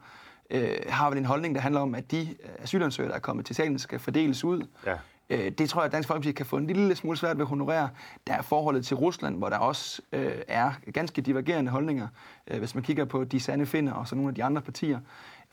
øh, 0.49 0.69
har 0.89 1.09
vel 1.09 1.17
en 1.17 1.25
holdning, 1.25 1.55
der 1.55 1.61
handler 1.61 1.81
om, 1.81 1.95
at 1.95 2.11
de 2.11 2.21
øh, 2.21 2.49
asylansøgere, 2.59 3.09
der 3.09 3.15
er 3.15 3.19
kommet 3.19 3.45
til 3.45 3.53
Italien, 3.53 3.79
skal 3.79 3.99
fordeles 3.99 4.43
ud. 4.43 4.67
Ja. 4.85 4.95
Øh, 5.29 5.51
det 5.51 5.69
tror 5.69 5.81
jeg, 5.81 5.85
at 5.85 5.91
Dansk 5.91 6.07
Folkeparti 6.07 6.31
kan 6.31 6.45
få 6.45 6.57
en 6.57 6.67
lille 6.67 6.95
smule 6.95 7.17
svært 7.17 7.37
ved 7.37 7.43
at 7.43 7.49
honorere. 7.49 7.89
Der 8.27 8.33
er 8.33 8.41
forholdet 8.41 8.85
til 8.85 8.97
Rusland, 8.97 9.37
hvor 9.37 9.49
der 9.49 9.57
også 9.57 10.01
øh, 10.11 10.31
er 10.47 10.71
ganske 10.93 11.21
divergerende 11.21 11.71
holdninger, 11.71 12.07
øh, 12.47 12.59
hvis 12.59 12.75
man 12.75 12.83
kigger 12.83 13.05
på 13.05 13.23
de 13.23 13.39
sande 13.39 13.65
finder 13.65 13.93
og 13.93 14.07
så 14.07 14.15
nogle 14.15 14.29
af 14.29 14.35
de 14.35 14.43
andre 14.43 14.61
partier. 14.61 14.99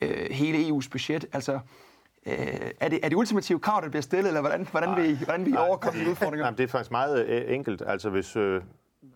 Øh, 0.01 0.31
hele 0.31 0.69
EU's 0.69 0.89
budget, 0.91 1.27
altså... 1.33 1.59
Øh, 2.29 2.71
er, 2.81 2.89
det, 2.89 3.01
er 3.03 3.09
det 3.09 3.17
ultimative 3.17 3.61
krav, 3.61 3.83
der 3.83 3.89
bliver 3.89 4.03
stillet, 4.03 4.29
eller 4.29 4.41
hvordan, 4.41 4.69
hvordan, 4.71 4.97
vil, 4.97 5.11
I, 5.11 5.15
hvordan 5.25 5.45
vil 5.45 5.53
I 5.53 5.57
overkomme 5.57 6.05
de 6.05 6.11
udfordringer? 6.11 6.47
Jamen, 6.47 6.59
det 6.59 6.65
er 6.65 6.69
faktisk 6.69 6.91
meget 6.91 7.27
øh, 7.27 7.55
enkelt. 7.55 7.83
Altså, 7.87 8.11
hvis, 8.11 8.37
øh, 8.37 8.63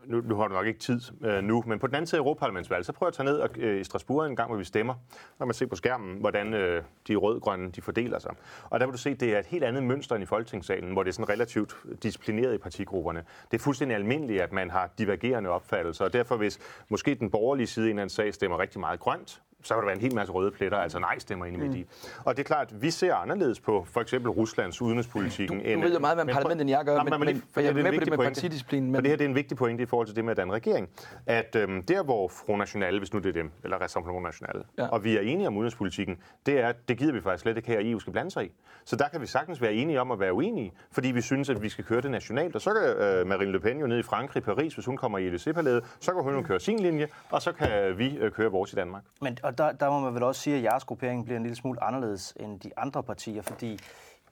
nu, 0.06 0.20
nu 0.20 0.36
har 0.36 0.48
du 0.48 0.54
nok 0.54 0.66
ikke 0.66 0.80
tid 0.80 1.00
øh, 1.24 1.44
nu, 1.44 1.64
men 1.66 1.78
på 1.78 1.86
den 1.86 1.94
anden 1.94 2.06
side 2.06 2.18
af 2.18 2.22
Europaparlamentsvalget, 2.22 2.86
så 2.86 2.92
prøv 2.92 3.08
at 3.08 3.14
tage 3.14 3.24
ned 3.24 3.38
og, 3.38 3.48
øh, 3.56 3.80
i 3.80 3.84
Strasbourg 3.84 4.26
en 4.26 4.36
gang, 4.36 4.48
hvor 4.48 4.58
vi 4.58 4.64
stemmer. 4.64 4.94
når 5.38 5.46
man 5.46 5.54
ser 5.54 5.66
på 5.66 5.76
skærmen, 5.76 6.16
hvordan 6.20 6.54
øh, 6.54 6.82
de 7.08 7.16
rød-grønne 7.16 7.70
de 7.70 7.82
fordeler 7.82 8.18
sig. 8.18 8.34
Og 8.70 8.80
der 8.80 8.86
vil 8.86 8.92
du 8.92 8.98
se, 8.98 9.10
at 9.10 9.20
det 9.20 9.34
er 9.34 9.38
et 9.38 9.46
helt 9.46 9.64
andet 9.64 9.82
mønster 9.82 10.14
end 10.14 10.22
i 10.22 10.26
Folketingssalen, 10.26 10.92
hvor 10.92 11.02
det 11.02 11.10
er 11.10 11.12
sådan 11.12 11.28
relativt 11.28 11.76
disciplineret 12.02 12.54
i 12.54 12.58
partigrupperne. 12.58 13.24
Det 13.50 13.58
er 13.58 13.62
fuldstændig 13.62 13.96
almindeligt, 13.96 14.42
at 14.42 14.52
man 14.52 14.70
har 14.70 14.90
divergerende 14.98 15.50
opfattelser, 15.50 16.04
og 16.04 16.12
derfor 16.12 16.36
hvis 16.36 16.58
måske 16.88 17.14
den 17.14 17.30
borgerlige 17.30 17.66
side 17.66 17.86
i 17.86 17.90
en 17.90 17.96
eller 17.96 18.02
anden 18.02 18.14
sag 18.14 18.34
stemmer 18.34 18.58
rigtig 18.58 18.80
meget 18.80 19.00
grønt, 19.00 19.42
så 19.62 19.74
kan 19.74 19.80
der 19.80 19.84
være 19.86 19.94
en 19.94 20.00
hel 20.00 20.14
masse 20.14 20.32
røde 20.32 20.50
pletter, 20.50 20.78
altså 20.78 20.98
nej 20.98 21.18
stemmer 21.18 21.46
ind 21.46 21.56
i 21.56 21.60
midt 21.60 21.74
i. 21.74 21.86
Og 22.24 22.36
det 22.36 22.42
er 22.42 22.46
klart, 22.46 22.72
at 22.72 22.82
vi 22.82 22.90
ser 22.90 23.14
anderledes 23.14 23.60
på 23.60 23.86
for 23.92 24.00
eksempel 24.00 24.30
Ruslands 24.30 24.82
udenrigspolitikken. 24.82 25.58
Du, 25.58 25.74
du 25.74 25.80
ved 25.80 25.92
jo 25.94 25.98
meget, 25.98 26.16
hvad 26.16 26.26
parlamentet 26.34 26.60
end 26.60 26.70
jeg 26.70 26.84
gør, 26.84 26.96
Nå, 26.96 27.02
men, 27.02 27.18
men, 27.20 27.28
lige- 27.28 27.42
for 27.52 27.60
jeg 27.60 27.68
er 27.70 27.74
med 27.74 27.82
på 27.82 27.86
det 27.86 27.92
vigtig 27.92 28.10
med 28.10 28.16
pointe. 28.18 28.34
partidisciplin. 28.40 28.82
Men 28.82 28.92
Men 28.92 29.02
det 29.02 29.10
her 29.10 29.16
det 29.16 29.24
er 29.24 29.28
en 29.28 29.34
vigtig 29.34 29.56
pointe 29.56 29.82
i 29.82 29.86
forhold 29.86 30.06
til 30.06 30.16
det 30.16 30.24
med 30.24 30.30
at 30.30 30.36
danne 30.36 30.52
regering. 30.52 30.88
At 31.26 31.56
øhm, 31.56 31.82
der, 31.82 32.02
hvor 32.02 32.28
Front 32.28 32.58
National, 32.58 32.98
hvis 32.98 33.12
nu 33.12 33.18
det 33.18 33.28
er 33.28 33.32
dem, 33.32 33.50
eller 33.64 33.76
Rassemblement 33.76 34.24
National, 34.24 34.62
Ja. 34.78 34.86
og 34.88 35.04
vi 35.04 35.16
er 35.16 35.20
enige 35.20 35.46
om 35.46 35.56
udenrigspolitikken, 35.56 36.16
det 36.46 36.60
er, 36.60 36.68
at 36.68 36.88
det 36.88 36.98
gider 36.98 37.12
vi 37.12 37.20
faktisk 37.20 37.42
slet 37.42 37.56
ikke 37.56 37.68
her, 37.68 37.78
at 37.78 37.86
EU 37.86 37.98
skal 37.98 38.12
blande 38.12 38.30
sig 38.30 38.44
i. 38.46 38.52
Så 38.84 38.96
der 38.96 39.08
kan 39.08 39.20
vi 39.20 39.26
sagtens 39.26 39.60
være 39.62 39.72
enige 39.72 40.00
om 40.00 40.10
at 40.10 40.20
være 40.20 40.32
uenige, 40.32 40.72
fordi 40.92 41.08
vi 41.10 41.20
synes, 41.20 41.50
at 41.50 41.62
vi 41.62 41.68
skal 41.68 41.84
køre 41.84 42.00
det 42.00 42.10
nationalt. 42.10 42.54
Og 42.54 42.60
så 42.60 42.70
kan 42.74 43.06
øh, 43.06 43.26
Marine 43.26 43.52
Le 43.52 43.60
Pen 43.60 43.78
jo 43.80 43.86
ned 43.86 43.98
i 43.98 44.02
Frankrig, 44.02 44.42
Paris, 44.42 44.74
hvis 44.74 44.86
hun 44.86 44.96
kommer 44.96 45.18
i 45.18 45.28
Élysée-palæet, 45.30 45.80
så 46.00 46.12
kan 46.12 46.22
hun 46.22 46.34
jo 46.34 46.42
køre 46.42 46.60
sin 46.60 46.78
linje, 46.78 47.08
og 47.30 47.42
så 47.42 47.52
kan 47.52 47.98
vi 47.98 48.16
øh, 48.16 48.30
køre 48.32 48.50
vores 48.50 48.72
i 48.72 48.76
Danmark. 48.76 49.02
Men 49.20 49.38
og 49.42 49.51
der, 49.58 49.72
der 49.72 49.90
må 49.90 50.00
man 50.00 50.14
vel 50.14 50.22
også 50.22 50.40
sige, 50.40 50.56
at 50.56 50.62
jeres 50.62 50.84
gruppering 50.84 51.24
bliver 51.24 51.36
en 51.36 51.42
lille 51.42 51.56
smule 51.56 51.84
anderledes 51.84 52.34
end 52.40 52.60
de 52.60 52.70
andre 52.76 53.02
partier, 53.02 53.42
fordi 53.42 53.78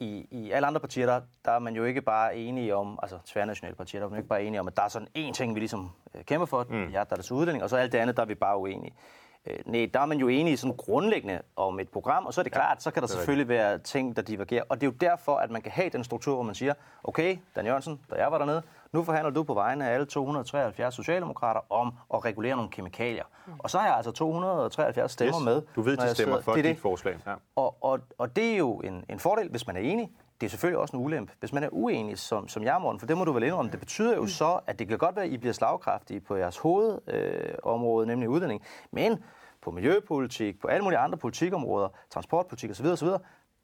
i, 0.00 0.26
i 0.30 0.50
alle 0.50 0.66
andre 0.66 0.80
partier, 0.80 1.06
der, 1.06 1.20
der 1.44 1.50
er 1.50 1.58
man 1.58 1.74
jo 1.74 1.84
ikke 1.84 2.02
bare 2.02 2.36
enige 2.36 2.76
om, 2.76 2.98
altså 3.02 3.18
tværnationale 3.26 3.76
partier, 3.76 4.00
der 4.00 4.06
er 4.06 4.10
man 4.10 4.16
jo 4.16 4.20
ikke 4.20 4.28
bare 4.28 4.42
enige 4.44 4.60
om, 4.60 4.68
at 4.68 4.76
der 4.76 4.82
er 4.82 4.88
sådan 4.88 5.08
én 5.18 5.32
ting, 5.32 5.54
vi 5.54 5.60
ligesom 5.60 5.90
øh, 6.14 6.24
kæmper 6.24 6.46
for, 6.46 6.66
mm. 6.70 6.88
ja, 6.88 6.98
der 6.98 7.06
er 7.10 7.16
det 7.16 7.24
så 7.24 7.34
uddeling, 7.34 7.62
og 7.62 7.70
så 7.70 7.76
alt 7.76 7.92
det 7.92 7.98
andet, 7.98 8.16
der 8.16 8.22
er 8.22 8.26
vi 8.26 8.34
bare 8.34 8.58
uenige. 8.58 8.94
Øh, 9.46 9.56
nej, 9.66 9.90
der 9.94 10.00
er 10.00 10.06
man 10.06 10.18
jo 10.18 10.28
enige 10.28 10.56
sådan 10.56 10.76
grundlæggende 10.76 11.40
om 11.56 11.80
et 11.80 11.88
program, 11.88 12.26
og 12.26 12.34
så 12.34 12.40
er 12.40 12.42
det 12.42 12.52
klart, 12.52 12.82
så 12.82 12.90
kan 12.90 13.02
der 13.02 13.08
selvfølgelig 13.08 13.48
være 13.48 13.78
ting, 13.78 14.16
der 14.16 14.22
divergerer. 14.22 14.62
Og 14.68 14.80
det 14.80 14.86
er 14.86 14.90
jo 14.90 14.96
derfor, 15.00 15.36
at 15.36 15.50
man 15.50 15.62
kan 15.62 15.72
have 15.72 15.88
den 15.90 16.04
struktur, 16.04 16.34
hvor 16.34 16.42
man 16.42 16.54
siger, 16.54 16.74
okay, 17.04 17.36
Dan 17.56 17.66
Jørgensen, 17.66 18.00
da 18.10 18.14
jeg 18.14 18.32
var 18.32 18.38
dernede, 18.38 18.62
nu 18.92 19.04
forhandler 19.04 19.30
du 19.30 19.42
på 19.42 19.54
vegne 19.54 19.88
af 19.90 19.94
alle 19.94 20.06
273 20.06 20.94
socialdemokrater 20.94 21.72
om 21.72 21.92
at 22.14 22.24
regulere 22.24 22.56
nogle 22.56 22.70
kemikalier. 22.70 23.24
Og 23.58 23.70
så 23.70 23.78
har 23.78 23.86
jeg 23.86 23.96
altså 23.96 24.10
273 24.12 25.12
stemmer 25.12 25.40
Yes, 25.40 25.44
med. 25.44 25.62
Du 25.76 25.82
ved, 25.82 25.96
de 25.96 26.14
stemmer 26.14 26.14
sidder- 26.34 26.42
for 26.42 26.54
det 26.54 26.64
dit 26.64 26.78
forslag. 26.80 27.16
Ja. 27.26 27.34
Og, 27.56 27.76
og, 27.84 28.00
og 28.18 28.36
det 28.36 28.52
er 28.52 28.56
jo 28.56 28.72
en, 28.80 29.04
en 29.08 29.18
fordel, 29.18 29.48
hvis 29.50 29.66
man 29.66 29.76
er 29.76 29.80
enig. 29.80 30.10
Det 30.40 30.46
er 30.46 30.50
selvfølgelig 30.50 30.78
også 30.78 30.96
en 30.96 31.04
ulempe, 31.04 31.32
hvis 31.40 31.52
man 31.52 31.64
er 31.64 31.68
uenig, 31.72 32.18
som, 32.18 32.48
som 32.48 32.64
jeg, 32.64 32.78
Morten, 32.80 33.00
for 33.00 33.06
det 33.06 33.16
må 33.16 33.24
du 33.24 33.32
vel 33.32 33.42
indrømme. 33.42 33.70
Det 33.70 33.80
betyder 33.80 34.16
jo 34.16 34.26
så, 34.26 34.60
at 34.66 34.78
det 34.78 34.88
kan 34.88 34.98
godt 34.98 35.16
være, 35.16 35.24
at 35.24 35.30
I 35.30 35.36
bliver 35.36 35.52
slagkraftige 35.52 36.20
på 36.20 36.36
jeres 36.36 36.58
hovedområde, 36.58 38.04
øh, 38.04 38.08
nemlig 38.08 38.28
udlænding. 38.28 38.62
Men 38.92 39.18
på 39.62 39.70
miljøpolitik, 39.70 40.60
på 40.60 40.68
alle 40.68 40.82
mulige 40.82 40.98
andre 40.98 41.18
politikområder, 41.18 41.88
transportpolitik 42.10 42.70
osv., 42.70 42.86
osv., 42.86 43.08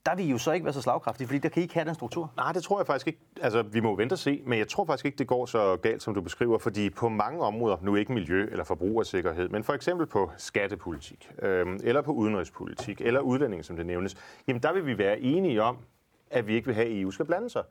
der 0.07 0.15
vil 0.15 0.27
I 0.27 0.31
jo 0.31 0.39
så 0.39 0.53
ikke 0.53 0.65
være 0.65 0.73
så 0.73 0.83
slagkraftige, 0.83 1.27
fordi 1.27 1.39
der 1.39 1.49
kan 1.49 1.61
I 1.61 1.63
ikke 1.63 1.75
have 1.75 1.85
den 1.85 1.95
struktur. 1.95 2.33
Nej, 2.37 2.53
det 2.53 2.63
tror 2.63 2.79
jeg 2.79 2.87
faktisk 2.87 3.07
ikke. 3.07 3.19
Altså, 3.41 3.63
vi 3.63 3.81
må 3.81 3.97
vente 3.97 4.13
og 4.13 4.19
se, 4.19 4.43
men 4.47 4.59
jeg 4.59 4.69
tror 4.69 4.85
faktisk 4.85 5.07
ikke, 5.07 5.19
det 5.19 5.27
går 5.27 5.47
så 5.47 5.77
galt, 5.77 6.03
som 6.03 6.15
du 6.15 6.21
beskriver, 6.21 6.59
fordi 6.59 6.91
på 6.91 7.09
mange 7.09 7.41
områder, 7.41 7.77
nu 7.83 7.95
ikke 7.95 8.13
miljø 8.13 8.49
eller 8.51 8.65
forbrugersikkerhed, 8.65 9.49
men 9.49 9.65
for 9.65 9.73
eksempel 9.73 10.07
på 10.07 10.31
skattepolitik, 10.37 11.31
øh, 11.43 11.67
eller 11.85 12.03
på 12.03 12.13
udenrigspolitik, 12.13 13.01
eller 13.01 13.21
udlænding, 13.21 13.65
som 13.65 13.77
det 13.77 13.87
nævnes, 13.87 14.17
jamen 14.49 14.63
der 14.63 14.73
vil 14.73 14.87
vi 14.87 14.99
være 14.99 15.21
enige 15.21 15.63
om, 15.63 15.79
at 16.31 16.47
vi 16.47 16.55
ikke 16.55 16.67
vil 16.67 16.75
have, 16.75 16.87
at 16.87 17.01
EU 17.01 17.11
skal 17.11 17.25
blande 17.25 17.51
sig. 17.51 17.63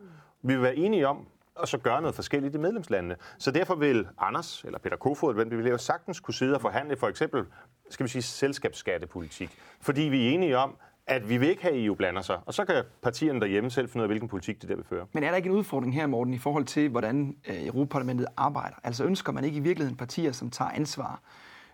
Vi 0.41 0.53
vil 0.53 0.61
være 0.61 0.75
enige 0.75 1.07
om, 1.07 1.27
og 1.55 1.67
så 1.67 1.77
gøre 1.77 2.01
noget 2.01 2.15
forskelligt 2.15 2.55
i 2.55 2.57
medlemslandene. 2.57 3.15
Så 3.37 3.51
derfor 3.51 3.75
vil 3.75 4.07
Anders, 4.17 4.63
eller 4.63 4.79
Peter 4.79 4.97
Kofod, 4.97 5.29
eller 5.29 5.43
hvem 5.43 5.57
vi 5.57 5.63
vil 5.63 5.71
jo 5.71 5.77
sagtens 5.77 6.19
kunne 6.19 6.33
sidde 6.33 6.55
og 6.55 6.61
forhandle 6.61 6.97
for 6.97 7.07
eksempel, 7.07 7.43
skal 7.89 8.03
vi 8.03 8.09
sige, 8.09 8.21
selskabsskattepolitik. 8.21 9.49
Fordi 9.81 10.01
vi 10.01 10.27
er 10.27 10.31
enige 10.31 10.57
om, 10.57 10.77
at 11.07 11.29
vi 11.29 11.37
vil 11.37 11.49
ikke 11.49 11.61
have, 11.61 11.75
at 11.75 11.85
EU 11.85 11.95
blander 11.95 12.21
sig. 12.21 12.39
Og 12.45 12.53
så 12.53 12.65
kan 12.65 12.83
partierne 13.01 13.39
derhjemme 13.39 13.71
selv 13.71 13.89
finde 13.89 14.01
ud 14.01 14.03
af, 14.03 14.09
hvilken 14.09 14.29
politik 14.29 14.61
det 14.61 14.69
der 14.69 14.75
vil 14.75 14.85
føre. 14.85 15.05
Men 15.13 15.23
er 15.23 15.29
der 15.29 15.37
ikke 15.37 15.49
en 15.49 15.55
udfordring 15.55 15.95
her, 15.95 16.07
Morten, 16.07 16.33
i 16.33 16.37
forhold 16.37 16.65
til, 16.65 16.89
hvordan 16.89 17.35
øh, 17.47 17.65
Europaparlamentet 17.65 18.27
arbejder? 18.37 18.75
Altså 18.83 19.03
ønsker 19.03 19.31
man 19.31 19.43
ikke 19.43 19.57
i 19.57 19.59
virkeligheden 19.59 19.97
partier, 19.97 20.31
som 20.31 20.49
tager 20.49 20.71
ansvar 20.71 21.21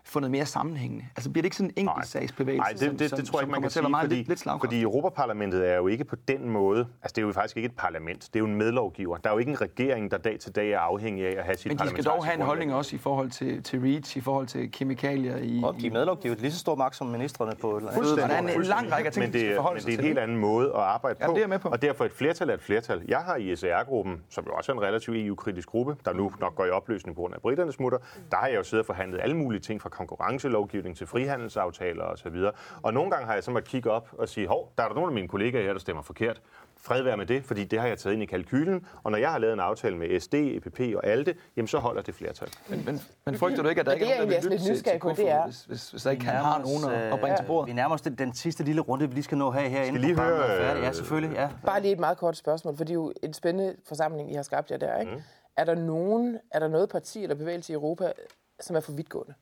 for 0.04 0.20
noget 0.20 0.30
mere 0.30 0.46
sammenhængende? 0.46 1.04
Altså 1.16 1.30
bliver 1.30 1.42
det 1.42 1.46
ikke 1.46 1.56
sådan 1.56 1.72
en 1.76 1.88
enkeltsagsbevægelse, 1.88 2.62
Nej, 2.62 2.72
det, 2.72 2.90
det, 2.90 2.98
det, 2.98 3.10
som, 3.10 3.18
det 3.18 3.26
tror 3.26 3.38
jeg 3.38 3.42
ikke, 3.42 3.52
man 3.52 3.60
kan 3.62 3.70
sige, 3.70 3.88
meget 3.88 4.04
fordi, 4.04 4.14
lidt, 4.16 4.28
lidt 4.28 4.42
fordi 4.60 4.82
Europaparlamentet 4.82 5.68
er 5.70 5.76
jo 5.76 5.86
ikke 5.86 6.04
på 6.04 6.16
den 6.28 6.48
måde, 6.50 6.78
altså 7.02 7.12
det 7.16 7.18
er 7.22 7.26
jo 7.26 7.32
faktisk 7.32 7.56
ikke 7.56 7.66
et 7.66 7.76
parlament, 7.76 8.20
det 8.22 8.36
er 8.36 8.40
jo 8.40 8.46
en 8.46 8.54
medlovgiver. 8.56 9.16
Der 9.16 9.30
er 9.30 9.34
jo 9.34 9.38
ikke 9.38 9.50
en 9.50 9.60
regering, 9.60 10.10
der 10.10 10.18
dag 10.18 10.38
til 10.40 10.56
dag 10.56 10.70
er 10.72 10.78
afhængig 10.78 11.26
af 11.26 11.38
at 11.38 11.44
have 11.44 11.56
sit 11.56 11.70
Men 11.70 11.78
de 11.78 11.88
skal 11.88 12.04
dog 12.04 12.24
have 12.24 12.34
en 12.36 12.42
holdning 12.42 12.74
også 12.74 12.96
i 12.96 12.98
forhold 12.98 13.30
til, 13.30 13.62
til 13.62 13.80
REACH, 13.80 14.16
i 14.16 14.20
forhold 14.20 14.46
til 14.46 14.72
kemikalier 14.72 15.36
i... 15.36 15.60
Og 15.64 15.74
de 15.80 15.86
er 15.86 15.90
medlovgivet 15.90 16.40
lige 16.40 16.52
så 16.52 16.58
stor 16.58 16.74
magt 16.74 16.96
som 16.96 17.06
ministerne 17.06 17.52
på... 17.60 17.80
Fuldstændig. 17.94 18.28
Der 18.28 18.34
er 18.36 18.56
en- 18.56 18.62
lang 18.62 18.92
række 18.92 19.06
af 19.06 19.12
ting, 19.12 19.24
men 19.26 19.32
de 19.32 19.38
skal 19.38 19.48
det, 19.48 19.56
forholde 19.56 19.80
men 19.80 19.86
det 19.86 19.94
er 19.94 19.98
en 19.98 20.04
helt 20.04 20.18
anden 20.18 20.36
måde 20.36 20.68
at 20.68 20.80
arbejde 20.80 21.16
Ja, 21.20 21.26
på. 21.26 21.34
det 21.34 21.42
er 21.42 21.46
med 21.46 21.58
på. 21.58 21.68
Og 21.68 21.82
derfor 21.82 22.04
et 22.04 22.12
flertal 22.12 22.50
er 22.50 22.54
et 22.54 22.62
flertal. 22.62 23.02
Jeg 23.08 23.18
har 23.18 23.36
i 23.36 23.56
SR-gruppen, 23.56 24.22
som 24.28 24.44
jo 24.44 24.52
også 24.52 24.72
er 24.72 24.76
en 24.76 24.82
relativt 24.82 25.16
EU-kritisk 25.16 25.68
gruppe, 25.68 25.96
der 26.04 26.12
nu 26.12 26.32
nok 26.40 26.54
går 26.54 26.64
i 26.64 26.70
opløsning 26.70 27.16
på 27.16 27.20
grund 27.20 27.34
af 27.34 27.40
britternes 27.40 27.74
smutter, 27.74 27.98
der 28.30 28.36
har 28.36 28.46
jeg 28.46 28.56
jo 28.56 28.62
siddet 28.62 28.82
og 28.82 28.86
forhandlet 28.86 29.20
alle 29.22 29.36
mulige 29.36 29.60
ting 29.60 29.82
fra 29.82 29.88
konkurrencelovgivning 29.92 30.96
til 30.96 31.06
frihandelsaftaler 31.06 32.04
osv. 32.04 32.36
Og 32.82 32.94
nogle 32.94 33.10
gange 33.10 33.26
har 33.26 33.34
jeg 33.34 33.44
så 33.44 33.50
måttet 33.50 33.70
kigge 33.70 33.90
op 33.90 34.08
og 34.18 34.28
sige, 34.28 34.46
hov, 34.48 34.72
der 34.78 34.82
er 34.84 34.88
der 34.88 34.94
nogle 34.94 35.08
af 35.08 35.14
mine 35.14 35.28
kollegaer 35.28 35.62
her, 35.62 35.72
der 35.72 35.80
stemmer 35.80 36.02
forkert. 36.02 36.40
Fred 36.76 37.02
være 37.02 37.16
med 37.16 37.26
det, 37.26 37.44
fordi 37.44 37.64
det 37.64 37.80
har 37.80 37.86
jeg 37.88 37.98
taget 37.98 38.14
ind 38.14 38.22
i 38.22 38.26
kalkylen. 38.26 38.86
Og 39.02 39.10
når 39.10 39.18
jeg 39.18 39.30
har 39.30 39.38
lavet 39.38 39.52
en 39.52 39.60
aftale 39.60 39.96
med 39.96 40.20
SD, 40.20 40.34
EPP 40.34 40.80
og 40.96 41.06
ALDE, 41.06 41.34
jamen 41.56 41.68
så 41.68 41.78
holder 41.78 42.02
det 42.02 42.14
flertal. 42.14 42.48
Men, 42.68 42.84
men, 42.84 43.00
men 43.26 43.34
frygter 43.38 43.62
du 43.62 43.68
ikke, 43.68 43.80
at 43.80 43.86
der 43.86 43.92
ikke 43.92 44.06
er 44.06 44.16
nogen, 44.18 44.30
der 44.32 44.40
vil 44.40 44.44
lytte 44.44 44.58
til, 44.58 44.64
til 44.66 44.72
nysgerrig 44.72 45.00
på, 45.00 45.08
det 45.08 45.16
Kofod, 45.16 45.28
er- 45.30 45.44
hvis, 45.44 45.64
hvis, 45.64 45.90
hvis 45.90 46.02
der 46.02 46.10
ikke 46.10 46.24
har 46.24 46.58
nogen 46.58 46.94
at, 47.00 47.12
at 47.12 47.20
bringe 47.20 47.36
til 47.36 47.44
Vi 47.44 47.46
bordet? 47.46 47.74
nærmer 47.74 47.94
os 47.94 48.00
den, 48.00 48.14
den 48.14 48.34
sidste 48.34 48.64
lille 48.64 48.80
runde, 48.80 49.08
vi 49.08 49.14
lige 49.14 49.24
skal 49.24 49.38
nå 49.38 49.50
her 49.50 49.68
herinde. 49.68 49.98
lige 50.00 50.14
Programmet 50.14 50.44
er 50.50 50.56
høre. 50.72 50.76
Ja, 50.82 50.88
øh, 50.88 50.94
selvfølgelig. 50.94 51.36
Ja. 51.36 51.48
Bare 51.66 51.80
lige 51.82 51.92
et 51.92 51.98
meget 52.00 52.18
kort 52.18 52.36
spørgsmål, 52.36 52.76
for 52.76 52.84
det 52.84 52.90
er 52.90 52.94
jo 52.94 53.12
en 53.22 53.32
spændende 53.34 53.76
forsamling, 53.88 54.30
I 54.32 54.34
har 54.34 54.42
skabt 54.42 54.70
jer 54.70 54.76
der, 54.76 54.98
ikke? 55.00 55.12
Mm. 55.14 55.22
Er 55.56 55.64
der 55.64 55.74
nogen, 55.74 56.38
er 56.52 56.58
der 56.58 56.68
noget 56.68 56.88
parti 56.88 57.22
eller 57.22 57.36
bevægelse 57.36 57.72
i 57.72 57.74
Europa, 57.74 58.12
som 58.60 58.76
er 58.76 58.80
for 58.80 58.92
vidtgående? 58.92 59.34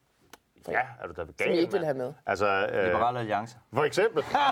Ja, 0.69 0.81
er 1.03 1.07
du 1.07 1.13
da 1.17 1.25
Som 1.25 1.29
I 1.29 1.43
gal, 1.43 1.59
ikke 1.59 1.73
vil 1.73 1.85
have 1.85 1.97
med? 1.97 2.13
Altså, 2.27 2.47
øh, 2.73 2.85
Liberale 2.85 3.19
Alliance. 3.19 3.57
For 3.75 3.85
eksempel. 3.85 4.23
nej, 4.33 4.49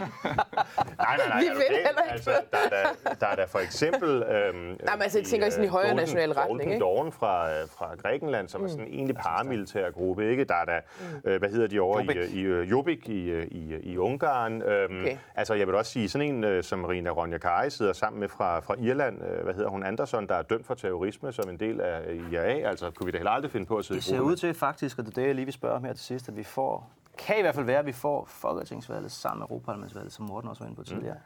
nej, 0.98 1.28
nej. 1.28 1.40
Vi 1.40 1.46
vil 1.48 1.56
gal? 1.68 1.76
heller 1.86 2.02
ikke. 2.02 2.12
Altså, 2.12 2.30
der, 2.52 2.58
er 2.58 2.68
der, 3.04 3.14
der 3.14 3.26
er 3.26 3.34
der 3.34 3.46
for 3.46 3.58
eksempel... 3.58 4.22
Øhm, 4.22 4.56
Nej, 4.58 4.76
men 4.94 5.02
altså, 5.02 5.18
jeg 5.18 5.26
tænker 5.26 5.46
i 5.46 5.50
sådan 5.50 5.64
i 5.64 5.68
højere 5.68 5.94
national 5.94 6.32
retning, 6.32 6.58
Golden 6.58 6.72
ikke? 6.72 6.84
Dawn 6.84 7.12
fra, 7.12 7.50
øh, 7.50 7.68
fra 7.68 7.94
Grækenland, 7.94 8.48
som 8.48 8.60
mm. 8.60 8.64
er 8.64 8.70
sådan 8.70 8.86
en 8.86 8.92
egentlig 8.94 9.16
paramilitær 9.16 9.90
gruppe, 9.90 10.30
ikke? 10.30 10.44
Der 10.44 10.54
er 10.54 10.64
der, 10.64 10.80
øh, 11.24 11.38
hvad 11.38 11.48
hedder 11.50 11.66
de 11.66 11.80
over 11.80 11.98
Jobbik. 11.98 12.16
i, 12.16 12.40
i 12.40 12.42
øh, 12.42 12.70
Jobbik 12.70 13.08
i, 13.08 13.30
øh, 13.30 13.46
i, 13.50 13.74
i 13.82 13.98
Ungarn. 13.98 14.62
Øhm, 14.62 14.98
Okay. 14.98 15.16
Altså, 15.34 15.54
jeg 15.54 15.66
vil 15.66 15.74
også 15.74 15.92
sige, 15.92 16.08
sådan 16.08 16.28
en 16.28 16.44
øh, 16.44 16.62
som 16.64 16.78
Marina 16.78 17.10
Ronja 17.10 17.38
Kari 17.38 17.70
sidder 17.70 17.92
sammen 17.92 18.20
med 18.20 18.28
fra, 18.28 18.60
fra 18.60 18.74
Irland, 18.78 19.22
øh, 19.22 19.44
hvad 19.44 19.54
hedder 19.54 19.68
hun, 19.70 19.82
Anderson, 19.84 20.26
der 20.26 20.34
er 20.34 20.42
dømt 20.42 20.66
for 20.66 20.74
terrorisme 20.74 21.32
som 21.32 21.50
en 21.50 21.60
del 21.60 21.80
af 21.80 22.00
IRA. 22.32 22.68
Altså, 22.68 22.90
kunne 22.90 23.04
vi 23.06 23.10
da 23.12 23.18
heller 23.18 23.30
aldrig 23.30 23.50
finde 23.52 23.66
på 23.66 23.76
at 23.76 23.84
sidde 23.84 24.00
Det 24.00 24.04
ser 24.04 24.20
ud 24.20 24.36
til 24.36 24.54
faktisk, 24.54 24.98
og 24.98 25.04
det 25.06 25.10
er 25.10 25.20
det, 25.20 25.26
jeg 25.26 25.34
lige 25.34 25.44
vil 25.44 25.54
spørge 25.54 25.74
om 25.74 25.84
her 25.84 25.92
til 25.98 26.06
sidst, 26.06 26.28
at 26.28 26.36
vi 26.36 26.44
får, 26.44 26.90
kan 27.18 27.38
i 27.38 27.40
hvert 27.40 27.54
fald 27.54 27.66
være, 27.66 27.78
at 27.78 27.86
vi 27.86 27.92
får 27.92 28.24
Folketingsvalget 28.24 29.12
sammen 29.12 29.38
med 29.40 29.46
Europaparlamentsvalget, 29.48 30.12
som 30.12 30.24
Morten 30.24 30.50
også 30.50 30.62
var 30.62 30.66
inde 30.66 30.76
på 30.76 30.84
tidligere. 30.84 31.16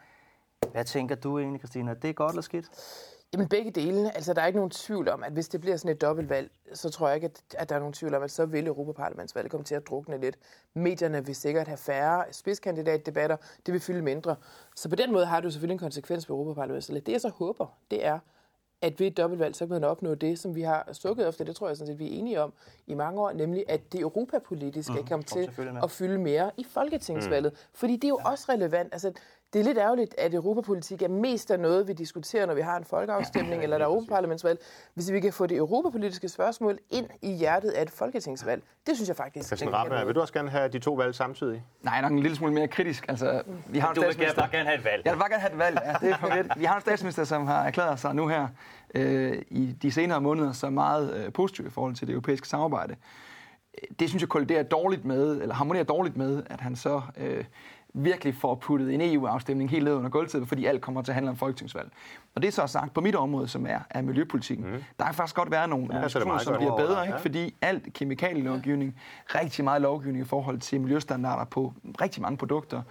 Hvad 0.73 0.85
tænker 0.85 1.15
du 1.15 1.39
egentlig, 1.39 1.61
Christina? 1.61 1.91
Er 1.91 1.95
det 1.95 2.17
godt 2.17 2.31
eller 2.31 2.43
skidt? 2.43 2.71
Jamen 3.33 3.49
begge 3.49 3.71
dele. 3.71 4.17
Altså, 4.17 4.33
der 4.33 4.43
er 4.43 4.47
ikke 4.47 4.59
nogen 4.59 4.71
tvivl 4.71 5.09
om, 5.09 5.23
at 5.23 5.33
hvis 5.33 5.49
det 5.49 5.61
bliver 5.61 5.77
sådan 5.77 5.97
et 5.97 6.01
dobbeltvalg, 6.01 6.51
så 6.73 6.91
tror 6.91 7.09
jeg 7.09 7.15
ikke, 7.15 7.25
at, 7.25 7.43
at 7.55 7.69
der 7.69 7.75
er 7.75 7.79
nogen 7.79 7.93
tvivl 7.93 8.15
om, 8.15 8.23
at 8.23 8.31
så 8.31 8.47
vil 8.47 8.67
Europaparlamentsvalget 8.67 9.51
komme 9.51 9.65
til 9.65 9.75
at 9.75 9.87
drukne 9.87 10.21
lidt. 10.21 10.39
Medierne 10.75 11.27
vil 11.27 11.35
sikkert 11.35 11.69
have 11.69 11.77
færre 11.77 12.25
spidskandidatdebatter. 12.31 13.37
Det 13.67 13.73
vil 13.73 13.81
fylde 13.81 14.03
mindre. 14.03 14.37
Så 14.77 14.89
på 14.89 14.97
den 14.97 15.13
måde 15.13 15.27
har 15.27 15.41
du 15.41 15.51
selvfølgelig 15.51 15.75
en 15.75 15.79
konsekvens 15.79 16.27
på 16.27 16.33
Europaparlamentsvalget. 16.33 17.07
Det 17.07 17.13
jeg 17.13 17.21
så 17.21 17.29
håber, 17.29 17.67
det 17.91 18.07
er, 18.07 18.19
at 18.83 19.01
ved 19.01 19.07
et 19.07 19.17
dobbeltvalg, 19.17 19.57
så 19.57 19.67
kan 19.67 19.73
man 19.73 19.85
opnå 19.85 20.15
det, 20.15 20.39
som 20.39 20.55
vi 20.55 20.63
har 20.63 20.89
stukket 20.93 21.29
efter. 21.29 21.45
Det 21.45 21.57
tror 21.57 21.69
jeg 21.69 21.77
sådan 21.77 21.87
set, 21.87 21.99
vi 21.99 22.07
er 22.07 22.19
enige 22.19 22.41
om 22.41 22.53
i 22.87 22.95
mange 22.95 23.21
år, 23.21 23.33
nemlig 23.33 23.65
at 23.69 23.93
det 23.93 24.01
europapolitiske 24.01 24.93
mm, 24.93 25.07
kommer 25.07 25.25
til 25.25 25.51
at 25.83 25.91
fylde 25.91 26.19
mere 26.19 26.51
i 26.57 26.65
folketingsvalget. 26.65 27.53
Mm. 27.53 27.59
Fordi 27.75 27.97
det 27.97 28.05
er 28.05 28.09
jo 28.09 28.21
ja. 28.25 28.31
også 28.31 28.45
relevant. 28.49 28.89
Altså, 28.93 29.13
det 29.53 29.61
er 29.61 29.65
lidt 29.65 29.79
ærgerligt, 29.79 30.15
at 30.19 30.35
europapolitik 30.35 31.03
er 31.03 31.09
mest 31.09 31.51
af 31.51 31.61
noget, 31.61 31.89
vi 31.89 31.93
diskuterer, 31.93 32.47
når 32.47 32.55
vi 32.55 32.61
har 32.61 32.77
en 32.77 32.85
folkeafstemning 32.85 33.63
eller 33.63 33.79
der 33.79 33.85
er 33.85 33.89
europaparlamentsvalg. 33.89 34.59
Hvis 34.95 35.13
vi 35.13 35.21
kan 35.21 35.33
få 35.33 35.47
det 35.47 35.57
europapolitiske 35.57 36.29
spørgsmål 36.29 36.79
ind 36.91 37.07
i 37.23 37.33
hjertet 37.33 37.71
af 37.71 37.83
et 37.83 37.91
folketingsvalg, 37.91 38.63
det 38.87 38.97
synes 38.97 39.09
jeg 39.09 39.17
faktisk... 39.17 39.47
Christian 39.47 39.71
noget. 39.71 40.07
vil 40.07 40.15
du 40.15 40.21
også 40.21 40.33
gerne 40.33 40.51
have 40.51 40.69
de 40.69 40.79
to 40.79 40.93
valg 40.93 41.15
samtidig? 41.15 41.65
Nej, 41.83 42.01
nok 42.01 42.13
en 42.13 42.19
lille 42.19 42.37
smule 42.37 42.55
mere 42.55 42.69
kritisk. 42.69 43.05
Altså, 43.09 43.43
vi 43.67 43.79
har 43.79 43.89
en 43.89 43.95
Du 43.95 44.01
vil 44.01 44.17
bare 44.37 44.49
gerne 44.53 44.65
have 44.65 44.79
et 44.79 44.85
valg. 44.85 45.03
Jeg 45.05 45.13
vil 45.13 45.19
bare 45.19 45.31
gerne 45.31 45.41
have 45.41 45.53
et 45.53 45.59
valg. 45.59 45.79
Ja, 45.85 46.07
det 46.07 46.11
er. 46.13 46.59
Vi 46.59 46.65
har 46.65 46.75
en 46.75 46.81
statsminister, 46.81 47.25
som 47.25 47.47
har 47.47 47.65
erklæret 47.65 47.99
sig 47.99 48.15
nu 48.15 48.29
her 48.29 48.49
øh, 48.95 49.43
i 49.49 49.73
de 49.83 49.93
senere 49.93 50.21
måneder 50.21 50.53
så 50.53 50.71
meget 50.71 51.15
øh, 51.15 51.33
positiv 51.33 51.67
i 51.67 51.71
forhold 51.71 51.95
til 51.95 52.07
det 52.07 52.13
europæiske 52.13 52.49
samarbejde. 52.49 52.97
Det 53.99 54.09
synes 54.09 54.21
jeg 54.21 54.29
kolliderer 54.29 54.63
dårligt 54.63 55.05
med, 55.05 55.41
eller 55.41 55.55
harmonerer 55.55 55.85
dårligt 55.85 56.17
med, 56.17 56.43
at 56.47 56.61
han 56.61 56.77
så 56.77 57.03
øh, 57.17 57.45
virkelig 57.95 58.35
får 58.35 58.55
puttet 58.55 58.95
en 58.95 59.01
EU-afstemning 59.01 59.71
helt 59.71 59.85
ned 59.85 59.95
under 59.95 60.11
gulvtæppet, 60.11 60.49
fordi 60.49 60.67
alt 60.67 60.81
kommer 60.81 61.03
til 61.03 61.11
at 61.11 61.15
handle 61.15 61.31
om 61.31 61.37
folketingsvalg. 61.37 61.91
Og 62.35 62.43
det 62.43 62.49
er 62.49 62.53
så 62.53 62.67
sagt 62.67 62.95
på 62.95 63.01
mit 63.01 63.15
område, 63.15 63.49
som 63.49 63.67
er, 63.67 63.79
er 63.91 64.03
miljøpolitikken. 64.03 64.67
Mm. 64.67 64.83
Der 64.99 65.05
kan 65.05 65.15
faktisk 65.15 65.37
godt 65.37 65.51
være 65.51 65.69
nogle, 65.69 65.87
ja, 65.91 65.99
er 65.99 66.25
meget 66.25 66.43
som 66.43 66.57
bliver 66.57 66.77
bedre, 66.77 67.03
ikke? 67.03 67.15
Ja. 67.15 67.23
fordi 67.23 67.55
alt 67.61 67.93
kemikalielovgivning, 67.93 68.97
rigtig 69.27 69.65
meget 69.65 69.83
lovgivning 69.83 70.25
i 70.25 70.29
forhold 70.29 70.59
til 70.59 70.81
miljøstandarder 70.81 71.45
på 71.45 71.73
rigtig 72.01 72.23
mange 72.23 72.37
produkter, 72.37 72.83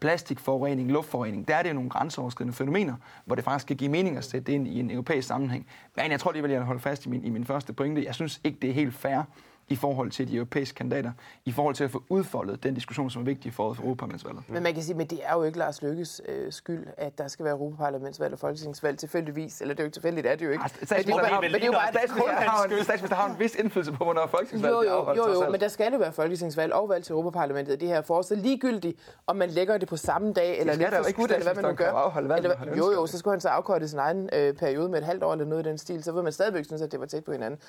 plastikforurening, 0.00 0.90
luftforurening, 0.92 1.48
der 1.48 1.54
er 1.54 1.62
det 1.62 1.68
jo 1.68 1.74
nogle 1.74 1.90
grænseoverskridende 1.90 2.56
fænomener, 2.56 2.94
hvor 3.24 3.34
det 3.34 3.44
faktisk 3.44 3.66
kan 3.66 3.76
give 3.76 3.90
mening 3.90 4.16
at 4.16 4.24
sætte 4.24 4.46
det 4.46 4.52
ind 4.52 4.68
i 4.68 4.80
en 4.80 4.90
europæisk 4.90 5.28
sammenhæng. 5.28 5.66
Men 5.96 6.10
jeg 6.10 6.20
tror 6.20 6.30
alligevel, 6.30 6.50
jeg 6.50 6.60
vil 6.60 6.66
holde 6.66 6.80
fast 6.80 7.06
i 7.06 7.08
min, 7.08 7.24
i 7.24 7.30
min 7.30 7.44
første 7.44 7.72
pointe. 7.72 8.04
Jeg 8.04 8.14
synes 8.14 8.40
ikke, 8.44 8.58
det 8.62 8.70
er 8.70 8.74
helt 8.74 8.94
fair, 8.94 9.22
i 9.68 9.76
forhold 9.76 10.10
til 10.10 10.28
de 10.28 10.36
europæiske 10.36 10.74
kandidater, 10.76 11.12
i 11.44 11.52
forhold 11.52 11.74
til 11.74 11.84
at 11.84 11.90
få 11.90 12.02
udfoldet 12.08 12.62
den 12.62 12.74
diskussion, 12.74 13.10
som 13.10 13.22
er 13.22 13.26
vigtig 13.26 13.52
for 13.54 13.72
for 13.74 13.82
Europaparlamentsvalget. 13.82 14.42
Men 14.48 14.62
man 14.62 14.74
kan 14.74 14.82
sige, 14.82 15.00
at 15.02 15.10
det 15.10 15.20
er 15.24 15.34
jo 15.34 15.42
ikke 15.42 15.58
Lars 15.58 15.82
Lykkes 15.82 16.22
øh, 16.28 16.52
skyld, 16.52 16.86
at 16.96 17.18
der 17.18 17.28
skal 17.28 17.44
være 17.44 17.54
Europaparlamentsvalg 17.54 18.32
og 18.32 18.38
folketingsvalg 18.38 18.98
tilfældigvis. 18.98 19.60
Eller 19.60 19.74
det 19.74 19.80
er 19.80 19.84
jo 19.84 19.86
ikke 19.86 19.94
tilfældigt, 19.94 20.26
er 20.26 20.34
det 20.36 20.44
jo 20.46 20.50
ikke. 20.50 20.64
Ah, 20.64 20.70
Statsminister 20.70 21.24
har, 21.26 21.40
men 21.40 21.52
det 21.52 21.62
er 21.62 21.66
jo 21.66 21.72
bare, 21.72 21.92
statsminister 21.92 22.76
en- 22.78 22.84
statsminister 22.84 23.16
har 23.16 23.30
en 23.30 23.38
vis 23.38 23.54
indflydelse 23.54 23.92
på, 23.92 24.04
hvornår 24.04 24.26
folketingsvalget 24.26 24.76
Jo, 24.76 24.82
jo, 24.90 25.14
jo, 25.16 25.32
jo, 25.32 25.40
alt. 25.42 25.50
men 25.50 25.60
der 25.60 25.68
skal 25.68 25.92
jo 25.92 25.98
være 25.98 26.12
folketingsvalg 26.12 26.72
og 26.72 26.88
valg 26.88 27.04
til 27.04 27.12
Europaparlamentet 27.12 27.72
i 27.72 27.76
det 27.76 27.88
her 27.88 28.02
forår. 28.02 28.22
Så 28.22 28.34
ligegyldigt, 28.34 28.98
om 29.26 29.36
man 29.36 29.50
lægger 29.50 29.78
det 29.78 29.88
på 29.88 29.96
samme 29.96 30.32
dag, 30.32 30.60
eller 30.60 30.74
lidt 30.74 30.88
jo 30.92 30.96
for 30.96 30.96
ikke. 31.08 31.10
skudt, 31.20 31.30
eller 31.32 31.44
hvad 31.52 31.62
man 31.62 31.70
nu 31.70 31.76
gør. 31.76 31.90
jo 31.90 32.28
valg, 32.28 32.44
eller, 32.44 32.76
jo, 32.76 32.92
jo, 32.92 33.06
så 33.06 33.18
skulle 33.18 33.32
han 33.32 33.40
så 33.40 33.48
afkorte 33.48 33.88
sin 33.88 33.98
egen 33.98 34.28
øh, 34.32 34.54
periode 34.54 34.88
med 34.88 34.98
et 34.98 35.04
halvt 35.04 35.22
år 35.22 35.32
eller 35.32 35.44
noget 35.44 35.66
i 35.66 35.68
den 35.68 35.78
stil. 35.78 36.04
Så 36.04 36.12
vil 36.12 36.22
man 36.22 36.32
stadigvæk 36.32 36.64
synes, 36.64 36.82
at 36.82 36.92
det 36.92 37.00
var 37.00 37.06
tæt 37.06 37.24
på 37.24 37.32
hinanden. 37.32 37.60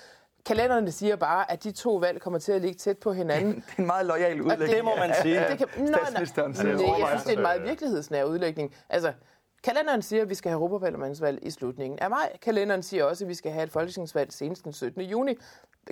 Kalenderne 0.46 0.92
siger 0.92 1.16
bare, 1.16 1.52
at 1.52 1.64
de 1.64 1.72
to 1.72 1.87
valg 1.96 2.22
kommer 2.22 2.40
til 2.40 2.52
at 2.52 2.62
ligge 2.62 2.78
tæt 2.78 2.98
på 2.98 3.14
hinanden. 3.14 3.54
Det 3.68 3.74
er 3.78 3.82
en 3.82 3.86
meget 3.88 4.06
lojal 4.06 4.42
udlægning. 4.42 4.70
det 4.76 4.84
må 4.86 4.96
man 4.96 5.14
sige. 5.22 5.40
Det 5.50 5.58
kan, 5.58 5.68
nej, 5.78 6.00
Statsministeren 6.04 6.52
nej, 6.52 6.62
siger. 6.62 6.76
nej, 6.76 6.82
jeg 6.86 7.00
tror 7.00 7.08
synes, 7.10 7.24
det 7.24 7.32
er 7.34 7.38
en 7.38 7.42
meget 7.42 7.64
virkelighedsnær 7.64 8.24
udlægning. 8.24 8.76
Altså, 8.90 9.14
kalenderen 9.64 10.02
siger, 10.02 10.22
at 10.22 10.30
vi 10.30 10.36
skal 10.36 10.50
have 10.52 10.56
Europaparlamentsvalg 10.58 11.40
i 11.42 11.52
slutningen 11.52 12.00
af 12.00 12.10
maj. 12.10 12.38
Kalenderen 12.42 12.84
siger 12.84 13.04
også, 13.04 13.24
at 13.24 13.30
vi 13.30 13.34
skal 13.34 13.52
have 13.52 13.64
et 13.64 13.72
folketingsvalg 13.72 14.32
senest 14.34 14.64
den 14.64 14.74
17. 14.74 15.02
juni. 15.02 15.38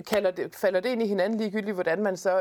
Kalder 0.06 0.30
det, 0.30 0.56
falder 0.56 0.80
det 0.80 0.88
ind 0.88 1.02
i 1.02 1.06
hinanden 1.06 1.38
ligegyldigt, 1.38 1.74
hvordan 1.74 2.02
man 2.02 2.16
så 2.16 2.40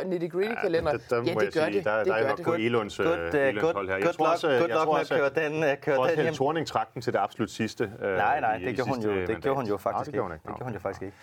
kalender? 0.62 0.92
der, 0.92 0.98
der, 1.10 1.16
ja, 1.16 1.34
må 1.34 1.40
det 1.40 1.46
jeg 1.46 1.54
gør 1.54 1.66
sige, 1.66 1.78
det. 1.78 1.86
der, 1.86 1.98
det 1.98 2.06
der 2.08 2.14
er 2.14 2.28
nok 2.28 2.38
det. 2.38 2.46
på 2.46 2.54
Elunds, 2.54 2.98
Good, 2.98 3.08
uh, 3.08 3.14
Elunds 3.36 3.62
good, 3.62 3.74
hold 3.74 3.88
her. 3.90 3.96
good 3.96 4.06
luck, 4.06 4.44
øh, 4.54 4.60
good 4.60 4.70
luck 4.70 5.12
med 5.12 5.20
at 5.20 5.34
køre 5.36 5.50
den, 5.50 5.64
uh, 5.64 5.70
køre 5.82 5.98
også 6.00 6.16
den 6.16 6.22
hjem. 6.24 6.34
Thorning 6.34 6.68
trak 6.68 6.94
den 6.94 7.02
til 7.02 7.14
det 7.14 7.20
absolut 7.20 7.52
sidste. 7.52 7.92
øh, 8.02 8.18
Nej, 8.18 8.40
nej, 8.40 8.56
i- 8.58 8.62
i 8.62 8.66
det 8.66 8.76
gjorde 8.76 8.90
hun 8.90 9.04
jo, 9.04 9.12
det 9.28 9.42
gjorde 9.42 9.56
hun 9.56 9.66
jo 9.66 9.72
Nå, 9.74 9.78
faktisk 9.78 10.00
det 10.00 10.08
ikke. 10.08 10.16
gjorde 10.18 10.28
hun 10.28 10.34
ikke. 10.36 10.44
Det 10.44 10.50
Nå, 10.50 10.56
gjorde 10.56 10.64
hun 10.66 10.74
jo 10.74 10.80
faktisk 10.80 11.02
ikke. 11.02 11.18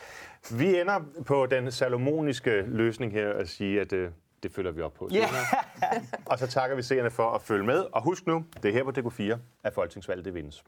Vi 0.51 0.81
ender 0.81 1.01
på 1.27 1.47
den 1.47 1.71
salomoniske 1.71 2.63
løsning 2.63 3.13
her 3.13 3.33
at 3.33 3.49
sige, 3.49 3.81
at 3.81 3.93
øh, 3.93 4.11
det 4.43 4.53
følger 4.53 4.73
vi 4.73 4.83
op 4.83 4.95
på. 4.95 5.09
Senere. 5.09 5.29
Og 6.31 6.39
så 6.39 6.47
takker 6.47 6.77
vi 6.77 6.83
seerne 6.83 7.11
for 7.11 7.31
at 7.31 7.43
følge 7.43 7.65
med. 7.65 7.87
Og 7.93 8.03
husk 8.03 8.27
nu, 8.27 8.45
det 8.63 8.69
er 8.69 8.73
her 8.73 8.85
på 8.85 8.91
DK4, 8.91 9.39
at 9.63 9.75
folketingsvalget 9.75 10.25
det 10.25 10.35
vindes. 10.35 10.65